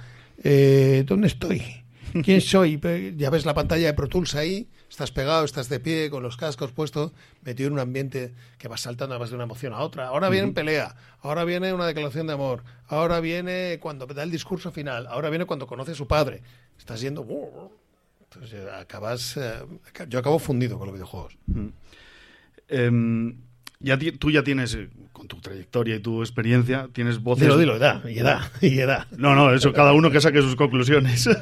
eh, 0.44 1.04
¿dónde 1.06 1.28
estoy? 1.28 1.81
¿Quién 2.24 2.42
soy? 2.42 2.80
Ya 3.18 3.30
ves 3.30 3.46
la 3.46 3.54
pantalla 3.54 3.88
de 3.88 3.94
Pro 3.94 4.08
Tools 4.08 4.36
ahí, 4.36 4.68
estás 4.90 5.12
pegado, 5.12 5.46
estás 5.46 5.70
de 5.70 5.80
pie, 5.80 6.10
con 6.10 6.24
los 6.24 6.38
cascos 6.38 6.72
puestos, 6.72 7.12
metido 7.44 7.68
en 7.68 7.74
un 7.74 7.80
ambiente 7.80 8.34
que 8.58 8.68
vas 8.68 8.82
saltando 8.82 9.16
además 9.16 9.30
de 9.30 9.36
una 9.36 9.46
emoción 9.46 9.74
a 9.74 9.80
otra. 9.80 10.08
Ahora 10.08 10.30
viene 10.30 10.52
pelea, 10.52 10.96
ahora 11.22 11.44
viene 11.46 11.74
una 11.74 11.86
declaración 11.86 12.28
de 12.28 12.34
amor, 12.34 12.64
ahora 12.88 13.20
viene 13.20 13.80
cuando 13.82 14.06
da 14.06 14.24
el 14.24 14.32
discurso 14.32 14.72
final, 14.72 15.08
ahora 15.08 15.30
viene 15.30 15.46
cuando 15.46 15.68
conoce 15.68 15.92
a 15.92 15.96
su 15.96 16.08
padre. 16.08 16.42
Estás 16.78 17.02
yendo... 17.02 17.26
Entonces 18.24 18.66
acabas... 18.74 19.36
eh, 19.38 19.66
yo 20.08 20.20
acabo 20.20 20.40
fundido 20.40 20.78
con 20.78 20.88
los 20.88 20.94
videojuegos. 20.94 21.38
Ya 23.82 23.98
tú 24.20 24.32
ya 24.32 24.44
tienes, 24.44 24.76
eh, 24.76 24.90
con 25.12 25.28
tu 25.28 25.38
trayectoria 25.42 25.96
y 25.96 26.00
tu 26.00 26.22
experiencia, 26.22 26.88
tienes 26.94 27.20
voces... 27.22 27.44
Dilo, 27.46 27.58
dilo, 27.58 27.76
edad, 27.76 28.04
y 28.08 28.20
edad, 28.20 28.42
y 28.62 28.80
edad. 28.80 29.08
No, 29.18 29.36
no, 29.36 29.54
eso, 29.54 29.74
cada 29.74 29.94
uno 29.94 30.10
que 30.12 30.22
saque 30.22 30.42
sus 30.42 30.56
conclusiones. 30.56 31.30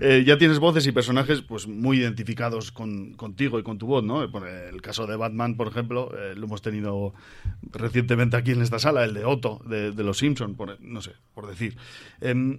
Eh, 0.00 0.24
ya 0.26 0.36
tienes 0.36 0.58
voces 0.58 0.86
y 0.88 0.92
personajes 0.92 1.40
pues 1.40 1.68
muy 1.68 1.98
identificados 2.00 2.72
con, 2.72 3.14
contigo 3.14 3.60
y 3.60 3.62
con 3.62 3.78
tu 3.78 3.86
voz, 3.86 4.02
¿no? 4.02 4.28
Por 4.30 4.46
el 4.48 4.82
caso 4.82 5.06
de 5.06 5.14
Batman, 5.16 5.56
por 5.56 5.68
ejemplo, 5.68 6.10
eh, 6.18 6.34
lo 6.34 6.46
hemos 6.46 6.62
tenido 6.62 7.14
recientemente 7.70 8.36
aquí 8.36 8.50
en 8.50 8.60
esta 8.60 8.80
sala, 8.80 9.04
el 9.04 9.14
de 9.14 9.24
Otto, 9.24 9.60
de, 9.68 9.92
de 9.92 10.02
Los 10.04 10.18
Simpson, 10.18 10.56
por, 10.56 10.80
no 10.80 11.00
sé, 11.00 11.12
por 11.32 11.46
decir. 11.46 11.76
Em, 12.20 12.58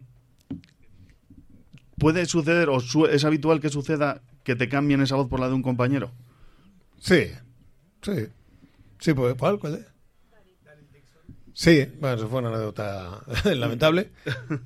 ¿Puede 1.98 2.26
suceder 2.26 2.70
o 2.70 2.80
su- 2.80 3.06
es 3.06 3.26
habitual 3.26 3.60
que 3.60 3.70
suceda 3.70 4.22
que 4.44 4.56
te 4.56 4.70
cambien 4.70 5.02
esa 5.02 5.16
voz 5.16 5.28
por 5.28 5.40
la 5.40 5.48
de 5.48 5.54
un 5.54 5.62
compañero? 5.62 6.12
Sí, 7.00 7.26
sí. 8.02 8.28
Sí, 9.00 9.14
pues, 9.14 9.36
¿cuál? 9.36 9.60
¿Cuál 9.60 9.76
es? 9.76 9.86
Sí, 11.54 11.86
bueno, 12.02 12.18
eso 12.18 12.28
fue 12.28 12.40
una 12.40 12.50
anécdota 12.50 13.22
lamentable, 13.56 14.12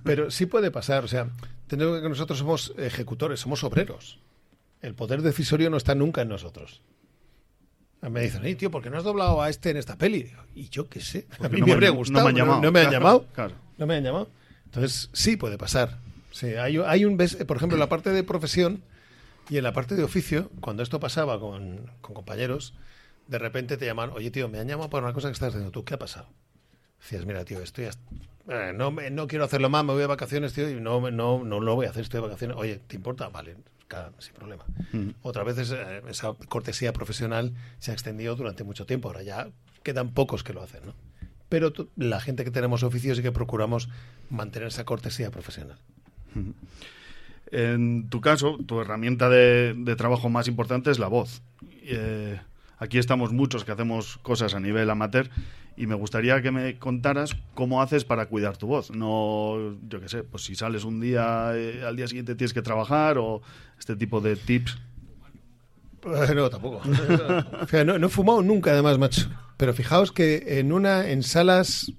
pero 0.03 0.31
sí 0.31 0.47
puede 0.47 0.71
pasar. 0.71 1.03
O 1.03 1.07
sea, 1.07 1.29
tenemos 1.67 2.01
que 2.01 2.09
nosotros 2.09 2.39
somos 2.39 2.73
ejecutores, 2.77 3.39
somos 3.39 3.63
obreros. 3.63 4.19
El 4.81 4.95
poder 4.95 5.21
decisorio 5.21 5.69
no 5.69 5.77
está 5.77 5.93
nunca 5.93 6.21
en 6.23 6.29
nosotros. 6.29 6.81
Me 8.01 8.21
dicen, 8.21 8.41
hey, 8.43 8.55
tío, 8.55 8.71
¿por 8.71 8.81
qué 8.81 8.89
no 8.89 8.97
has 8.97 9.03
doblado 9.03 9.41
a 9.41 9.49
este 9.49 9.69
en 9.69 9.77
esta 9.77 9.97
peli? 9.97 10.31
Y 10.55 10.69
yo 10.69 10.87
qué 10.89 11.01
sé, 11.01 11.27
a 11.41 11.49
mí 11.49 11.59
no 11.59 11.65
me 11.65 11.71
me- 11.71 11.73
habría 11.73 11.89
no 11.89 11.95
gustado. 11.95 12.23
me 12.25 12.29
han 12.31 12.35
llamado. 12.37 12.61
No 12.61 12.71
me 12.71 12.79
han 12.79 12.91
llamado. 12.91 13.27
claro. 13.33 13.55
No 13.77 13.85
me 13.85 13.95
han 13.95 14.03
llamado. 14.03 14.29
Entonces, 14.65 15.09
sí 15.13 15.37
puede 15.37 15.57
pasar. 15.57 15.99
Sí, 16.31 16.47
hay, 16.55 16.77
hay 16.77 17.05
un, 17.05 17.17
por 17.17 17.57
ejemplo, 17.57 17.75
en 17.75 17.79
la 17.79 17.89
parte 17.89 18.09
de 18.11 18.23
profesión 18.23 18.81
y 19.49 19.57
en 19.57 19.63
la 19.63 19.73
parte 19.73 19.95
de 19.95 20.03
oficio, 20.03 20.49
cuando 20.61 20.81
esto 20.81 20.99
pasaba 20.99 21.39
con, 21.39 21.91
con 22.01 22.13
compañeros, 22.15 22.73
de 23.29 23.37
repente 23.37 23.77
te 23.77 23.85
llaman, 23.85 24.09
oye, 24.13 24.31
tío, 24.31 24.49
me 24.49 24.59
han 24.59 24.67
llamado 24.67 24.89
por 24.89 25.03
una 25.03 25.13
cosa 25.13 25.27
que 25.29 25.33
estás 25.33 25.49
haciendo 25.49 25.71
tú, 25.71 25.83
¿qué 25.85 25.93
ha 25.93 25.99
pasado? 25.99 26.27
Decías, 26.99 27.25
mira, 27.25 27.45
tío, 27.45 27.61
estoy 27.61 27.85
hasta- 27.85 28.01
eh, 28.49 28.73
no, 28.75 28.89
me- 28.91 29.09
no 29.11 29.27
quiero 29.27 29.45
hacerlo 29.45 29.69
más, 29.69 29.85
me 29.85 29.93
voy 29.93 30.01
de 30.01 30.07
vacaciones, 30.07 30.53
tío, 30.53 30.69
y 30.69 30.81
no, 30.81 31.11
no, 31.11 31.43
no 31.43 31.59
lo 31.59 31.75
voy 31.75 31.85
a 31.85 31.91
hacer, 31.91 32.01
estoy 32.03 32.19
de 32.21 32.27
vacaciones. 32.27 32.57
Oye, 32.57 32.79
¿te 32.87 32.95
importa? 32.95 33.29
Vale, 33.29 33.55
sin 34.19 34.33
problema. 34.33 34.65
Otras 35.21 35.45
veces 35.45 35.71
eh, 35.71 36.01
esa 36.09 36.33
cortesía 36.47 36.91
profesional 36.93 37.53
se 37.79 37.91
ha 37.91 37.93
extendido 37.93 38.35
durante 38.35 38.63
mucho 38.63 38.85
tiempo, 38.85 39.07
ahora 39.09 39.23
ya 39.23 39.49
quedan 39.83 40.09
pocos 40.09 40.43
que 40.43 40.53
lo 40.53 40.61
hacen, 40.61 40.85
¿no? 40.85 40.93
Pero 41.49 41.71
la 41.95 42.19
gente 42.21 42.43
que 42.43 42.51
tenemos 42.51 42.83
oficios 42.83 43.17
y 43.19 43.21
que 43.23 43.31
procuramos 43.31 43.89
mantener 44.29 44.67
esa 44.67 44.85
cortesía 44.85 45.31
profesional. 45.31 45.77
En 47.51 48.09
tu 48.09 48.21
caso, 48.21 48.57
tu 48.65 48.79
herramienta 48.81 49.29
de, 49.29 49.73
de 49.75 49.95
trabajo 49.95 50.29
más 50.29 50.47
importante 50.47 50.91
es 50.91 50.99
la 50.99 51.07
voz. 51.07 51.41
Eh, 51.83 52.39
aquí 52.79 52.97
estamos 52.97 53.31
muchos 53.31 53.63
que 53.63 53.71
hacemos 53.71 54.17
cosas 54.17 54.55
a 54.55 54.59
nivel 54.59 54.89
amateur 54.89 55.29
y 55.77 55.87
me 55.87 55.95
gustaría 55.95 56.41
que 56.41 56.51
me 56.51 56.77
contaras 56.77 57.35
cómo 57.53 57.81
haces 57.81 58.03
para 58.03 58.25
cuidar 58.25 58.57
tu 58.57 58.67
voz. 58.67 58.91
No, 58.91 59.77
yo 59.87 60.01
qué 60.01 60.09
sé, 60.09 60.23
pues 60.23 60.43
si 60.43 60.55
sales 60.55 60.83
un 60.83 60.99
día, 60.99 61.51
eh, 61.55 61.83
al 61.85 61.95
día 61.95 62.07
siguiente 62.07 62.35
tienes 62.35 62.53
que 62.53 62.61
trabajar 62.61 63.17
o 63.17 63.41
este 63.77 63.95
tipo 63.95 64.19
de 64.19 64.35
tips. 64.35 64.77
Eh, 66.03 66.33
No, 66.35 66.49
tampoco. 66.49 66.81
Fíjate, 66.81 67.85
no, 67.85 67.97
no 67.97 68.07
he 68.07 68.09
fumado 68.09 68.41
nunca, 68.41 68.71
además, 68.71 68.97
macho. 68.97 69.29
Pero 69.57 69.73
fijaos 69.73 70.11
que 70.11 70.59
en 70.59 70.71
una, 70.73 71.09
en 71.09 71.23
salas, 71.23 71.91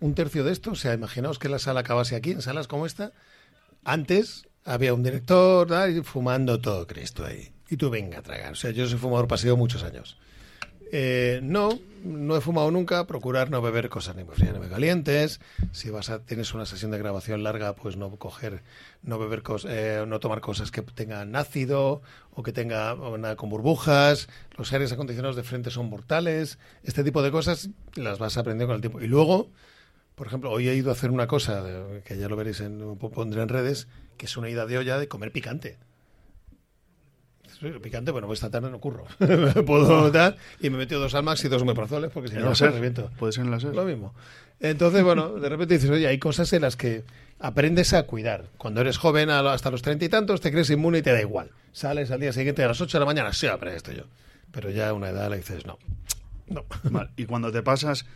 un 0.00 0.14
tercio 0.14 0.44
de 0.44 0.52
esto, 0.52 0.72
o 0.72 0.76
sea, 0.76 0.94
imaginaos 0.94 1.38
que 1.38 1.48
la 1.48 1.58
sala 1.58 1.80
acabase 1.80 2.16
aquí, 2.16 2.32
en 2.32 2.42
salas 2.42 2.66
como 2.68 2.86
esta, 2.86 3.12
antes 3.84 4.48
había 4.64 4.94
un 4.94 5.02
director 5.02 5.68
y 5.90 6.02
fumando 6.02 6.60
todo 6.60 6.86
Cristo 6.86 7.24
ahí. 7.24 7.50
Y 7.70 7.76
tú 7.76 7.90
venga 7.90 8.18
a 8.18 8.22
tragar. 8.22 8.52
O 8.52 8.56
sea, 8.56 8.70
yo 8.70 8.86
soy 8.86 8.98
fumador 8.98 9.28
pasivo 9.28 9.56
muchos 9.56 9.82
años. 9.82 10.18
Eh, 10.90 11.40
no, 11.42 11.78
no 12.04 12.36
he 12.36 12.40
fumado 12.40 12.70
nunca. 12.70 13.06
Procurar 13.06 13.50
no 13.50 13.60
beber 13.62 13.88
cosas 13.88 14.16
ni 14.16 14.24
muy 14.24 14.34
frías 14.34 14.52
ni 14.54 14.58
muy 14.60 14.68
calientes. 14.68 15.40
Si 15.72 15.90
vas 15.90 16.10
a 16.10 16.20
tienes 16.20 16.54
una 16.54 16.66
sesión 16.66 16.90
de 16.90 16.98
grabación 16.98 17.42
larga, 17.42 17.74
pues 17.74 17.96
no 17.96 18.10
coger, 18.16 18.62
no 19.02 19.18
beber 19.18 19.42
cos- 19.42 19.66
eh, 19.68 20.04
no 20.06 20.20
tomar 20.20 20.40
cosas 20.40 20.70
que 20.70 20.82
tengan 20.82 21.34
ácido 21.36 22.02
o 22.32 22.42
que 22.42 22.52
tenga 22.52 22.94
nada 23.18 23.36
con 23.36 23.50
burbujas. 23.50 24.28
Los 24.56 24.72
aires 24.72 24.92
acondicionados 24.92 25.36
de 25.36 25.42
frente 25.42 25.70
son 25.70 25.86
mortales. 25.90 26.58
Este 26.82 27.04
tipo 27.04 27.22
de 27.22 27.30
cosas 27.30 27.70
las 27.94 28.18
vas 28.18 28.36
aprendiendo 28.38 28.66
con 28.68 28.76
el 28.76 28.80
tiempo. 28.80 29.00
Y 29.00 29.06
luego, 29.08 29.50
por 30.14 30.26
ejemplo, 30.26 30.50
hoy 30.50 30.68
he 30.68 30.74
ido 30.74 30.90
a 30.90 30.94
hacer 30.94 31.10
una 31.10 31.26
cosa 31.26 31.64
que 32.04 32.16
ya 32.16 32.28
lo 32.28 32.36
veréis, 32.36 32.60
en, 32.60 32.96
pondré 32.98 33.42
en 33.42 33.48
redes, 33.48 33.88
que 34.16 34.26
es 34.26 34.36
una 34.36 34.48
ida 34.48 34.66
de 34.66 34.78
olla 34.78 34.98
de 34.98 35.08
comer 35.08 35.32
picante. 35.32 35.78
Sí, 37.60 37.66
Picante, 37.82 38.12
bueno, 38.12 38.26
pues 38.28 38.38
esta 38.38 38.50
tarde 38.50 38.70
no 38.70 38.78
curro. 38.78 39.04
Puedo 39.66 40.10
dar 40.10 40.36
y 40.60 40.70
me 40.70 40.76
he 40.76 40.78
metido 40.78 41.00
dos 41.00 41.14
almas 41.14 41.44
y 41.44 41.48
dos 41.48 41.64
meprazoles 41.64 42.10
porque 42.12 42.28
si 42.28 42.36
no, 42.36 42.54
se 42.54 42.68
reviento. 42.70 43.10
Puede 43.18 43.32
ser 43.32 43.44
en 43.44 43.50
la 43.50 43.58
SER. 43.58 43.74
Lo 43.74 43.84
mismo. 43.84 44.14
Entonces, 44.60 45.02
bueno, 45.02 45.30
de 45.34 45.48
repente 45.48 45.74
dices, 45.74 45.90
oye, 45.90 46.06
hay 46.06 46.18
cosas 46.18 46.52
en 46.52 46.62
las 46.62 46.76
que 46.76 47.04
aprendes 47.40 47.94
a 47.94 48.04
cuidar. 48.04 48.46
Cuando 48.58 48.80
eres 48.80 48.98
joven, 48.98 49.30
hasta 49.30 49.70
los 49.70 49.82
treinta 49.82 50.04
y 50.04 50.08
tantos, 50.08 50.40
te 50.40 50.52
crees 50.52 50.70
inmune 50.70 50.98
y 50.98 51.02
te 51.02 51.12
da 51.12 51.20
igual. 51.20 51.50
Sales 51.72 52.10
al 52.10 52.20
día 52.20 52.32
siguiente 52.32 52.62
a 52.62 52.68
las 52.68 52.80
ocho 52.80 52.98
de 52.98 53.00
la 53.00 53.06
mañana, 53.06 53.32
sí, 53.32 53.46
pero 53.58 53.72
esto 53.72 53.92
yo. 53.92 54.04
Pero 54.52 54.70
ya 54.70 54.88
a 54.88 54.94
una 54.94 55.10
edad 55.10 55.30
le 55.30 55.38
dices, 55.38 55.66
no. 55.66 55.78
No. 56.46 56.64
Vale, 56.84 57.10
Y 57.16 57.26
cuando 57.26 57.52
te 57.52 57.62
pasas 57.62 58.06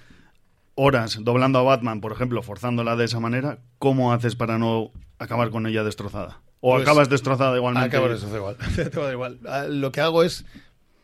horas 0.74 1.18
doblando 1.20 1.58
a 1.58 1.62
Batman, 1.62 2.00
por 2.00 2.12
ejemplo, 2.12 2.42
forzándola 2.42 2.96
de 2.96 3.04
esa 3.04 3.20
manera, 3.20 3.58
¿cómo 3.78 4.12
haces 4.12 4.36
para 4.36 4.58
no 4.58 4.90
acabar 5.18 5.50
con 5.50 5.66
ella 5.66 5.84
destrozada? 5.84 6.40
¿O 6.64 6.70
Pues, 6.72 6.82
acabas 6.82 7.08
destrozada 7.10 7.56
igualmente? 7.56 7.88
Acabo 7.88 8.12
eso, 8.12 8.30
da 8.30 8.36
igual. 8.38 8.56
Te 8.76 8.98
va 8.98 9.12
igual. 9.12 9.38
Ah, 9.46 9.66
Lo 9.68 9.90
que 9.92 10.00
hago 10.00 10.22
es, 10.22 10.44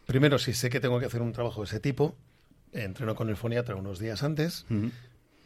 primero, 0.06 0.38
si 0.38 0.54
sé 0.54 0.70
que 0.70 0.80
tengo 0.80 1.00
que 1.00 1.06
hacer 1.06 1.20
un 1.20 1.32
trabajo 1.32 1.60
de 1.62 1.66
ese 1.66 1.80
tipo, 1.80 2.14
entreno 2.72 3.14
con 3.16 3.28
el 3.28 3.36
foniatra 3.36 3.74
unos 3.74 3.98
días 3.98 4.22
antes. 4.22 4.66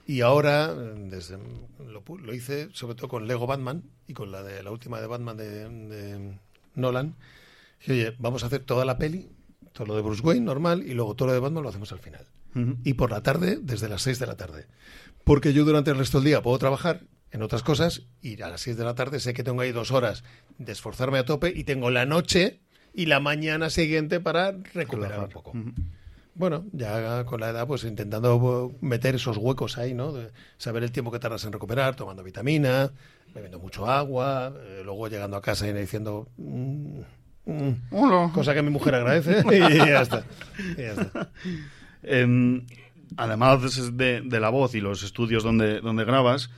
Y 0.07 0.21
ahora, 0.21 0.75
desde, 0.75 1.39
lo, 1.79 2.35
hice 2.35 2.69
sobre 2.73 2.95
todo 2.95 3.09
con 3.09 3.27
Lego 3.27 3.47
Batman 3.47 3.85
y 4.07 4.13
con 4.13 4.31
la 4.31 4.43
de 4.43 4.63
la 4.63 4.71
última 4.71 5.01
de 5.01 5.07
Batman 5.07 5.37
de, 5.37 5.69
de 5.69 6.39
Nolan. 6.75 7.15
Y 7.87 7.93
oye, 7.93 8.15
vamos 8.19 8.43
a 8.43 8.47
hacer 8.47 8.61
toda 8.65 8.85
la 8.85 8.99
peli 8.99 9.31
todo 9.73 9.87
lo 9.87 9.97
de 9.97 10.03
Bruce 10.03 10.23
Wayne 10.23 10.45
normal 10.45 10.83
y 10.87 10.93
luego 10.95 11.15
todo 11.15 11.29
lo 11.29 11.35
de 11.35 11.41
Batman 11.41 11.63
lo 11.63 11.69
hacemos 11.71 11.91
al 11.93 11.99
final. 11.99 12.27
Y 12.85 12.93
por 12.95 13.11
la 13.11 13.23
tarde, 13.23 13.59
desde 13.63 13.89
las 13.89 14.03
6 14.03 14.19
de 14.19 14.27
la 14.27 14.37
tarde. 14.37 14.67
Porque 15.25 15.55
yo 15.55 15.65
durante 15.65 15.91
el 15.91 15.97
resto 15.97 16.19
del 16.19 16.27
día 16.27 16.43
puedo 16.43 16.59
trabajar 16.59 17.01
en 17.33 17.43
otras 17.43 17.63
cosas 17.63 18.03
y 18.21 18.41
a 18.43 18.49
las 18.49 18.61
6 18.61 18.77
de 18.77 18.85
la 18.85 18.95
tarde 18.95 19.19
sé 19.19 19.35
que 19.35 19.43
tengo 19.43 19.63
ahí 19.63 19.73
dos 19.73 19.91
horas 19.91 20.23
de 20.59 20.73
esforzarme 20.73 21.19
a 21.19 21.25
tope 21.25 21.53
y 21.55 21.65
tengo 21.65 21.91
la 21.91 22.07
noche 22.07 22.61
y 22.95 23.07
la 23.07 23.21
mañana 23.21 23.71
siguiente 23.71 24.21
para 24.21 24.53
recuperar 24.75 25.19
un 25.21 25.29
poco. 25.29 25.53
Bueno, 26.35 26.65
ya 26.73 27.25
con 27.25 27.41
la 27.41 27.51
edad, 27.51 27.67
pues 27.67 27.85
intentando 27.85 28.73
meter 28.81 29.15
esos 29.15 29.37
huecos 29.37 29.77
ahí, 29.79 29.93
¿no? 29.95 30.13
De 30.13 30.31
saber 30.57 30.83
el 30.83 30.93
tiempo 30.93 31.11
que 31.11 31.19
tardas 31.19 31.45
en 31.45 31.53
recuperar, 31.53 31.95
tomando 31.95 32.23
vitamina, 32.23 32.91
bebiendo 33.35 33.59
mucho 33.59 33.87
agua, 33.87 34.53
eh, 34.59 34.83
luego 34.85 35.09
llegando 35.09 35.37
a 35.37 35.43
casa 35.43 35.67
y 35.69 35.73
diciendo. 35.73 36.29
mm, 36.37 37.01
mm, 37.47 38.33
Cosa 38.33 38.55
que 38.55 38.63
mi 38.63 38.71
mujer 38.71 38.95
agradece 38.95 39.43
y 39.53 39.77
ya 39.79 40.03
está. 40.03 40.25
Y 40.77 40.81
ya 40.83 40.93
está. 40.93 41.31
Em, 42.03 42.67
además 43.17 43.97
de, 43.97 44.23
de 44.23 44.41
la 44.41 44.49
voz 44.49 44.75
y 44.75 44.81
los 44.81 45.03
estudios 45.03 45.43
donde, 45.43 45.81
donde 45.81 46.05
grabas, 46.05 46.51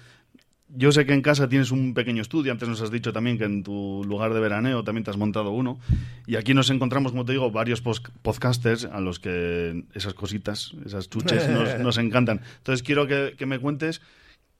yo 0.74 0.92
sé 0.92 1.06
que 1.06 1.14
en 1.14 1.22
casa 1.22 1.48
tienes 1.48 1.70
un 1.70 1.94
pequeño 1.94 2.22
estudio, 2.22 2.52
antes 2.52 2.68
nos 2.68 2.80
has 2.80 2.90
dicho 2.90 3.12
también 3.12 3.38
que 3.38 3.44
en 3.44 3.62
tu 3.62 4.02
lugar 4.06 4.34
de 4.34 4.40
veraneo 4.40 4.84
también 4.84 5.04
te 5.04 5.10
has 5.10 5.16
montado 5.16 5.50
uno, 5.50 5.78
y 6.26 6.36
aquí 6.36 6.54
nos 6.54 6.70
encontramos, 6.70 7.12
como 7.12 7.24
te 7.24 7.32
digo, 7.32 7.50
varios 7.50 7.80
podcasters 7.80 8.84
a 8.84 9.00
los 9.00 9.18
que 9.18 9.84
esas 9.94 10.14
cositas, 10.14 10.72
esas 10.84 11.08
chuches 11.08 11.48
nos, 11.50 11.78
nos 11.78 11.98
encantan. 11.98 12.40
Entonces 12.58 12.82
quiero 12.82 13.06
que, 13.06 13.34
que 13.38 13.46
me 13.46 13.58
cuentes 13.58 14.00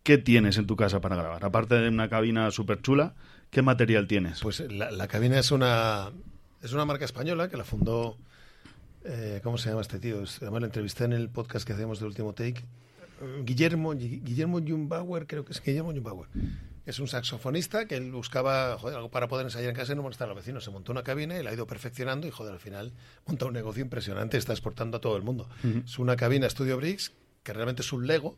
qué 0.03 0.19
tienes 0.19 0.59
en 0.59 0.67
tu 0.67 0.77
casa 0.77 1.01
para 1.01 1.17
grabar, 1.17 1.45
aparte 1.45 1.75
de 1.77 1.89
una 1.89 2.09
cabina 2.09 2.51
súper 2.51 2.81
chula, 2.81 3.15
¿qué 3.51 3.63
material 3.63 4.07
tienes? 4.07 4.41
Pues 4.41 4.61
la, 4.71 4.91
la 4.91 5.09
cabina 5.09 5.39
es 5.39 5.51
una 5.51 6.11
es 6.63 6.73
una 6.73 6.85
marca 6.85 7.05
española 7.05 7.49
que 7.49 7.57
la 7.57 7.65
fundó 7.65 8.17
eh, 9.05 9.41
¿cómo 9.43 9.59
se 9.59 9.69
llama 9.69 9.83
este 9.83 9.99
tío? 9.99 10.23
Además 10.41 10.61
lo 10.61 10.67
entrevisté 10.67 11.05
en 11.05 11.13
el 11.13 11.29
podcast 11.29 11.67
que 11.67 11.75
hacemos 11.75 11.99
del 11.99 12.09
último 12.09 12.33
take. 12.33 12.63
Guillermo 13.45 13.95
Gui- 13.95 14.21
Guillermo 14.23 14.61
Jumbauer, 14.67 15.27
creo 15.27 15.45
que 15.45 15.53
es 15.53 15.63
Guillermo 15.63 15.93
Jumbauer. 15.93 16.29
Es 16.87 16.99
un 16.99 17.09
saxofonista 17.09 17.87
que 17.87 17.97
él 17.97 18.13
buscaba 18.13 18.77
joder, 18.79 18.97
algo 18.97 19.11
para 19.11 19.27
poder 19.29 19.47
ensayar 19.47 19.71
en 19.71 19.77
casa 19.77 19.93
y 19.93 19.97
no 19.97 20.03
molestar 20.03 20.27
a 20.27 20.29
los 20.29 20.37
vecinos. 20.37 20.65
Se 20.65 20.71
montó 20.71 20.93
una 20.93 21.03
cabina 21.03 21.39
y 21.39 21.43
la 21.43 21.51
ha 21.51 21.55
ido 21.55 21.67
perfeccionando 21.67 22.27
y 22.27 22.31
joder, 22.31 22.53
al 22.53 22.61
final 22.61 22.93
monta 23.27 23.47
un 23.47 23.55
negocio 23.55 23.83
impresionante, 23.83 24.37
está 24.37 24.53
exportando 24.53 24.99
a 24.99 25.01
todo 25.01 25.17
el 25.17 25.23
mundo. 25.23 25.49
Es 25.87 25.99
una 25.99 26.17
cabina 26.17 26.49
Studio 26.51 26.77
Bricks 26.77 27.13
que 27.43 27.53
realmente 27.55 27.81
es 27.83 27.93
un 27.93 28.07
Lego 28.07 28.37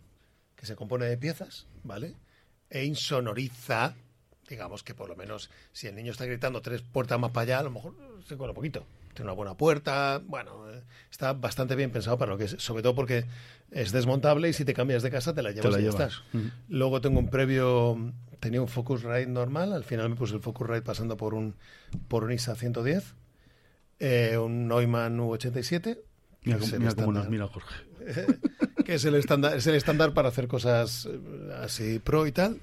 que 0.54 0.64
se 0.66 0.76
compone 0.76 1.06
de 1.06 1.16
piezas, 1.18 1.66
¿vale? 1.82 2.14
E 2.70 2.84
insonoriza, 2.84 3.94
digamos 4.48 4.82
que 4.84 4.94
por 4.94 5.08
lo 5.08 5.16
menos 5.16 5.50
si 5.72 5.86
el 5.88 5.96
niño 5.96 6.12
está 6.12 6.24
gritando 6.24 6.60
tres 6.62 6.82
puertas 6.82 7.18
más 7.18 7.32
para 7.32 7.42
allá, 7.42 7.58
a 7.58 7.62
lo 7.64 7.70
mejor 7.70 7.94
se 8.28 8.36
cola 8.36 8.52
poquito. 8.54 8.86
Tiene 9.16 9.30
una 9.30 9.34
buena 9.34 9.56
puerta, 9.56 10.20
bueno, 10.26 10.70
eh, 10.70 10.82
está 11.10 11.32
bastante 11.32 11.74
bien 11.74 11.90
pensado 11.90 12.18
para 12.18 12.32
lo 12.32 12.38
que 12.38 12.44
es, 12.44 12.56
sobre 12.58 12.82
todo 12.82 12.94
porque 12.94 13.24
es 13.70 13.90
desmontable 13.90 14.50
y 14.50 14.52
si 14.52 14.66
te 14.66 14.74
cambias 14.74 15.02
de 15.02 15.10
casa 15.10 15.32
te 15.32 15.42
la 15.42 15.52
llevas 15.52 15.72
la 15.72 15.80
y 15.80 15.84
ya 15.84 15.88
estás. 15.88 16.22
Luego 16.68 17.00
tengo 17.00 17.18
un 17.18 17.30
previo, 17.30 18.12
tenía 18.40 18.60
un 18.60 18.68
Focusrite 18.68 19.26
normal, 19.26 19.72
al 19.72 19.84
final 19.84 20.10
me 20.10 20.16
puse 20.16 20.34
el 20.34 20.42
Focusrite 20.42 20.82
pasando 20.82 21.16
por 21.16 21.32
un 21.32 21.54
por 22.08 22.24
un 22.24 22.32
ISA 22.32 22.56
110, 22.56 23.14
eh, 24.00 24.36
un 24.36 24.68
Neumann 24.68 25.18
U87, 25.18 25.98
mira 26.44 26.58
que 26.58 26.78
mira 26.78 26.94
cómo 26.94 27.12
nos 27.12 27.30
mira 27.30 27.48
Jorge. 27.48 27.74
que 28.84 28.94
es 28.96 29.04
el 29.06 29.14
estándar, 29.14 29.56
es 29.56 29.66
el 29.66 29.76
estándar 29.76 30.12
para 30.12 30.28
hacer 30.28 30.46
cosas 30.46 31.08
eh, 31.10 31.18
así 31.62 32.00
pro 32.00 32.26
y 32.26 32.32
tal. 32.32 32.60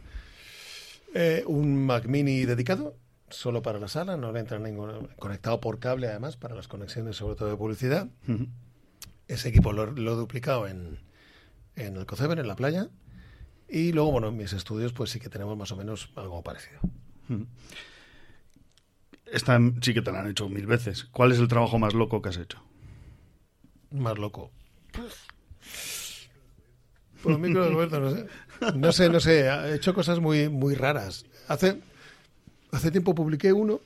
Eh, 1.16 1.43
un 1.47 1.84
Mac 1.84 2.06
Mini 2.06 2.45
dedicado, 2.45 2.95
solo 3.34 3.62
para 3.62 3.80
la 3.80 3.88
sala, 3.88 4.16
no 4.18 4.32
le 4.32 4.40
entra 4.40 4.60
ningún 4.60 5.08
conectado 5.18 5.60
por 5.60 5.80
cable 5.80 6.08
además 6.08 6.38
para 6.38 6.56
las 6.56 6.68
conexiones 6.68 7.18
sobre 7.18 7.36
todo 7.36 7.50
de 7.50 7.58
publicidad. 7.58 8.08
Ese 9.28 9.50
equipo 9.50 9.74
lo, 9.74 9.88
lo 9.88 10.14
he 10.14 10.16
duplicado 10.16 10.68
en, 10.68 11.00
en 11.76 11.98
el 11.98 12.06
Coceber, 12.06 12.40
en 12.40 12.48
la 12.48 12.56
playa. 12.56 12.90
Y 13.68 13.92
luego, 13.92 14.12
bueno, 14.12 14.28
en 14.28 14.38
mis 14.38 14.54
estudios 14.54 14.94
pues 14.94 15.10
sí 15.10 15.20
que 15.20 15.30
tenemos 15.30 15.58
más 15.58 15.72
o 15.72 15.76
menos 15.76 16.12
algo 16.16 16.42
parecido. 16.44 16.80
Esta 19.26 19.60
sí 19.82 19.94
que 19.94 20.02
te 20.02 20.12
la 20.12 20.20
han 20.20 20.30
hecho 20.30 20.48
mil 20.48 20.68
veces. 20.68 21.06
¿Cuál 21.06 21.32
es 21.32 21.40
el 21.40 21.48
trabajo 21.48 21.80
más 21.80 21.94
loco 21.94 22.22
que 22.22 22.30
has 22.30 22.38
hecho? 22.38 22.62
Más 23.92 24.18
loco. 24.18 24.52
Por 27.24 27.32
el 27.32 27.40
micro 27.40 27.64
de 27.64 27.70
Roberto, 27.70 28.00
no 28.00 28.12
sé. 28.12 28.28
No 28.76 28.92
sé, 28.92 29.10
no 29.10 29.20
sé. 29.20 29.48
He 29.48 29.76
hecho 29.76 29.94
cosas 29.94 30.20
muy, 30.20 30.50
muy 30.50 30.76
raras. 30.76 31.26
Hace, 31.48 31.82
hace 32.74 32.92
tiempo 32.92 33.16
publiqué 33.16 33.54
uno 33.54 33.80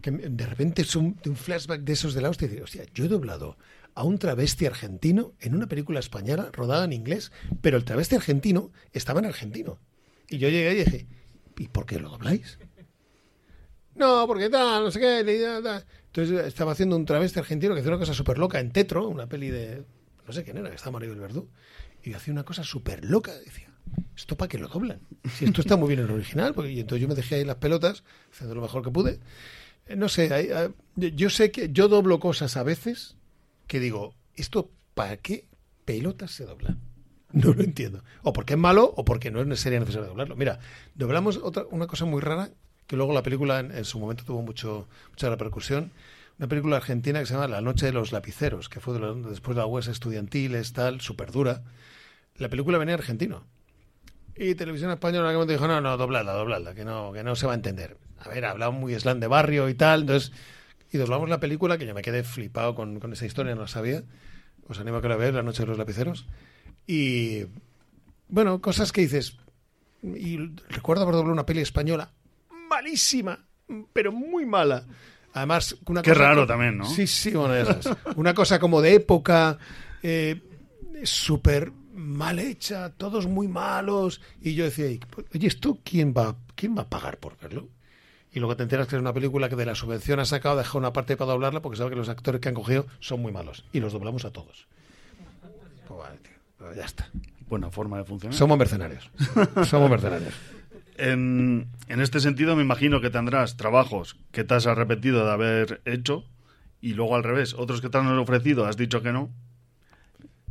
que 0.00 0.10
de 0.10 0.46
repente 0.46 0.82
es 0.82 0.94
un, 0.94 1.18
un 1.26 1.36
flashback 1.36 1.80
de 1.80 1.92
esos 1.92 2.14
de 2.14 2.20
la 2.20 2.30
hostia. 2.30 2.48
Y 2.52 2.60
hostia, 2.60 2.84
yo 2.94 3.04
he 3.04 3.08
doblado 3.08 3.56
a 3.94 4.04
un 4.04 4.18
travesti 4.18 4.66
argentino 4.66 5.32
en 5.40 5.54
una 5.54 5.66
película 5.66 6.00
española 6.00 6.50
rodada 6.52 6.84
en 6.84 6.92
inglés, 6.92 7.32
pero 7.60 7.76
el 7.76 7.84
travesti 7.84 8.14
argentino 8.14 8.70
estaba 8.92 9.20
en 9.20 9.26
argentino. 9.26 9.78
Y 10.28 10.38
yo 10.38 10.48
llegué 10.48 10.72
y 10.72 10.84
dije, 10.84 11.06
¿y 11.58 11.68
por 11.68 11.86
qué 11.86 11.98
lo 11.98 12.10
dobláis? 12.10 12.58
No, 13.94 14.26
porque 14.26 14.50
tal, 14.50 14.84
no 14.84 14.90
sé 14.90 15.00
qué. 15.00 15.60
da. 15.62 15.84
Entonces 16.06 16.46
estaba 16.46 16.72
haciendo 16.72 16.96
un 16.96 17.06
travesti 17.06 17.38
argentino 17.38 17.74
que 17.74 17.80
hacía 17.80 17.90
una 17.92 17.98
cosa 17.98 18.14
súper 18.14 18.38
loca 18.38 18.60
en 18.60 18.70
Tetro, 18.70 19.08
una 19.08 19.26
peli 19.26 19.50
de. 19.50 19.84
No 20.26 20.32
sé 20.32 20.44
quién 20.44 20.58
era, 20.58 20.68
que 20.68 20.76
estaba 20.76 20.92
Maribel 20.92 21.18
Verdú. 21.18 21.48
Y 22.02 22.12
hacía 22.12 22.32
una 22.32 22.44
cosa 22.44 22.62
súper 22.62 23.04
loca. 23.04 23.32
Decía, 23.32 23.70
¿esto 24.16 24.36
para 24.36 24.48
qué 24.48 24.58
lo 24.58 24.68
doblan? 24.68 25.00
Si 25.34 25.44
esto 25.44 25.60
está 25.60 25.76
muy 25.76 25.88
bien 25.88 26.00
en 26.00 26.06
el 26.06 26.12
original. 26.12 26.54
Porque, 26.54 26.72
y 26.72 26.80
entonces 26.80 27.02
yo 27.02 27.08
me 27.08 27.14
dejé 27.14 27.36
ahí 27.36 27.44
las 27.44 27.56
pelotas, 27.56 28.02
haciendo 28.32 28.54
lo 28.54 28.62
mejor 28.62 28.82
que 28.82 28.90
pude. 28.90 29.20
Eh, 29.86 29.96
No 29.96 30.08
sé, 30.08 30.32
hay- 30.32 30.50
hay- 30.50 30.70
yo- 31.14 31.30
sé 31.30 31.50
que 31.50 31.70
yo 31.72 31.88
doblo 31.88 32.18
cosas 32.20 32.56
a 32.56 32.62
veces 32.62 33.16
que 33.66 33.80
digo, 33.80 34.14
¿esto 34.34 34.70
para 34.94 35.16
qué 35.16 35.46
pelotas 35.84 36.30
se 36.32 36.44
dobla? 36.46 36.76
No 37.32 37.52
lo 37.52 37.62
entiendo. 37.62 38.02
O 38.22 38.32
porque 38.32 38.54
es 38.54 38.58
malo 38.58 38.92
o 38.96 39.04
porque 39.04 39.30
no 39.30 39.40
es 39.42 39.60
sería 39.60 39.80
necesario 39.80 40.08
doblarlo. 40.08 40.36
Mira, 40.36 40.58
doblamos 40.94 41.36
otra, 41.38 41.64
una 41.70 41.86
cosa 41.86 42.04
muy 42.04 42.20
rara 42.20 42.50
que 42.86 42.96
luego 42.96 43.12
la 43.12 43.22
película 43.22 43.58
en, 43.60 43.84
su 43.84 43.98
momento 43.98 44.24
tuvo 44.24 44.42
mucho, 44.42 44.88
mucha 45.10 45.28
repercusión. 45.28 45.90
Una 46.38 46.48
película 46.48 46.76
argentina 46.76 47.18
que 47.20 47.26
se 47.26 47.34
llama 47.34 47.48
La 47.48 47.60
Noche 47.60 47.86
de 47.86 47.92
los 47.92 48.12
Lapiceros, 48.12 48.68
que 48.68 48.78
fue 48.80 48.94
de 48.94 49.00
la- 49.00 49.12
después 49.28 49.56
de 49.56 49.62
la 49.62 49.66
huesa 49.66 49.90
estudiantiles, 49.90 50.72
tal, 50.72 51.00
súper 51.00 51.32
dura. 51.32 51.62
La 52.36 52.48
película 52.48 52.78
venía 52.78 52.94
argentino. 52.94 53.44
Y 54.36 54.54
Televisión 54.54 54.90
Española 54.90 55.32
momento 55.32 55.52
dijo, 55.52 55.66
no, 55.66 55.80
no, 55.80 55.96
dobladla, 55.96 56.32
dobladla, 56.32 56.74
que 56.74 56.84
no, 56.84 57.12
que 57.12 57.22
no 57.22 57.36
se 57.36 57.46
va 57.46 57.52
a 57.52 57.56
entender. 57.56 57.96
A 58.18 58.28
ver, 58.28 58.44
hablaba 58.44 58.72
muy 58.72 58.94
slang 58.98 59.20
de 59.20 59.26
barrio 59.26 59.68
y 59.68 59.74
tal, 59.74 60.02
entonces... 60.02 60.32
Y 60.92 60.98
doblamos 60.98 61.28
la 61.28 61.40
película, 61.40 61.78
que 61.78 61.86
yo 61.86 61.94
me 61.94 62.02
quedé 62.02 62.22
flipado 62.22 62.74
con, 62.74 63.00
con 63.00 63.12
esa 63.12 63.26
historia, 63.26 63.54
no 63.54 63.62
la 63.62 63.68
sabía. 63.68 64.04
Os 64.68 64.78
animo 64.78 64.98
a 64.98 65.02
que 65.02 65.08
la 65.08 65.16
veáis, 65.16 65.34
La 65.34 65.42
Noche 65.42 65.62
de 65.62 65.68
los 65.68 65.78
Lapiceros. 65.78 66.26
Y... 66.86 67.46
Bueno, 68.28 68.60
cosas 68.60 68.92
que 68.92 69.00
dices... 69.00 69.36
Y 70.02 70.36
recuerdo 70.68 71.02
haber 71.02 71.16
doblado 71.16 71.32
una 71.32 71.46
peli 71.46 71.60
española 71.60 72.12
malísima, 72.68 73.38
pero 73.92 74.12
muy 74.12 74.46
mala. 74.46 74.84
Además, 75.32 75.76
una 75.86 76.02
Qué 76.02 76.10
cosa 76.10 76.22
raro 76.22 76.46
también, 76.46 76.78
¿no? 76.78 76.84
Sí, 76.86 77.06
sí, 77.06 77.30
bueno, 77.32 77.56
ya 77.56 77.64
sabes. 77.64 77.98
Una 78.16 78.34
cosa 78.34 78.58
como 78.58 78.80
de 78.80 78.94
época, 78.94 79.58
eh, 80.02 80.42
súper 81.04 81.72
mal 81.96 82.38
hecha, 82.38 82.90
todos 82.90 83.26
muy 83.26 83.48
malos. 83.48 84.20
Y 84.40 84.54
yo 84.54 84.64
decía, 84.64 84.90
"Y, 84.90 84.98
pues, 84.98 85.26
oye, 85.34 85.46
¿esto 85.48 85.78
quién 85.84 86.14
va, 86.16 86.36
quién 86.54 86.76
va 86.76 86.82
a 86.82 86.88
pagar 86.88 87.18
por 87.18 87.36
verlo? 87.38 87.68
Y 88.32 88.38
luego 88.38 88.54
te 88.56 88.62
enteras 88.64 88.86
que 88.86 88.96
es 88.96 89.00
una 89.00 89.14
película 89.14 89.48
que 89.48 89.56
de 89.56 89.64
la 89.64 89.74
subvención 89.74 90.20
ha 90.20 90.26
sacado, 90.26 90.56
ha 90.56 90.58
dejado 90.58 90.78
una 90.78 90.92
parte 90.92 91.16
para 91.16 91.32
doblarla 91.32 91.62
porque 91.62 91.78
sabe 91.78 91.90
que 91.90 91.96
los 91.96 92.08
actores 92.10 92.40
que 92.40 92.48
han 92.50 92.54
cogido 92.54 92.86
son 93.00 93.22
muy 93.22 93.32
malos. 93.32 93.64
Y 93.72 93.80
los 93.80 93.92
doblamos 93.94 94.24
a 94.26 94.30
todos. 94.30 94.66
Pues 95.88 95.98
vale, 95.98 96.18
tío, 96.18 96.32
pues 96.58 96.76
ya 96.76 96.84
está. 96.84 97.08
Buena 97.48 97.70
forma 97.70 97.96
de 97.98 98.04
funcionar. 98.04 98.36
Somos 98.36 98.58
mercenarios. 98.58 99.10
Somos 99.68 99.90
mercenarios. 99.90 100.34
En, 100.98 101.68
en 101.88 102.00
este 102.00 102.20
sentido, 102.20 102.56
me 102.56 102.62
imagino 102.62 103.02
que 103.02 103.10
tendrás 103.10 103.58
trabajos 103.58 104.16
que 104.32 104.44
te 104.44 104.54
has 104.54 104.66
arrepentido 104.66 105.26
de 105.26 105.30
haber 105.30 105.82
hecho 105.84 106.24
y 106.80 106.94
luego 106.94 107.16
al 107.16 107.22
revés, 107.22 107.52
otros 107.52 107.82
que 107.82 107.90
te 107.90 107.98
han 107.98 108.06
ofrecido, 108.18 108.64
has 108.64 108.78
dicho 108.78 109.02
que 109.02 109.12
no, 109.12 109.30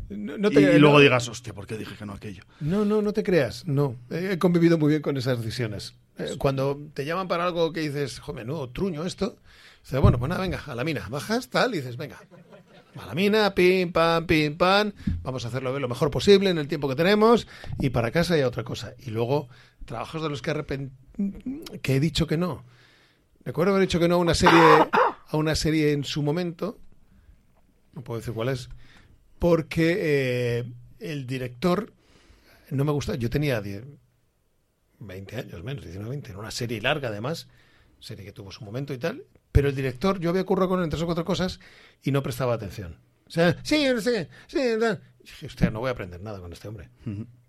No, 0.10 0.38
no 0.38 0.49
y, 0.51 0.53
te- 0.53 0.62
y 0.76 0.80
luego 0.80 0.95
no- 0.97 1.01
digas, 1.01 1.28
hostia, 1.28 1.53
¿por 1.53 1.66
qué 1.66 1.78
dije 1.78 1.95
que 1.95 2.06
no 2.06 2.14
aquello? 2.14 2.43
No, 2.60 2.86
no, 2.86 3.01
no 3.01 3.12
te 3.14 3.24
creas, 3.24 3.66
no. 3.68 3.95
He 4.10 4.38
convivido 4.38 4.78
muy 4.78 4.89
bien 4.89 5.01
con 5.01 5.18
esas 5.18 5.39
decisiones. 5.39 5.95
Eh, 6.18 6.36
Cuando 6.38 6.80
te 6.93 7.06
llaman 7.06 7.28
para 7.28 7.45
algo 7.45 7.74
que 7.74 7.82
dices, 7.82 8.20
joder, 8.20 8.45
menudo 8.45 8.70
truño 8.70 9.03
esto, 9.06 9.38
dices, 9.84 9.99
bueno, 9.99 10.18
pues 10.20 10.30
nada, 10.30 10.41
venga, 10.41 10.62
a 10.66 10.76
la 10.76 10.84
mina, 10.84 11.08
bajas, 11.10 11.49
tal, 11.49 11.74
y 11.74 11.78
dices, 11.78 11.97
venga, 11.97 12.18
a 12.97 13.06
la 13.06 13.14
mina, 13.16 13.53
pim, 13.56 13.91
pam, 13.91 14.26
pim, 14.26 14.56
pam, 14.58 14.93
vamos 15.24 15.43
a 15.43 15.49
hacerlo 15.49 15.78
lo 15.78 15.88
mejor 15.89 16.12
posible 16.12 16.49
en 16.49 16.58
el 16.58 16.68
tiempo 16.68 16.88
que 16.88 16.95
tenemos 16.95 17.47
y 17.80 17.89
para 17.89 18.12
casa 18.12 18.38
y 18.38 18.41
a 18.41 18.47
otra 18.47 18.64
cosa. 18.64 18.93
Y 19.06 19.10
luego, 19.10 19.49
trabajos 19.86 20.22
de 20.24 20.30
los 20.30 20.41
que, 20.41 20.51
arrepen- 20.51 20.91
que 21.82 21.95
he 21.95 21.99
dicho 21.99 22.28
que 22.28 22.38
no. 22.38 22.64
Recuerdo 23.43 23.74
haber 23.74 23.88
dicho 23.88 23.99
que 23.99 24.08
no 24.08 24.16
a 24.16 24.20
una 24.20 24.34
serie, 24.36 24.60
a 25.28 25.36
una 25.38 25.56
serie 25.56 25.91
en 25.91 26.03
su 26.06 26.22
momento, 26.24 26.80
no 27.93 28.01
puedo 28.03 28.20
decir 28.20 28.34
cuál 28.34 28.49
es, 28.49 28.70
porque 29.39 29.97
eh, 30.59 30.63
el 30.99 31.27
director 31.27 31.93
no 32.71 32.83
me 32.86 32.91
gusta. 32.91 33.15
Yo 33.15 33.29
tenía 33.29 33.61
10, 33.61 33.83
20 34.99 35.36
años 35.36 35.63
menos, 35.63 35.83
19, 35.83 36.09
20. 36.09 36.29
Era 36.29 36.39
una 36.39 36.51
serie 36.51 36.81
larga, 36.81 37.09
además. 37.09 37.47
Serie 37.99 38.25
que 38.25 38.31
tuvo 38.31 38.51
su 38.51 38.63
momento 38.63 38.93
y 38.93 38.97
tal. 38.97 39.23
pero 39.51 39.69
el 39.69 39.75
director, 39.75 40.19
yo 40.19 40.29
había 40.29 40.43
currado 40.43 40.69
con 40.69 40.79
él 40.79 40.83
en 40.83 40.89
tres 40.89 41.01
o 41.01 41.05
cuatro 41.05 41.23
cosas 41.25 41.59
y 42.03 42.11
no 42.11 42.21
prestaba 42.21 42.53
atención. 42.53 42.97
O 43.27 43.31
sea, 43.31 43.57
sí, 43.63 43.86
sí. 44.01 44.27
Y 44.53 44.57
dije, 44.57 45.45
hostia, 45.45 45.71
no 45.71 45.79
voy 45.79 45.88
a 45.89 45.91
aprender 45.91 46.21
nada 46.21 46.39
con 46.39 46.51
este 46.53 46.67
hombre. 46.67 46.89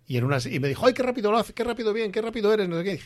Y, 0.07 0.17
en 0.17 0.25
una, 0.25 0.39
y 0.39 0.61
me 0.61 0.69
dijo, 0.69 0.87
ay, 0.87 0.95
qué 0.95 1.03
rápido 1.03 1.31
lo 1.33 1.39
hace, 1.39 1.53
qué 1.53 1.65
rápido 1.65 1.93
bien, 1.93 2.13
qué 2.13 2.23
rápido 2.23 2.53
eres, 2.55 2.69
no 2.69 2.79
sé 2.79 2.85
qué. 2.85 3.01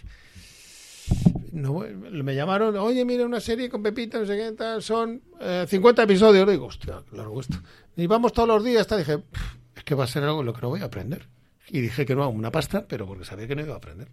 No, 1.53 1.81
me 1.81 2.35
llamaron, 2.35 2.77
oye, 2.77 3.05
mira 3.05 3.25
una 3.27 3.41
serie 3.41 3.69
con 3.69 3.83
Pepita, 3.83 4.19
no 4.19 4.27
sé 4.27 4.37
qué, 4.37 4.53
tal, 4.53 4.83
son 4.83 5.21
eh, 5.41 5.67
50 5.69 6.03
episodios. 6.05 6.47
Le 6.47 6.53
digo, 6.53 6.67
hostia, 6.67 7.03
largo 7.13 7.41
esto. 7.41 7.57
Y 7.97 8.07
vamos 8.07 8.33
todos 8.33 8.49
los 8.49 8.65
días, 8.65 8.87
tal. 8.87 8.99
Dije, 8.99 9.19
"Pff, 9.19 9.57
es 9.77 9.85
que 9.85 9.95
va 9.95 10.05
a 10.05 10.07
ser 10.07 10.23
algo 10.25 10.41
en 10.41 10.47
lo 10.47 10.53
que 10.53 10.61
no 10.63 10.69
voy 10.69 10.81
a 10.81 10.85
aprender. 10.85 11.29
Y 11.69 11.81
dije 11.81 12.05
que 12.07 12.15
no 12.15 12.29
una 12.29 12.51
pasta, 12.51 12.87
pero 12.89 13.07
porque 13.07 13.25
sabía 13.25 13.47
que 13.47 13.55
no 13.57 13.63
iba 13.63 13.75
a 13.75 13.79
aprender. 13.79 14.09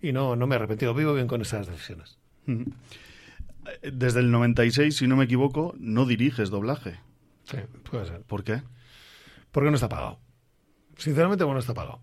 Y 0.00 0.12
no, 0.12 0.36
no 0.36 0.46
me 0.46 0.54
he 0.54 0.58
arrepentido, 0.58 0.94
vivo 0.94 1.14
bien 1.14 1.26
con 1.26 1.40
esas 1.42 1.66
decisiones. 1.66 2.18
Desde 3.82 4.20
el 4.20 4.30
96, 4.30 4.96
si 4.96 5.06
no 5.06 5.16
me 5.16 5.24
equivoco, 5.24 5.74
no 5.78 6.06
diriges 6.06 6.50
doblaje. 6.50 7.00
Sí, 7.44 7.58
puede 7.90 8.06
ser. 8.06 8.22
¿Por 8.22 8.44
qué? 8.44 8.62
Porque 9.50 9.70
no 9.70 9.74
está 9.76 9.88
pagado. 9.88 10.18
Sinceramente, 10.96 11.44
bueno, 11.44 11.54
no 11.54 11.60
está 11.60 11.74
pagado. 11.74 12.00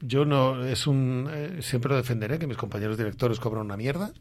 Yo 0.00 0.24
no, 0.24 0.64
es 0.64 0.86
un, 0.86 1.28
eh, 1.32 1.62
siempre 1.62 1.90
lo 1.90 1.96
defenderé 1.96 2.38
que 2.38 2.46
mis 2.46 2.56
compañeros 2.56 2.98
directores 2.98 3.40
cobran 3.40 3.64
una 3.64 3.76
mierda, 3.76 4.12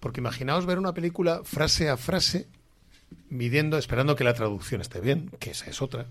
porque 0.00 0.20
imaginaos 0.20 0.66
ver 0.66 0.78
una 0.78 0.92
película 0.94 1.42
frase 1.44 1.88
a 1.88 1.96
frase, 1.96 2.46
midiendo, 3.30 3.78
esperando 3.78 4.16
que 4.16 4.24
la 4.24 4.34
traducción 4.34 4.80
esté 4.80 5.00
bien, 5.00 5.30
que 5.38 5.50
esa 5.50 5.66
es 5.70 5.80
otra. 5.80 6.06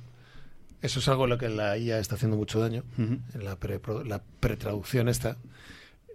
Eso 0.81 0.99
es 0.99 1.07
algo 1.07 1.25
en 1.25 1.29
lo 1.29 1.37
que 1.37 1.47
la 1.49 1.77
IA 1.77 1.99
está 1.99 2.15
haciendo 2.15 2.35
mucho 2.37 2.59
daño, 2.59 2.83
en 2.97 3.23
la, 3.45 3.55
pre, 3.57 3.79
la 4.05 4.21
pretraducción 4.39 5.07
esta. 5.07 5.37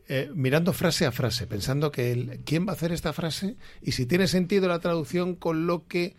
Eh, 0.09 0.31
mirando 0.35 0.73
frase 0.73 1.07
a 1.07 1.13
frase, 1.13 1.47
pensando 1.47 1.91
que 1.93 2.13
el- 2.13 2.41
quién 2.45 2.67
va 2.67 2.73
a 2.73 2.75
hacer 2.75 2.93
esta 2.93 3.13
frase 3.13 3.57
y 3.83 3.93
si 3.93 4.07
tiene 4.07 4.27
sentido 4.27 4.67
la 4.69 4.79
traducción 4.81 5.35
con 5.37 5.67
lo 5.67 5.87
que 5.87 6.17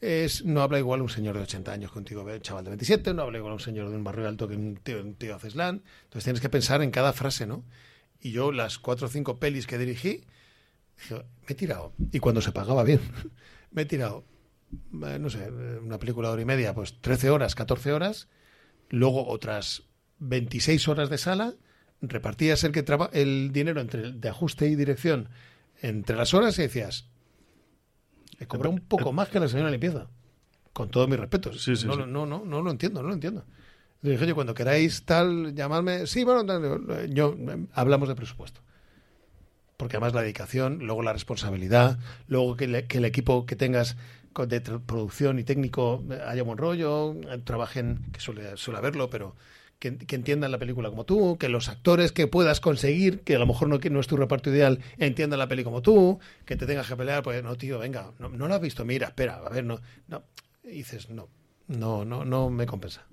es, 0.00 0.44
no 0.44 0.62
habla 0.62 0.78
igual 0.78 1.00
un 1.02 1.08
señor 1.08 1.36
de 1.36 1.42
80 1.42 1.72
años 1.72 1.90
contigo, 1.90 2.22
un 2.22 2.40
chaval 2.40 2.64
de 2.64 2.70
27, 2.70 3.14
no 3.14 3.22
habla 3.22 3.38
igual 3.38 3.54
un 3.54 3.60
señor 3.60 3.88
de 3.90 3.96
un 3.96 4.04
barrio 4.04 4.28
alto 4.28 4.46
que 4.48 4.54
un 4.56 4.76
tío, 4.76 5.00
un 5.00 5.14
tío. 5.14 5.36
Entonces 5.42 6.24
tienes 6.24 6.40
que 6.40 6.48
pensar 6.48 6.82
en 6.82 6.90
cada 6.90 7.12
frase, 7.12 7.46
¿no? 7.46 7.64
Y 8.20 8.32
yo 8.32 8.52
las 8.52 8.78
cuatro 8.78 9.06
o 9.06 9.10
cinco 9.10 9.38
pelis 9.38 9.66
que 9.66 9.78
dirigí, 9.78 10.24
me 11.10 11.22
he 11.48 11.54
tirado. 11.54 11.92
Y 12.12 12.18
cuando 12.20 12.40
se 12.40 12.52
pagaba 12.52 12.84
bien, 12.84 13.00
me 13.70 13.82
he 13.82 13.86
tirado, 13.86 14.24
eh, 15.06 15.18
no 15.18 15.30
sé, 15.30 15.50
una 15.50 15.98
película 15.98 16.28
de 16.28 16.32
hora 16.34 16.42
y 16.42 16.46
media, 16.46 16.74
pues 16.74 17.00
13 17.00 17.30
horas, 17.30 17.54
14 17.54 17.92
horas, 17.92 18.28
luego 18.90 19.26
otras 19.28 19.82
26 20.18 20.88
horas 20.88 21.10
de 21.10 21.18
sala, 21.18 21.54
repartías 22.00 22.64
el, 22.64 22.72
que 22.72 22.82
traba- 22.82 23.10
el 23.12 23.50
dinero 23.52 23.80
entre 23.80 24.12
de 24.12 24.28
ajuste 24.28 24.68
y 24.68 24.74
dirección 24.76 25.28
entre 25.80 26.16
las 26.16 26.34
horas 26.34 26.58
y 26.58 26.62
decías, 26.62 27.08
he 28.40 28.46
cobrado 28.46 28.74
un 28.74 28.80
poco 28.80 29.12
más 29.12 29.28
que 29.28 29.40
la 29.40 29.48
señora 29.48 29.70
limpieza. 29.70 30.06
Con 30.72 30.90
todos 30.90 31.08
mis 31.08 31.18
respetos. 31.18 31.62
Sí, 31.62 31.76
sí, 31.76 31.86
no, 31.86 31.94
sí. 31.94 32.02
no, 32.06 32.26
no, 32.26 32.44
no 32.44 32.62
lo 32.62 32.70
entiendo, 32.70 33.00
no 33.02 33.08
lo 33.08 33.14
entiendo. 33.14 33.44
Le 34.02 34.10
dije, 34.12 34.24
oye, 34.24 34.34
cuando 34.34 34.54
queráis 34.54 35.04
tal, 35.04 35.54
llamadme. 35.54 36.06
Sí, 36.06 36.24
bueno, 36.24 36.44
yo, 37.06 37.36
hablamos 37.72 38.08
de 38.08 38.14
presupuesto. 38.14 38.60
Porque 39.76 39.96
además 39.96 40.14
la 40.14 40.22
dedicación, 40.22 40.78
luego 40.80 41.02
la 41.02 41.12
responsabilidad, 41.12 41.98
luego 42.28 42.56
que, 42.56 42.68
le- 42.68 42.86
que 42.86 42.98
el 42.98 43.04
equipo 43.04 43.44
que 43.46 43.56
tengas 43.56 43.96
de 44.48 44.60
producción 44.60 45.38
y 45.38 45.44
técnico 45.44 46.02
eh, 46.10 46.20
haya 46.26 46.42
buen 46.42 46.58
rollo, 46.58 47.12
eh, 47.30 47.38
trabajen, 47.44 48.00
que 48.12 48.20
suele, 48.20 48.56
suele 48.56 48.78
haberlo, 48.78 49.08
pero 49.10 49.36
que, 49.78 49.96
que 49.98 50.16
entiendan 50.16 50.50
la 50.52 50.58
película 50.58 50.88
como 50.90 51.04
tú, 51.04 51.36
que 51.38 51.48
los 51.48 51.68
actores 51.68 52.12
que 52.12 52.26
puedas 52.26 52.60
conseguir, 52.60 53.20
que 53.20 53.36
a 53.36 53.38
lo 53.38 53.46
mejor 53.46 53.68
no, 53.68 53.80
que 53.80 53.90
no 53.90 54.00
es 54.00 54.06
tu 54.06 54.16
reparto 54.16 54.50
ideal, 54.50 54.80
entiendan 54.98 55.38
la 55.38 55.48
peli 55.48 55.64
como 55.64 55.82
tú, 55.82 56.18
que 56.44 56.56
te 56.56 56.66
tengas 56.66 56.88
que 56.88 56.96
pelear, 56.96 57.22
pues 57.22 57.42
no, 57.42 57.54
tío, 57.56 57.78
venga, 57.78 58.12
no, 58.18 58.28
no 58.30 58.48
lo 58.48 58.54
has 58.54 58.60
visto, 58.60 58.84
mira, 58.84 59.08
espera, 59.08 59.36
a 59.44 59.50
ver, 59.50 59.64
no, 59.64 59.80
no. 60.08 60.22
Y 60.64 60.76
dices, 60.78 61.10
no, 61.10 61.28
no, 61.68 62.04
no, 62.04 62.24
no 62.24 62.48
me 62.50 62.64
compensa. 62.66 63.04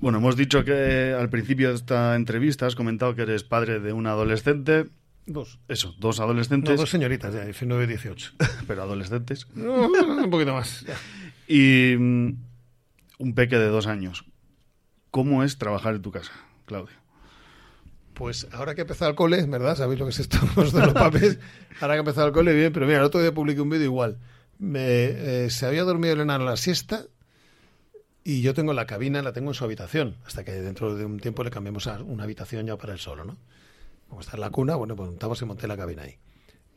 Bueno, 0.00 0.18
hemos 0.18 0.36
dicho 0.36 0.64
que 0.64 1.14
al 1.18 1.30
principio 1.30 1.70
de 1.70 1.76
esta 1.76 2.14
entrevista 2.16 2.66
has 2.66 2.74
comentado 2.74 3.14
que 3.14 3.22
eres 3.22 3.44
padre 3.44 3.80
de 3.80 3.92
un 3.92 4.06
adolescente. 4.06 4.86
Dos. 5.26 5.58
Eso, 5.68 5.94
dos 5.98 6.18
No, 6.18 6.24
adolescentes, 6.24 6.76
dos 6.78 6.90
señoritas 6.90 7.32
de 7.32 7.44
19 7.46 7.84
y 7.84 7.86
18. 7.86 8.32
pero 8.66 8.82
adolescentes. 8.82 9.46
No, 9.54 9.86
un 10.24 10.30
poquito 10.30 10.52
más. 10.52 10.84
ya. 10.86 10.94
Y 11.48 11.96
mm, 11.96 12.36
un 13.20 13.34
peque 13.34 13.56
de 13.56 13.68
dos 13.68 13.86
años. 13.86 14.24
¿Cómo 15.14 15.44
es 15.44 15.58
trabajar 15.58 15.94
en 15.94 16.02
tu 16.02 16.10
casa, 16.10 16.32
Claudio? 16.66 16.96
Pues 18.14 18.48
ahora 18.50 18.74
que 18.74 18.80
he 18.80 18.82
empezado 18.82 19.08
el 19.08 19.14
cole, 19.14 19.46
¿verdad? 19.46 19.76
¿Sabéis 19.76 20.00
lo 20.00 20.06
que 20.06 20.10
es 20.10 20.18
esto 20.18 20.38
de 20.56 20.86
los 20.86 20.92
papis? 20.92 21.38
Ahora 21.80 21.94
que 21.94 21.98
he 21.98 22.00
empezado 22.00 22.26
el 22.26 22.32
cole, 22.32 22.52
bien, 22.52 22.72
pero 22.72 22.84
mira, 22.84 22.98
el 22.98 23.04
otro 23.04 23.20
día 23.20 23.32
publiqué 23.32 23.60
un 23.60 23.70
vídeo 23.70 23.84
igual. 23.84 24.18
Me, 24.58 24.80
eh, 25.44 25.50
se 25.50 25.66
había 25.66 25.84
dormido 25.84 26.14
Elena 26.14 26.34
en 26.34 26.44
la 26.44 26.56
siesta 26.56 27.06
y 28.24 28.42
yo 28.42 28.54
tengo 28.54 28.72
la 28.72 28.86
cabina, 28.86 29.22
la 29.22 29.32
tengo 29.32 29.50
en 29.50 29.54
su 29.54 29.62
habitación, 29.62 30.16
hasta 30.26 30.42
que 30.42 30.50
dentro 30.50 30.96
de 30.96 31.04
un 31.04 31.20
tiempo 31.20 31.44
le 31.44 31.50
cambiemos 31.52 31.86
a 31.86 32.02
una 32.02 32.24
habitación 32.24 32.66
ya 32.66 32.76
para 32.76 32.92
él 32.92 32.98
solo, 32.98 33.24
¿no? 33.24 33.36
Como 34.08 34.20
está 34.20 34.34
en 34.34 34.40
la 34.40 34.50
cuna, 34.50 34.74
bueno, 34.74 34.96
pues 34.96 35.10
montamos 35.10 35.40
y 35.40 35.44
monté 35.44 35.68
la 35.68 35.76
cabina 35.76 36.02
ahí. 36.02 36.18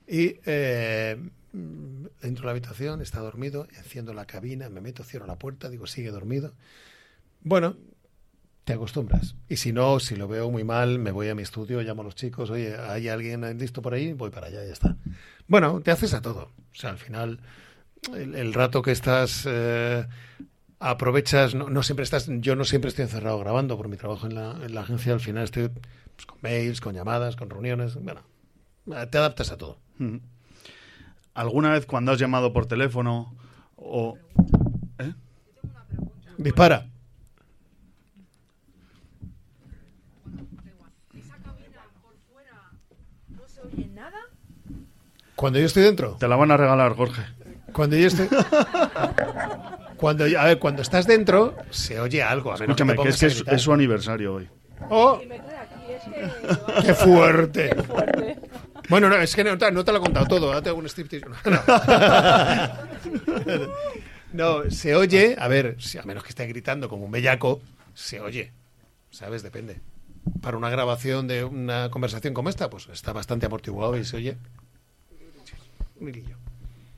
Y 0.07 0.39
eh, 0.45 1.17
mm, 1.53 2.05
entro 2.21 2.43
a 2.43 2.45
la 2.45 2.51
habitación, 2.51 3.01
está 3.01 3.19
dormido, 3.19 3.67
enciendo 3.75 4.13
la 4.13 4.25
cabina, 4.27 4.69
me 4.69 4.79
meto, 4.79 5.03
cierro 5.03 5.25
la 5.25 5.39
puerta, 5.39 5.71
digo, 5.71 5.87
sigue 5.87 6.11
dormido. 6.11 6.53
Bueno, 7.41 7.77
te 8.67 8.73
acostumbras. 8.73 9.35
Y 9.47 9.55
si 9.55 9.71
no, 9.71 9.97
si 10.01 10.17
lo 10.17 10.27
veo 10.27 10.51
muy 10.51 10.65
mal, 10.65 10.99
me 10.99 11.11
voy 11.11 11.29
a 11.29 11.35
mi 11.35 11.41
estudio, 11.41 11.81
llamo 11.81 12.01
a 12.01 12.05
los 12.05 12.15
chicos, 12.15 12.49
oye, 12.49 12.75
¿hay 12.77 13.07
alguien 13.07 13.57
listo 13.57 13.81
por 13.81 13.93
ahí? 13.93 14.11
Voy 14.11 14.29
para 14.29 14.47
allá, 14.47 14.65
ya 14.65 14.73
está. 14.73 14.97
Bueno, 15.47 15.79
te 15.79 15.89
haces 15.89 16.13
a 16.13 16.21
todo. 16.21 16.51
O 16.73 16.75
sea, 16.75 16.89
al 16.89 16.97
final, 16.97 17.39
el, 18.13 18.35
el 18.35 18.53
rato 18.53 18.81
que 18.81 18.91
estás, 18.91 19.47
eh, 19.49 20.05
aprovechas, 20.79 21.55
no, 21.55 21.69
no 21.69 21.81
siempre 21.81 22.03
estás, 22.03 22.27
yo 22.27 22.57
no 22.57 22.65
siempre 22.65 22.89
estoy 22.89 23.03
encerrado 23.03 23.39
grabando 23.39 23.77
por 23.77 23.87
mi 23.87 23.95
trabajo 23.95 24.27
en 24.27 24.35
la, 24.35 24.59
en 24.61 24.75
la 24.75 24.81
agencia, 24.81 25.13
al 25.13 25.21
final 25.21 25.45
estoy 25.45 25.69
pues, 25.69 26.25
con 26.25 26.37
mails, 26.41 26.81
con 26.81 26.93
llamadas, 26.93 27.37
con 27.37 27.49
reuniones, 27.49 27.95
bueno, 27.95 28.19
te 28.85 29.17
adaptas 29.17 29.49
a 29.53 29.57
todo. 29.57 29.79
¿Alguna 31.33 31.71
vez 31.71 31.85
cuando 31.85 32.11
has 32.11 32.19
llamado 32.19 32.51
por 32.51 32.65
teléfono 32.65 33.33
o... 33.77 34.17
¿Eh? 34.99 35.13
Dispara. 36.37 36.89
Cuando 45.37 45.59
yo 45.59 45.65
estoy 45.67 45.83
dentro. 45.83 46.17
Te 46.19 46.27
la 46.27 46.35
van 46.35 46.51
a 46.51 46.57
regalar, 46.57 46.93
Jorge. 46.95 47.21
Cuando 47.71 47.95
yo 47.95 48.07
estoy. 48.07 48.27
Cuando, 49.95 50.25
a 50.25 50.43
ver, 50.45 50.59
cuando 50.59 50.81
estás 50.81 51.07
dentro, 51.07 51.55
se 51.69 51.99
oye 51.99 52.21
algo. 52.23 52.49
A 52.51 52.55
menos 52.57 52.69
Escúchame, 52.69 52.93
te 52.95 53.03
que 53.03 53.09
es 53.27 53.43
que 53.43 53.57
su 53.59 53.71
aniversario 53.71 54.33
hoy. 54.33 54.49
¡Oh! 54.89 55.19
¡Qué 56.83 56.93
fuerte! 56.93 57.75
Bueno, 58.89 59.09
no, 59.09 59.15
es 59.15 59.35
que 59.35 59.43
no, 59.43 59.57
te- 59.57 59.71
no 59.71 59.83
te 59.85 59.91
lo 59.91 59.99
he 59.99 60.01
contado 60.01 60.25
todo. 60.27 60.47
Ahora 60.47 60.61
te 60.61 60.69
hago 60.69 60.79
un 60.79 60.85
striptease. 60.87 61.25
No. 64.33 64.61
No, 64.63 64.69
se 64.71 64.95
oye. 64.95 65.35
A 65.39 65.47
ver, 65.47 65.75
si- 65.79 65.97
a 65.97 66.03
menos 66.03 66.23
que 66.23 66.29
esté 66.29 66.45
gritando 66.47 66.89
como 66.89 67.05
un 67.05 67.11
bellaco, 67.11 67.61
se 67.93 68.19
oye. 68.19 68.51
¿Sabes? 69.09 69.41
Depende. 69.43 69.79
Para 70.41 70.57
una 70.57 70.69
grabación 70.69 71.27
de 71.27 71.43
una 71.43 71.89
conversación 71.89 72.33
como 72.33 72.49
esta, 72.49 72.69
pues 72.69 72.87
está 72.91 73.13
bastante 73.13 73.45
amortiguado 73.45 73.97
y 73.97 74.03
se 74.03 74.17
oye. 74.17 74.37
Un 75.99 76.09
hilillo. 76.09 76.35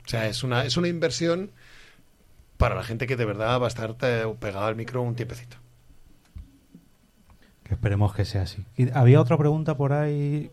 O 0.04 0.08
sea, 0.08 0.26
es 0.26 0.42
una, 0.42 0.64
es 0.64 0.76
una 0.76 0.88
inversión 0.88 1.50
para 2.56 2.74
la 2.74 2.82
gente 2.82 3.06
que 3.06 3.16
de 3.16 3.24
verdad 3.24 3.60
va 3.60 3.66
a 3.66 3.68
estar 3.68 3.96
eh, 4.02 4.24
pegada 4.38 4.66
al 4.66 4.76
micro 4.76 5.02
un 5.02 5.14
tiempecito. 5.14 5.56
Que 7.64 7.74
esperemos 7.74 8.14
que 8.14 8.24
sea 8.24 8.42
así. 8.42 8.64
Y 8.76 8.90
había 8.90 9.20
otra 9.20 9.36
pregunta 9.38 9.76
por 9.76 9.92
ahí. 9.92 10.50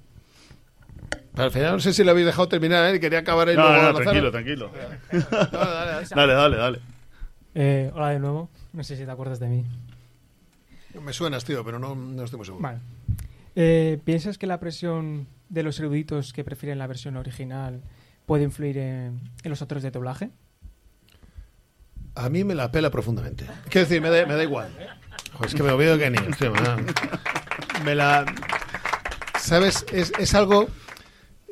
Pero 1.34 1.44
al 1.46 1.52
final 1.52 1.72
no 1.74 1.80
sé 1.80 1.94
si 1.94 2.04
lo 2.04 2.12
habéis 2.12 2.26
dejado 2.28 2.48
terminar, 2.48 2.94
¿eh? 2.94 3.00
Quería 3.00 3.20
acabar 3.20 3.48
ahí 3.50 3.56
No, 3.56 3.64
luego 3.68 3.82
no, 3.84 3.90
azar. 3.90 4.04
tranquilo, 4.04 4.32
tranquilo. 4.32 4.72
No, 5.12 5.60
dale, 5.60 5.92
dale. 5.92 6.08
Dale, 6.16 6.34
dale, 6.34 6.58
dale. 6.58 6.80
Eh, 7.56 7.92
hola 7.94 8.10
de 8.10 8.20
nuevo. 8.20 8.50
No 8.74 8.84
sé 8.84 8.96
si 8.98 9.06
te 9.06 9.12
acuerdas 9.12 9.40
de 9.40 9.48
mí. 9.48 9.66
Me 11.02 11.14
suenas, 11.14 11.44
tío, 11.46 11.64
pero 11.64 11.78
no, 11.80 11.96
no 11.96 12.24
estoy 12.24 12.38
muy 12.38 12.46
seguro. 12.46 12.64
Vale. 12.64 12.80
Eh, 13.56 14.00
¿Piensas 14.04 14.38
que 14.38 14.48
la 14.48 14.60
presión 14.60 15.28
de 15.50 15.64
los 15.64 15.80
eruditos 15.80 16.34
que 16.34 16.44
prefieren 16.44 16.78
la 16.80 16.88
versión 16.88 17.18
original 17.18 17.82
puede 18.28 18.44
influir 18.44 18.78
en, 18.78 19.20
en 19.42 19.50
los 19.50 19.60
actores 19.64 19.82
de 19.84 19.90
doblaje? 19.90 20.30
A 22.14 22.30
mí 22.30 22.44
me 22.44 22.54
la 22.54 22.72
pela 22.72 22.92
profundamente. 22.92 23.46
Quiero 23.70 23.88
decir, 23.88 24.02
me 24.02 24.10
da, 24.10 24.26
me 24.26 24.36
da 24.36 24.44
igual. 24.44 24.70
Joder, 25.34 25.48
es 25.48 25.56
que 25.56 25.64
me 25.64 25.72
olvido 25.72 25.98
que 25.98 26.10
ni. 26.10 26.18
hostia, 26.20 26.52
me, 26.52 26.62
da- 26.62 26.78
me 27.86 27.96
la. 27.96 28.26
¿Sabes? 29.40 29.86
Es, 29.92 30.12
es 30.20 30.34
algo. 30.36 30.68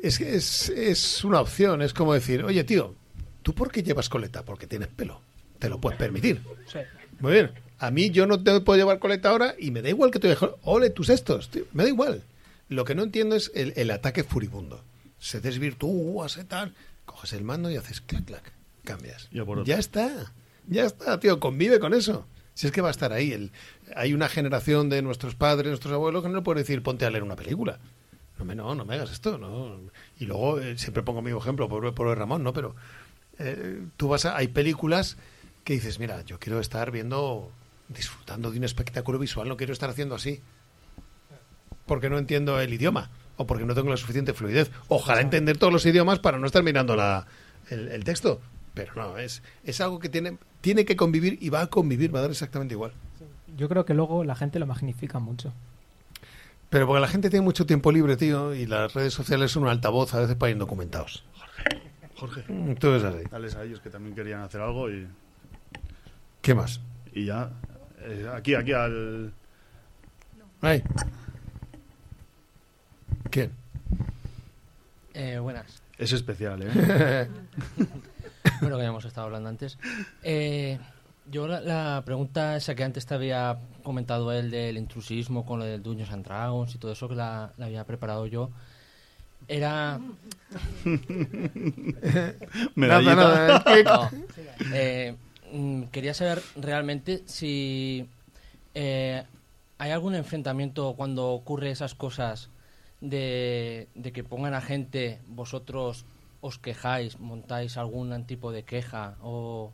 Es, 0.02 0.20
es, 0.20 0.68
es 0.68 1.24
una 1.24 1.40
opción. 1.40 1.82
Es 1.82 1.94
como 1.94 2.12
decir, 2.14 2.44
oye, 2.44 2.62
tío, 2.64 2.94
¿tú 3.42 3.54
por 3.54 3.70
qué 3.72 3.82
llevas 3.82 4.08
coleta? 4.08 4.44
Porque 4.44 4.66
tienes 4.66 4.88
pelo. 4.88 5.20
Te 5.58 5.68
lo 5.70 5.80
puedes 5.80 5.98
permitir. 5.98 6.42
Sí. 6.70 6.78
Muy 7.20 7.32
bien. 7.32 7.52
A 7.78 7.90
mí 7.90 8.10
yo 8.10 8.26
no 8.26 8.42
te 8.42 8.60
puedo 8.60 8.78
llevar 8.78 8.98
coleta 8.98 9.30
ahora 9.30 9.54
y 9.58 9.70
me 9.70 9.82
da 9.82 9.88
igual 9.88 10.10
que 10.10 10.18
tú 10.18 10.28
dejes. 10.28 10.50
Ole, 10.62 10.90
tus 10.90 11.08
estos. 11.08 11.48
tío, 11.50 11.64
me 11.72 11.84
da 11.84 11.88
igual. 11.88 12.22
Lo 12.68 12.84
que 12.84 12.94
no 12.94 13.02
entiendo 13.04 13.36
es 13.36 13.50
el, 13.54 13.72
el 13.76 13.90
ataque 13.92 14.24
furibundo. 14.24 14.82
Se 15.26 15.40
desvirtúa, 15.40 16.28
se 16.28 16.44
tal. 16.44 16.72
Coges 17.04 17.32
el 17.32 17.42
mando 17.42 17.68
y 17.68 17.76
haces 17.76 18.00
clac, 18.00 18.24
clac. 18.24 18.52
Cambias. 18.84 19.28
Ya 19.32 19.44
por 19.44 19.58
otro. 19.58 19.66
Ya 19.66 19.76
está. 19.76 20.32
Ya 20.68 20.84
está, 20.84 21.18
tío. 21.18 21.40
Convive 21.40 21.80
con 21.80 21.94
eso. 21.94 22.28
Si 22.54 22.68
es 22.68 22.72
que 22.72 22.80
va 22.80 22.86
a 22.86 22.90
estar 22.92 23.12
ahí. 23.12 23.32
El, 23.32 23.50
hay 23.96 24.14
una 24.14 24.28
generación 24.28 24.88
de 24.88 25.02
nuestros 25.02 25.34
padres, 25.34 25.66
nuestros 25.66 25.92
abuelos, 25.92 26.22
que 26.22 26.28
no 26.28 26.36
le 26.36 26.42
puede 26.42 26.60
decir 26.60 26.80
ponte 26.80 27.06
a 27.06 27.10
leer 27.10 27.24
una 27.24 27.34
película. 27.34 27.80
No 28.38 28.44
me, 28.44 28.54
no, 28.54 28.76
no 28.76 28.84
me 28.84 28.94
hagas 28.94 29.10
esto. 29.10 29.36
No. 29.36 29.80
Y 30.20 30.26
luego, 30.26 30.60
eh, 30.60 30.78
siempre 30.78 31.02
pongo 31.02 31.22
mi 31.22 31.36
ejemplo, 31.36 31.68
por, 31.68 31.92
por 31.92 32.16
Ramón, 32.16 32.44
¿no? 32.44 32.52
Pero 32.52 32.76
eh, 33.40 33.82
tú 33.96 34.06
vas 34.06 34.26
a, 34.26 34.36
hay 34.36 34.46
películas 34.46 35.16
que 35.64 35.72
dices, 35.72 35.98
mira, 35.98 36.22
yo 36.24 36.38
quiero 36.38 36.60
estar 36.60 36.92
viendo, 36.92 37.50
disfrutando 37.88 38.52
de 38.52 38.58
un 38.58 38.64
espectáculo 38.64 39.18
visual, 39.18 39.48
no 39.48 39.56
quiero 39.56 39.72
estar 39.72 39.90
haciendo 39.90 40.14
así. 40.14 40.40
Porque 41.84 42.10
no 42.10 42.16
entiendo 42.16 42.60
el 42.60 42.72
idioma 42.72 43.10
o 43.36 43.46
porque 43.46 43.64
no 43.64 43.74
tengo 43.74 43.90
la 43.90 43.96
suficiente 43.96 44.32
fluidez. 44.34 44.70
Ojalá 44.88 45.20
entender 45.20 45.58
todos 45.58 45.72
los 45.72 45.84
idiomas 45.86 46.18
para 46.18 46.38
no 46.38 46.46
estar 46.46 46.62
mirando 46.62 46.96
la, 46.96 47.26
el, 47.70 47.88
el 47.88 48.04
texto. 48.04 48.40
Pero 48.74 48.92
no, 48.94 49.16
es, 49.18 49.42
es 49.64 49.80
algo 49.80 49.98
que 49.98 50.08
tiene, 50.08 50.36
tiene 50.60 50.84
que 50.84 50.96
convivir 50.96 51.38
y 51.40 51.48
va 51.48 51.62
a 51.62 51.66
convivir, 51.68 52.14
va 52.14 52.18
a 52.18 52.22
dar 52.22 52.30
exactamente 52.30 52.74
igual. 52.74 52.92
Yo 53.56 53.68
creo 53.70 53.84
que 53.86 53.94
luego 53.94 54.22
la 54.24 54.34
gente 54.36 54.58
lo 54.58 54.66
magnifica 54.66 55.18
mucho. 55.18 55.52
Pero 56.68 56.86
porque 56.86 57.00
la 57.00 57.08
gente 57.08 57.30
tiene 57.30 57.44
mucho 57.44 57.64
tiempo 57.64 57.90
libre, 57.92 58.16
tío, 58.16 58.52
y 58.54 58.66
las 58.66 58.92
redes 58.92 59.14
sociales 59.14 59.52
son 59.52 59.62
un 59.62 59.68
altavoz 59.70 60.12
a 60.14 60.20
veces 60.20 60.36
para 60.36 60.52
indocumentados. 60.52 61.24
Jorge, 62.16 62.44
Mm, 62.48 62.74
Todo 62.74 62.96
es 62.96 63.04
así. 63.04 63.18
dales 63.30 63.54
a 63.56 63.62
ellos 63.64 63.80
que 63.80 63.88
también 63.90 64.14
querían 64.14 64.40
hacer 64.40 64.60
algo 64.60 64.90
y, 64.90 65.06
¿Qué 66.42 66.54
más? 66.54 66.80
y 67.12 67.26
ya. 67.26 67.50
eh, 68.00 68.26
aquí, 68.34 68.54
aquí 68.54 68.72
al. 68.72 69.32
Ay. 70.60 70.82
¿Quién? 73.36 73.52
Eh, 75.12 75.38
buenas. 75.38 75.82
Es 75.98 76.12
especial, 76.12 76.62
¿eh? 76.62 76.70
Bueno, 78.62 78.78
que 78.78 78.82
ya 78.82 78.88
hemos 78.88 79.04
estado 79.04 79.26
hablando 79.26 79.50
antes. 79.50 79.76
Eh, 80.22 80.78
yo 81.30 81.46
la, 81.46 81.60
la 81.60 82.02
pregunta 82.06 82.56
esa 82.56 82.74
que 82.74 82.82
antes 82.82 83.04
te 83.04 83.12
había 83.12 83.58
comentado 83.82 84.32
él 84.32 84.50
del 84.50 84.78
intrusismo 84.78 85.44
con 85.44 85.58
lo 85.58 85.66
del 85.66 85.82
Dungeons 85.82 86.12
and 86.12 86.24
Dragons 86.24 86.74
y 86.74 86.78
todo 86.78 86.92
eso 86.92 87.10
que 87.10 87.14
la, 87.14 87.52
la 87.58 87.66
había 87.66 87.84
preparado 87.84 88.24
yo, 88.24 88.48
era... 89.48 90.00
Medallita. 92.74 93.14
Nada, 93.14 93.62
nada, 93.66 93.82
No. 93.84 94.10
Eh, 94.72 95.14
mm, 95.52 95.82
quería 95.88 96.14
saber 96.14 96.40
realmente 96.56 97.22
si 97.26 98.08
eh, 98.72 99.24
hay 99.76 99.90
algún 99.90 100.14
enfrentamiento 100.14 100.94
cuando 100.96 101.28
ocurre 101.28 101.70
esas 101.70 101.94
cosas 101.94 102.48
de, 103.00 103.88
de 103.94 104.12
que 104.12 104.24
pongan 104.24 104.54
a 104.54 104.60
gente, 104.60 105.20
vosotros 105.26 106.06
os 106.40 106.58
quejáis, 106.58 107.18
montáis 107.18 107.76
algún 107.76 108.24
tipo 108.24 108.52
de 108.52 108.62
queja 108.64 109.16
o 109.22 109.72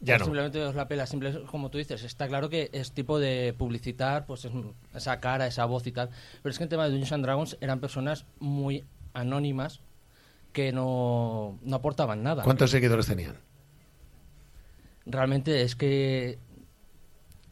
Ya 0.00 0.16
o 0.16 0.18
no. 0.18 0.24
simplemente 0.24 0.58
os 0.64 0.74
la 0.74 0.88
pela, 0.88 1.06
simple, 1.06 1.44
como 1.44 1.70
tú 1.70 1.78
dices, 1.78 2.02
está 2.04 2.26
claro 2.26 2.48
que 2.48 2.70
es 2.72 2.92
tipo 2.92 3.18
de 3.18 3.54
publicitar, 3.56 4.26
pues 4.26 4.44
es 4.46 4.52
esa 4.94 5.20
cara, 5.20 5.46
esa 5.46 5.66
voz 5.66 5.86
y 5.86 5.92
tal, 5.92 6.08
pero 6.42 6.50
es 6.50 6.58
que 6.58 6.64
en 6.64 6.70
tema 6.70 6.84
de 6.84 6.90
Dungeons 6.90 7.12
and 7.12 7.24
Dragons 7.24 7.56
eran 7.60 7.80
personas 7.80 8.24
muy 8.38 8.84
anónimas 9.12 9.80
que 10.52 10.72
no, 10.72 11.58
no 11.62 11.76
aportaban 11.76 12.22
nada. 12.22 12.42
¿Cuántos 12.42 12.70
seguidores 12.70 13.06
tenían? 13.06 13.36
Realmente 15.06 15.62
es 15.62 15.76
que 15.76 16.38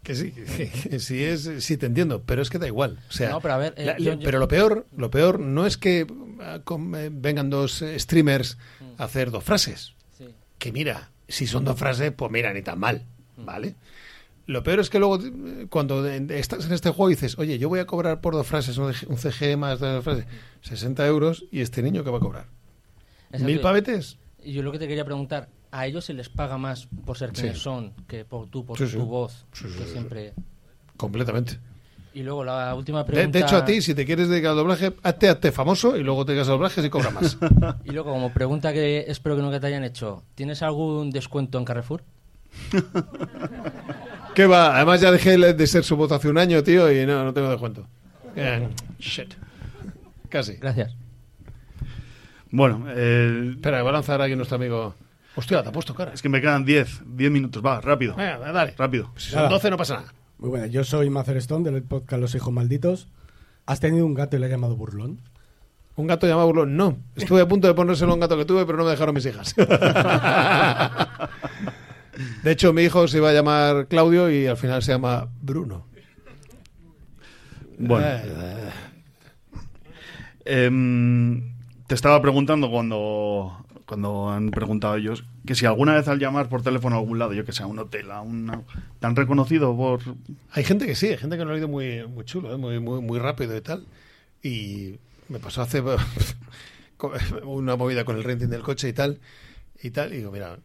Que 0.03 0.15
sí, 0.15 0.31
que 0.33 0.99
sí 1.01 1.23
es, 1.25 1.51
sí 1.59 1.77
te 1.77 1.87
entiendo, 1.87 2.23
pero 2.25 2.41
es 2.41 2.51
que 2.51 2.59
da 2.59 2.67
igual. 2.67 2.99
O 3.09 3.13
sea, 3.13 3.31
No, 3.31 3.41
pero 3.41 3.55
a 3.55 3.59
ver, 3.59 3.75
eh, 3.77 3.85
la- 3.87 3.99
yo- 3.99 4.11
la- 4.15 4.17
yo- 4.17 4.25
pero 4.25 4.39
lo 4.39 4.49
peor, 4.49 4.87
lo 4.97 5.11
peor 5.11 5.41
no 5.41 5.67
es 5.67 5.77
que 5.77 6.07
ah, 6.41 6.61
eh, 6.97 7.11
vengan 7.13 7.51
dos 7.51 7.83
eh, 7.83 7.99
streamers 7.99 8.57
a 8.97 9.05
hacer 9.05 9.31
dos 9.31 9.45
frases. 9.45 9.95
sí. 10.17 10.27
Que 10.59 10.73
mira, 10.73 11.11
si 11.29 11.47
son 11.47 11.65
dos 11.65 11.79
frases, 11.79 12.13
pues 12.17 12.31
mira, 12.31 12.53
ni 12.55 12.63
tan 12.63 12.79
mal, 12.79 13.05
¿vale? 13.37 13.75
Lo 14.47 14.63
peor 14.63 14.81
es 14.81 14.89
que 14.89 14.99
luego, 14.99 15.19
cuando 15.69 16.07
estás 16.07 16.65
en 16.65 16.73
este 16.73 16.89
juego, 16.89 17.11
dices, 17.11 17.37
oye, 17.39 17.59
yo 17.59 17.69
voy 17.69 17.81
a 17.81 17.87
cobrar 17.87 18.23
por 18.23 18.33
dos 18.33 18.47
frases, 18.47 18.79
un 18.79 18.95
CG 19.19 19.59
más 19.59 19.79
de 19.81 19.89
dos 19.93 20.05
frases, 20.05 20.25
60 20.63 21.07
euros, 21.07 21.45
y 21.53 21.61
este 21.61 21.83
niño 21.83 22.03
que 22.03 22.09
va 22.11 22.17
a 22.17 22.21
cobrar. 22.21 22.47
Exacto. 23.27 23.45
¿Mil 23.47 23.61
pavetes? 23.61 24.17
Y 24.43 24.53
yo 24.55 24.63
lo 24.63 24.73
que 24.73 24.79
te 24.79 24.89
quería 24.89 25.05
preguntar, 25.05 25.51
¿a 25.71 25.87
ellos 25.87 26.05
se 26.05 26.15
les 26.15 26.29
paga 26.29 26.59
más 26.59 26.89
por 27.05 27.17
ser 27.19 27.33
quienes 27.33 27.59
Sí. 27.59 27.65
son 27.65 27.93
que 28.07 28.25
por 28.25 28.47
tú, 28.49 28.65
por 28.65 28.77
Sí, 28.79 28.85
tu 28.85 28.91
sí. 28.91 28.97
voz? 28.99 29.45
Sí, 29.53 29.65
sí, 29.69 29.79
que 29.79 29.85
sí. 29.85 29.91
siempre... 29.93 30.35
Completamente. 30.97 31.59
Y 32.15 32.23
luego 32.23 32.43
la 32.45 32.75
última 32.75 33.01
De, 33.01 33.05
pregunta... 33.05 33.39
de 33.39 33.45
hecho, 33.45 33.57
a 33.57 33.65
ti, 33.65 33.81
si 33.83 33.95
te 33.95 34.05
quieres 34.05 34.29
dedicar 34.29 34.51
al 34.53 34.57
doblaje, 34.57 34.93
hazte, 35.03 35.29
hazte 35.29 35.53
famoso 35.53 35.97
y 35.97 36.03
luego 36.03 36.25
te 36.25 36.33
dedicas 36.33 36.49
al 36.49 36.55
doblaje 36.57 36.85
y 36.85 36.91
cobra 36.91 37.11
más. 37.11 37.37
Y 37.85 37.91
luego, 37.93 38.11
como 38.13 38.33
pregunta 38.33 38.73
que 38.73 39.05
espero 39.07 39.37
que 39.37 39.43
nunca 39.43 39.61
te 39.61 39.69
hayan 39.69 39.85
hecho, 39.85 40.25
¿tienes 40.35 40.63
algún 40.63 41.11
descuento 41.11 41.59
en 41.59 41.65
Carrefour? 41.65 42.03
¿Qué 44.35 44.47
va? 44.47 44.77
Además 44.77 45.01
ya 45.01 45.11
dejé 45.13 45.37
de 45.37 45.67
ser 45.67 45.85
su 45.85 45.97
voz 45.97 46.11
hace 46.13 46.29
un 46.29 46.39
año, 46.39 46.63
tío, 46.63 46.91
y 46.91 47.07
no, 47.07 47.25
no 47.25 47.33
tengo 47.33 47.51
descuento. 47.51 47.87
Eh, 48.37 48.69
shit. 48.99 49.35
Casi. 50.29 50.55
Gracias. 50.55 50.95
Bueno, 52.51 52.85
eh, 52.89 53.51
Espera, 53.53 53.83
va 53.83 53.91
a 53.91 53.95
lanzar 53.95 54.21
aquí 54.23 54.35
nuestro 54.37 54.57
amigo. 54.57 54.95
Hostia, 55.35 55.63
te 55.63 55.69
ha 55.69 55.73
puesto 55.73 55.95
cara. 55.95 56.13
es 56.13 56.21
que 56.23 56.29
me 56.29 56.41
quedan 56.41 56.65
10, 56.65 57.03
10 57.07 57.31
minutos. 57.31 57.65
Va, 57.65 57.81
rápido. 57.81 58.15
Venga, 58.17 58.39
dale. 58.53 58.75
Rápido. 58.77 59.13
Si 59.17 59.31
son 59.31 59.39
Nada. 59.41 59.51
12 59.51 59.71
no 59.71 59.77
pasa 59.77 59.95
nada. 59.97 60.13
Muy 60.39 60.51
buena, 60.51 60.67
yo 60.67 60.85
soy 60.85 61.11
Mazer 61.11 61.37
Stone 61.39 61.69
del 61.71 61.83
podcast 61.83 62.21
Los 62.21 62.35
Hijos 62.35 62.53
Malditos. 62.53 63.09
¿Has 63.67 63.81
tenido 63.81 64.07
un 64.07 64.15
gato 64.15 64.37
y 64.37 64.39
le 64.41 64.47
has 64.47 64.53
llamado 64.53 64.77
burlón? 64.77 65.21
¿Un 65.97 66.07
gato 66.07 66.27
llamado 66.27 66.47
burlón? 66.47 66.77
No. 66.77 66.97
Estuve 67.17 67.41
a 67.41 67.49
punto 67.49 67.67
de 67.67 67.75
ponérselo 67.75 68.13
a 68.13 68.15
un 68.15 68.21
gato 68.21 68.37
que 68.37 68.45
tuve, 68.45 68.65
pero 68.65 68.79
no 68.79 68.85
me 68.85 68.91
dejaron 68.91 69.15
mis 69.15 69.27
hijas. 69.27 69.55
De 72.43 72.51
hecho, 72.51 72.73
mi 72.73 72.83
hijo 72.83 73.07
se 73.09 73.19
iba 73.19 73.31
a 73.31 73.33
llamar 73.33 73.87
Claudio 73.89 74.31
y 74.31 74.47
al 74.47 74.57
final 74.57 74.83
se 74.83 74.93
llama 74.93 75.29
Bruno. 75.41 75.87
Bueno. 77.79 78.07
Eh, 78.07 78.71
Em, 80.51 81.43
te 81.87 81.95
estaba 81.95 82.23
preguntando 82.23 82.71
cuando, 82.71 83.67
cuando 83.89 84.29
han 84.29 84.51
preguntado 84.51 84.97
ellos 84.97 85.25
que 85.47 85.55
si 85.55 85.65
alguna 85.65 85.95
vez 85.95 86.07
al 86.09 86.19
llamar 86.19 86.51
por 86.51 86.63
teléfono 86.63 86.97
a 86.97 86.99
algún 86.99 87.19
lado, 87.19 87.33
yo 87.33 87.47
que 87.47 87.53
sé, 87.53 87.63
a 87.63 87.67
un 87.67 87.79
hotel, 87.79 88.11
a 88.11 88.21
una, 88.21 88.63
¿te 89.01 89.07
han 89.07 89.17
reconocido 89.17 89.75
por...? 89.75 90.01
Hay 90.53 90.63
gente 90.63 90.87
que 90.87 90.95
sí, 90.95 91.07
hay 91.07 91.17
gente 91.17 91.39
que 91.39 91.45
lo 91.47 91.53
ha 91.53 91.55
oído 91.55 91.69
muy, 91.69 92.07
muy 92.07 92.27
chulo, 92.27 92.53
¿eh? 92.53 92.59
muy, 92.59 92.79
muy, 92.81 93.01
muy 93.01 93.19
rápido 93.19 93.57
y 93.57 93.63
tal. 93.63 93.87
Y 94.43 94.97
me 95.29 95.39
pasó 95.39 95.63
hace 95.63 95.83
una 97.45 97.77
movida 97.77 98.05
con 98.05 98.17
el 98.17 98.25
renting 98.25 98.49
del 98.49 98.63
coche 98.63 98.91
y 98.91 98.93
tal. 98.93 99.21
Y 99.83 99.91
tal, 99.91 100.13
y 100.13 100.19
digo, 100.19 100.33
mira, 100.33 100.59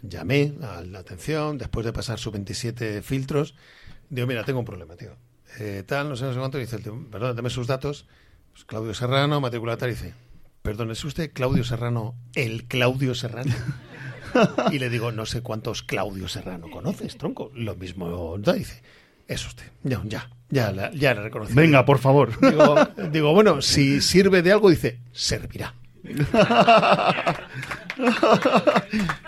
llamé 0.00 0.54
a 0.62 0.82
la 0.82 1.00
atención 1.00 1.58
después 1.58 1.84
de 1.84 1.92
pasar 1.92 2.20
sus 2.20 2.32
27 2.32 3.02
filtros. 3.02 3.56
Digo, 4.08 4.28
mira, 4.28 4.44
tengo 4.44 4.60
un 4.60 4.66
problema, 4.66 4.94
tío. 4.94 5.16
Eh, 5.58 5.82
tal, 5.84 6.08
no 6.08 6.14
sé, 6.14 6.26
no 6.26 6.32
sé 6.32 6.38
cuánto. 6.38 6.58
Y 6.58 6.60
dice 6.60 6.76
el 6.76 6.84
tío, 6.84 7.06
perdón, 7.10 7.34
dame 7.34 7.50
sus 7.50 7.66
datos. 7.66 8.06
Pues 8.52 8.64
Claudio 8.66 8.94
Serrano, 8.94 9.40
matrícula 9.40 9.76
tal. 9.76 9.90
Y 9.90 9.94
dice, 9.94 10.14
perdón, 10.62 10.90
¿es 10.90 11.04
usted 11.04 11.32
Claudio 11.32 11.64
Serrano, 11.64 12.14
el 12.34 12.64
Claudio 12.66 13.14
Serrano? 13.14 13.52
Y 14.72 14.78
le 14.78 14.88
digo, 14.88 15.12
no 15.12 15.26
sé 15.26 15.42
cuántos 15.42 15.82
Claudio 15.82 16.26
Serrano 16.26 16.70
conoces, 16.70 17.18
tronco. 17.18 17.50
Lo 17.54 17.74
mismo, 17.76 18.38
¿no? 18.38 18.52
dice, 18.54 18.82
es 19.28 19.46
usted. 19.46 19.66
Ya, 19.82 20.00
ya, 20.06 20.30
ya, 20.48 20.72
la- 20.72 20.90
ya 20.92 21.12
le 21.12 21.24
reconocí. 21.24 21.52
Venga, 21.52 21.84
por 21.84 21.98
favor. 21.98 22.30
Digo, 22.40 22.76
digo, 23.10 23.34
bueno, 23.34 23.60
si 23.60 24.00
sirve 24.00 24.40
de 24.40 24.52
algo, 24.52 24.70
dice, 24.70 25.00
servirá. 25.12 25.74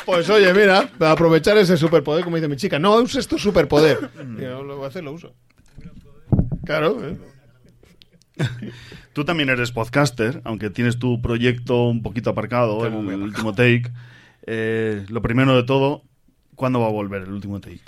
Pues 0.07 0.29
oye, 0.31 0.53
mira, 0.55 0.91
aprovechar 1.01 1.57
ese 1.59 1.77
superpoder, 1.77 2.25
como 2.25 2.37
dice 2.37 2.49
mi 2.49 2.57
chica, 2.57 2.79
no 2.79 2.97
uses 2.97 3.29
tu 3.29 3.39
superpoder. 3.39 4.11
Digo, 4.39 4.63
lo 4.63 4.77
voy 4.77 4.85
a 4.87 4.89
hacer, 4.89 5.05
lo 5.05 5.13
uso. 5.13 5.35
Claro. 6.65 6.99
¿eh? 7.07 7.17
Tú 9.13 9.25
también 9.25 9.49
eres 9.49 9.73
podcaster, 9.73 10.41
aunque 10.45 10.71
tienes 10.71 10.99
tu 10.99 11.21
proyecto 11.23 11.85
un 11.85 12.03
poquito 12.03 12.31
aparcado, 12.31 12.85
el, 12.87 12.95
último 12.95 13.55
take. 13.55 13.93
Eh, 14.47 15.05
lo 15.09 15.23
primero 15.23 15.57
de 15.57 15.63
todo, 15.63 16.03
¿cuándo 16.55 16.81
va 16.81 16.87
a 16.87 16.91
volver 16.91 17.23
el 17.23 17.33
último 17.33 17.61
take? 17.61 17.81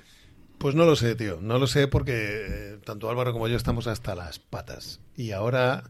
Pues 0.58 0.74
no 0.74 0.84
lo 0.84 0.96
sé, 0.96 1.14
tío. 1.16 1.38
No 1.42 1.58
lo 1.58 1.66
sé 1.66 1.88
porque 1.88 2.12
eh, 2.14 2.78
tanto 2.84 3.10
Álvaro 3.10 3.32
como 3.32 3.48
yo 3.48 3.56
estamos 3.56 3.86
hasta 3.86 4.14
las 4.14 4.38
patas. 4.38 5.00
Y 5.16 5.32
ahora 5.32 5.84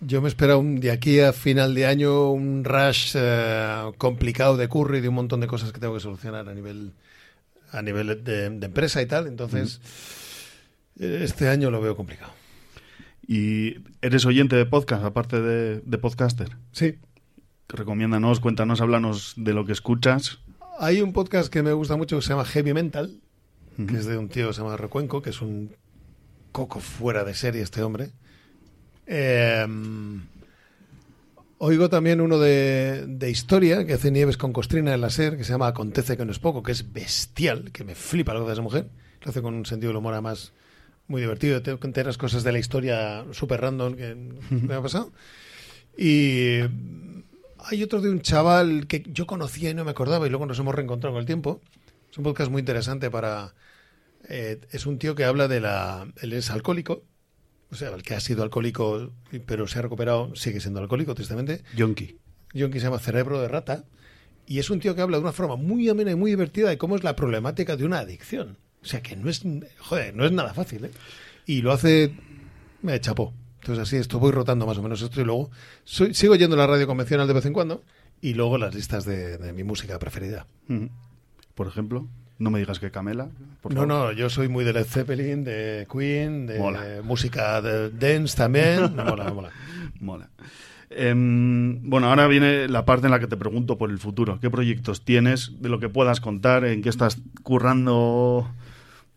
yo 0.00 0.22
me 0.22 0.28
espero 0.28 0.58
un, 0.58 0.80
de 0.80 0.90
aquí 0.90 1.20
a 1.20 1.32
final 1.32 1.74
de 1.74 1.86
año 1.86 2.30
un 2.30 2.64
rush 2.64 3.12
eh, 3.14 3.92
complicado 3.98 4.56
de 4.56 4.68
curry 4.68 5.00
de 5.00 5.08
un 5.08 5.16
montón 5.16 5.40
de 5.40 5.46
cosas 5.46 5.72
que 5.72 5.80
tengo 5.80 5.94
que 5.94 6.00
solucionar 6.00 6.48
a 6.48 6.54
nivel 6.54 6.92
a 7.72 7.82
nivel 7.82 8.22
de, 8.22 8.50
de 8.50 8.66
empresa 8.66 9.02
y 9.02 9.06
tal. 9.06 9.26
Entonces, 9.26 9.80
este 10.98 11.48
año 11.48 11.72
lo 11.72 11.80
veo 11.80 11.96
complicado. 11.96 12.43
¿Y 13.26 13.76
eres 14.02 14.26
oyente 14.26 14.56
de 14.56 14.66
podcast, 14.66 15.04
aparte 15.04 15.40
de, 15.40 15.80
de 15.80 15.98
podcaster? 15.98 16.56
Sí. 16.72 16.98
Recomiéndanos, 17.68 18.40
cuéntanos, 18.40 18.80
háblanos 18.80 19.34
de 19.36 19.54
lo 19.54 19.64
que 19.64 19.72
escuchas. 19.72 20.40
Hay 20.78 21.00
un 21.00 21.12
podcast 21.12 21.52
que 21.52 21.62
me 21.62 21.72
gusta 21.72 21.96
mucho 21.96 22.16
que 22.16 22.22
se 22.22 22.28
llama 22.30 22.44
Heavy 22.44 22.74
Mental, 22.74 23.20
que 23.88 23.96
es 23.96 24.06
de 24.06 24.18
un 24.18 24.28
tío 24.28 24.48
que 24.48 24.54
se 24.54 24.60
llama 24.60 24.76
Recuenco, 24.76 25.22
que 25.22 25.30
es 25.30 25.40
un 25.40 25.74
coco 26.52 26.80
fuera 26.80 27.24
de 27.24 27.34
serie 27.34 27.62
este 27.62 27.82
hombre. 27.82 28.10
Eh, 29.06 29.66
Oigo 31.58 31.88
también 31.88 32.20
uno 32.20 32.38
de, 32.38 33.06
de 33.06 33.30
historia 33.30 33.86
que 33.86 33.94
hace 33.94 34.10
Nieves 34.10 34.36
con 34.36 34.52
Costrina 34.52 34.92
en 34.92 35.00
la 35.00 35.08
SER, 35.08 35.36
que 35.36 35.44
se 35.44 35.52
llama 35.52 35.68
Acontece 35.68 36.16
que 36.16 36.24
no 36.24 36.32
es 36.32 36.38
poco, 36.38 36.62
que 36.62 36.72
es 36.72 36.92
bestial, 36.92 37.70
que 37.72 37.84
me 37.84 37.94
flipa 37.94 38.34
lo 38.34 38.40
que 38.40 38.46
hace 38.46 38.52
esa 38.54 38.62
mujer. 38.62 38.90
Lo 39.22 39.30
hace 39.30 39.40
con 39.40 39.54
un 39.54 39.64
sentido 39.64 39.90
del 39.90 39.96
humor 39.96 40.12
además 40.12 40.52
muy 41.08 41.20
divertido. 41.20 41.62
Te 41.62 41.70
enteras 41.70 42.18
cosas 42.18 42.44
de 42.44 42.52
la 42.52 42.58
historia 42.58 43.24
súper 43.32 43.60
random 43.60 43.94
que 43.94 44.14
me 44.50 44.74
ha 44.74 44.82
pasado. 44.82 45.12
Y 45.96 46.60
hay 47.58 47.82
otro 47.82 48.00
de 48.00 48.10
un 48.10 48.20
chaval 48.20 48.86
que 48.86 49.04
yo 49.06 49.26
conocía 49.26 49.70
y 49.70 49.74
no 49.74 49.84
me 49.84 49.90
acordaba 49.92 50.26
y 50.26 50.30
luego 50.30 50.46
nos 50.46 50.58
hemos 50.58 50.74
reencontrado 50.74 51.14
con 51.14 51.20
el 51.20 51.26
tiempo. 51.26 51.60
Es 52.10 52.18
un 52.18 52.24
podcast 52.24 52.50
muy 52.50 52.60
interesante 52.60 53.10
para... 53.10 53.54
eh, 54.28 54.60
es 54.70 54.86
un 54.86 54.98
tío 54.98 55.14
que 55.14 55.24
habla 55.24 55.48
de 55.48 55.60
la... 55.60 56.06
Él 56.20 56.32
es 56.32 56.50
alcohólico, 56.50 57.04
o 57.70 57.74
sea, 57.74 57.90
el 57.90 58.02
que 58.02 58.14
ha 58.14 58.20
sido 58.20 58.42
alcohólico 58.42 59.12
pero 59.46 59.66
se 59.66 59.78
ha 59.78 59.82
recuperado 59.82 60.34
sigue 60.36 60.60
siendo 60.60 60.80
alcohólico, 60.80 61.14
tristemente. 61.14 61.62
Yonki. 61.74 62.18
Yonki 62.52 62.78
se 62.78 62.86
llama 62.86 62.98
Cerebro 62.98 63.40
de 63.40 63.48
Rata. 63.48 63.84
Y 64.46 64.58
es 64.58 64.68
un 64.70 64.78
tío 64.78 64.94
que 64.94 65.00
habla 65.00 65.16
de 65.16 65.22
una 65.22 65.32
forma 65.32 65.56
muy 65.56 65.88
amena 65.88 66.10
y 66.10 66.14
muy 66.16 66.30
divertida 66.30 66.68
de 66.68 66.78
cómo 66.78 66.96
es 66.96 67.02
la 67.02 67.16
problemática 67.16 67.76
de 67.76 67.84
una 67.84 68.00
adicción. 68.00 68.58
O 68.84 68.86
sea, 68.86 69.02
que 69.02 69.16
no 69.16 69.28
es, 69.30 69.42
joder, 69.78 70.14
no 70.14 70.24
es 70.26 70.32
nada 70.32 70.52
fácil, 70.54 70.84
¿eh? 70.84 70.90
Y 71.46 71.62
lo 71.62 71.72
hace, 71.72 72.14
me 72.82 73.00
chapó. 73.00 73.32
Entonces 73.60 73.82
así 73.82 73.96
esto 73.96 74.18
voy 74.18 74.30
rotando 74.30 74.66
más 74.66 74.76
o 74.76 74.82
menos 74.82 75.00
esto 75.00 75.20
y 75.20 75.24
luego 75.24 75.50
soy- 75.84 76.12
sigo 76.12 76.34
yendo 76.36 76.54
a 76.54 76.58
la 76.58 76.66
radio 76.66 76.86
convencional 76.86 77.26
de 77.26 77.32
vez 77.32 77.46
en 77.46 77.54
cuando 77.54 77.82
y 78.20 78.34
luego 78.34 78.58
las 78.58 78.74
listas 78.74 79.04
de, 79.06 79.38
de 79.38 79.52
mi 79.54 79.64
música 79.64 79.98
preferida. 79.98 80.46
Por 81.54 81.66
ejemplo, 81.66 82.06
no 82.38 82.50
me 82.50 82.58
digas 82.58 82.78
que 82.78 82.90
Camela. 82.90 83.30
por 83.62 83.72
no, 83.72 83.82
favor. 83.82 83.88
no, 83.88 84.12
yo 84.12 84.28
soy 84.28 84.48
muy 84.48 84.64
de 84.64 84.74
Led 84.74 84.84
Zeppelin, 84.84 85.44
de 85.44 85.86
Queen, 85.90 86.46
de 86.46 86.58
Mola. 86.58 86.84
música 87.02 87.62
de 87.62 87.88
dance 87.90 88.36
también. 88.36 88.80
Mola, 88.96 89.32
mola. 89.32 89.50
Mola. 90.00 90.28
Em, 90.90 91.88
bueno, 91.88 92.08
ahora 92.08 92.26
viene 92.26 92.68
la 92.68 92.84
parte 92.84 93.06
en 93.06 93.12
la 93.12 93.18
que 93.18 93.26
te 93.26 93.36
pregunto 93.36 93.78
por 93.78 93.90
el 93.90 93.98
futuro. 93.98 94.38
¿Qué 94.40 94.50
proyectos 94.50 95.04
tienes? 95.04 95.52
De 95.60 95.68
lo 95.68 95.80
que 95.80 95.88
puedas 95.88 96.20
contar, 96.20 96.64
en 96.64 96.82
qué 96.82 96.88
estás 96.90 97.18
currando. 97.42 98.48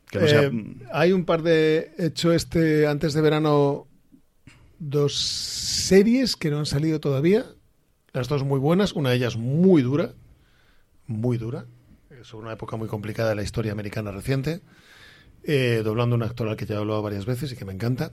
Que 0.09 0.19
no 0.19 0.27
sea- 0.27 0.43
Eh, 0.43 0.75
hay 0.93 1.11
un 1.11 1.25
par 1.25 1.41
de. 1.41 1.91
He 1.97 2.05
hecho 2.07 2.31
este 2.33 2.87
antes 2.87 3.13
de 3.13 3.21
verano 3.21 3.87
dos 4.79 5.15
series 5.17 6.35
que 6.35 6.49
no 6.49 6.59
han 6.59 6.65
salido 6.65 6.99
todavía. 6.99 7.45
Las 8.13 8.27
dos 8.27 8.43
muy 8.43 8.59
buenas. 8.59 8.93
Una 8.93 9.09
de 9.11 9.17
ellas 9.17 9.35
muy 9.37 9.81
dura. 9.81 10.13
Muy 11.07 11.37
dura. 11.37 11.65
Es 12.21 12.33
una 12.33 12.51
época 12.53 12.77
muy 12.77 12.87
complicada 12.87 13.29
de 13.29 13.35
la 13.35 13.43
historia 13.43 13.71
americana 13.71 14.11
reciente. 14.11 14.61
Eh, 15.43 15.81
doblando 15.83 16.15
un 16.15 16.23
actor 16.23 16.47
al 16.49 16.57
que 16.57 16.65
ya 16.65 16.75
he 16.75 16.77
hablado 16.77 17.01
varias 17.01 17.25
veces 17.25 17.51
y 17.51 17.55
que 17.55 17.63
me 17.65 17.73
encanta. 17.73 18.11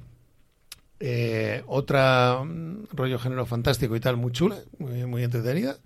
Eh, 1.01 1.63
otra 1.67 2.43
mm, 2.45 2.85
rollo 2.93 3.19
género 3.19 3.45
fantástico 3.47 3.97
y 3.97 4.01
tal, 4.01 4.17
muy 4.17 4.31
chula, 4.33 4.59
muy, 4.79 5.05
muy 5.07 5.23
entretenida. 5.25 5.77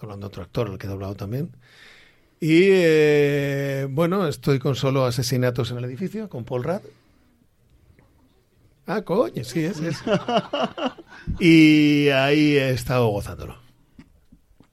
Doblando 0.00 0.26
otro 0.28 0.42
actor 0.42 0.68
al 0.70 0.78
que 0.78 0.86
he 0.86 0.90
doblado 0.90 1.14
también. 1.16 1.50
Y 2.42 2.70
eh, 2.72 3.86
bueno, 3.88 4.26
estoy 4.26 4.58
con 4.58 4.74
solo 4.74 5.04
asesinatos 5.04 5.70
en 5.70 5.78
el 5.78 5.84
edificio, 5.84 6.28
con 6.28 6.44
Paul 6.44 6.64
Rudd. 6.64 6.80
Ah, 8.84 9.02
coño, 9.02 9.44
sí, 9.44 9.64
es, 9.64 9.78
es. 9.78 9.98
Y 11.38 12.08
ahí 12.08 12.56
he 12.56 12.70
estado 12.70 13.06
gozándolo. 13.10 13.60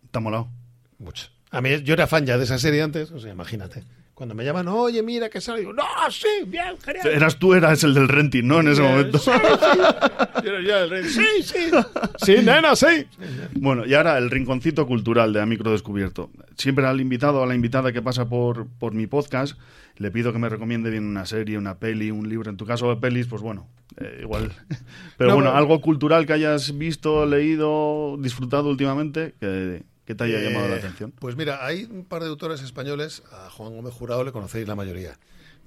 ¿Te 0.10 0.18
ha 0.18 0.20
molado? 0.20 0.50
Mucho. 0.98 1.28
A 1.52 1.62
mí, 1.62 1.84
yo 1.84 1.94
era 1.94 2.08
fan 2.08 2.26
ya 2.26 2.40
de 2.40 2.46
esa 2.46 2.58
serie 2.58 2.82
antes, 2.82 3.12
o 3.12 3.20
sea, 3.20 3.32
imagínate. 3.32 3.84
Cuando 4.20 4.36
me 4.36 4.44
llaman, 4.44 4.68
oye, 4.68 5.02
mira 5.02 5.30
que 5.30 5.40
sale, 5.40 5.62
digo, 5.62 5.72
no, 5.72 5.82
sí, 6.12 6.28
bien, 6.46 6.78
genial. 6.84 7.08
Eras 7.08 7.38
tú, 7.40 7.54
eras 7.54 7.82
el 7.86 7.94
del 7.94 8.10
renting, 8.10 8.44
¿no? 8.46 8.60
En 8.60 8.68
ese 8.68 8.82
momento. 8.82 9.18
Sí, 9.18 9.32
sí. 9.32 10.44
Yo 10.44 10.52
era 10.60 10.84
el. 10.98 11.06
Sí, 11.10 11.24
sí. 11.42 11.70
Sí, 12.18 12.36
nena, 12.44 12.76
sí. 12.76 13.08
Bueno, 13.54 13.86
y 13.86 13.94
ahora 13.94 14.18
el 14.18 14.30
rinconcito 14.30 14.86
cultural 14.86 15.32
de 15.32 15.40
A 15.42 15.46
Micro 15.46 15.72
Descubierto. 15.72 16.30
Siempre 16.58 16.86
al 16.86 17.00
invitado 17.00 17.40
o 17.40 17.44
a 17.44 17.48
la 17.48 17.56
invitada 17.56 17.94
que 17.94 18.02
pasa 18.02 18.28
por, 18.28 18.68
por 18.78 18.94
mi 18.94 19.08
podcast, 19.08 19.58
le 19.96 20.12
pido 20.12 20.34
que 20.34 20.40
me 20.40 20.50
recomiende 20.50 20.90
bien 20.90 21.06
una 21.06 21.26
serie, 21.26 21.58
una 21.58 21.78
peli, 21.80 22.12
un 22.12 22.28
libro. 22.28 22.50
En 22.50 22.58
tu 22.58 22.66
caso 22.66 22.90
de 22.90 22.98
pelis, 22.98 23.26
pues 23.28 23.42
bueno, 23.42 23.68
eh, 24.02 24.20
igual. 24.22 24.52
Pero 25.18 25.30
No, 25.30 25.36
bueno, 25.38 25.52
pero- 25.52 25.58
algo 25.58 25.80
cultural 25.80 26.26
que 26.26 26.34
hayas 26.34 26.78
visto, 26.78 27.26
leído, 27.26 28.18
disfrutado 28.20 28.68
últimamente, 28.70 29.34
que, 29.40 29.84
que 30.10 30.16
te 30.16 30.24
haya 30.24 30.40
llamado 30.40 30.68
la 30.68 30.78
Eh, 30.78 30.80
atención. 30.80 31.12
Pues 31.12 31.36
mira, 31.36 31.64
hay 31.64 31.84
un 31.84 32.04
par 32.04 32.24
de 32.24 32.30
autores 32.30 32.64
españoles, 32.64 33.22
a 33.32 33.48
Juan 33.52 33.76
Gómez 33.76 33.94
Jurado 33.94 34.24
le 34.24 34.32
conocéis 34.32 34.68
la 34.68 34.74
mayoría. 34.74 35.20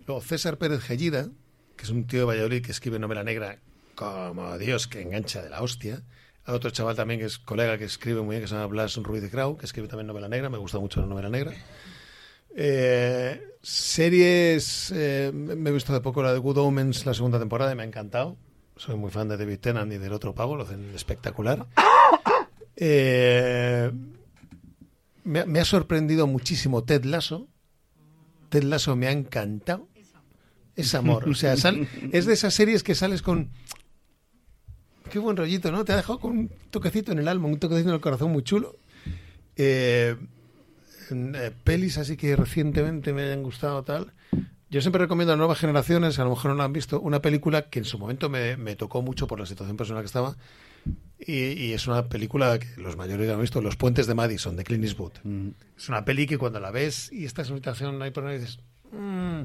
Luego 0.05 0.21
César 0.21 0.59
Pérez 0.59 0.83
Gellida, 0.83 1.29
que 1.77 1.85
es 1.85 1.91
un 1.91 2.09
tío 2.09 2.19
de 2.19 2.25
Valladolid 2.27 2.61
que 2.61 2.73
escribe 2.73 2.99
novela 2.99 3.23
negra 3.23 3.61
como 3.95 4.59
Dios, 4.59 4.89
que 4.89 5.01
engancha 5.01 5.43
de 5.43 5.49
la 5.49 5.63
hostia. 5.63 6.03
Hay 6.45 6.57
otro 6.57 6.71
chaval 6.71 6.97
también 6.97 7.21
que 7.21 7.27
es 7.27 7.39
colega 7.39 7.79
que 7.79 7.85
escribe 7.85 8.21
muy 8.21 8.31
bien, 8.35 8.43
que 8.43 8.49
se 8.49 8.55
llama 8.57 8.67
Blas 8.67 8.97
Ruiz 8.97 9.23
de 9.23 9.29
Grau, 9.29 9.57
que 9.57 9.65
escribe 9.65 9.87
también 9.87 10.09
novela 10.09 10.29
negra, 10.29 10.51
me 10.51 10.59
gusta 10.59 10.81
mucho 10.81 11.01
la 11.01 11.07
novela 11.07 11.29
negra. 11.29 11.53
Eh, 12.57 13.41
series, 13.63 14.93
eh, 14.93 15.31
me 15.33 15.71
he 15.71 15.73
visto 15.73 15.93
de 15.93 16.01
poco 16.01 16.21
la 16.21 16.33
de 16.33 16.41
Good 16.41 16.59
Omens, 16.59 17.07
la 17.07 17.15
segunda 17.15 17.39
temporada, 17.39 17.71
y 17.71 17.77
me 17.77 17.85
ha 17.85 17.87
encantado. 17.87 18.37
Soy 18.77 18.97
muy 18.97 19.13
fan 19.13 19.29
de 19.29 19.37
David 19.37 19.61
Tennant 19.61 19.93
y 19.93 19.99
del 19.99 20.13
otro 20.13 20.35
pavo, 20.35 20.57
lo 20.57 20.65
hacen 20.65 20.93
espectacular. 20.97 21.65
Eh, 22.75 23.93
me, 25.25 25.41
ha- 25.41 25.47
me 25.47 25.61
ha 25.61 25.65
sorprendido 25.65 26.27
muchísimo 26.27 26.83
Ted 26.85 27.05
Lasso. 27.05 27.49
Ted 28.49 28.65
Lasso 28.65 28.97
me 28.97 29.07
ha 29.07 29.13
encantado. 29.13 29.89
Es 30.77 30.95
amor. 30.95 31.29
O 31.29 31.35
sea, 31.35 31.57
sal- 31.57 31.87
es 32.13 32.27
de 32.27 32.33
esas 32.33 32.55
series 32.55 32.83
que 32.83 32.95
sales 32.95 33.23
con. 33.23 33.51
Qué 35.11 35.19
buen 35.19 35.37
rollito, 35.37 35.71
¿no? 35.71 35.85
Te 35.85 35.93
ha 35.93 35.97
dejado 35.97 36.19
con 36.19 36.31
un 36.33 36.51
toquecito 36.71 37.13
en 37.13 37.19
el 37.19 37.29
alma, 37.29 37.47
un 37.49 37.59
toquecito 37.59 37.89
en 37.91 37.95
el 37.97 38.01
corazón 38.01 38.33
muy 38.33 38.43
chulo. 38.43 38.77
Eh, 39.57 40.17
eh, 41.11 41.51
pelis 41.65 41.99
así 41.99 42.17
que 42.17 42.35
recientemente 42.37 43.13
me 43.13 43.23
hayan 43.23 43.43
gustado 43.43 43.83
tal. 43.83 44.13
Yo 44.71 44.81
siempre 44.81 45.03
recomiendo 45.03 45.35
a 45.35 45.37
nuevas 45.37 45.59
generaciones, 45.59 46.19
a 46.19 46.25
lo 46.25 46.31
mejor 46.31 46.53
no 46.53 46.57
la 46.57 46.65
han 46.65 46.73
visto, 46.73 46.99
una 46.99 47.21
película 47.21 47.69
que 47.69 47.79
en 47.81 47.85
su 47.85 47.99
momento 47.99 48.31
me, 48.31 48.57
me 48.57 48.75
tocó 48.75 49.03
mucho 49.03 49.27
por 49.27 49.39
la 49.39 49.45
situación 49.45 49.77
personal 49.77 50.03
que 50.03 50.07
estaba. 50.07 50.35
Y, 51.25 51.35
y 51.53 51.73
es 51.73 51.87
una 51.87 52.09
película 52.09 52.59
que 52.59 52.67
los 52.81 52.97
mayores 52.97 53.29
ya 53.29 53.35
han 53.35 53.41
visto, 53.41 53.61
Los 53.63 53.77
Puentes 53.77 54.07
de 54.09 54.15
Madison, 54.15 54.57
de 54.57 54.65
Clint 54.65 54.85
Eastwood. 54.85 55.13
Es 55.77 55.89
una 55.89 56.05
peli 56.05 56.27
que 56.27 56.37
cuando 56.39 56.59
la 56.59 56.71
ves 56.73 57.13
y 57.13 57.25
estás 57.25 57.47
en 57.47 57.53
una 57.53 57.59
situación 57.59 58.03
ahí 58.03 58.11
por 58.11 58.27
ahí 58.27 58.39
dices, 58.41 58.59
"Mm, 58.91 59.43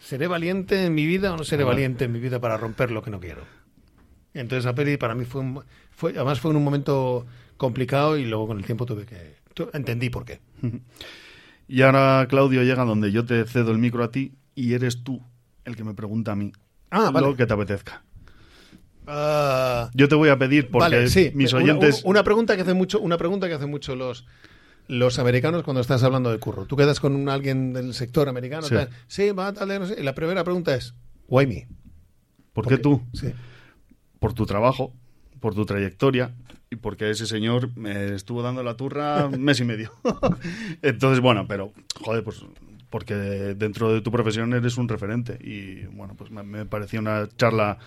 ¿seré 0.00 0.26
valiente 0.26 0.86
en 0.86 0.94
mi 0.94 1.04
vida 1.06 1.32
o 1.34 1.36
no 1.36 1.44
seré 1.44 1.64
valiente 1.64 2.06
en 2.06 2.12
mi 2.12 2.18
vida 2.20 2.40
para 2.40 2.56
romper 2.56 2.90
lo 2.90 3.02
que 3.02 3.10
no 3.10 3.20
quiero? 3.20 3.42
Entonces 4.32 4.64
la 4.64 4.74
peli 4.74 4.96
para 4.96 5.14
mí 5.14 5.24
fue, 5.26 5.42
un- 5.42 5.62
fue 5.90 6.12
además 6.12 6.40
fue 6.40 6.50
en 6.52 6.56
un 6.56 6.64
momento 6.64 7.26
complicado 7.58 8.16
y 8.16 8.24
luego 8.24 8.46
con 8.46 8.58
el 8.58 8.64
tiempo 8.64 8.86
tuve 8.86 9.04
que 9.04 9.36
entendí 9.74 10.08
por 10.10 10.24
qué. 10.24 10.40
Y 11.70 11.82
ahora, 11.82 12.26
Claudio, 12.30 12.62
llega 12.62 12.82
donde 12.86 13.12
yo 13.12 13.26
te 13.26 13.44
cedo 13.44 13.72
el 13.72 13.78
micro 13.78 14.02
a 14.02 14.10
ti 14.10 14.32
y 14.54 14.72
eres 14.72 15.04
tú 15.04 15.20
el 15.66 15.76
que 15.76 15.84
me 15.84 15.92
pregunta 15.92 16.32
a 16.32 16.34
mí 16.34 16.50
Ah, 16.90 17.10
vale. 17.10 17.26
lo 17.26 17.36
que 17.36 17.44
te 17.44 17.52
apetezca. 17.52 18.02
Ah, 19.10 19.90
Yo 19.94 20.06
te 20.08 20.14
voy 20.14 20.28
a 20.28 20.38
pedir, 20.38 20.70
porque 20.70 20.96
vale, 20.96 21.08
sí. 21.08 21.32
mis 21.34 21.54
oyentes... 21.54 22.02
Una, 22.04 22.22
pregunta 22.22 22.54
que 22.56 22.62
hace 22.62 22.74
mucho, 22.74 23.00
una 23.00 23.16
pregunta 23.16 23.48
que 23.48 23.54
hacen 23.54 23.70
mucho 23.70 23.96
los 23.96 24.26
los 24.88 25.18
americanos 25.18 25.62
cuando 25.64 25.82
estás 25.82 26.02
hablando 26.02 26.30
de 26.30 26.38
curro. 26.38 26.64
Tú 26.64 26.74
quedas 26.76 26.98
con 26.98 27.14
un, 27.14 27.28
alguien 27.28 27.74
del 27.74 27.92
sector 27.92 28.28
americano. 28.28 28.62
Sí. 28.62 28.74
tal, 28.74 28.88
Sí, 29.06 29.30
va, 29.30 29.52
tal, 29.52 29.68
no 29.68 29.86
sé. 29.86 30.00
Y 30.00 30.02
la 30.02 30.14
primera 30.14 30.44
pregunta 30.44 30.74
es, 30.74 30.94
why 31.28 31.46
me? 31.46 31.68
¿Por 32.54 32.66
qué 32.66 32.78
tú? 32.78 33.02
Sí. 33.12 33.32
Por 34.18 34.32
tu 34.32 34.46
trabajo, 34.46 34.94
por 35.40 35.54
tu 35.54 35.64
trayectoria 35.64 36.34
y 36.70 36.76
porque 36.76 37.10
ese 37.10 37.26
señor 37.26 37.70
me 37.76 38.14
estuvo 38.14 38.42
dando 38.42 38.62
la 38.62 38.76
turra 38.76 39.26
un 39.26 39.42
mes 39.44 39.60
y 39.60 39.64
medio. 39.64 39.92
Entonces, 40.82 41.20
bueno, 41.20 41.46
pero, 41.46 41.72
joder, 42.00 42.24
pues 42.24 42.42
porque 42.90 43.14
dentro 43.14 43.92
de 43.92 44.00
tu 44.00 44.10
profesión 44.10 44.54
eres 44.54 44.78
un 44.78 44.88
referente 44.88 45.38
y, 45.42 45.84
bueno, 45.94 46.14
pues 46.16 46.30
me, 46.30 46.42
me 46.42 46.64
pareció 46.64 47.00
una 47.00 47.28
charla 47.36 47.78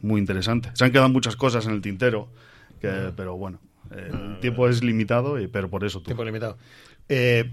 muy 0.00 0.20
interesante. 0.20 0.70
Se 0.74 0.84
han 0.84 0.92
quedado 0.92 1.08
muchas 1.08 1.36
cosas 1.36 1.66
en 1.66 1.72
el 1.72 1.80
tintero, 1.80 2.28
que, 2.80 3.12
pero 3.16 3.36
bueno, 3.36 3.60
el 3.90 4.38
tiempo 4.40 4.68
es 4.68 4.82
limitado, 4.82 5.40
y, 5.40 5.46
pero 5.46 5.68
por 5.68 5.84
eso 5.84 6.00
tú. 6.00 6.06
Tiempo 6.06 6.24
limitado. 6.24 6.58
Eh, 7.08 7.50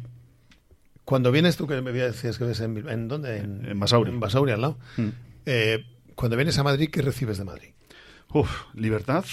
cuando 1.04 1.32
vienes 1.32 1.58
tú, 1.58 1.68
que 1.68 1.82
me 1.82 1.92
decías 1.92 2.38
que 2.38 2.44
ves 2.44 2.60
en, 2.60 2.88
¿en 2.90 3.08
dónde? 3.08 3.38
En, 3.38 3.66
En 3.66 3.80
Basauri. 3.80 4.12
En 4.12 4.20
Basauri, 4.20 4.52
al 4.52 4.62
lado. 4.62 4.78
Mm. 4.98 5.08
Eh, 5.46 5.86
cuando 6.16 6.36
vienes 6.36 6.58
a 6.58 6.64
Madrid, 6.64 6.90
¿qué 6.92 7.02
recibes 7.02 7.38
de 7.38 7.46
Madrid? 7.46 7.70
Uf, 8.34 8.64
libertad. 8.74 9.24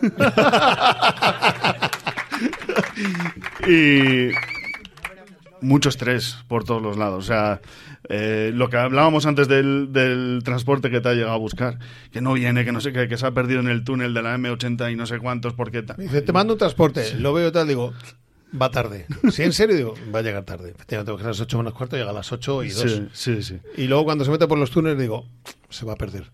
y 3.68 4.30
mucho 5.62 5.88
estrés 5.88 6.38
por 6.48 6.64
todos 6.64 6.80
los 6.82 6.96
lados. 6.96 7.24
O 7.24 7.26
sea, 7.26 7.60
eh, 8.08 8.50
lo 8.54 8.68
que 8.70 8.76
hablábamos 8.76 9.26
antes 9.26 9.48
del, 9.48 9.92
del 9.92 10.40
transporte 10.44 10.90
que 10.90 11.00
te 11.00 11.08
ha 11.08 11.14
llegado 11.14 11.32
a 11.34 11.38
buscar, 11.38 11.78
que 12.12 12.20
no 12.20 12.32
viene, 12.32 12.64
que 12.64 12.72
no 12.72 12.80
sé 12.80 12.92
qué, 12.92 13.08
que 13.08 13.16
se 13.16 13.26
ha 13.26 13.30
perdido 13.32 13.60
en 13.60 13.68
el 13.68 13.84
túnel 13.84 14.14
de 14.14 14.22
la 14.22 14.36
M80 14.36 14.92
y 14.92 14.96
no 14.96 15.06
sé 15.06 15.18
cuántos, 15.18 15.54
porque... 15.54 15.82
ta- 15.82 15.94
Me 15.96 16.04
dice, 16.04 16.22
te 16.22 16.32
mando 16.32 16.54
un 16.54 16.58
transporte. 16.58 17.14
Lo 17.18 17.32
veo 17.32 17.52
tal, 17.52 17.68
digo, 17.68 17.92
va 18.60 18.70
tarde. 18.70 19.06
Si 19.30 19.42
en 19.42 19.52
serio, 19.52 19.76
digo, 19.76 19.94
va 20.14 20.20
a 20.20 20.22
llegar 20.22 20.44
tarde. 20.44 20.70
Efectivamente, 20.70 21.12
porque 21.12 21.24
a 21.24 21.28
las 21.28 21.40
8 21.40 21.58
menos 21.58 21.74
cuarto 21.74 21.96
llega 21.96 22.10
a 22.10 22.14
las 22.14 22.32
8 22.32 22.64
y 22.64 22.70
2. 22.70 22.80
Sí, 22.82 23.08
sí, 23.12 23.42
sí. 23.42 23.58
Y 23.76 23.86
luego 23.86 24.04
cuando 24.04 24.24
se 24.24 24.30
mete 24.30 24.46
por 24.48 24.58
los 24.58 24.70
túneles, 24.70 24.98
digo, 24.98 25.26
se 25.68 25.84
va 25.84 25.92
a 25.92 25.96
perder. 25.96 26.24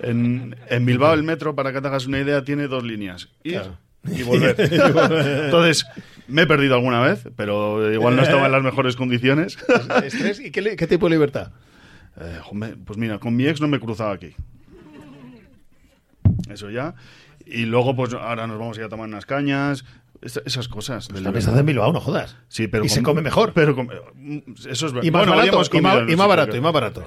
En, 0.00 0.54
en 0.68 0.84
Bilbao 0.84 1.14
el 1.14 1.22
metro, 1.22 1.54
para 1.54 1.72
que 1.72 1.80
te 1.80 1.88
hagas 1.88 2.06
una 2.06 2.20
idea, 2.20 2.44
tiene 2.44 2.68
dos 2.68 2.84
líneas. 2.84 3.30
Ir 3.42 3.54
Claro. 3.54 3.78
y 4.16 4.22
volver. 4.22 4.56
Entonces, 4.58 5.86
me 6.28 6.42
he 6.42 6.46
perdido 6.46 6.74
alguna 6.74 7.00
vez, 7.00 7.28
pero 7.36 7.92
igual 7.92 8.16
no 8.16 8.22
estaba 8.22 8.46
en 8.46 8.52
las 8.52 8.62
mejores 8.62 8.96
condiciones. 8.96 9.58
¿Estrés? 10.04 10.40
¿Y 10.40 10.50
qué, 10.50 10.86
tipo 10.86 11.06
de 11.06 11.10
libertad? 11.14 11.52
Eh, 12.20 12.40
pues 12.84 12.98
mira, 12.98 13.18
con 13.18 13.36
mi 13.36 13.46
ex 13.46 13.60
no 13.60 13.68
me 13.68 13.76
he 13.76 13.80
cruzado 13.80 14.10
aquí. 14.10 14.34
Eso 16.50 16.70
ya. 16.70 16.94
Y 17.44 17.64
luego, 17.66 17.94
pues 17.94 18.12
ahora 18.14 18.46
nos 18.46 18.58
vamos 18.58 18.76
a 18.76 18.80
ir 18.80 18.86
a 18.86 18.88
tomar 18.88 19.06
unas 19.08 19.26
cañas. 19.26 19.84
Es- 20.22 20.40
esas 20.46 20.66
cosas. 20.68 21.10
La 21.12 21.30
mesa 21.30 21.52
de 21.52 21.62
Bilbao, 21.62 21.92
no 21.92 22.00
jodas. 22.00 22.36
Sí, 22.48 22.68
pero 22.68 22.84
Y 22.84 22.88
se 22.88 23.02
come 23.02 23.20
mejor. 23.22 23.52
Pero 23.52 23.76
com- 23.76 23.88
eso 24.68 24.86
es 24.86 24.92
verdad. 24.92 25.02
Y 25.06 25.10
más 25.10 25.20
Bueno, 25.26 25.36
barato, 25.36 25.76
y 25.76 25.80
más, 25.80 25.98
en 25.98 26.10
y 26.10 26.14
barato, 26.16 26.52
que- 26.52 26.58
y 26.58 26.60
más 26.60 26.72
barato. 26.72 27.06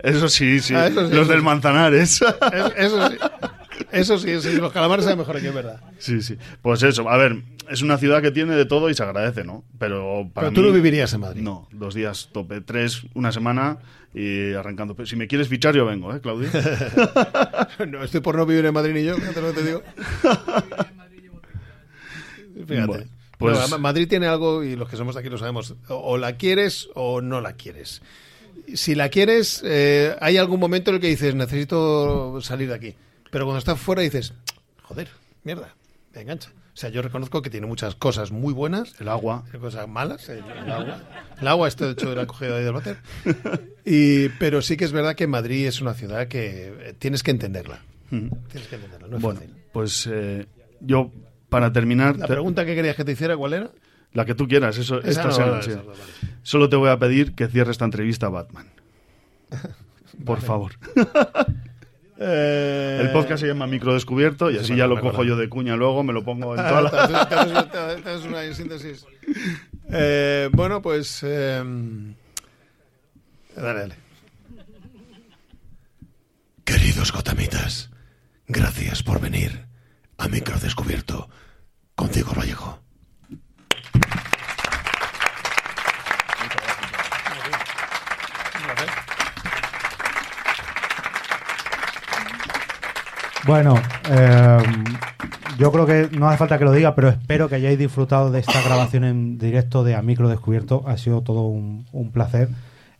Eso 0.00 0.28
sí, 0.28 0.58
sí. 0.60 0.74
Ah, 0.74 0.88
eso 0.88 1.06
sí, 1.08 1.14
Los 1.14 1.22
eso 1.22 1.30
del 1.30 1.38
sí. 1.40 1.44
Manzanares. 1.44 2.22
Es- 2.52 2.72
Eso 2.76 3.08
sí. 3.08 3.16
Eso 3.90 4.18
sí, 4.18 4.40
sí, 4.40 4.56
los 4.56 4.72
calamares 4.72 5.04
saben 5.04 5.18
mejor 5.18 5.36
aquí, 5.36 5.46
es 5.46 5.54
verdad. 5.54 5.80
Sí, 5.98 6.22
sí. 6.22 6.36
Pues 6.62 6.82
eso, 6.82 7.08
a 7.08 7.16
ver, 7.16 7.42
es 7.70 7.82
una 7.82 7.98
ciudad 7.98 8.22
que 8.22 8.30
tiene 8.30 8.54
de 8.54 8.64
todo 8.66 8.90
y 8.90 8.94
se 8.94 9.02
agradece, 9.02 9.44
¿no? 9.44 9.64
Pero 9.78 10.28
para 10.32 10.48
Pero 10.48 10.54
tú 10.54 10.60
mí- 10.62 10.68
no 10.68 10.74
vivirías 10.74 11.12
en 11.14 11.20
Madrid. 11.20 11.42
No, 11.42 11.68
dos 11.72 11.94
días 11.94 12.28
tope, 12.32 12.60
tres, 12.60 13.02
una 13.14 13.32
semana 13.32 13.78
y 14.14 14.52
arrancando. 14.52 14.94
Si 15.06 15.16
me 15.16 15.26
quieres 15.26 15.48
fichar, 15.48 15.74
yo 15.74 15.84
vengo, 15.86 16.14
¿eh, 16.14 16.20
Claudia? 16.20 16.50
no, 17.88 18.02
estoy 18.04 18.20
por 18.20 18.36
no 18.36 18.44
vivir 18.46 18.64
en 18.66 18.74
Madrid 18.74 18.92
ni 18.94 19.04
yo, 19.04 19.14
fíjate 19.16 19.40
lo 19.40 19.48
que 19.54 19.60
te 19.60 19.66
digo. 19.66 19.82
Fíjate. 22.66 23.06
Bueno, 23.38 23.58
pues- 23.68 23.78
Madrid 23.80 24.06
tiene 24.08 24.26
algo, 24.26 24.62
y 24.62 24.76
los 24.76 24.88
que 24.88 24.96
somos 24.96 25.14
de 25.14 25.20
aquí 25.20 25.28
lo 25.30 25.38
sabemos, 25.38 25.74
o, 25.88 25.94
o 25.96 26.18
la 26.18 26.36
quieres 26.36 26.88
o 26.94 27.20
no 27.20 27.40
la 27.40 27.54
quieres. 27.54 28.02
Si 28.74 28.94
la 28.94 29.08
quieres, 29.08 29.62
eh, 29.64 30.14
hay 30.20 30.36
algún 30.36 30.60
momento 30.60 30.90
en 30.90 30.96
el 30.96 31.00
que 31.00 31.08
dices, 31.08 31.34
necesito 31.34 32.40
salir 32.40 32.68
de 32.68 32.74
aquí. 32.74 32.94
Pero 33.32 33.46
cuando 33.46 33.58
estás 33.58 33.80
fuera 33.80 34.02
dices, 34.02 34.34
joder, 34.82 35.08
mierda, 35.42 35.74
me 36.14 36.20
engancha. 36.20 36.50
O 36.74 36.76
sea, 36.76 36.90
yo 36.90 37.00
reconozco 37.02 37.40
que 37.42 37.48
tiene 37.50 37.66
muchas 37.66 37.94
cosas 37.94 38.30
muy 38.30 38.52
buenas. 38.52 38.94
El 39.00 39.08
agua. 39.08 39.44
Cosas 39.58 39.88
malas. 39.88 40.28
El, 40.28 40.38
el 40.44 40.70
agua. 40.70 41.00
El 41.40 41.48
agua, 41.48 41.66
esto 41.68 41.86
de 41.86 41.92
hecho 41.92 42.14
de 42.14 42.20
ahí 42.54 42.64
del 42.64 42.72
váter. 42.74 42.98
Y, 43.86 44.28
pero 44.38 44.60
sí 44.62 44.76
que 44.76 44.84
es 44.84 44.92
verdad 44.92 45.14
que 45.16 45.26
Madrid 45.26 45.66
es 45.66 45.80
una 45.80 45.94
ciudad 45.94 46.28
que 46.28 46.68
eh, 46.78 46.94
tienes 46.98 47.22
que 47.22 47.30
entenderla. 47.30 47.80
Tienes 48.10 48.68
que 48.68 48.76
entenderla, 48.76 49.08
no 49.08 49.16
es 49.16 49.22
bueno, 49.22 49.40
fácil. 49.40 49.56
pues 49.72 50.08
eh, 50.12 50.46
yo, 50.80 51.10
para 51.48 51.72
terminar... 51.72 52.16
La 52.18 52.26
pregunta 52.26 52.66
que 52.66 52.74
querías 52.74 52.94
que 52.96 53.04
te 53.04 53.12
hiciera, 53.12 53.34
¿cuál 53.36 53.54
era? 53.54 53.70
La 54.12 54.26
que 54.26 54.34
tú 54.34 54.46
quieras, 54.46 54.76
eso, 54.76 55.00
esta 55.02 55.24
no, 55.24 55.32
sea- 55.32 55.46
no, 55.46 55.52
no, 55.54 55.86
vale. 55.86 56.00
Solo 56.42 56.68
te 56.68 56.76
voy 56.76 56.90
a 56.90 56.98
pedir 56.98 57.34
que 57.34 57.48
cierre 57.48 57.70
esta 57.70 57.86
entrevista 57.86 58.26
a 58.26 58.30
Batman. 58.30 58.66
Por 60.24 60.40
favor. 60.42 60.72
Eh, 62.24 62.98
El 63.00 63.10
podcast 63.10 63.40
se 63.40 63.48
llama 63.48 63.66
Micro 63.66 63.94
Descubierto 63.94 64.50
y 64.50 64.54
Sí, 64.54 64.60
así 64.60 64.76
ya 64.76 64.86
lo 64.86 65.00
cojo 65.00 65.24
yo 65.24 65.36
de 65.36 65.48
cuña 65.48 65.74
luego, 65.76 66.02
me 66.04 66.12
lo 66.12 66.22
pongo 66.22 66.56
en 66.56 66.62
toda 66.66 66.82
la... 66.82 67.22
haces 67.22 68.24
una 68.24 68.54
síntesis. 68.54 69.04
Eh, 69.90 70.48
bueno, 70.52 70.80
pues. 70.80 71.20
eh, 71.22 71.62
dale, 73.56 73.78
dale. 73.80 73.94
Queridos 76.64 77.12
gotamitas, 77.12 77.90
gracias 78.46 79.02
por 79.02 79.20
venir 79.20 79.66
a 80.16 80.28
Micro 80.28 80.58
Descubierto 80.58 81.28
contigo, 81.96 82.32
Vallejo. 82.36 82.81
Bueno, 93.44 93.74
eh, 94.08 94.58
yo 95.58 95.72
creo 95.72 95.84
que 95.84 96.08
no 96.16 96.28
hace 96.28 96.38
falta 96.38 96.58
que 96.58 96.64
lo 96.64 96.70
diga, 96.70 96.94
pero 96.94 97.08
espero 97.08 97.48
que 97.48 97.56
hayáis 97.56 97.76
disfrutado 97.76 98.30
de 98.30 98.38
esta 98.38 98.62
grabación 98.62 99.02
en 99.02 99.36
directo 99.36 99.82
de 99.82 99.96
A 99.96 100.02
Micro 100.02 100.28
Descubierto. 100.28 100.84
Ha 100.86 100.96
sido 100.96 101.22
todo 101.22 101.48
un, 101.48 102.10
placer. 102.12 102.48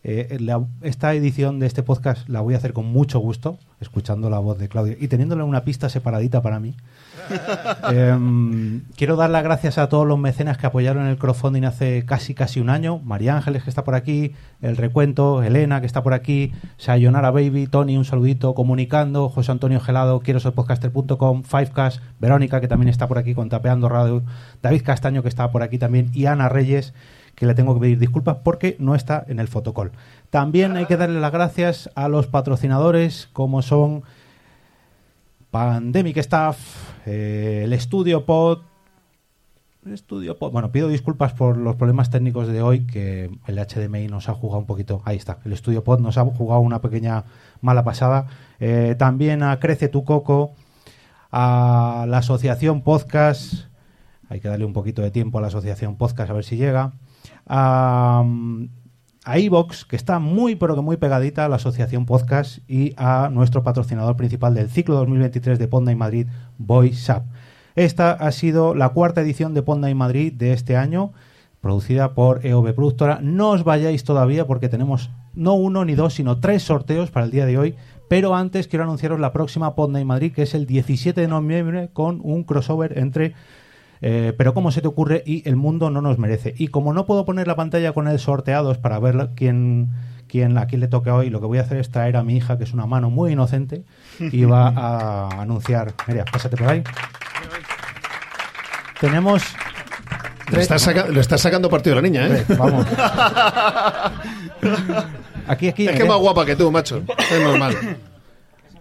Eh, 0.03 0.37
esta 0.81 1.13
edición 1.13 1.59
de 1.59 1.67
este 1.67 1.81
podcast 1.81 2.27
la 2.27 2.41
voy 2.41 2.55
a 2.55 2.57
hacer 2.57 2.73
con 2.73 2.85
mucho 2.85 3.19
gusto, 3.19 3.57
escuchando 3.79 4.29
la 4.29 4.39
voz 4.39 4.59
de 4.59 4.67
Claudio 4.67 4.97
y 4.99 5.07
teniéndole 5.07 5.43
una 5.43 5.63
pista 5.63 5.87
separadita 5.87 6.41
para 6.41 6.59
mí. 6.59 6.75
Eh, 7.91 8.81
quiero 8.95 9.15
dar 9.15 9.29
las 9.29 9.43
gracias 9.43 9.77
a 9.77 9.89
todos 9.89 10.07
los 10.07 10.17
mecenas 10.17 10.57
que 10.57 10.65
apoyaron 10.65 11.05
el 11.07 11.17
crowdfunding 11.17 11.63
hace 11.63 12.05
casi 12.05 12.33
casi 12.33 12.59
un 12.59 12.69
año. 12.69 12.99
María 12.99 13.35
Ángeles, 13.35 13.63
que 13.63 13.69
está 13.69 13.83
por 13.83 13.95
aquí, 13.95 14.33
El 14.61 14.77
Recuento, 14.77 15.43
Elena, 15.43 15.81
que 15.81 15.85
está 15.85 16.01
por 16.01 16.13
aquí, 16.13 16.53
Sayonara 16.77 17.31
Baby, 17.31 17.67
Tony, 17.67 17.97
un 17.97 18.05
saludito, 18.05 18.53
Comunicando, 18.55 19.29
José 19.29 19.51
Antonio 19.51 19.79
Gelado, 19.79 20.21
quiero 20.21 20.39
ser 20.39 20.53
podcaster.com, 20.53 21.43
Fivecast, 21.43 22.01
Verónica, 22.19 22.61
que 22.61 22.67
también 22.67 22.89
está 22.89 23.07
por 23.07 23.17
aquí 23.17 23.33
con 23.35 23.49
Tapeando 23.49 23.89
Radio, 23.89 24.23
David 24.61 24.83
Castaño, 24.83 25.21
que 25.21 25.29
está 25.29 25.51
por 25.51 25.61
aquí 25.61 25.77
también, 25.77 26.09
y 26.13 26.25
Ana 26.25 26.49
Reyes, 26.49 26.93
que 27.35 27.45
le 27.45 27.55
tengo 27.55 27.73
que 27.73 27.81
pedir 27.81 27.99
disculpas 27.99 28.37
porque 28.43 28.75
no 28.79 28.95
está 28.95 29.25
en 29.27 29.39
el 29.39 29.47
fotocall. 29.47 29.91
También 30.29 30.77
hay 30.77 30.85
que 30.85 30.97
darle 30.97 31.19
las 31.19 31.31
gracias 31.31 31.89
a 31.95 32.07
los 32.07 32.27
patrocinadores, 32.27 33.29
como 33.33 33.61
son 33.61 34.03
Pandemic 35.53 36.17
Staff, 36.17 37.05
eh, 37.05 37.61
el 37.65 37.73
Estudio 37.73 38.25
Pod. 38.25 38.61
Estudio 39.85 40.35
Pod. 40.39 40.51
Bueno, 40.51 40.71
pido 40.71 40.87
disculpas 40.87 41.33
por 41.33 41.57
los 41.57 41.75
problemas 41.75 42.09
técnicos 42.09 42.47
de 42.47 42.63
hoy, 42.63 42.87
que 42.87 43.29
el 43.45 43.59
HDMI 43.59 44.07
nos 44.07 44.29
ha 44.29 44.33
jugado 44.33 44.57
un 44.61 44.65
poquito. 44.65 45.03
Ahí 45.05 45.15
está, 45.15 45.37
el 45.45 45.53
Estudio 45.53 45.83
Pod 45.83 45.99
nos 45.99 46.17
ha 46.17 46.25
jugado 46.25 46.59
una 46.61 46.81
pequeña 46.81 47.25
mala 47.61 47.83
pasada. 47.83 48.25
Eh, 48.59 48.95
también 48.97 49.43
a 49.43 49.59
Crece 49.59 49.89
tu 49.89 50.03
Coco, 50.03 50.55
a 51.31 52.07
la 52.09 52.17
Asociación 52.17 52.81
Podcast. 52.81 53.67
Hay 54.29 54.39
que 54.39 54.47
darle 54.47 54.65
un 54.65 54.73
poquito 54.73 55.03
de 55.03 55.11
tiempo 55.11 55.37
a 55.37 55.41
la 55.41 55.47
Asociación 55.49 55.97
Podcast 55.97 56.31
a 56.31 56.33
ver 56.33 56.45
si 56.45 56.57
llega. 56.57 56.93
A, 57.45 58.23
a 59.25 59.37
Evox, 59.37 59.85
que 59.85 59.95
está 59.95 60.19
muy 60.19 60.55
pero 60.55 60.75
que 60.75 60.81
muy 60.81 60.97
pegadita 60.97 61.45
a 61.45 61.49
la 61.49 61.55
Asociación 61.55 62.05
Podcast 62.05 62.59
y 62.67 62.93
a 62.97 63.29
nuestro 63.31 63.63
patrocinador 63.63 64.15
principal 64.17 64.53
del 64.53 64.69
ciclo 64.69 64.95
2023 64.95 65.59
de 65.59 65.67
Ponda 65.67 65.91
y 65.91 65.95
Madrid, 65.95 66.27
VoiceUp. 66.57 67.23
Esta 67.75 68.11
ha 68.11 68.31
sido 68.31 68.75
la 68.75 68.89
cuarta 68.89 69.21
edición 69.21 69.53
de 69.53 69.63
Ponda 69.63 69.89
y 69.89 69.95
Madrid 69.95 70.33
de 70.33 70.53
este 70.53 70.77
año, 70.77 71.13
producida 71.61 72.13
por 72.13 72.45
EOB 72.45 72.73
Productora. 72.73 73.19
No 73.21 73.51
os 73.51 73.63
vayáis 73.63 74.03
todavía 74.03 74.45
porque 74.45 74.69
tenemos 74.69 75.09
no 75.33 75.53
uno 75.53 75.85
ni 75.85 75.95
dos, 75.95 76.13
sino 76.13 76.39
tres 76.39 76.63
sorteos 76.63 77.09
para 77.09 77.25
el 77.25 77.31
día 77.31 77.45
de 77.45 77.57
hoy. 77.57 77.75
Pero 78.09 78.35
antes 78.35 78.67
quiero 78.67 78.83
anunciaros 78.83 79.19
la 79.19 79.31
próxima 79.31 79.73
Ponda 79.73 79.99
y 79.99 80.05
Madrid, 80.05 80.33
que 80.33 80.43
es 80.43 80.53
el 80.53 80.67
17 80.67 81.19
de 81.19 81.27
noviembre, 81.27 81.89
con 81.93 82.19
un 82.21 82.43
crossover 82.43 82.99
entre 82.99 83.33
eh, 84.05 84.33
pero 84.37 84.53
cómo 84.53 84.69
se 84.71 84.81
te 84.81 84.87
ocurre 84.89 85.23
y 85.25 85.47
el 85.47 85.55
mundo 85.55 85.89
no 85.89 86.01
nos 86.01 86.17
merece. 86.19 86.53
Y 86.57 86.67
como 86.67 86.93
no 86.93 87.05
puedo 87.05 87.23
poner 87.25 87.47
la 87.47 87.55
pantalla 87.55 87.93
con 87.93 88.07
el 88.07 88.19
sorteados 88.19 88.77
para 88.77 88.99
ver 88.99 89.29
quién, 89.35 89.89
quién, 90.27 90.57
a 90.57 90.67
quién 90.67 90.81
le 90.81 90.87
toca 90.89 91.15
hoy, 91.15 91.29
lo 91.29 91.39
que 91.39 91.45
voy 91.47 91.57
a 91.57 91.61
hacer 91.61 91.77
es 91.77 91.89
traer 91.89 92.17
a 92.17 92.23
mi 92.23 92.35
hija, 92.35 92.57
que 92.57 92.65
es 92.65 92.73
una 92.73 92.85
mano 92.85 93.09
muy 93.09 93.31
inocente, 93.31 93.83
y 94.19 94.43
va 94.45 94.67
a 94.75 95.29
anunciar. 95.41 95.93
Mira, 96.07 96.25
pásate 96.25 96.57
por 96.57 96.67
ahí. 96.67 96.83
Tenemos. 98.99 99.41
Le 100.51 100.61
estás, 100.61 100.81
saca- 100.83 101.07
le 101.07 101.19
estás 101.19 101.41
sacando 101.41 101.69
partido 101.69 101.93
a 101.93 102.01
la 102.01 102.01
niña, 102.01 102.27
¿eh? 102.27 102.45
Vamos. 102.57 102.85
Aquí, 105.47 105.67
aquí. 105.67 105.87
Es 105.87 105.95
que 105.97 106.05
más 106.05 106.17
guapa 106.19 106.45
que 106.45 106.55
tú, 106.55 106.71
macho. 106.71 107.03
Es 107.31 107.41
normal. 107.43 107.75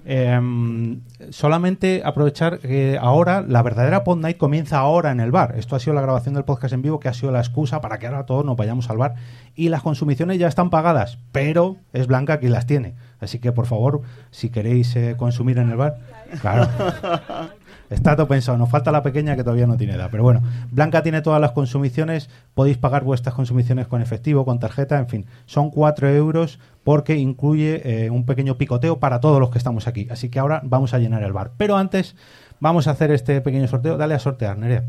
Eh, 0.05 0.99
solamente 1.31 2.03
aprovechar 2.05 2.59
que 2.59 2.99
ahora 3.01 3.45
la 3.47 3.63
verdadera 3.63 4.05
Pod 4.05 4.19
Night 4.19 4.37
comienza 4.37 4.79
ahora 4.79 5.11
en 5.13 5.21
el 5.21 5.31
bar. 5.31 5.55
Esto 5.57 5.77
ha 5.77 5.81
sido 5.81 5.95
la 5.95 6.03
grabación 6.03 6.35
del 6.35 6.45
podcast 6.45 6.75
en 6.75 6.83
vivo 6.83 6.99
que 7.01 7.09
ha 7.09 7.15
sido 7.15 7.31
la 7.33 7.41
excusa 7.41 7.81
para 7.81 7.99
que 7.99 8.07
ahora 8.07 8.27
todos 8.27 8.45
nos 8.45 8.57
vayamos 8.57 8.91
al 8.91 8.99
bar. 8.99 9.15
Y 9.55 9.69
las 9.69 9.83
consumiciones 9.83 10.39
ya 10.39 10.49
están 10.49 10.71
pagadas, 10.71 11.19
pero 11.31 11.77
es 11.93 12.07
Blanca 12.07 12.39
quien 12.39 12.53
las 12.53 12.67
tiene. 12.67 12.95
Así 13.21 13.39
que 13.39 13.53
por 13.53 13.67
favor, 13.67 14.03
si 14.31 14.51
queréis 14.51 14.97
eh, 14.97 15.15
consumir 15.17 15.59
en 15.59 15.71
el 15.71 15.77
bar, 15.77 15.99
claro. 16.41 16.69
Está 17.93 18.17
todo 18.17 18.29
pensado, 18.29 18.59
nos 18.59 18.71
falta 18.71 18.91
la 18.91 19.03
pequeña 19.03 19.37
que 19.37 19.45
todavía 19.45 19.67
no 19.67 19.77
tiene 19.77 19.95
edad. 19.95 20.09
Pero 20.11 20.23
bueno, 20.23 20.43
Blanca 20.71 21.03
tiene 21.03 21.23
todas 21.23 21.41
las 21.41 21.53
consumiciones, 21.53 22.31
podéis 22.55 22.79
pagar 22.79 23.05
vuestras 23.05 23.35
consumiciones 23.35 23.87
con 23.87 24.03
efectivo, 24.03 24.45
con 24.45 24.59
tarjeta, 24.59 24.99
en 24.99 25.09
fin. 25.09 25.27
Son 25.47 25.71
4 25.71 26.09
euros 26.11 26.59
porque 26.85 27.17
incluye 27.17 28.05
eh, 28.05 28.11
un 28.11 28.27
pequeño 28.27 28.57
picoteo 28.57 28.99
para 28.99 29.21
todos 29.21 29.41
los 29.41 29.51
que 29.51 29.59
estamos 29.59 29.87
aquí. 29.87 30.09
Así 30.11 30.29
que 30.29 30.39
ahora 30.39 30.61
vamos 30.65 30.95
a 30.95 30.99
llenar 30.99 31.23
el 31.23 31.33
bar. 31.33 31.53
Pero 31.57 31.77
antes 31.77 32.17
vamos 32.61 32.89
a 32.89 32.93
hacer 32.93 33.11
este 33.13 33.41
pequeño 33.41 33.69
sorteo. 33.69 33.97
Dale 33.97 34.15
a 34.15 34.19
sortear, 34.19 34.59
Nerea. 34.59 34.85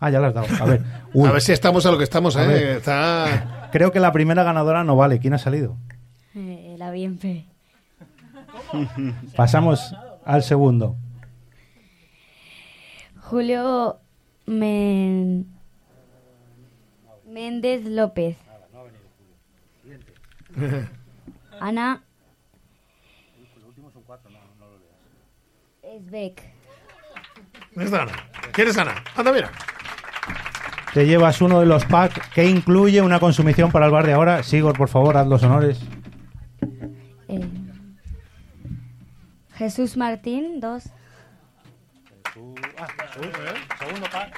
Ah, 0.00 0.10
ya 0.10 0.18
lo 0.18 0.26
has 0.26 0.34
dado. 0.34 0.46
A 0.60 0.64
ver. 0.64 0.82
Uy. 1.14 1.28
A 1.28 1.32
ver 1.32 1.42
si 1.42 1.52
estamos 1.52 1.86
a 1.86 1.92
lo 1.92 1.98
que 1.98 2.04
estamos, 2.04 2.36
A 2.36 2.44
¿eh? 2.52 2.78
Está... 2.78 3.68
Creo 3.70 3.92
que 3.92 4.00
la 4.00 4.10
primera 4.10 4.42
ganadora 4.42 4.82
no 4.82 4.96
vale. 4.96 5.20
¿Quién 5.20 5.34
ha 5.34 5.38
salido? 5.38 5.76
Eh, 6.34 6.74
la 6.76 6.90
Bienfe. 6.90 7.46
Pasamos 9.36 9.94
al 10.24 10.42
segundo. 10.42 10.96
Julio 13.36 13.98
Men- 14.44 15.46
Méndez 17.26 17.82
López. 17.86 18.36
Ana 21.60 22.02
Esbeck. 25.82 26.42
¿Dónde 27.74 27.84
está 27.86 28.02
Ana? 28.02 28.12
¿Quién 28.52 28.68
es 28.68 28.76
Ana? 28.76 29.02
Anda, 29.16 29.32
mira. 29.32 29.50
Te 30.92 31.06
llevas 31.06 31.40
uno 31.40 31.60
de 31.60 31.64
los 31.64 31.86
packs 31.86 32.28
que 32.34 32.44
incluye 32.44 33.00
una 33.00 33.18
consumición 33.18 33.72
para 33.72 33.86
el 33.86 33.92
bar 33.92 34.04
de 34.04 34.12
ahora. 34.12 34.42
Sigor, 34.42 34.76
por 34.76 34.90
favor, 34.90 35.16
haz 35.16 35.26
los 35.26 35.42
honores. 35.42 35.80
Eh, 37.28 37.48
Jesús 39.54 39.96
Martín, 39.96 40.60
dos. 40.60 40.84
Segundo 43.78 44.08
pack. 44.10 44.34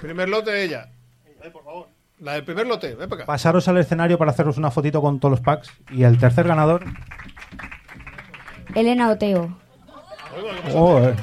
Primer 0.00 0.28
lote 0.28 0.50
de 0.50 0.64
ella. 0.64 0.88
La 2.18 2.32
del 2.34 2.44
primer 2.44 2.66
lote, 2.66 2.94
ven 2.94 3.08
para 3.08 3.22
acá. 3.22 3.26
Pasaros 3.26 3.68
al 3.68 3.76
escenario 3.78 4.16
para 4.18 4.30
haceros 4.30 4.56
una 4.56 4.70
fotito 4.70 5.00
con 5.02 5.20
todos 5.20 5.32
los 5.32 5.40
packs. 5.40 5.70
Y 5.90 6.04
el 6.04 6.18
tercer 6.18 6.46
ganador. 6.48 6.84
Elena 8.74 9.10
Oteo. 9.10 9.58
Oh, 10.74 11.00
eh. 11.02 11.14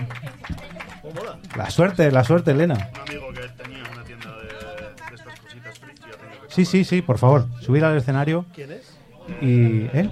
La 1.56 1.70
suerte, 1.70 2.12
la 2.12 2.24
suerte, 2.24 2.52
Elena. 2.52 2.90
Un 2.94 3.02
amigo 3.02 3.34
que 3.34 3.48
tenía 3.64 3.84
una 3.92 4.04
tienda 4.04 4.36
de, 4.38 4.48
de 4.48 5.16
estas 5.16 5.40
cositas 5.40 5.80
ya 5.80 6.12
que- 6.12 6.50
Sí, 6.54 6.66
sí, 6.66 6.84
sí, 6.84 7.02
por 7.02 7.18
favor. 7.18 7.48
Subir 7.62 7.84
al 7.86 7.98
escenario. 7.98 8.46
¿Quién 8.54 8.72
es? 8.72 8.98
Y. 9.42 9.86
¿Eh? 9.94 10.10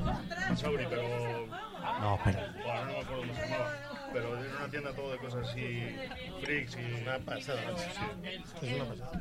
Sauri, 0.55 0.85
pero. 0.89 1.01
No, 2.01 2.15
espera. 2.15 2.53
Bueno, 2.63 2.85
no 2.85 2.91
me 2.93 2.99
acuerdo 2.99 3.21
cómo 3.21 3.33
se 3.33 3.41
llamaba. 3.41 3.71
Pero 4.13 4.37
era 4.37 4.57
una 4.57 4.67
tienda 4.69 4.91
todo 4.93 5.11
de 5.11 5.17
cosas 5.19 5.47
así. 5.49 5.95
Freaks 6.43 6.77
y. 6.77 7.00
Una 7.11 7.25
pasada. 7.25 7.61
Es 8.61 8.71
una 8.73 8.85
pasada. 8.85 9.11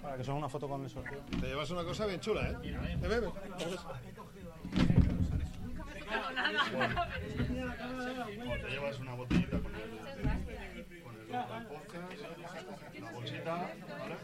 Para 0.00 0.16
que 0.16 0.24
son 0.24 0.36
una 0.36 0.48
foto 0.48 0.66
con 0.66 0.82
el 0.82 0.88
sorteo. 0.88 1.20
Te 1.40 1.46
llevas 1.46 1.70
una 1.70 1.84
cosa 1.84 2.06
bien 2.06 2.20
chula, 2.20 2.50
¿eh? 2.50 2.56
Ven. 3.02 3.24
O 3.24 3.32
te 8.56 8.70
llevas 8.70 8.98
una 8.98 9.14
botellita 9.14 9.58
con 9.58 9.74
el, 9.74 9.90
con 11.02 11.16
el 11.16 11.66
podcast, 11.66 12.12
una 12.98 13.10
bolsita, 13.12 13.54
¿vale? 13.54 14.16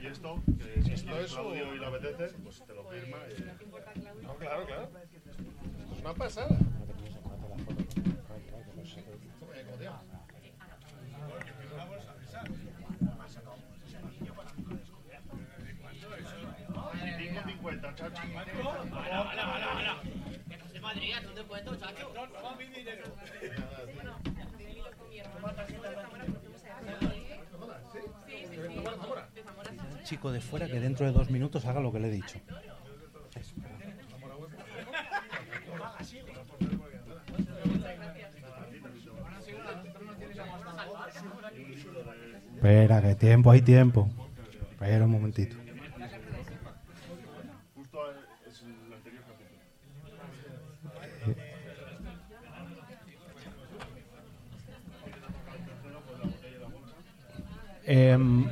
Y 0.00 0.06
esto, 0.06 0.42
que 0.58 0.82
si 0.82 0.92
esto 0.92 1.18
es 1.18 1.36
audio 1.36 1.74
y 1.74 1.78
le 1.78 1.86
apetece, 1.86 2.34
pues 2.38 2.64
te 2.64 2.74
lo 2.74 2.84
firma 2.84 3.18
y... 3.28 4.24
No, 4.24 4.34
claro, 4.36 4.66
claro. 4.66 4.90
Esto 5.82 5.94
es 5.94 6.00
una 6.00 6.14
pasada. 6.14 6.56
Cinco 7.94 8.13
cincuenta, 21.34 21.76
chacho. 21.78 22.10
Chico 30.04 30.32
de 30.32 30.40
fuera 30.40 30.66
que 30.66 30.80
dentro 30.80 31.06
de 31.06 31.12
dos 31.12 31.30
minutos 31.30 31.64
haga 31.64 31.80
lo 31.80 31.92
que 31.92 32.00
le 32.00 32.08
he 32.08 32.10
dicho. 32.10 32.38
Espera, 42.54 43.02
que 43.02 43.14
tiempo, 43.14 43.50
hay 43.50 43.62
tiempo. 43.62 44.10
Espera 44.70 45.04
un 45.04 45.10
momentito. 45.10 45.56
Justo 47.74 47.98
es 48.46 48.62
el 48.62 48.92
anterior 48.92 49.22
capítulo. 49.26 49.60
Em, 57.86 58.46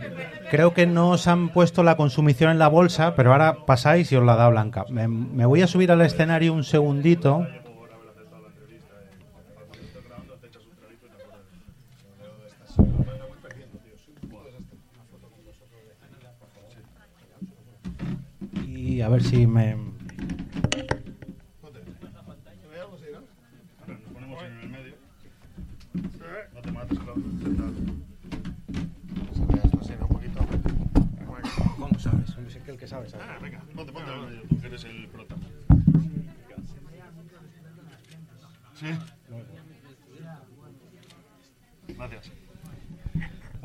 creo 0.51 0.75
que 0.75 0.87
no 0.87 1.11
os 1.11 1.27
han 1.27 1.49
puesto 1.49 1.83
la 1.83 1.97
consumición 1.97 2.51
en 2.51 2.59
la 2.59 2.69
bolsa, 2.69 3.15
pero 3.17 3.33
ahora 3.33 3.65
pasáis 3.65 4.13
y 4.13 4.17
os 4.17 4.25
la 4.25 4.37
da 4.37 4.49
Blanca. 4.49 4.85
Me, 4.91 5.09
me 5.09 5.47
voy 5.47 5.63
a 5.63 5.67
subir 5.67 5.91
al 5.91 6.03
escenario 6.03 6.53
un 6.53 6.65
segundito. 6.65 7.47
Y 18.67 19.01
a 19.01 19.09
ver 19.09 19.23
si 19.23 19.47
me... 19.47 19.77
Nos 23.87 23.99
ponemos 24.13 24.43
en 24.45 24.61
el 24.61 24.69
medio. 24.69 24.95
No 26.55 26.61
te 26.61 26.71
mates, 26.73 26.99
Claudio. 26.99 27.25
Sentado. 27.43 27.73
¿Cómo 31.79 31.99
sabes? 31.99 32.31
Es 32.49 32.57
que 32.63 32.71
el 32.71 32.77
que 32.79 32.82
sabe, 32.93 33.09
sabe. 33.09 33.25
Ah, 33.27 33.39
venga, 33.43 33.61
ponte, 33.75 33.93
ponte 33.93 34.11
en 34.11 34.19
el 34.19 34.27
medio, 34.27 34.43
tú 34.49 34.61
que 34.61 34.67
eres 34.67 34.85
el 34.85 35.09
prota. 35.09 35.35
¿Sí? 38.75 38.87
Gracias. 41.97 42.33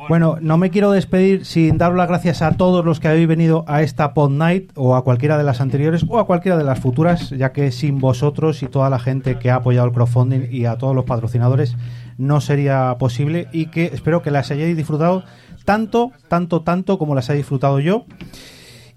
Bueno, 0.09 0.38
no 0.39 0.57
me 0.57 0.69
quiero 0.69 0.91
despedir 0.91 1.43
sin 1.43 1.80
dar 1.80 1.91
las 1.93 2.07
gracias 2.07 2.43
a 2.43 2.51
todos 2.51 2.86
los 2.86 2.99
que 2.99 3.07
habéis 3.07 3.28
venido 3.28 3.65
a 3.67 3.82
esta 3.82 4.13
Pod 4.13 4.30
Night 4.30 4.71
o 4.75 4.95
a 4.95 5.03
cualquiera 5.03 5.39
de 5.39 5.43
las 5.43 5.59
anteriores 5.59 6.05
o 6.07 6.19
a 6.19 6.28
cualquiera 6.28 6.55
de 6.55 6.63
las 6.63 6.80
futuras, 6.80 7.32
ya 7.32 7.51
que 7.51 7.71
sin 7.71 7.99
vosotros 7.99 8.61
y 8.61 8.67
toda 8.67 8.91
la 8.91 8.99
gente 8.99 9.39
que 9.39 9.49
ha 9.49 9.55
apoyado 9.55 9.88
el 9.88 9.93
crowdfunding 9.93 10.49
y 10.51 10.65
a 10.65 10.78
todos 10.78 10.95
los 10.95 11.05
patrocinadores 11.05 11.75
no 12.17 12.41
sería 12.41 12.95
posible 12.99 13.47
y 13.51 13.65
que 13.65 13.86
espero 13.86 14.21
que 14.21 14.30
las 14.30 14.51
hayáis 14.51 14.78
disfrutado 14.78 15.23
tanto, 15.65 16.11
tanto, 16.30 16.61
tanto 16.61 16.99
como 16.99 17.15
las 17.15 17.30
he 17.32 17.34
disfrutado 17.34 17.80
yo 17.80 18.05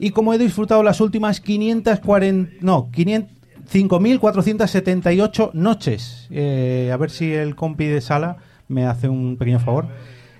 y 0.00 0.10
como 0.10 0.34
he 0.34 0.38
disfrutado 0.38 0.82
las 0.82 1.00
últimas 1.00 1.40
540, 1.40 2.56
no, 2.60 2.90
500 2.90 3.40
5.478 3.70 5.52
noches. 5.52 6.26
Eh, 6.30 6.90
a 6.92 6.96
ver 6.96 7.10
si 7.10 7.32
el 7.32 7.54
compi 7.54 7.86
de 7.86 8.00
sala 8.00 8.38
me 8.66 8.86
hace 8.86 9.08
un 9.08 9.36
pequeño 9.36 9.60
favor. 9.60 9.86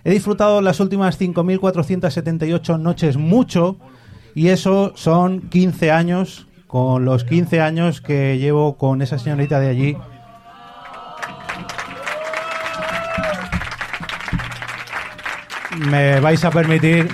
He 0.02 0.10
disfrutado 0.10 0.60
las 0.60 0.80
últimas 0.80 1.20
5.478 1.20 2.80
noches 2.80 3.16
mucho 3.16 3.76
y 4.34 4.48
eso 4.48 4.92
son 4.96 5.42
15 5.48 5.92
años, 5.92 6.48
con 6.66 7.04
los 7.04 7.24
15 7.24 7.60
años 7.60 8.00
que 8.00 8.38
llevo 8.38 8.76
con 8.76 9.02
esa 9.02 9.18
señorita 9.18 9.60
de 9.60 9.68
allí. 9.68 9.96
Me 15.88 16.18
vais 16.20 16.44
a 16.44 16.50
permitir, 16.50 17.08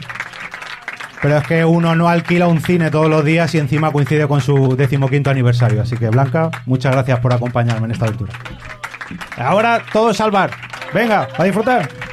pero 1.23 1.39
es 1.39 1.47
que 1.47 1.65
uno 1.65 1.95
no 1.95 2.09
alquila 2.09 2.47
un 2.47 2.61
cine 2.61 2.91
todos 2.91 3.09
los 3.09 3.25
días 3.25 3.55
y 3.55 3.59
encima 3.59 3.93
coincide 3.93 4.29
con 4.29 4.41
su 4.41 4.77
decimoquinto 4.77 5.31
aniversario. 5.31 5.83
Así 5.83 5.97
que 5.97 6.09
Blanca, 6.11 6.51
muchas 6.67 6.93
gracias 6.93 7.21
por 7.21 7.33
acompañarme 7.33 7.87
en 7.87 7.93
esta 7.93 8.07
aventura. 8.07 8.33
Ahora 9.37 9.83
todos 9.93 10.21
al 10.21 10.31
bar. 10.31 10.51
Venga, 10.93 11.29
a 11.37 11.45
disfrutar. 11.45 12.06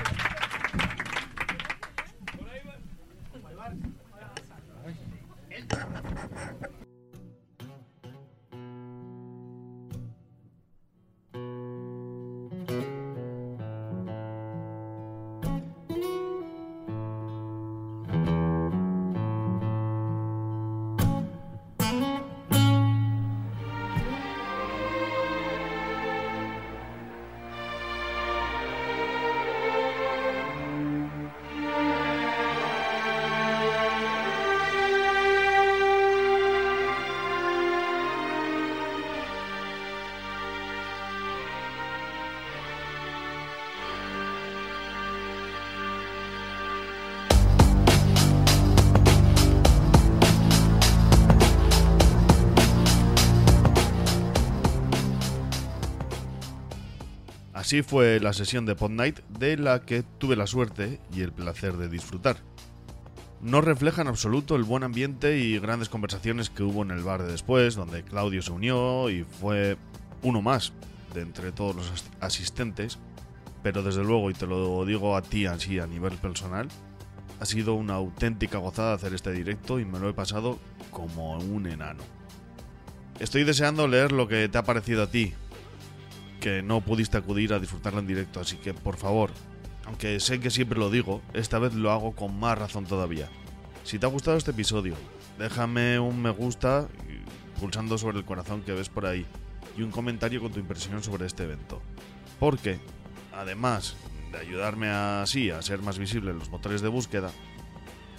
Así 57.74 57.82
fue 57.82 58.20
la 58.20 58.34
sesión 58.34 58.68
de 58.68 58.76
Pod 58.76 58.92
Night 58.92 59.22
de 59.40 59.58
la 59.58 59.82
que 59.82 60.04
tuve 60.04 60.36
la 60.36 60.46
suerte 60.46 61.00
y 61.12 61.22
el 61.22 61.32
placer 61.32 61.76
de 61.76 61.90
disfrutar. 61.90 62.38
No 63.42 63.62
refleja 63.62 64.04
en 64.04 64.10
absoluto 64.10 64.56
el 64.56 64.62
buen 64.62 64.84
ambiente 64.84 65.40
y 65.40 65.58
grandes 65.58 65.90
conversaciones 65.90 66.52
que 66.52 66.62
hubo 66.62 66.84
en 66.84 66.92
el 66.92 67.02
bar 67.02 67.24
de 67.24 67.32
después, 67.32 67.74
donde 67.74 68.04
Claudio 68.04 68.44
se 68.44 68.52
unió 68.52 69.10
y 69.10 69.24
fue 69.24 69.76
uno 70.22 70.40
más 70.44 70.72
de 71.16 71.22
entre 71.22 71.52
todos 71.52 71.76
los 71.76 71.90
as- 71.90 72.12
asistentes, 72.20 73.00
pero 73.64 73.82
desde 73.82 74.04
luego, 74.04 74.30
y 74.30 74.36
te 74.36 74.46
lo 74.46 74.86
digo 74.86 75.18
a 75.18 75.24
ti 75.24 75.48
así 75.48 75.80
a 75.80 75.88
nivel 75.88 76.14
personal, 76.18 76.68
ha 77.40 77.46
sido 77.46 77.74
una 77.74 77.96
auténtica 77.96 78.60
gozada 78.60 78.94
hacer 78.94 79.16
este 79.16 79.32
directo 79.32 79.80
y 79.80 79.86
me 79.86 79.98
lo 79.98 80.10
he 80.10 80.14
pasado 80.14 80.60
como 80.92 81.40
un 81.40 81.66
enano. 81.66 82.04
Estoy 83.20 83.44
deseando 83.46 83.88
leer 83.88 84.12
lo 84.12 84.28
que 84.28 84.48
te 84.48 84.60
ha 84.60 84.64
parecido 84.64 85.02
a 85.02 85.08
ti, 85.08 85.34
que 86.44 86.62
no 86.62 86.82
pudiste 86.82 87.18
acudir 87.18 87.54
a 87.54 87.60
disfrutarlo 87.60 88.02
en 88.02 88.08
directo, 88.08 88.42
así 88.42 88.58
que 88.58 88.74
por 88.74 88.98
favor, 88.98 89.32
aunque 89.86 90.20
sé 90.20 90.42
que 90.42 90.52
siempre 90.52 90.78
lo 90.78 90.90
digo, 90.90 91.22
esta 91.34 91.58
vez 91.58 91.74
lo 91.74 91.90
hago 91.90 92.12
con 92.18 92.38
más 92.38 92.58
razón 92.58 92.86
todavía. 92.86 93.30
Si 93.86 93.98
te 93.98 94.06
ha 94.06 94.10
gustado 94.10 94.36
este 94.36 94.52
episodio, 94.52 94.96
déjame 95.40 96.00
un 96.00 96.22
me 96.22 96.32
gusta 96.32 96.90
pulsando 97.62 97.98
sobre 97.98 98.18
el 98.18 98.26
corazón 98.26 98.62
que 98.62 98.74
ves 98.74 98.90
por 98.90 99.06
ahí 99.06 99.26
y 99.78 99.84
un 99.84 99.92
comentario 99.92 100.42
con 100.42 100.52
tu 100.52 100.60
impresión 100.60 101.02
sobre 101.02 101.28
este 101.28 101.44
evento. 101.44 101.82
Porque, 102.42 102.78
además 103.34 103.96
de 104.34 104.40
ayudarme 104.40 104.90
así 104.90 105.50
a 105.50 105.62
ser 105.62 105.82
más 105.82 105.98
visible 105.98 106.32
en 106.32 106.40
los 106.40 106.50
motores 106.50 106.82
de 106.82 106.90
búsqueda, 106.90 107.32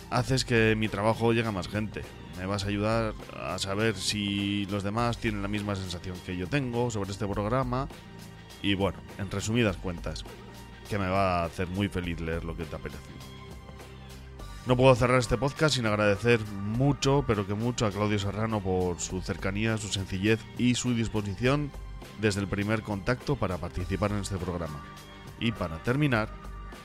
haces 0.08 0.46
que 0.46 0.74
mi 0.78 0.88
trabajo 0.88 1.34
llegue 1.34 1.48
a 1.48 1.52
más 1.52 1.68
gente. 1.68 2.00
Me 2.38 2.46
vas 2.46 2.64
a 2.64 2.68
ayudar 2.68 3.14
a 3.38 3.58
saber 3.58 3.96
si 3.96 4.66
los 4.66 4.82
demás 4.82 5.18
tienen 5.18 5.42
la 5.42 5.48
misma 5.48 5.76
sensación 5.76 6.16
que 6.24 6.36
yo 6.36 6.48
tengo 6.48 6.90
sobre 6.90 7.12
este 7.12 7.26
programa. 7.26 7.88
Y 8.64 8.74
bueno, 8.74 8.96
en 9.18 9.30
resumidas 9.30 9.76
cuentas, 9.76 10.24
que 10.88 10.98
me 10.98 11.06
va 11.06 11.42
a 11.42 11.44
hacer 11.44 11.68
muy 11.68 11.88
feliz 11.88 12.18
leer 12.18 12.44
lo 12.44 12.56
que 12.56 12.64
te 12.64 12.74
ha. 12.74 12.78
No 14.66 14.74
puedo 14.74 14.94
cerrar 14.94 15.18
este 15.18 15.36
podcast 15.36 15.74
sin 15.74 15.84
agradecer 15.84 16.40
mucho, 16.46 17.24
pero 17.26 17.46
que 17.46 17.52
mucho 17.52 17.84
a 17.84 17.90
Claudio 17.90 18.18
Serrano 18.18 18.62
por 18.62 18.98
su 19.00 19.20
cercanía, 19.20 19.76
su 19.76 19.88
sencillez 19.88 20.40
y 20.56 20.76
su 20.76 20.94
disposición 20.94 21.70
desde 22.22 22.40
el 22.40 22.48
primer 22.48 22.80
contacto 22.80 23.36
para 23.36 23.58
participar 23.58 24.12
en 24.12 24.20
este 24.20 24.38
programa. 24.38 24.82
Y 25.38 25.52
para 25.52 25.82
terminar, 25.82 26.30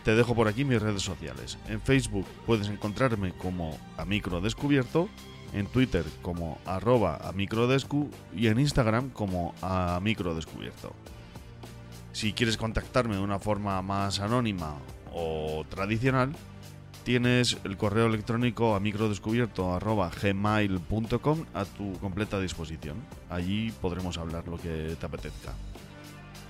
te 0.04 0.16
dejo 0.16 0.36
por 0.36 0.50
aquí 0.50 0.66
mis 0.66 0.82
redes 0.82 1.02
sociales. 1.02 1.58
En 1.70 1.80
Facebook 1.80 2.26
puedes 2.46 2.68
encontrarme 2.68 3.32
como 3.32 3.80
a 3.96 4.04
micro 4.04 4.42
descubierto, 4.42 5.08
en 5.54 5.66
Twitter 5.66 6.04
como 6.22 6.60
arroba 6.66 7.16
a 7.24 7.32
microdescu 7.32 8.10
y 8.36 8.48
en 8.48 8.60
Instagram 8.60 9.12
como 9.12 9.56
a 9.62 9.98
micro 10.04 10.36
descubierto. 10.36 10.94
Si 12.20 12.34
quieres 12.34 12.58
contactarme 12.58 13.16
de 13.16 13.22
una 13.22 13.40
forma 13.40 13.82
más 13.82 14.20
anónima 14.20 14.76
o 15.14 15.64
tradicional, 15.70 16.36
tienes 17.06 17.58
el 17.64 17.78
correo 17.78 18.08
electrónico 18.08 18.76
a 18.76 18.82
microdescubierto.gmail.com 18.82 21.46
a 21.54 21.64
tu 21.64 21.94
completa 22.00 22.38
disposición. 22.42 22.98
Allí 23.30 23.72
podremos 23.72 24.18
hablar 24.18 24.50
lo 24.50 24.58
que 24.58 24.98
te 25.00 25.06
apetezca. 25.06 25.54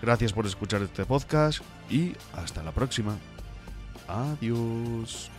Gracias 0.01 0.33
por 0.33 0.47
escuchar 0.47 0.81
este 0.81 1.05
podcast 1.05 1.61
y 1.87 2.13
hasta 2.33 2.63
la 2.63 2.71
próxima. 2.71 3.15
Adiós. 4.07 5.29